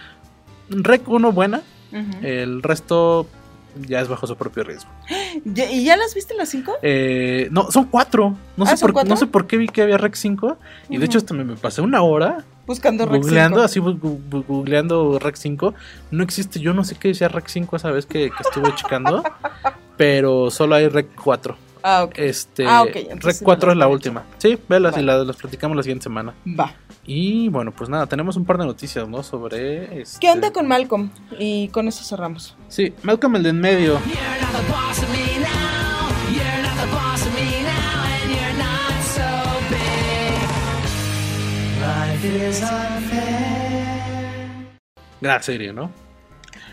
Rec 0.69 1.07
1 1.07 1.31
buena, 1.31 1.61
el 2.21 2.61
resto 2.63 3.27
ya 3.88 3.99
es 4.01 4.07
bajo 4.07 4.25
su 4.27 4.36
propio 4.38 4.63
riesgo. 4.63 4.89
¿Ya- 5.43 5.69
¿Y 5.69 5.83
ya 5.83 5.95
las 5.97 6.15
viste 6.15 6.33
las 6.33 6.47
cinco? 6.49 6.73
Eh, 6.81 7.49
no, 7.51 7.69
son 7.71 7.86
cuatro. 7.86 8.36
No, 8.57 8.63
Ah, 8.65 8.67
sé 8.67 8.77
¿son 8.77 8.88
por, 8.88 8.93
cuatro? 8.93 9.09
no 9.09 9.17
sé 9.17 9.27
por 9.27 9.47
qué 9.47 9.57
vi 9.57 9.67
que 9.67 9.81
había 9.81 9.97
Rec 9.97 10.15
5. 10.15 10.57
Y 10.89 10.97
de 10.97 11.05
hecho, 11.05 11.17
hasta 11.17 11.33
me, 11.33 11.43
me 11.43 11.55
pasé 11.57 11.81
una 11.81 12.01
hora 12.01 12.45
Buscando 12.66 13.05
Rec 13.05 13.22
googleando, 13.22 13.57
5. 13.57 13.66
así 13.66 13.80
googleando 14.47 15.20
Rec 15.20 15.36
5. 15.36 15.74
No 16.11 16.24
existe, 16.24 16.59
yo 16.59 16.74
no 16.74 16.84
sé 16.84 16.95
qué 16.95 17.09
decía 17.09 17.28
Rec 17.28 17.47
5 17.47 17.76
esa 17.76 17.91
vez 17.91 18.05
que, 18.05 18.30
que 18.30 18.43
estuve 18.43 18.74
checando. 18.76 19.24
pero 19.97 20.51
solo 20.51 20.76
hay 20.76 20.88
Rec 20.88 21.07
4. 21.16 21.57
Ah, 21.84 22.03
ok. 22.03 22.13
Este, 22.18 22.66
Ah, 22.66 22.82
ok, 22.82 22.95
entonces 22.95 23.24
Rec 23.24 23.36
sí 23.36 23.43
me 23.43 23.45
4 23.45 23.68
las 23.70 23.76
es 23.76 23.80
la 23.80 23.88
última. 23.88 24.24
Sí, 24.39 24.57
velas 24.68 24.93
y 24.93 24.95
Vale. 24.95 25.05
las, 25.05 25.28
las 25.28 25.36
platicamos 25.36 25.78
la 25.78 25.84
siguiente 25.84 26.03
semana. 26.03 26.34
Va. 26.59 26.74
Y 27.05 27.49
bueno, 27.49 27.72
pues 27.72 27.89
nada, 27.89 28.07
tenemos 28.07 28.36
un 28.36 28.45
par 28.45 28.57
de 28.57 28.66
noticias, 28.66 29.07
¿no? 29.07 29.22
Sobre. 29.22 30.01
Este... 30.01 30.20
¿Qué 30.20 30.32
onda 30.32 30.51
con 30.51 30.68
Malcolm? 30.68 31.11
Y 31.38 31.68
con 31.68 31.88
eso 31.88 32.03
cerramos. 32.03 32.55
Sí, 32.68 32.93
Malcolm 33.03 33.36
el 33.36 33.43
de 33.43 33.49
en 33.49 33.61
medio. 33.61 33.99
Gran 45.21 45.41
serie, 45.43 45.73
¿no? 45.73 45.91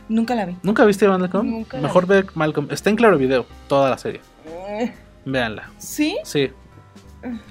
Nunca 0.09 0.35
la 0.35 0.45
vi. 0.47 0.57
¿Nunca 0.63 0.85
viste 0.85 1.07
Malcolm? 1.09 1.49
Nunca 1.49 1.79
Mejor 1.79 2.07
ve 2.07 2.27
Malcolm. 2.35 2.69
Está 2.71 2.91
en 2.91 2.97
claro 2.97 3.17
video, 3.19 3.47
toda 3.69 3.89
la 3.91 3.99
serie. 3.99 4.21
Eh, 4.47 4.93
Véanla. 5.25 5.71
¿Sí? 5.79 6.19
Sí. 6.25 6.51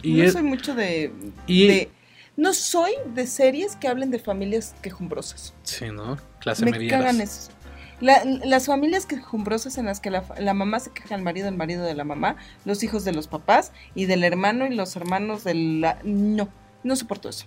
Y 0.04 0.16
no 0.18 0.24
es- 0.24 0.34
soy 0.34 0.44
mucho 0.44 0.76
de, 0.76 1.14
y- 1.48 1.68
de- 1.68 1.92
No 2.38 2.54
soy 2.54 2.92
de 3.14 3.28
series 3.28 3.76
que 3.76 3.88
hablen 3.88 4.10
de 4.12 4.20
familias 4.20 4.74
quejumbrosas. 4.82 5.54
Sí, 5.64 5.86
¿no? 5.92 6.18
Clase 6.40 6.66
Me 6.66 6.72
medieras. 6.72 7.00
cagan 7.02 7.22
esos. 7.22 7.52
La- 8.00 8.24
las 8.26 8.66
familias 8.66 9.06
quejumbrosas 9.06 9.78
en 9.78 9.86
las 9.86 10.00
que 10.00 10.10
la, 10.10 10.54
mamá 10.54 10.80
se 10.80 10.92
queja 10.92 11.14
al 11.16 11.22
marido, 11.22 11.48
el 11.48 11.56
marido 11.56 11.84
de 11.84 11.94
la 11.94 12.04
mamá, 12.04 12.36
los 12.66 12.84
hijos 12.84 13.06
de 13.06 13.12
los 13.14 13.28
papás 13.28 13.72
y 13.96 14.06
del 14.06 14.24
hermano 14.24 14.66
y 14.66 14.74
los 14.74 14.96
hermanos 14.96 15.44
de 15.44 15.54
la... 15.56 16.00
No, 16.04 16.50
no 16.84 16.96
soporto 16.96 17.30
eso. 17.30 17.46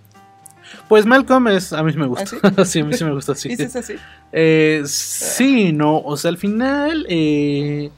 Pues 0.87 1.05
Malcolm 1.05 1.47
es. 1.49 1.73
A 1.73 1.83
mí 1.83 1.93
me 1.93 2.05
gusta. 2.07 2.37
¿Ah, 2.43 2.63
sí? 2.65 2.79
a 2.79 2.85
mí 2.85 2.93
sí 2.93 3.03
me 3.03 3.13
gusta, 3.13 3.35
sí. 3.35 3.49
¿Dices 3.49 3.75
así? 3.75 3.95
Eh, 4.31 4.81
sí, 4.85 5.71
no. 5.73 5.99
O 5.99 6.17
sea, 6.17 6.29
al 6.29 6.37
final. 6.37 7.05
eh, 7.09 7.89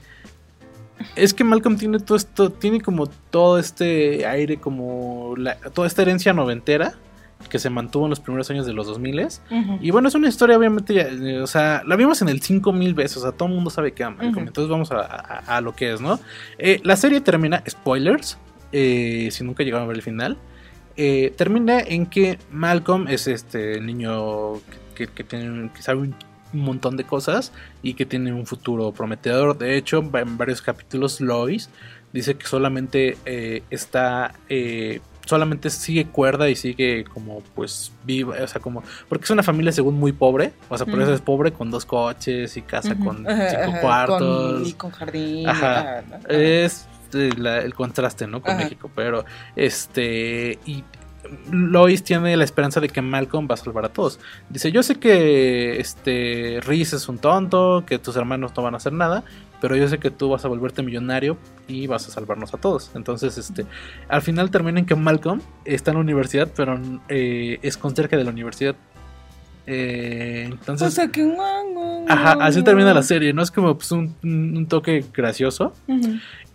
es 1.16 1.34
que 1.34 1.44
Malcolm 1.44 1.78
tiene 1.78 2.00
todo 2.00 2.18
esto. 2.18 2.52
Tiene 2.52 2.82
como 2.82 3.08
todo 3.08 3.60
este 3.60 4.26
aire, 4.26 4.58
como. 4.58 5.36
la- 5.38 5.56
toda 5.74 5.88
esta 5.88 6.02
herencia 6.02 6.34
noventera. 6.34 6.94
Que 7.52 7.60
se 7.60 7.70
mantuvo 7.70 8.06
en 8.08 8.10
los 8.10 8.20
primeros 8.20 8.50
años 8.50 8.66
de 8.66 8.74
los 8.74 8.88
2000 8.88 9.20
Ujú. 9.52 9.78
Y 9.80 9.92
bueno, 9.92 10.08
es 10.08 10.16
una 10.16 10.28
historia, 10.28 10.58
obviamente. 10.58 10.96
ya, 10.96 11.04
eh, 11.04 11.40
o 11.40 11.46
sea, 11.46 11.84
la 11.86 11.96
vimos 11.96 12.20
en 12.24 12.30
el 12.30 12.42
5000 12.42 12.96
veces. 12.96 13.18
O 13.18 13.22
sea, 13.22 13.32
todo 13.32 13.48
el 13.48 13.54
mundo 13.54 13.70
sabe 13.70 13.94
que 13.94 14.04
ama 14.04 14.16
Malcolm. 14.18 14.38
Ujú. 14.40 14.48
Entonces 14.48 14.72
vamos 14.72 14.92
a, 14.92 15.02
a- 15.02 15.58
a 15.58 15.62
lo 15.62 15.76
que 15.76 15.94
es, 15.94 16.02
¿no? 16.02 16.20
Eh, 16.58 16.82
la 16.84 16.96
serie 16.96 17.22
termina. 17.22 17.64
Spoilers. 17.70 18.38
eh, 18.72 19.30
si 19.32 19.44
nunca 19.44 19.64
llegaron 19.64 19.86
a 19.86 19.88
ver 19.88 19.98
el 19.98 20.04
final. 20.04 20.38
Eh, 20.98 21.34
termina 21.38 21.80
en 21.80 22.06
que 22.08 22.38
Malcolm 22.52 23.08
es 23.08 23.28
este 23.28 23.80
niño 23.80 24.54
que, 24.96 25.08
que- 25.08 25.24
tiene, 25.24 25.72
que 25.74 25.82
sabe 25.82 26.00
un 26.02 26.16
montón 26.54 26.98
de 26.98 27.04
cosas 27.04 27.52
y 27.84 27.94
que 27.94 28.06
tiene 28.06 28.34
un 28.34 28.46
futuro 28.46 28.92
prometedor. 28.92 29.58
De 29.58 29.78
hecho, 29.78 29.98
en 30.14 30.38
varios 30.38 30.62
capítulos 30.62 31.22
Lois 31.22 31.70
dice 32.14 32.36
que 32.36 32.48
solamente 32.48 33.18
eh, 33.26 33.64
está 33.70 34.34
eh, 34.50 35.02
solamente 35.26 35.70
sigue 35.70 36.06
cuerda 36.08 36.50
y 36.50 36.56
sigue 36.56 37.04
como 37.04 37.42
pues 37.54 37.92
viva, 38.06 38.38
o 38.42 38.48
sea, 38.48 38.62
como 38.62 38.82
porque 39.10 39.26
es 39.26 39.30
una 39.30 39.44
familia 39.44 39.74
según 39.74 39.96
muy 40.00 40.14
pobre, 40.14 40.54
o 40.70 40.78
sea, 40.78 40.88
por 40.88 41.02
eso 41.02 41.14
es 41.14 41.20
pobre 41.20 41.52
con 41.52 41.70
dos 41.70 41.84
coches 41.86 42.56
y 42.56 42.62
casa 42.62 42.96
con 42.96 43.18
cinco 43.18 43.80
cuartos. 43.82 44.60
con- 44.62 44.66
y 44.68 44.72
con 44.74 44.92
jardín. 44.92 45.50
Ajá. 45.50 46.02
Es 46.30 46.88
la- 47.14 47.60
el 47.60 47.74
contraste, 47.74 48.28
¿no? 48.28 48.42
Con 48.42 48.52
Ajá. 48.54 48.64
México. 48.64 48.90
Pero, 48.96 49.26
este. 49.56 50.60
Y 50.66 50.84
Lois 51.52 52.04
tiene 52.04 52.38
la 52.38 52.44
esperanza 52.46 52.80
de 52.80 52.88
que 52.90 53.02
Malcolm 53.02 53.48
va 53.50 53.56
a 53.56 53.58
salvar 53.58 53.86
a 53.86 53.90
todos. 53.90 54.20
Dice: 54.50 54.72
Yo 54.72 54.82
sé 54.84 54.96
que 54.96 55.80
este 55.80 56.60
Reese 56.66 56.96
es 56.96 57.10
un 57.10 57.18
tonto, 57.18 57.84
que 57.86 58.00
tus 58.00 58.16
hermanos 58.16 58.52
no 58.56 58.64
van 58.64 58.74
a 58.74 58.78
hacer 58.78 58.94
nada. 58.94 59.24
Pero 59.60 59.76
yo 59.76 59.88
sé 59.88 59.98
que 59.98 60.12
tú 60.12 60.30
vas 60.30 60.46
a 60.46 60.50
volverte 60.50 60.84
millonario 60.84 61.36
y 61.68 61.88
vas 61.88 62.08
a 62.08 62.12
salvarnos 62.12 62.54
a 62.54 62.58
todos. 62.60 62.92
Entonces, 62.94 63.40
este, 63.40 63.66
al 64.08 64.22
final 64.22 64.52
termina 64.52 64.80
en 64.80 64.86
que 64.86 64.94
Malcolm 64.94 65.42
está 65.66 65.90
en 65.90 65.96
la 65.98 66.02
universidad, 66.02 66.48
pero 66.56 66.80
eh, 67.10 67.58
es 67.64 67.76
conserje 67.76 68.18
de 68.18 68.24
la 68.24 68.30
universidad. 68.30 68.76
Eh, 69.66 70.44
entonces, 70.50 70.88
o 70.88 70.92
sea 70.92 71.08
que... 71.10 71.36
Ajá, 72.08 72.38
así 72.40 72.64
termina 72.64 72.94
la 72.94 73.02
serie, 73.02 73.34
¿no? 73.34 73.42
Es 73.42 73.50
como 73.50 73.76
pues, 73.76 73.92
un, 73.92 74.16
un 74.24 74.68
toque 74.68 75.04
gracioso. 75.14 75.74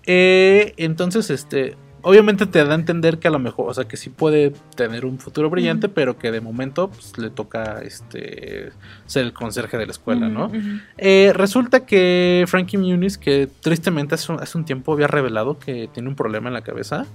Eh, 0.07 0.75
entonces, 0.77 1.31
este, 1.31 1.77
obviamente 2.03 2.47
te 2.47 2.65
da 2.65 2.73
a 2.73 2.75
entender 2.75 3.19
que 3.19 3.29
a 3.29 3.31
lo 3.31 3.39
mejor, 3.39 3.71
o 3.71 3.75
sea, 3.75 3.85
que 3.85 3.97
sí 3.97 4.11
puede 4.11 4.53
tener 4.77 5.07
un 5.07 5.19
futuro 5.19 5.49
brillante, 5.49 5.89
pero 5.89 6.19
que 6.19 6.31
de 6.31 6.41
momento 6.41 6.91
pues, 6.91 7.17
le 7.19 7.31
toca 7.31 7.81
este, 7.83 8.71
ser 9.07 9.25
el 9.25 9.33
conserje 9.33 9.79
de 9.79 9.87
la 9.87 9.93
escuela, 9.93 10.29
¿no? 10.29 10.51
Eh, 10.99 11.33
resulta 11.35 11.87
que 11.87 12.45
Frankie 12.49 12.79
Muniz, 12.79 13.19
que 13.19 13.49
tristemente 13.61 14.15
hace 14.15 14.33
un, 14.33 14.41
hace 14.41 14.59
un 14.59 14.65
tiempo 14.65 14.93
había 14.93 15.07
revelado 15.07 15.59
que 15.59 15.89
tiene 15.93 16.09
un 16.09 16.17
problema 16.17 16.49
en 16.49 16.55
la 16.55 16.63
cabeza 16.63 17.07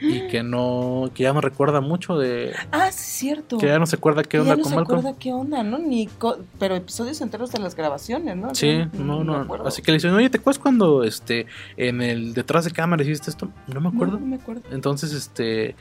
y 0.00 0.28
que 0.28 0.42
no, 0.42 1.10
que 1.14 1.24
ya 1.24 1.32
no 1.32 1.40
recuerda 1.40 1.80
mucho 1.80 2.16
de, 2.18 2.52
Ah, 2.72 2.90
sí, 2.92 2.98
es 2.98 3.04
cierto. 3.34 3.58
que 3.58 3.66
ya 3.66 3.78
no 3.78 3.86
se 3.86 3.96
acuerda 3.96 4.22
qué 4.22 4.38
onda 4.38 4.52
ya 4.52 4.56
no 4.56 4.62
con 4.62 4.70
se 4.70 4.76
Malcolm. 4.76 4.98
acuerda 5.00 5.18
qué 5.18 5.32
onda, 5.32 5.62
¿no? 5.62 5.78
Ni 5.78 6.06
co- 6.06 6.38
pero 6.58 6.74
episodios 6.76 7.20
enteros 7.20 7.50
de 7.52 7.58
las 7.58 7.74
grabaciones, 7.74 8.36
¿no? 8.36 8.54
Sí, 8.54 8.84
no, 8.94 9.24
no. 9.24 9.36
acuerdo. 9.36 9.66
Así 9.68 9.82
que 9.82 9.90
le 9.92 9.96
dicen, 9.98 10.12
oye, 10.14 10.30
¿te 10.30 10.38
acuerdas 10.38 10.58
cuando 10.60 11.04
este 11.04 11.46
en 11.76 12.00
el 12.02 12.34
detrás 12.34 12.64
de 12.64 12.70
cámara 12.70 13.02
hiciste 13.02 13.30
esto? 13.30 13.48
No 13.66 13.80
me 13.80 13.88
acuerdo. 13.88 14.14
No, 14.14 14.20
no 14.20 14.26
me 14.26 14.36
acuerdo. 14.36 14.62
Entonces, 14.70 15.12
este. 15.12 15.76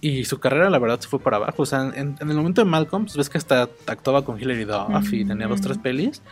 Y 0.00 0.24
su 0.26 0.38
carrera, 0.38 0.70
la 0.70 0.78
verdad, 0.78 1.00
se 1.00 1.08
fue 1.08 1.18
para 1.18 1.38
abajo. 1.38 1.62
O 1.62 1.66
sea, 1.66 1.82
en, 1.82 2.16
en 2.20 2.30
el 2.30 2.36
momento 2.36 2.60
de 2.60 2.66
Malcolm, 2.70 3.04
pues 3.06 3.16
ves 3.16 3.28
que 3.28 3.36
hasta 3.38 3.68
actuaba 3.86 4.24
con 4.24 4.40
Hilary 4.40 4.64
Duff 4.64 5.12
y 5.12 5.24
tenía 5.24 5.48
dos, 5.48 5.60
tres 5.60 5.76
pelis. 5.78 6.22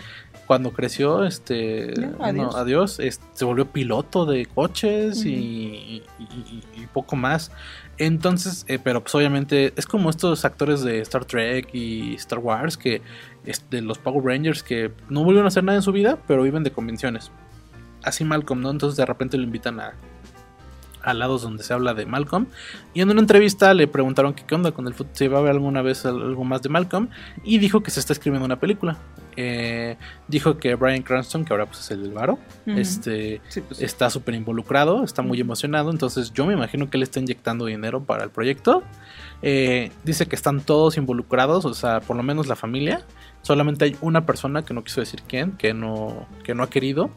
Cuando 0.47 0.71
creció, 0.73 1.25
este. 1.25 1.93
No, 1.97 2.25
adiós. 2.25 2.55
adiós, 2.55 3.01
es- 3.01 3.21
se 3.35 3.45
volvió 3.45 3.67
piloto 3.67 4.27
de 4.27 4.47
coches 4.47 5.25
y, 5.25 5.31
y- 5.35 6.03
y- 6.21 6.63
y 6.83 6.87
poco 6.93 7.17
más. 7.17 7.51
Entonces, 7.99 8.65
eh, 8.69 8.79
pero 8.83 9.01
pues 9.03 9.15
obviamente 9.15 9.73
es 9.77 9.87
como 9.87 10.11
estos 10.11 10.45
actores 10.45 10.83
de 10.83 11.01
Star 11.01 11.25
Trek 11.25 11.71
y 11.75 12.15
Star 12.15 12.39
Wars 12.39 12.77
que 12.77 13.01
es 13.45 13.65
de 13.71 13.81
los 13.81 13.99
Power 13.99 14.23
Rangers 14.25 14.63
que 14.63 14.93
no 15.09 15.21
volvieron 15.25 15.47
a 15.47 15.49
hacer 15.49 15.65
nada 15.65 15.77
en 15.77 15.83
su 15.83 15.93
vida, 15.93 16.19
pero 16.29 16.43
viven 16.43 16.63
de 16.63 16.71
convenciones. 16.71 17.31
Así 18.05 18.25
Malcolm, 18.25 18.61
¿no? 18.61 18.71
Entonces 18.71 18.97
de 18.97 19.07
repente 19.07 19.37
lo 19.39 19.43
invitan 19.45 19.81
a, 19.81 19.95
a 21.03 21.15
lados 21.15 21.43
donde 21.43 21.65
se 21.65 21.73
habla 21.73 21.95
de 21.95 22.05
Malcolm. 22.07 22.47
Y 22.95 23.01
en 23.01 23.11
una 23.11 23.21
entrevista 23.21 23.73
le 23.75 23.89
preguntaron 23.89 24.35
que 24.35 24.45
qué 24.45 24.55
onda 24.55 24.73
con 24.73 24.87
el 24.87 24.95
fútbol, 24.95 25.13
si 25.15 25.27
va 25.29 25.39
a 25.39 25.43
ver 25.43 25.53
alguna 25.53 25.81
vez 25.83 26.05
algo 26.07 26.45
más 26.45 26.63
de 26.63 26.69
Malcolm. 26.69 27.09
Y 27.45 27.59
dijo 27.59 27.83
que 27.83 27.91
se 27.91 27.99
está 28.01 28.13
escribiendo 28.13 28.45
una 28.45 28.61
película. 28.61 28.99
Eh, 29.37 29.97
dijo 30.29 30.59
que 30.59 30.75
Brian 30.75 31.03
Cranston, 31.03 31.45
que 31.45 31.53
ahora 31.53 31.67
pues 31.67 31.81
es 31.81 31.91
el 31.91 32.03
del 32.03 32.13
varo, 32.13 32.39
este, 32.67 33.41
Sí, 33.49 33.61
pues. 33.61 33.83
está 33.83 34.09
súper 34.11 34.35
involucrado, 34.35 35.05
está 35.05 35.23
muy 35.23 35.41
emocionado. 35.41 35.91
Entonces 35.91 36.33
yo 36.33 36.47
me 36.47 36.55
imagino 36.55 36.89
que 36.89 36.97
él 36.97 37.03
está 37.03 37.21
inyectando 37.21 37.67
dinero 37.67 38.03
para 38.05 38.25
el 38.25 38.31
proyecto. 38.31 38.83
Eh, 39.43 39.93
dice 40.03 40.27
que 40.27 40.35
están 40.35 40.61
todos 40.61 40.97
involucrados, 40.97 41.65
o 41.67 41.75
sea, 41.75 42.01
por 42.01 42.17
lo 42.17 42.23
menos 42.23 42.47
la 42.47 42.57
familia. 42.57 43.03
Solamente 43.43 43.85
hay 43.85 43.97
una 44.01 44.27
persona 44.27 44.65
que 44.65 44.75
no 44.75 44.83
quiso 44.83 45.01
decir 45.01 45.23
quién, 45.29 45.53
que 45.53 45.73
no, 45.73 46.27
que 46.43 46.55
no 46.55 46.65
ha 46.65 46.71
querido. 46.71 47.11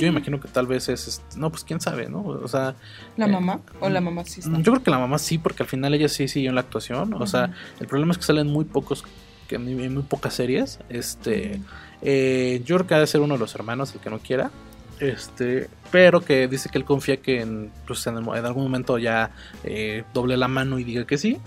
Yo 0.00 0.06
imagino 0.08 0.40
que 0.40 0.48
tal 0.48 0.66
vez 0.66 0.88
es, 0.88 1.22
no, 1.36 1.50
pues 1.50 1.62
quién 1.62 1.80
sabe, 1.80 2.08
¿no? 2.08 2.22
O 2.22 2.48
sea, 2.48 2.74
¿La 3.16 3.26
eh, 3.26 3.30
mamá? 3.30 3.60
¿O 3.78 3.88
la 3.88 4.00
mamá 4.00 4.24
sí 4.24 4.40
está? 4.40 4.56
yo 4.56 4.72
creo 4.72 4.82
que 4.82 4.90
la 4.90 4.98
mamá 4.98 5.18
sí, 5.18 5.38
porque 5.38 5.62
al 5.62 5.68
final 5.68 5.94
ella 5.94 6.08
sí 6.08 6.26
siguió 6.26 6.48
en 6.48 6.56
la 6.56 6.62
actuación. 6.62 7.14
O 7.14 7.26
sea, 7.26 7.52
el 7.78 7.86
problema 7.86 8.12
es 8.12 8.18
que 8.18 8.24
salen 8.24 8.48
muy 8.48 8.64
pocos, 8.64 9.04
que 9.46 9.56
en 9.56 9.94
muy, 9.94 10.02
pocas 10.02 10.34
series. 10.34 10.78
Este, 10.88 11.60
eh, 12.02 12.62
yo 12.64 12.76
creo 12.76 12.86
que 12.86 12.94
ha 12.94 13.00
de 13.00 13.06
ser 13.06 13.20
uno 13.20 13.34
de 13.34 13.40
los 13.40 13.54
hermanos 13.54 13.94
el 13.94 14.00
que 14.00 14.10
no 14.10 14.18
quiera. 14.18 14.50
Este, 14.98 15.68
pero 15.90 16.22
que 16.22 16.48
dice 16.48 16.70
que 16.70 16.78
él 16.78 16.84
confía 16.84 17.18
que 17.18 17.42
en, 17.42 17.70
pues, 17.86 18.06
en, 18.06 18.16
el 18.16 18.22
en 18.22 18.44
algún 18.46 18.62
momento 18.62 18.96
ya 18.98 19.30
eh, 19.62 20.04
doble 20.14 20.36
la 20.38 20.48
mano 20.48 20.78
y 20.78 20.84
diga 20.84 21.06
que 21.06 21.18
sí. 21.18 21.38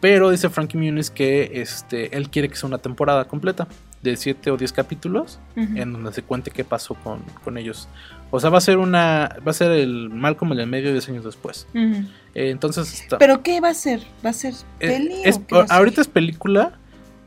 Pero 0.00 0.30
dice 0.30 0.48
Frankie 0.48 0.78
Muniz 0.78 1.10
que 1.10 1.50
este, 1.60 2.16
él 2.16 2.30
quiere 2.30 2.48
que 2.48 2.56
sea 2.56 2.68
una 2.68 2.78
temporada 2.78 3.26
completa 3.26 3.68
de 4.00 4.16
7 4.16 4.50
o 4.50 4.56
10 4.56 4.72
capítulos 4.72 5.38
en 5.56 5.92
donde 5.92 6.10
se 6.12 6.22
cuente 6.22 6.50
qué 6.50 6.64
pasó 6.64 6.94
con, 6.94 7.20
con 7.44 7.58
ellos. 7.58 7.86
O 8.30 8.40
sea, 8.40 8.48
va 8.48 8.58
a 8.58 8.62
ser 8.62 8.78
una 8.78 9.36
va 9.46 9.50
a 9.50 9.54
ser 9.54 9.70
el 9.72 10.08
Malcolm 10.08 10.52
en 10.52 10.60
el 10.60 10.66
medio 10.66 10.90
10 10.90 11.08
años 11.10 11.24
después. 11.24 11.66
Eh, 11.74 12.00
entonces 12.34 12.92
está 13.02 13.18
¿Pero 13.18 13.42
qué 13.42 13.60
va 13.60 13.68
a 13.68 13.74
ser? 13.74 14.00
¿Va 14.24 14.30
a 14.30 14.32
ser 14.32 14.54
peli 14.78 15.20
es- 15.22 15.36
o 15.36 15.46
qué 15.46 15.54
va 15.54 15.62
a 15.64 15.66
ser? 15.66 15.76
ahorita 15.76 16.00
es 16.00 16.08
película, 16.08 16.72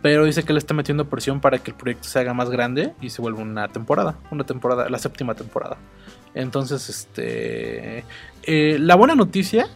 pero 0.05 0.23
dice 0.23 0.43
que 0.43 0.53
le 0.53 0.59
está 0.59 0.75
metiendo 0.75 1.09
presión 1.09 1.41
para 1.41 1.57
que 1.57 1.71
el 1.71 1.77
proyecto 1.77 2.07
se 2.07 2.19
haga 2.19 2.31
más 2.31 2.51
grande 2.51 2.93
y 3.01 3.09
se 3.09 3.23
vuelva 3.23 3.41
una 3.41 3.69
temporada, 3.69 4.15
una 4.29 4.43
temporada, 4.43 4.87
la 4.87 4.99
séptima 4.99 5.33
temporada. 5.33 5.77
Entonces, 6.35 6.89
este, 6.89 8.03
eh, 8.43 8.77
la 8.79 8.93
buena 8.93 9.15
noticia 9.15 9.67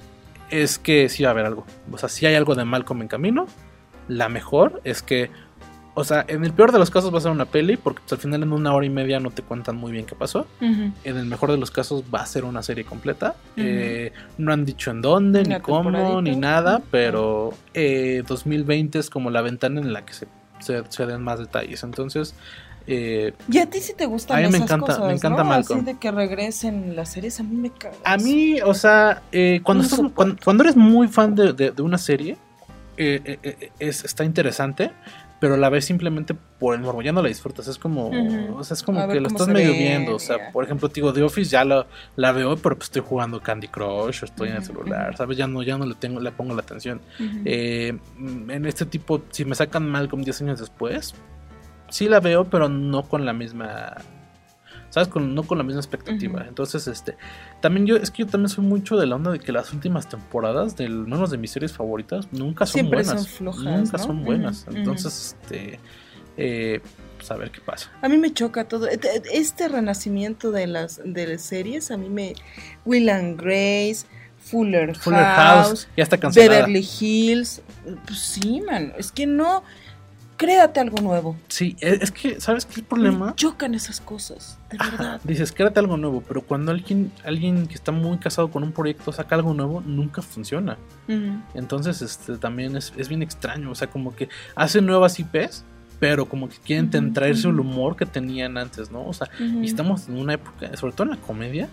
es 0.51 0.77
que 0.77 1.09
sí 1.09 1.23
va 1.23 1.30
a 1.30 1.32
haber 1.32 1.47
algo. 1.47 1.65
O 1.91 1.97
sea, 1.97 2.09
si 2.09 2.27
hay 2.27 2.36
algo 2.36 2.53
de 2.53 2.63
Malcolm 2.63 3.01
en 3.01 3.07
camino. 3.07 3.47
La 4.07 4.30
mejor 4.30 4.82
es 4.84 5.01
que, 5.01 5.32
o 6.00 6.04
sea, 6.06 6.24
en 6.28 6.45
el 6.45 6.54
peor 6.54 6.72
de 6.72 6.80
los 6.80 6.89
casos 6.89 7.14
va 7.14 7.18
a 7.18 7.22
ser 7.22 7.32
una 7.32 7.45
peli, 7.45 7.76
porque 7.78 8.00
pues, 8.02 8.14
al 8.14 8.20
final 8.20 8.43
en 8.43 8.54
una 8.54 8.74
hora 8.74 8.86
y 8.86 8.89
media 8.89 9.20
no 9.20 9.32
te 9.32 9.41
cuentan 9.41 9.76
muy 9.76 9.91
bien 9.91 10.06
qué 10.06 10.16
pasó. 10.16 10.47
En 10.62 10.93
el 11.18 11.26
mejor 11.26 11.52
de 11.52 11.58
los 11.58 11.72
casos 11.72 12.04
va 12.14 12.22
a 12.22 12.26
ser 12.26 12.45
una 12.45 12.64
serie 12.64 12.86
completa. 12.86 13.36
Eh, 13.58 14.14
no 14.38 14.54
han 14.54 14.66
dicho 14.66 14.91
en 14.91 15.02
dónde, 15.02 15.43
ni 15.43 15.60
cómo, 15.60 16.22
ni 16.22 16.36
nada, 16.36 16.82
pero 16.89 17.54
eh, 17.74 18.24
2020 18.28 19.00
es 19.00 19.10
como 19.10 19.30
la 19.30 19.41
ventana 19.41 19.82
en 19.82 19.91
la 19.93 20.06
que 20.06 20.14
se, 20.14 20.28
se, 20.60 20.84
se 20.89 21.06
den 21.06 21.22
más 21.22 21.39
detalles. 21.39 21.84
Entonces, 21.84 22.34
eh, 22.88 23.34
Y 23.52 23.58
a 23.60 23.70
ti 23.70 23.80
sí 23.82 23.93
te 23.95 24.06
gustan 24.06 24.38
A 24.38 24.41
mí 24.41 24.47
me 24.52 24.58
esas 24.58 24.62
encanta- 24.72 24.86
cosas, 24.95 25.06
me 25.08 25.14
encanta 25.14 25.43
¿no? 25.43 25.50
Malcolm. 25.50 25.80
Así 25.82 25.86
de 25.93 26.00
que 26.00 26.12
regresen 26.12 26.95
las 26.95 27.10
series, 27.12 27.39
a 27.39 27.43
mí 27.43 27.56
me 27.56 27.70
caga. 27.72 27.95
a 28.04 28.18
mí, 28.18 28.60
o 28.62 28.74
sea, 28.74 29.22
eh, 29.32 29.60
cuando, 29.64 29.84
estás- 29.84 30.02
cuando, 30.16 30.36
cuando 30.43 30.64
eres 30.64 30.76
muy 30.76 31.08
fan 31.08 31.36
de, 31.36 31.54
de- 31.54 31.72
de 31.72 31.82
una 31.82 31.97
serie, 31.97 32.38
eh, 32.97 33.38
eh, 33.43 33.70
es, 33.80 34.04
está 34.04 34.24
interesante. 34.26 34.91
Pero 35.40 35.56
la 35.56 35.70
ves 35.70 35.86
simplemente 35.86 36.36
por 36.60 36.76
el 36.76 36.82
morbo, 36.82 37.02
ya 37.02 37.12
no 37.12 37.22
la 37.22 37.30
disfrutas. 37.30 37.68
Es 37.68 37.78
como, 37.78 38.10
o 38.56 38.64
sea, 38.64 38.76
es 38.76 38.84
como 38.84 39.08
que 39.08 39.20
lo 39.22 39.28
estás 39.28 39.48
medio 39.48 39.72
ve, 39.72 39.78
viendo. 39.78 40.16
O 40.16 40.20
sea, 40.20 40.52
por 40.52 40.66
ejemplo, 40.66 40.90
te 40.90 40.96
digo, 40.96 41.14
The 41.14 41.24
Office 41.24 41.50
ya 41.50 41.64
la, 41.64 41.88
la 42.18 42.32
veo, 42.32 42.58
pero 42.58 42.76
pues 42.76 42.88
estoy 42.88 43.04
jugando 43.06 43.40
Candy 43.42 43.70
Crush 43.70 44.24
o 44.24 44.26
estoy 44.26 44.50
en 44.50 44.58
el 44.58 44.64
celular, 44.64 45.16
¿sabes? 45.16 45.38
Ya 45.38 45.48
no, 45.48 45.64
ya 45.64 45.78
no 45.78 45.86
le 45.86 45.96
tengo, 45.96 46.20
le 46.20 46.32
pongo 46.32 46.54
la 46.54 46.62
atención. 46.62 47.00
Eh, 47.46 47.98
mm, 48.18 48.50
en 48.52 48.66
este 48.66 48.86
tipo, 48.86 49.22
si 49.32 49.46
me 49.46 49.56
sacan 49.56 49.90
Malcolm 49.90 50.24
10 50.24 50.42
años 50.42 50.60
después, 50.60 51.16
sí 51.90 52.10
la 52.10 52.20
veo, 52.20 52.46
pero 52.46 52.70
no 52.70 53.04
con 53.04 53.26
la 53.26 53.34
misma. 53.34 53.96
¿Sabes? 54.90 55.08
Con, 55.10 55.36
no 55.36 55.44
con 55.44 55.58
la 55.60 55.64
misma 55.64 55.80
expectativa. 55.82 56.46
Entonces, 56.48 56.88
este. 56.88 57.16
También 57.62 57.86
yo, 57.86 57.96
es 57.96 58.10
que 58.12 58.24
yo 58.24 58.28
también 58.28 58.50
soy 58.50 58.66
mucho 58.66 58.98
de 58.98 59.06
la 59.06 59.16
onda 59.16 59.32
de 59.32 59.40
que 59.40 59.52
las 59.52 59.72
últimas 59.74 60.10
temporadas, 60.10 60.76
del 60.76 61.06
menos 61.06 61.30
de 61.30 61.38
mis 61.38 61.52
series 61.52 61.74
favoritas, 61.74 62.28
nunca 62.32 62.66
son 62.66 62.74
Siempre 62.74 63.04
buenas. 63.04 63.24
son 63.24 63.32
flojas, 63.32 63.64
nunca 63.66 63.98
¿no? 63.98 64.04
son 64.04 64.26
buenas. 64.26 64.66
Entonces, 64.74 65.36
este. 65.42 65.80
Eh, 66.38 66.80
pues 67.18 67.30
a 67.32 67.36
ver 67.36 67.52
qué 67.52 67.60
pasa. 67.60 67.92
A 68.02 68.08
mí 68.10 68.18
me 68.18 68.34
choca 68.34 68.64
todo. 68.64 68.88
Este- 68.88 69.22
Este 69.34 69.68
renacimiento 69.68 70.52
de 70.52 70.68
las, 70.68 71.02
de 71.04 71.28
las 71.28 71.42
series, 71.42 71.92
a 71.92 71.98
mí 71.98 72.10
me. 72.10 72.34
Will 72.86 73.10
and 73.10 73.40
Grace, 73.40 74.06
Fuller, 74.38 74.96
Fuller 74.96 75.20
House, 75.24 75.68
House 75.68 75.88
ya 75.98 76.04
está 76.04 76.18
cancelada. 76.18 76.66
Beverly 76.66 76.88
Hills. 77.00 77.62
Pues 78.08 78.20
sí, 78.20 78.62
man. 78.62 78.94
Es 78.98 79.12
que 79.12 79.28
no. 79.28 79.64
Créate 80.40 80.80
algo 80.80 81.02
nuevo. 81.02 81.36
Sí, 81.50 81.76
es, 81.82 82.02
es 82.02 82.12
que, 82.12 82.40
¿sabes 82.40 82.66
qué 82.66 82.72
es 82.72 82.78
el 82.78 82.86
problema? 82.86 83.26
Me 83.28 83.36
chocan 83.36 83.76
esas 83.76 84.00
cosas, 84.00 84.58
de 84.72 84.78
verdad. 84.78 85.20
Dices, 85.26 85.52
créate 85.52 85.82
algo 85.82 85.98
nuevo, 85.98 86.24
pero 86.26 86.42
cuando 86.42 86.72
alguien, 86.72 87.12
alguien 87.26 87.68
que 87.68 87.76
está 87.76 87.92
muy 87.92 88.18
casado 88.20 88.50
con 88.50 88.64
un 88.64 88.72
proyecto 88.72 89.12
saca 89.12 89.36
algo 89.36 89.54
nuevo, 89.54 89.82
nunca 89.82 90.22
funciona. 90.22 90.78
Entonces, 91.54 92.02
este 92.02 92.38
también 92.38 92.78
es, 92.78 92.94
es 92.96 93.10
bien 93.10 93.22
extraño. 93.22 93.70
O 93.70 93.76
sea, 93.76 93.90
como 93.90 94.16
que 94.16 94.30
hacen 94.56 94.86
nuevas 94.86 95.20
IPs, 95.20 95.66
pero 96.00 96.26
como 96.26 96.48
que 96.48 96.56
quieren 96.58 96.90
traerse 97.12 97.50
el 97.50 97.60
humor 97.60 97.98
que 97.98 98.06
tenían 98.06 98.58
antes, 98.58 98.92
¿no? 98.92 99.06
O 99.06 99.12
sea, 99.12 99.28
y 99.40 99.66
estamos 99.66 100.08
en 100.08 100.20
una 100.20 100.36
época, 100.36 100.78
sobre 100.78 100.94
todo 100.94 101.04
en 101.04 101.10
la 101.12 101.18
comedia, 101.18 101.68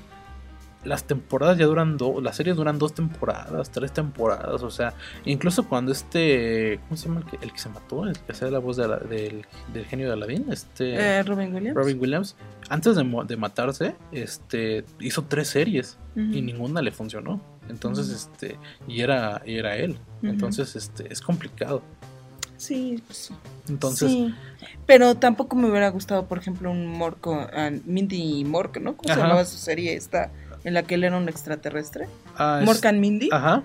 las 0.86 1.04
temporadas 1.04 1.58
ya 1.58 1.66
duran 1.66 1.96
dos, 1.96 2.22
las 2.22 2.36
series 2.36 2.56
duran 2.56 2.78
dos 2.78 2.94
temporadas, 2.94 3.70
tres 3.70 3.92
temporadas, 3.92 4.62
o 4.62 4.70
sea, 4.70 4.94
incluso 5.24 5.68
cuando 5.68 5.92
este, 5.92 6.80
¿cómo 6.84 6.96
se 6.96 7.08
llama 7.08 7.20
el 7.20 7.26
que, 7.26 7.44
el 7.44 7.52
que 7.52 7.58
se 7.58 7.68
mató? 7.68 8.06
El 8.06 8.18
que 8.18 8.32
hacía 8.32 8.50
la 8.50 8.58
voz 8.60 8.76
de 8.76 8.88
la- 8.88 8.98
del, 8.98 9.44
del 9.72 9.84
genio 9.86 10.06
de 10.06 10.12
Aladdin, 10.14 10.46
este... 10.50 10.94
Eh, 10.94 11.22
Robin 11.22 11.54
Williams. 11.54 11.76
Robin 11.76 12.00
Williams, 12.00 12.36
antes 12.68 12.96
de, 12.96 13.04
de 13.26 13.36
matarse, 13.36 13.94
este, 14.12 14.84
hizo 15.00 15.24
tres 15.24 15.48
series 15.48 15.98
y 16.14 16.40
ninguna 16.40 16.80
le 16.80 16.92
funcionó. 16.92 17.42
Entonces, 17.68 18.08
este, 18.10 18.58
y 18.88 19.00
era, 19.02 19.42
y 19.44 19.56
era 19.56 19.76
él. 19.76 19.98
Entonces, 20.22 20.76
este, 20.76 21.12
es 21.12 21.20
complicado. 21.20 21.82
Sí, 22.56 23.02
pues. 23.06 23.32
Entonces, 23.68 24.10
Sí, 24.10 24.34
pero 24.86 25.16
tampoco 25.16 25.56
me 25.56 25.68
hubiera 25.68 25.90
gustado, 25.90 26.26
por 26.26 26.38
ejemplo, 26.38 26.70
un 26.70 26.86
Morco, 26.86 27.46
ah, 27.52 27.70
Mindy 27.84 28.44
Mork, 28.46 28.78
¿no? 28.80 28.96
¿Cómo 28.96 29.12
se 29.12 29.20
llamaba 29.20 29.44
su 29.44 29.58
serie 29.58 29.94
esta 29.94 30.30
en 30.66 30.74
la 30.74 30.82
que 30.82 30.96
él 30.96 31.04
era 31.04 31.16
un 31.16 31.28
extraterrestre? 31.30 32.06
ah, 32.36 32.60
es- 32.62 32.84
and 32.84 33.00
Mindy. 33.00 33.30
Ajá. 33.32 33.62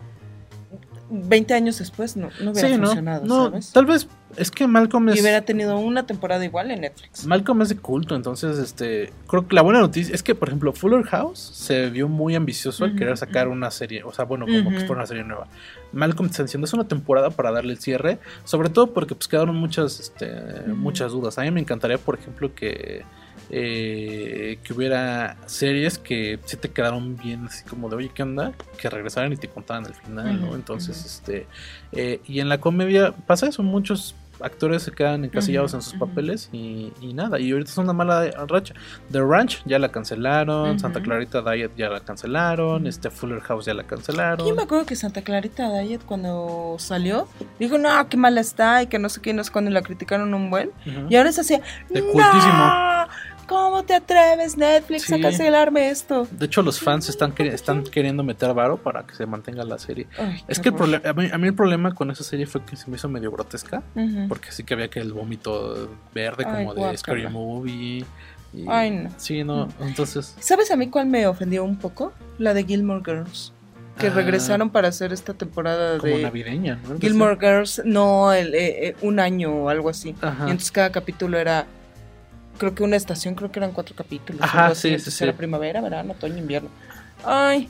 20 1.14 1.54
años 1.54 1.78
después 1.78 2.16
no, 2.16 2.30
no 2.40 2.52
hubiera 2.52 2.70
Sí, 2.70 2.76
funcionado, 2.78 3.26
no, 3.26 3.46
¿sabes? 3.50 3.74
tal 3.74 3.86
vez 3.86 4.08
es 4.38 4.50
que 4.50 4.66
Malcolm 4.66 5.10
Y 5.10 5.12
es 5.12 5.22
hubiera 5.22 5.42
tenido 5.42 5.78
una 5.78 6.06
temporada 6.06 6.46
igual 6.46 6.72
en 6.72 6.80
Netflix. 6.82 7.26
Malcolm 7.26 7.62
es 7.64 7.68
de 7.68 7.76
culto, 7.76 8.16
entonces 8.16 8.58
este 8.60 9.12
creo 9.28 9.46
que 9.46 9.54
la 9.54 9.62
buena 9.62 9.82
noticia 9.82 10.16
es 10.16 10.24
que 10.24 10.36
por 10.36 10.48
ejemplo 10.48 10.72
Fuller 10.72 11.04
House 11.04 11.38
se 11.54 11.90
vio 11.90 12.08
muy 12.08 12.36
ambicioso 12.36 12.86
al 12.86 12.92
Ujú, 12.92 13.00
querer 13.00 13.18
sacar 13.18 13.50
una 13.50 13.72
serie, 13.72 14.04
o 14.06 14.14
sea, 14.14 14.24
bueno, 14.24 14.46
como 14.46 14.70
que 14.70 14.78
Ujú. 14.78 14.86
fuera 14.88 15.02
una 15.02 15.08
serie 15.08 15.26
nueva. 15.26 15.48
Malcolm 15.92 16.30
está 16.30 16.44
diciendo 16.44 16.64
es 16.66 16.74
una 16.74 16.88
temporada 16.88 17.30
para 17.30 17.52
darle 17.52 17.74
el 17.74 17.80
cierre, 17.80 18.18
sobre 18.46 18.70
todo 18.70 18.94
porque 18.94 19.14
pues 19.14 19.28
quedaron 19.28 19.58
muchas 19.58 20.00
este, 20.00 20.32
muchas 20.68 21.12
dudas. 21.12 21.38
A 21.38 21.42
mí 21.42 21.52
me 21.52 21.60
encantaría, 21.60 21.98
por 21.98 22.18
ejemplo, 22.18 22.56
que 22.56 23.04
eh, 23.54 24.58
que 24.64 24.74
hubiera 24.74 25.36
series 25.46 25.98
que 25.98 26.40
sí 26.46 26.58
te 26.58 26.70
quedaron 26.70 27.18
bien 27.18 27.46
así 27.46 27.64
como 27.66 27.90
de 27.90 27.98
oye 27.98 28.12
qué 28.14 28.24
onda 28.24 28.54
que 28.80 28.90
regresaran 28.90 29.34
y 29.34 29.38
te 29.38 29.48
contaran 29.50 29.86
el 29.86 29.94
final 29.94 30.40
no 30.42 30.56
entonces 30.56 31.06
este 31.06 31.48
eh, 31.92 32.22
y 32.26 32.40
en 32.40 32.48
la 32.50 32.60
comedia 32.60 33.12
pasa 33.28 33.48
eso 33.48 33.62
muchos 33.62 34.16
actores 34.44 34.82
se 34.82 34.92
quedan 34.92 35.24
encasillados 35.24 35.76
en 35.76 35.84
sus 35.84 35.94
papeles 35.94 36.50
y, 36.52 36.92
y 37.00 37.14
nada 37.14 37.40
y 37.40 37.52
ahorita 37.52 37.70
es 37.70 37.78
una 37.78 37.94
mala 37.94 38.28
racha. 38.48 38.74
The 39.12 39.20
Ranch 39.22 39.62
ya 39.66 39.78
la 39.78 39.92
cancelaron. 39.92 40.80
Santa 40.80 41.00
Clarita 41.00 41.44
Diet 41.44 41.70
ya 41.78 41.90
la 41.90 42.00
cancelaron 42.00 42.88
este 42.88 43.12
Fuller 43.12 43.40
House 43.42 43.66
ya 43.68 43.76
la 43.76 43.84
cancelaron. 43.84 44.48
Yo 44.48 44.56
me 44.56 44.64
acuerdo 44.64 44.88
que 44.88 44.96
Santa 44.96 45.22
Clarita 45.22 45.72
Diet 45.80 46.02
cuando 46.08 46.76
salió 46.80 47.28
dijo, 47.60 47.78
no, 47.78 48.10
qué 48.10 48.18
mala 48.18 48.42
está 48.42 48.82
y 48.82 48.88
que 48.88 48.98
no 48.98 49.10
sé 49.10 49.22
qué, 49.22 49.32
no 49.32 49.44
sé 49.44 49.52
cuándo 49.52 49.70
la 49.70 49.84
criticaron 49.84 50.34
un 50.34 50.50
buen. 50.50 50.72
Y 51.08 51.16
ahora 51.18 51.30
es 51.30 51.38
así, 51.38 51.60
De 51.90 52.02
"No. 52.02 52.12
¿Cómo 53.52 53.84
te 53.84 53.94
atreves, 53.96 54.56
Netflix, 54.56 55.04
Sí. 55.04 55.14
a 55.16 55.20
cancelarme 55.22 55.90
esto? 55.90 56.26
De 56.32 56.46
hecho, 56.46 56.62
los 56.62 56.80
fans 56.80 57.10
están, 57.10 57.36
queri- 57.36 57.52
están 57.52 57.84
queriendo 57.84 58.24
meter 58.24 58.54
varo 58.54 58.78
para 58.78 59.06
que 59.06 59.14
se 59.14 59.26
mantenga 59.26 59.66
la 59.66 59.78
serie. 59.78 60.08
Ay, 60.18 60.42
es 60.48 60.60
que 60.60 60.70
el 60.70 60.76
problema, 60.76 61.10
a 61.10 61.14
mí, 61.14 61.30
a 61.34 61.38
mí 61.38 61.48
el 61.50 61.54
problema 61.54 61.94
con 61.94 62.10
esa 62.12 62.24
serie 62.24 62.46
fue 62.46 62.64
que 62.64 62.78
se 62.78 62.90
me 62.90 62.96
hizo 62.96 63.10
medio 63.10 63.30
grotesca. 63.30 63.84
Porque 64.30 64.52
sí 64.54 64.64
que 64.64 64.74
había 64.74 64.88
que 64.90 65.00
el 65.02 65.12
vómito 65.12 65.90
verde 66.16 66.46
Ay, 66.48 66.66
como 66.66 66.88
de. 66.88 66.98
Scary 66.98 67.28
Movie. 67.28 68.06
y- 68.54 68.66
Ay, 68.70 68.92
no. 68.92 69.10
Sí, 69.18 69.44
no, 69.44 69.66
Mm. 69.68 69.70
entonces... 69.88 70.34
¿Sabes 70.40 70.72
a 70.72 70.76
mí 70.78 70.88
cuál 70.88 71.08
me 71.08 71.28
ofendió 71.28 71.64
un 71.66 71.78
poco? 71.78 72.14
La 72.38 72.54
de 72.54 72.64
Gilmore 72.64 73.02
Girls. 73.06 73.52
Que 73.98 74.08
Ah. 74.08 74.12
regresaron 74.12 74.70
para 74.70 74.88
hacer 74.88 75.12
esta 75.14 75.34
temporada 75.34 75.98
Como 75.98 76.16
de 76.16 76.24
navideña, 76.24 76.80
¿no? 76.88 76.98
Gilmore 77.00 77.38
Girls, 77.40 77.82
no, 77.86 78.32
el, 78.34 78.56
eh, 78.56 78.88
eh, 78.88 78.96
un 79.02 79.20
año 79.20 79.52
o 79.54 79.70
algo 79.70 79.90
así. 79.90 80.16
Ajá. 80.22 80.46
Y 80.48 80.52
entonces 80.52 80.72
cada 80.72 80.92
capítulo 80.92 81.38
era, 81.38 81.66
creo 82.62 82.76
que 82.76 82.84
una 82.84 82.96
estación, 82.96 83.34
creo 83.34 83.52
que 83.52 83.58
eran 83.58 83.72
cuatro 83.72 83.96
capítulos. 83.96 84.40
Ajá, 84.44 84.76
sí, 84.76 85.00
sí, 85.00 85.10
sí. 85.10 85.24
Era 85.24 85.34
primavera, 85.34 85.82
verano, 85.82 86.12
otoño, 86.12 86.38
invierno. 86.38 86.70
Ay. 87.26 87.68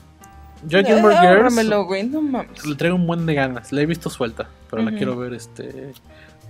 Yo 0.66 0.80
a 0.80 0.84
Gilmore 0.84 1.16
Girls 1.18 1.86
güey, 1.86 2.02
no 2.02 2.20
mames. 2.20 2.66
le 2.66 2.76
traigo 2.76 2.96
un 2.96 3.06
buen 3.06 3.24
de 3.24 3.32
ganas. 3.32 3.72
La 3.72 3.80
he 3.80 3.86
visto 3.86 4.10
suelta, 4.10 4.50
pero 4.70 4.82
la 4.82 4.90
quiero 4.90 5.16
ver 5.16 5.32
este 5.32 5.94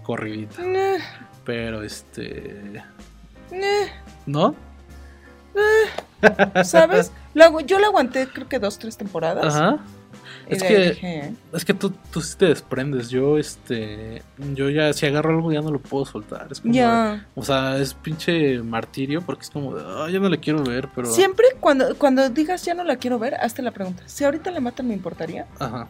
corridita. 0.02 0.60
Eh, 0.60 0.98
Pero 1.44 1.84
este... 1.84 2.82
eh, 3.52 3.88
¿No? 4.26 4.56
¿Sabes? 6.64 7.12
La 7.34 7.48
yo 7.64 7.78
la 7.78 7.86
aguanté 7.86 8.26
creo 8.26 8.48
que 8.48 8.58
dos, 8.58 8.76
tres 8.76 8.96
temporadas. 8.96 9.54
Ajá. 9.54 9.78
Es 10.48 10.62
que, 10.62 10.78
dije, 10.90 11.18
¿eh? 11.18 11.34
es 11.52 11.64
que 11.64 11.72
tú, 11.74 11.92
tú 12.10 12.20
sí 12.20 12.36
te 12.36 12.46
desprendes. 12.46 13.08
Yo, 13.10 13.38
este. 13.38 14.22
Yo 14.54 14.68
ya, 14.70 14.92
si 14.92 15.06
agarro 15.06 15.30
algo, 15.30 15.52
ya 15.52 15.60
no 15.60 15.70
lo 15.70 15.78
puedo 15.78 16.04
soltar. 16.04 16.48
Es 16.50 16.60
como. 16.60 16.74
Ya. 16.74 17.26
O 17.34 17.42
sea, 17.44 17.76
es 17.78 17.94
pinche 17.94 18.58
martirio 18.62 19.22
porque 19.22 19.42
es 19.42 19.50
como. 19.50 19.76
"Ah, 19.76 20.08
ya 20.10 20.18
no 20.18 20.28
le 20.28 20.38
quiero 20.38 20.62
ver, 20.62 20.88
pero. 20.94 21.10
Siempre 21.12 21.46
cuando, 21.60 21.96
cuando 21.96 22.28
digas 22.28 22.64
ya 22.64 22.74
no 22.74 22.84
la 22.84 22.96
quiero 22.96 23.18
ver, 23.18 23.34
hazte 23.36 23.62
la 23.62 23.70
pregunta. 23.70 24.02
Si 24.06 24.24
ahorita 24.24 24.50
la 24.50 24.60
matan, 24.60 24.88
¿me 24.88 24.94
importaría? 24.94 25.46
Ajá. 25.58 25.88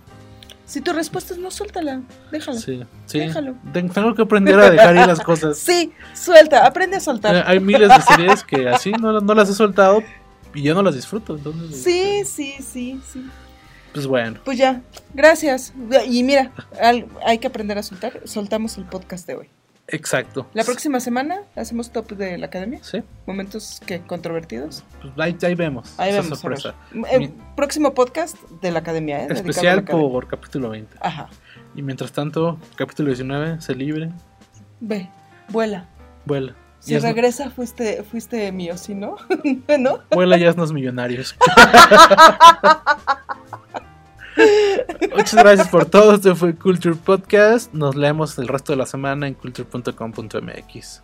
Si 0.65 0.81
tu 0.81 0.93
respuesta 0.93 1.35
es 1.35 1.41
no, 1.41 1.51
suéltala, 1.51 2.01
déjala. 2.31 2.59
Sí, 2.61 2.83
sí. 3.07 3.19
Déjalo. 3.19 3.57
Ten- 3.73 3.91
Tengo 3.91 4.15
que 4.15 4.23
aprender 4.23 4.59
a 4.59 4.71
dejar 4.71 4.95
ir 4.97 5.07
las 5.07 5.21
cosas. 5.21 5.59
Sí, 5.67 5.93
suelta, 6.15 6.65
aprende 6.67 6.97
a 6.97 7.01
soltar. 7.01 7.35
Eh, 7.37 7.43
Hay 7.47 7.61
miles 7.61 7.89
de 7.89 8.01
series 8.01 8.43
que 8.45 8.69
así 8.69 8.91
no, 8.93 9.21
no 9.21 9.35
las 9.35 9.51
he 9.51 9.55
soltado 9.55 10.03
y 10.55 10.63
yo 10.63 10.75
no 10.75 10.83
las 10.83 10.95
disfruto. 10.95 11.37
Entonces, 11.37 11.83
Sí, 11.83 12.23
sí, 12.25 12.55
sí, 12.63 13.01
sí. 13.13 13.27
Pues 13.93 14.07
bueno. 14.07 14.41
Pues 14.45 14.59
ya, 14.59 14.83
gracias. 15.15 15.73
Y 16.09 16.23
mira, 16.23 16.53
al- 16.81 17.07
hay 17.25 17.39
que 17.39 17.47
aprender 17.47 17.79
a 17.79 17.83
soltar. 17.83 18.21
Soltamos 18.25 18.77
el 18.79 18.85
podcast 18.85 19.27
de 19.27 19.37
hoy. 19.37 19.49
Exacto. 19.89 20.47
La 20.55 20.65
próxima 20.65 21.01
semana 21.01 21.41
hacemos 21.57 21.91
top 21.91 22.13
de 22.13 22.39
la 22.39 22.47
academia. 22.47 22.79
Sí. 22.83 23.03
Momentos 23.27 23.81
que 23.85 24.01
controvertidos. 24.01 24.85
Pues 25.03 25.13
ahí, 25.19 25.37
ahí 25.43 25.55
vemos. 25.55 25.93
Ahí 25.99 26.11
esa 26.13 26.23
vemos. 26.23 26.39
sorpresa. 26.39 26.75
Eh, 27.11 27.19
Mi- 27.19 27.35
próximo 27.57 27.93
podcast 27.93 28.37
de 28.63 28.71
la 28.71 28.79
academia, 28.79 29.25
¿eh? 29.25 29.29
La 29.29 29.35
especial 29.35 29.81
academia. 29.81 30.09
por 30.11 30.29
capítulo 30.29 30.71
20. 30.71 30.97
Ajá. 31.01 31.29
Y 31.75 31.83
mientras 31.83 32.13
tanto, 32.13 32.59
capítulo 32.77 33.09
19, 33.09 33.61
se 33.61 33.75
libre, 33.75 34.11
Ve, 34.81 35.09
vuela. 35.49 35.87
vuela. 36.25 36.55
Si 36.79 36.99
regresa, 36.99 37.51
fuiste, 37.51 38.03
fuiste 38.03 38.51
mío, 38.51 38.77
si 38.77 38.95
no, 38.95 39.17
¿no? 39.79 40.01
Vuela 40.11 40.37
ya 40.37 40.49
es 40.49 40.57
millonarios. 40.73 41.37
Muchas 45.17 45.35
gracias 45.35 45.69
por 45.69 45.85
todo. 45.85 46.15
Este 46.15 46.35
fue 46.35 46.55
Culture 46.55 46.97
Podcast. 46.97 47.73
Nos 47.73 47.97
leemos 47.97 48.39
el 48.39 48.49
resto 48.49 48.73
de 48.73 48.79
la 48.79 48.87
semana 48.87 49.27
en 49.27 49.35
culture.com.mx. 49.35 51.03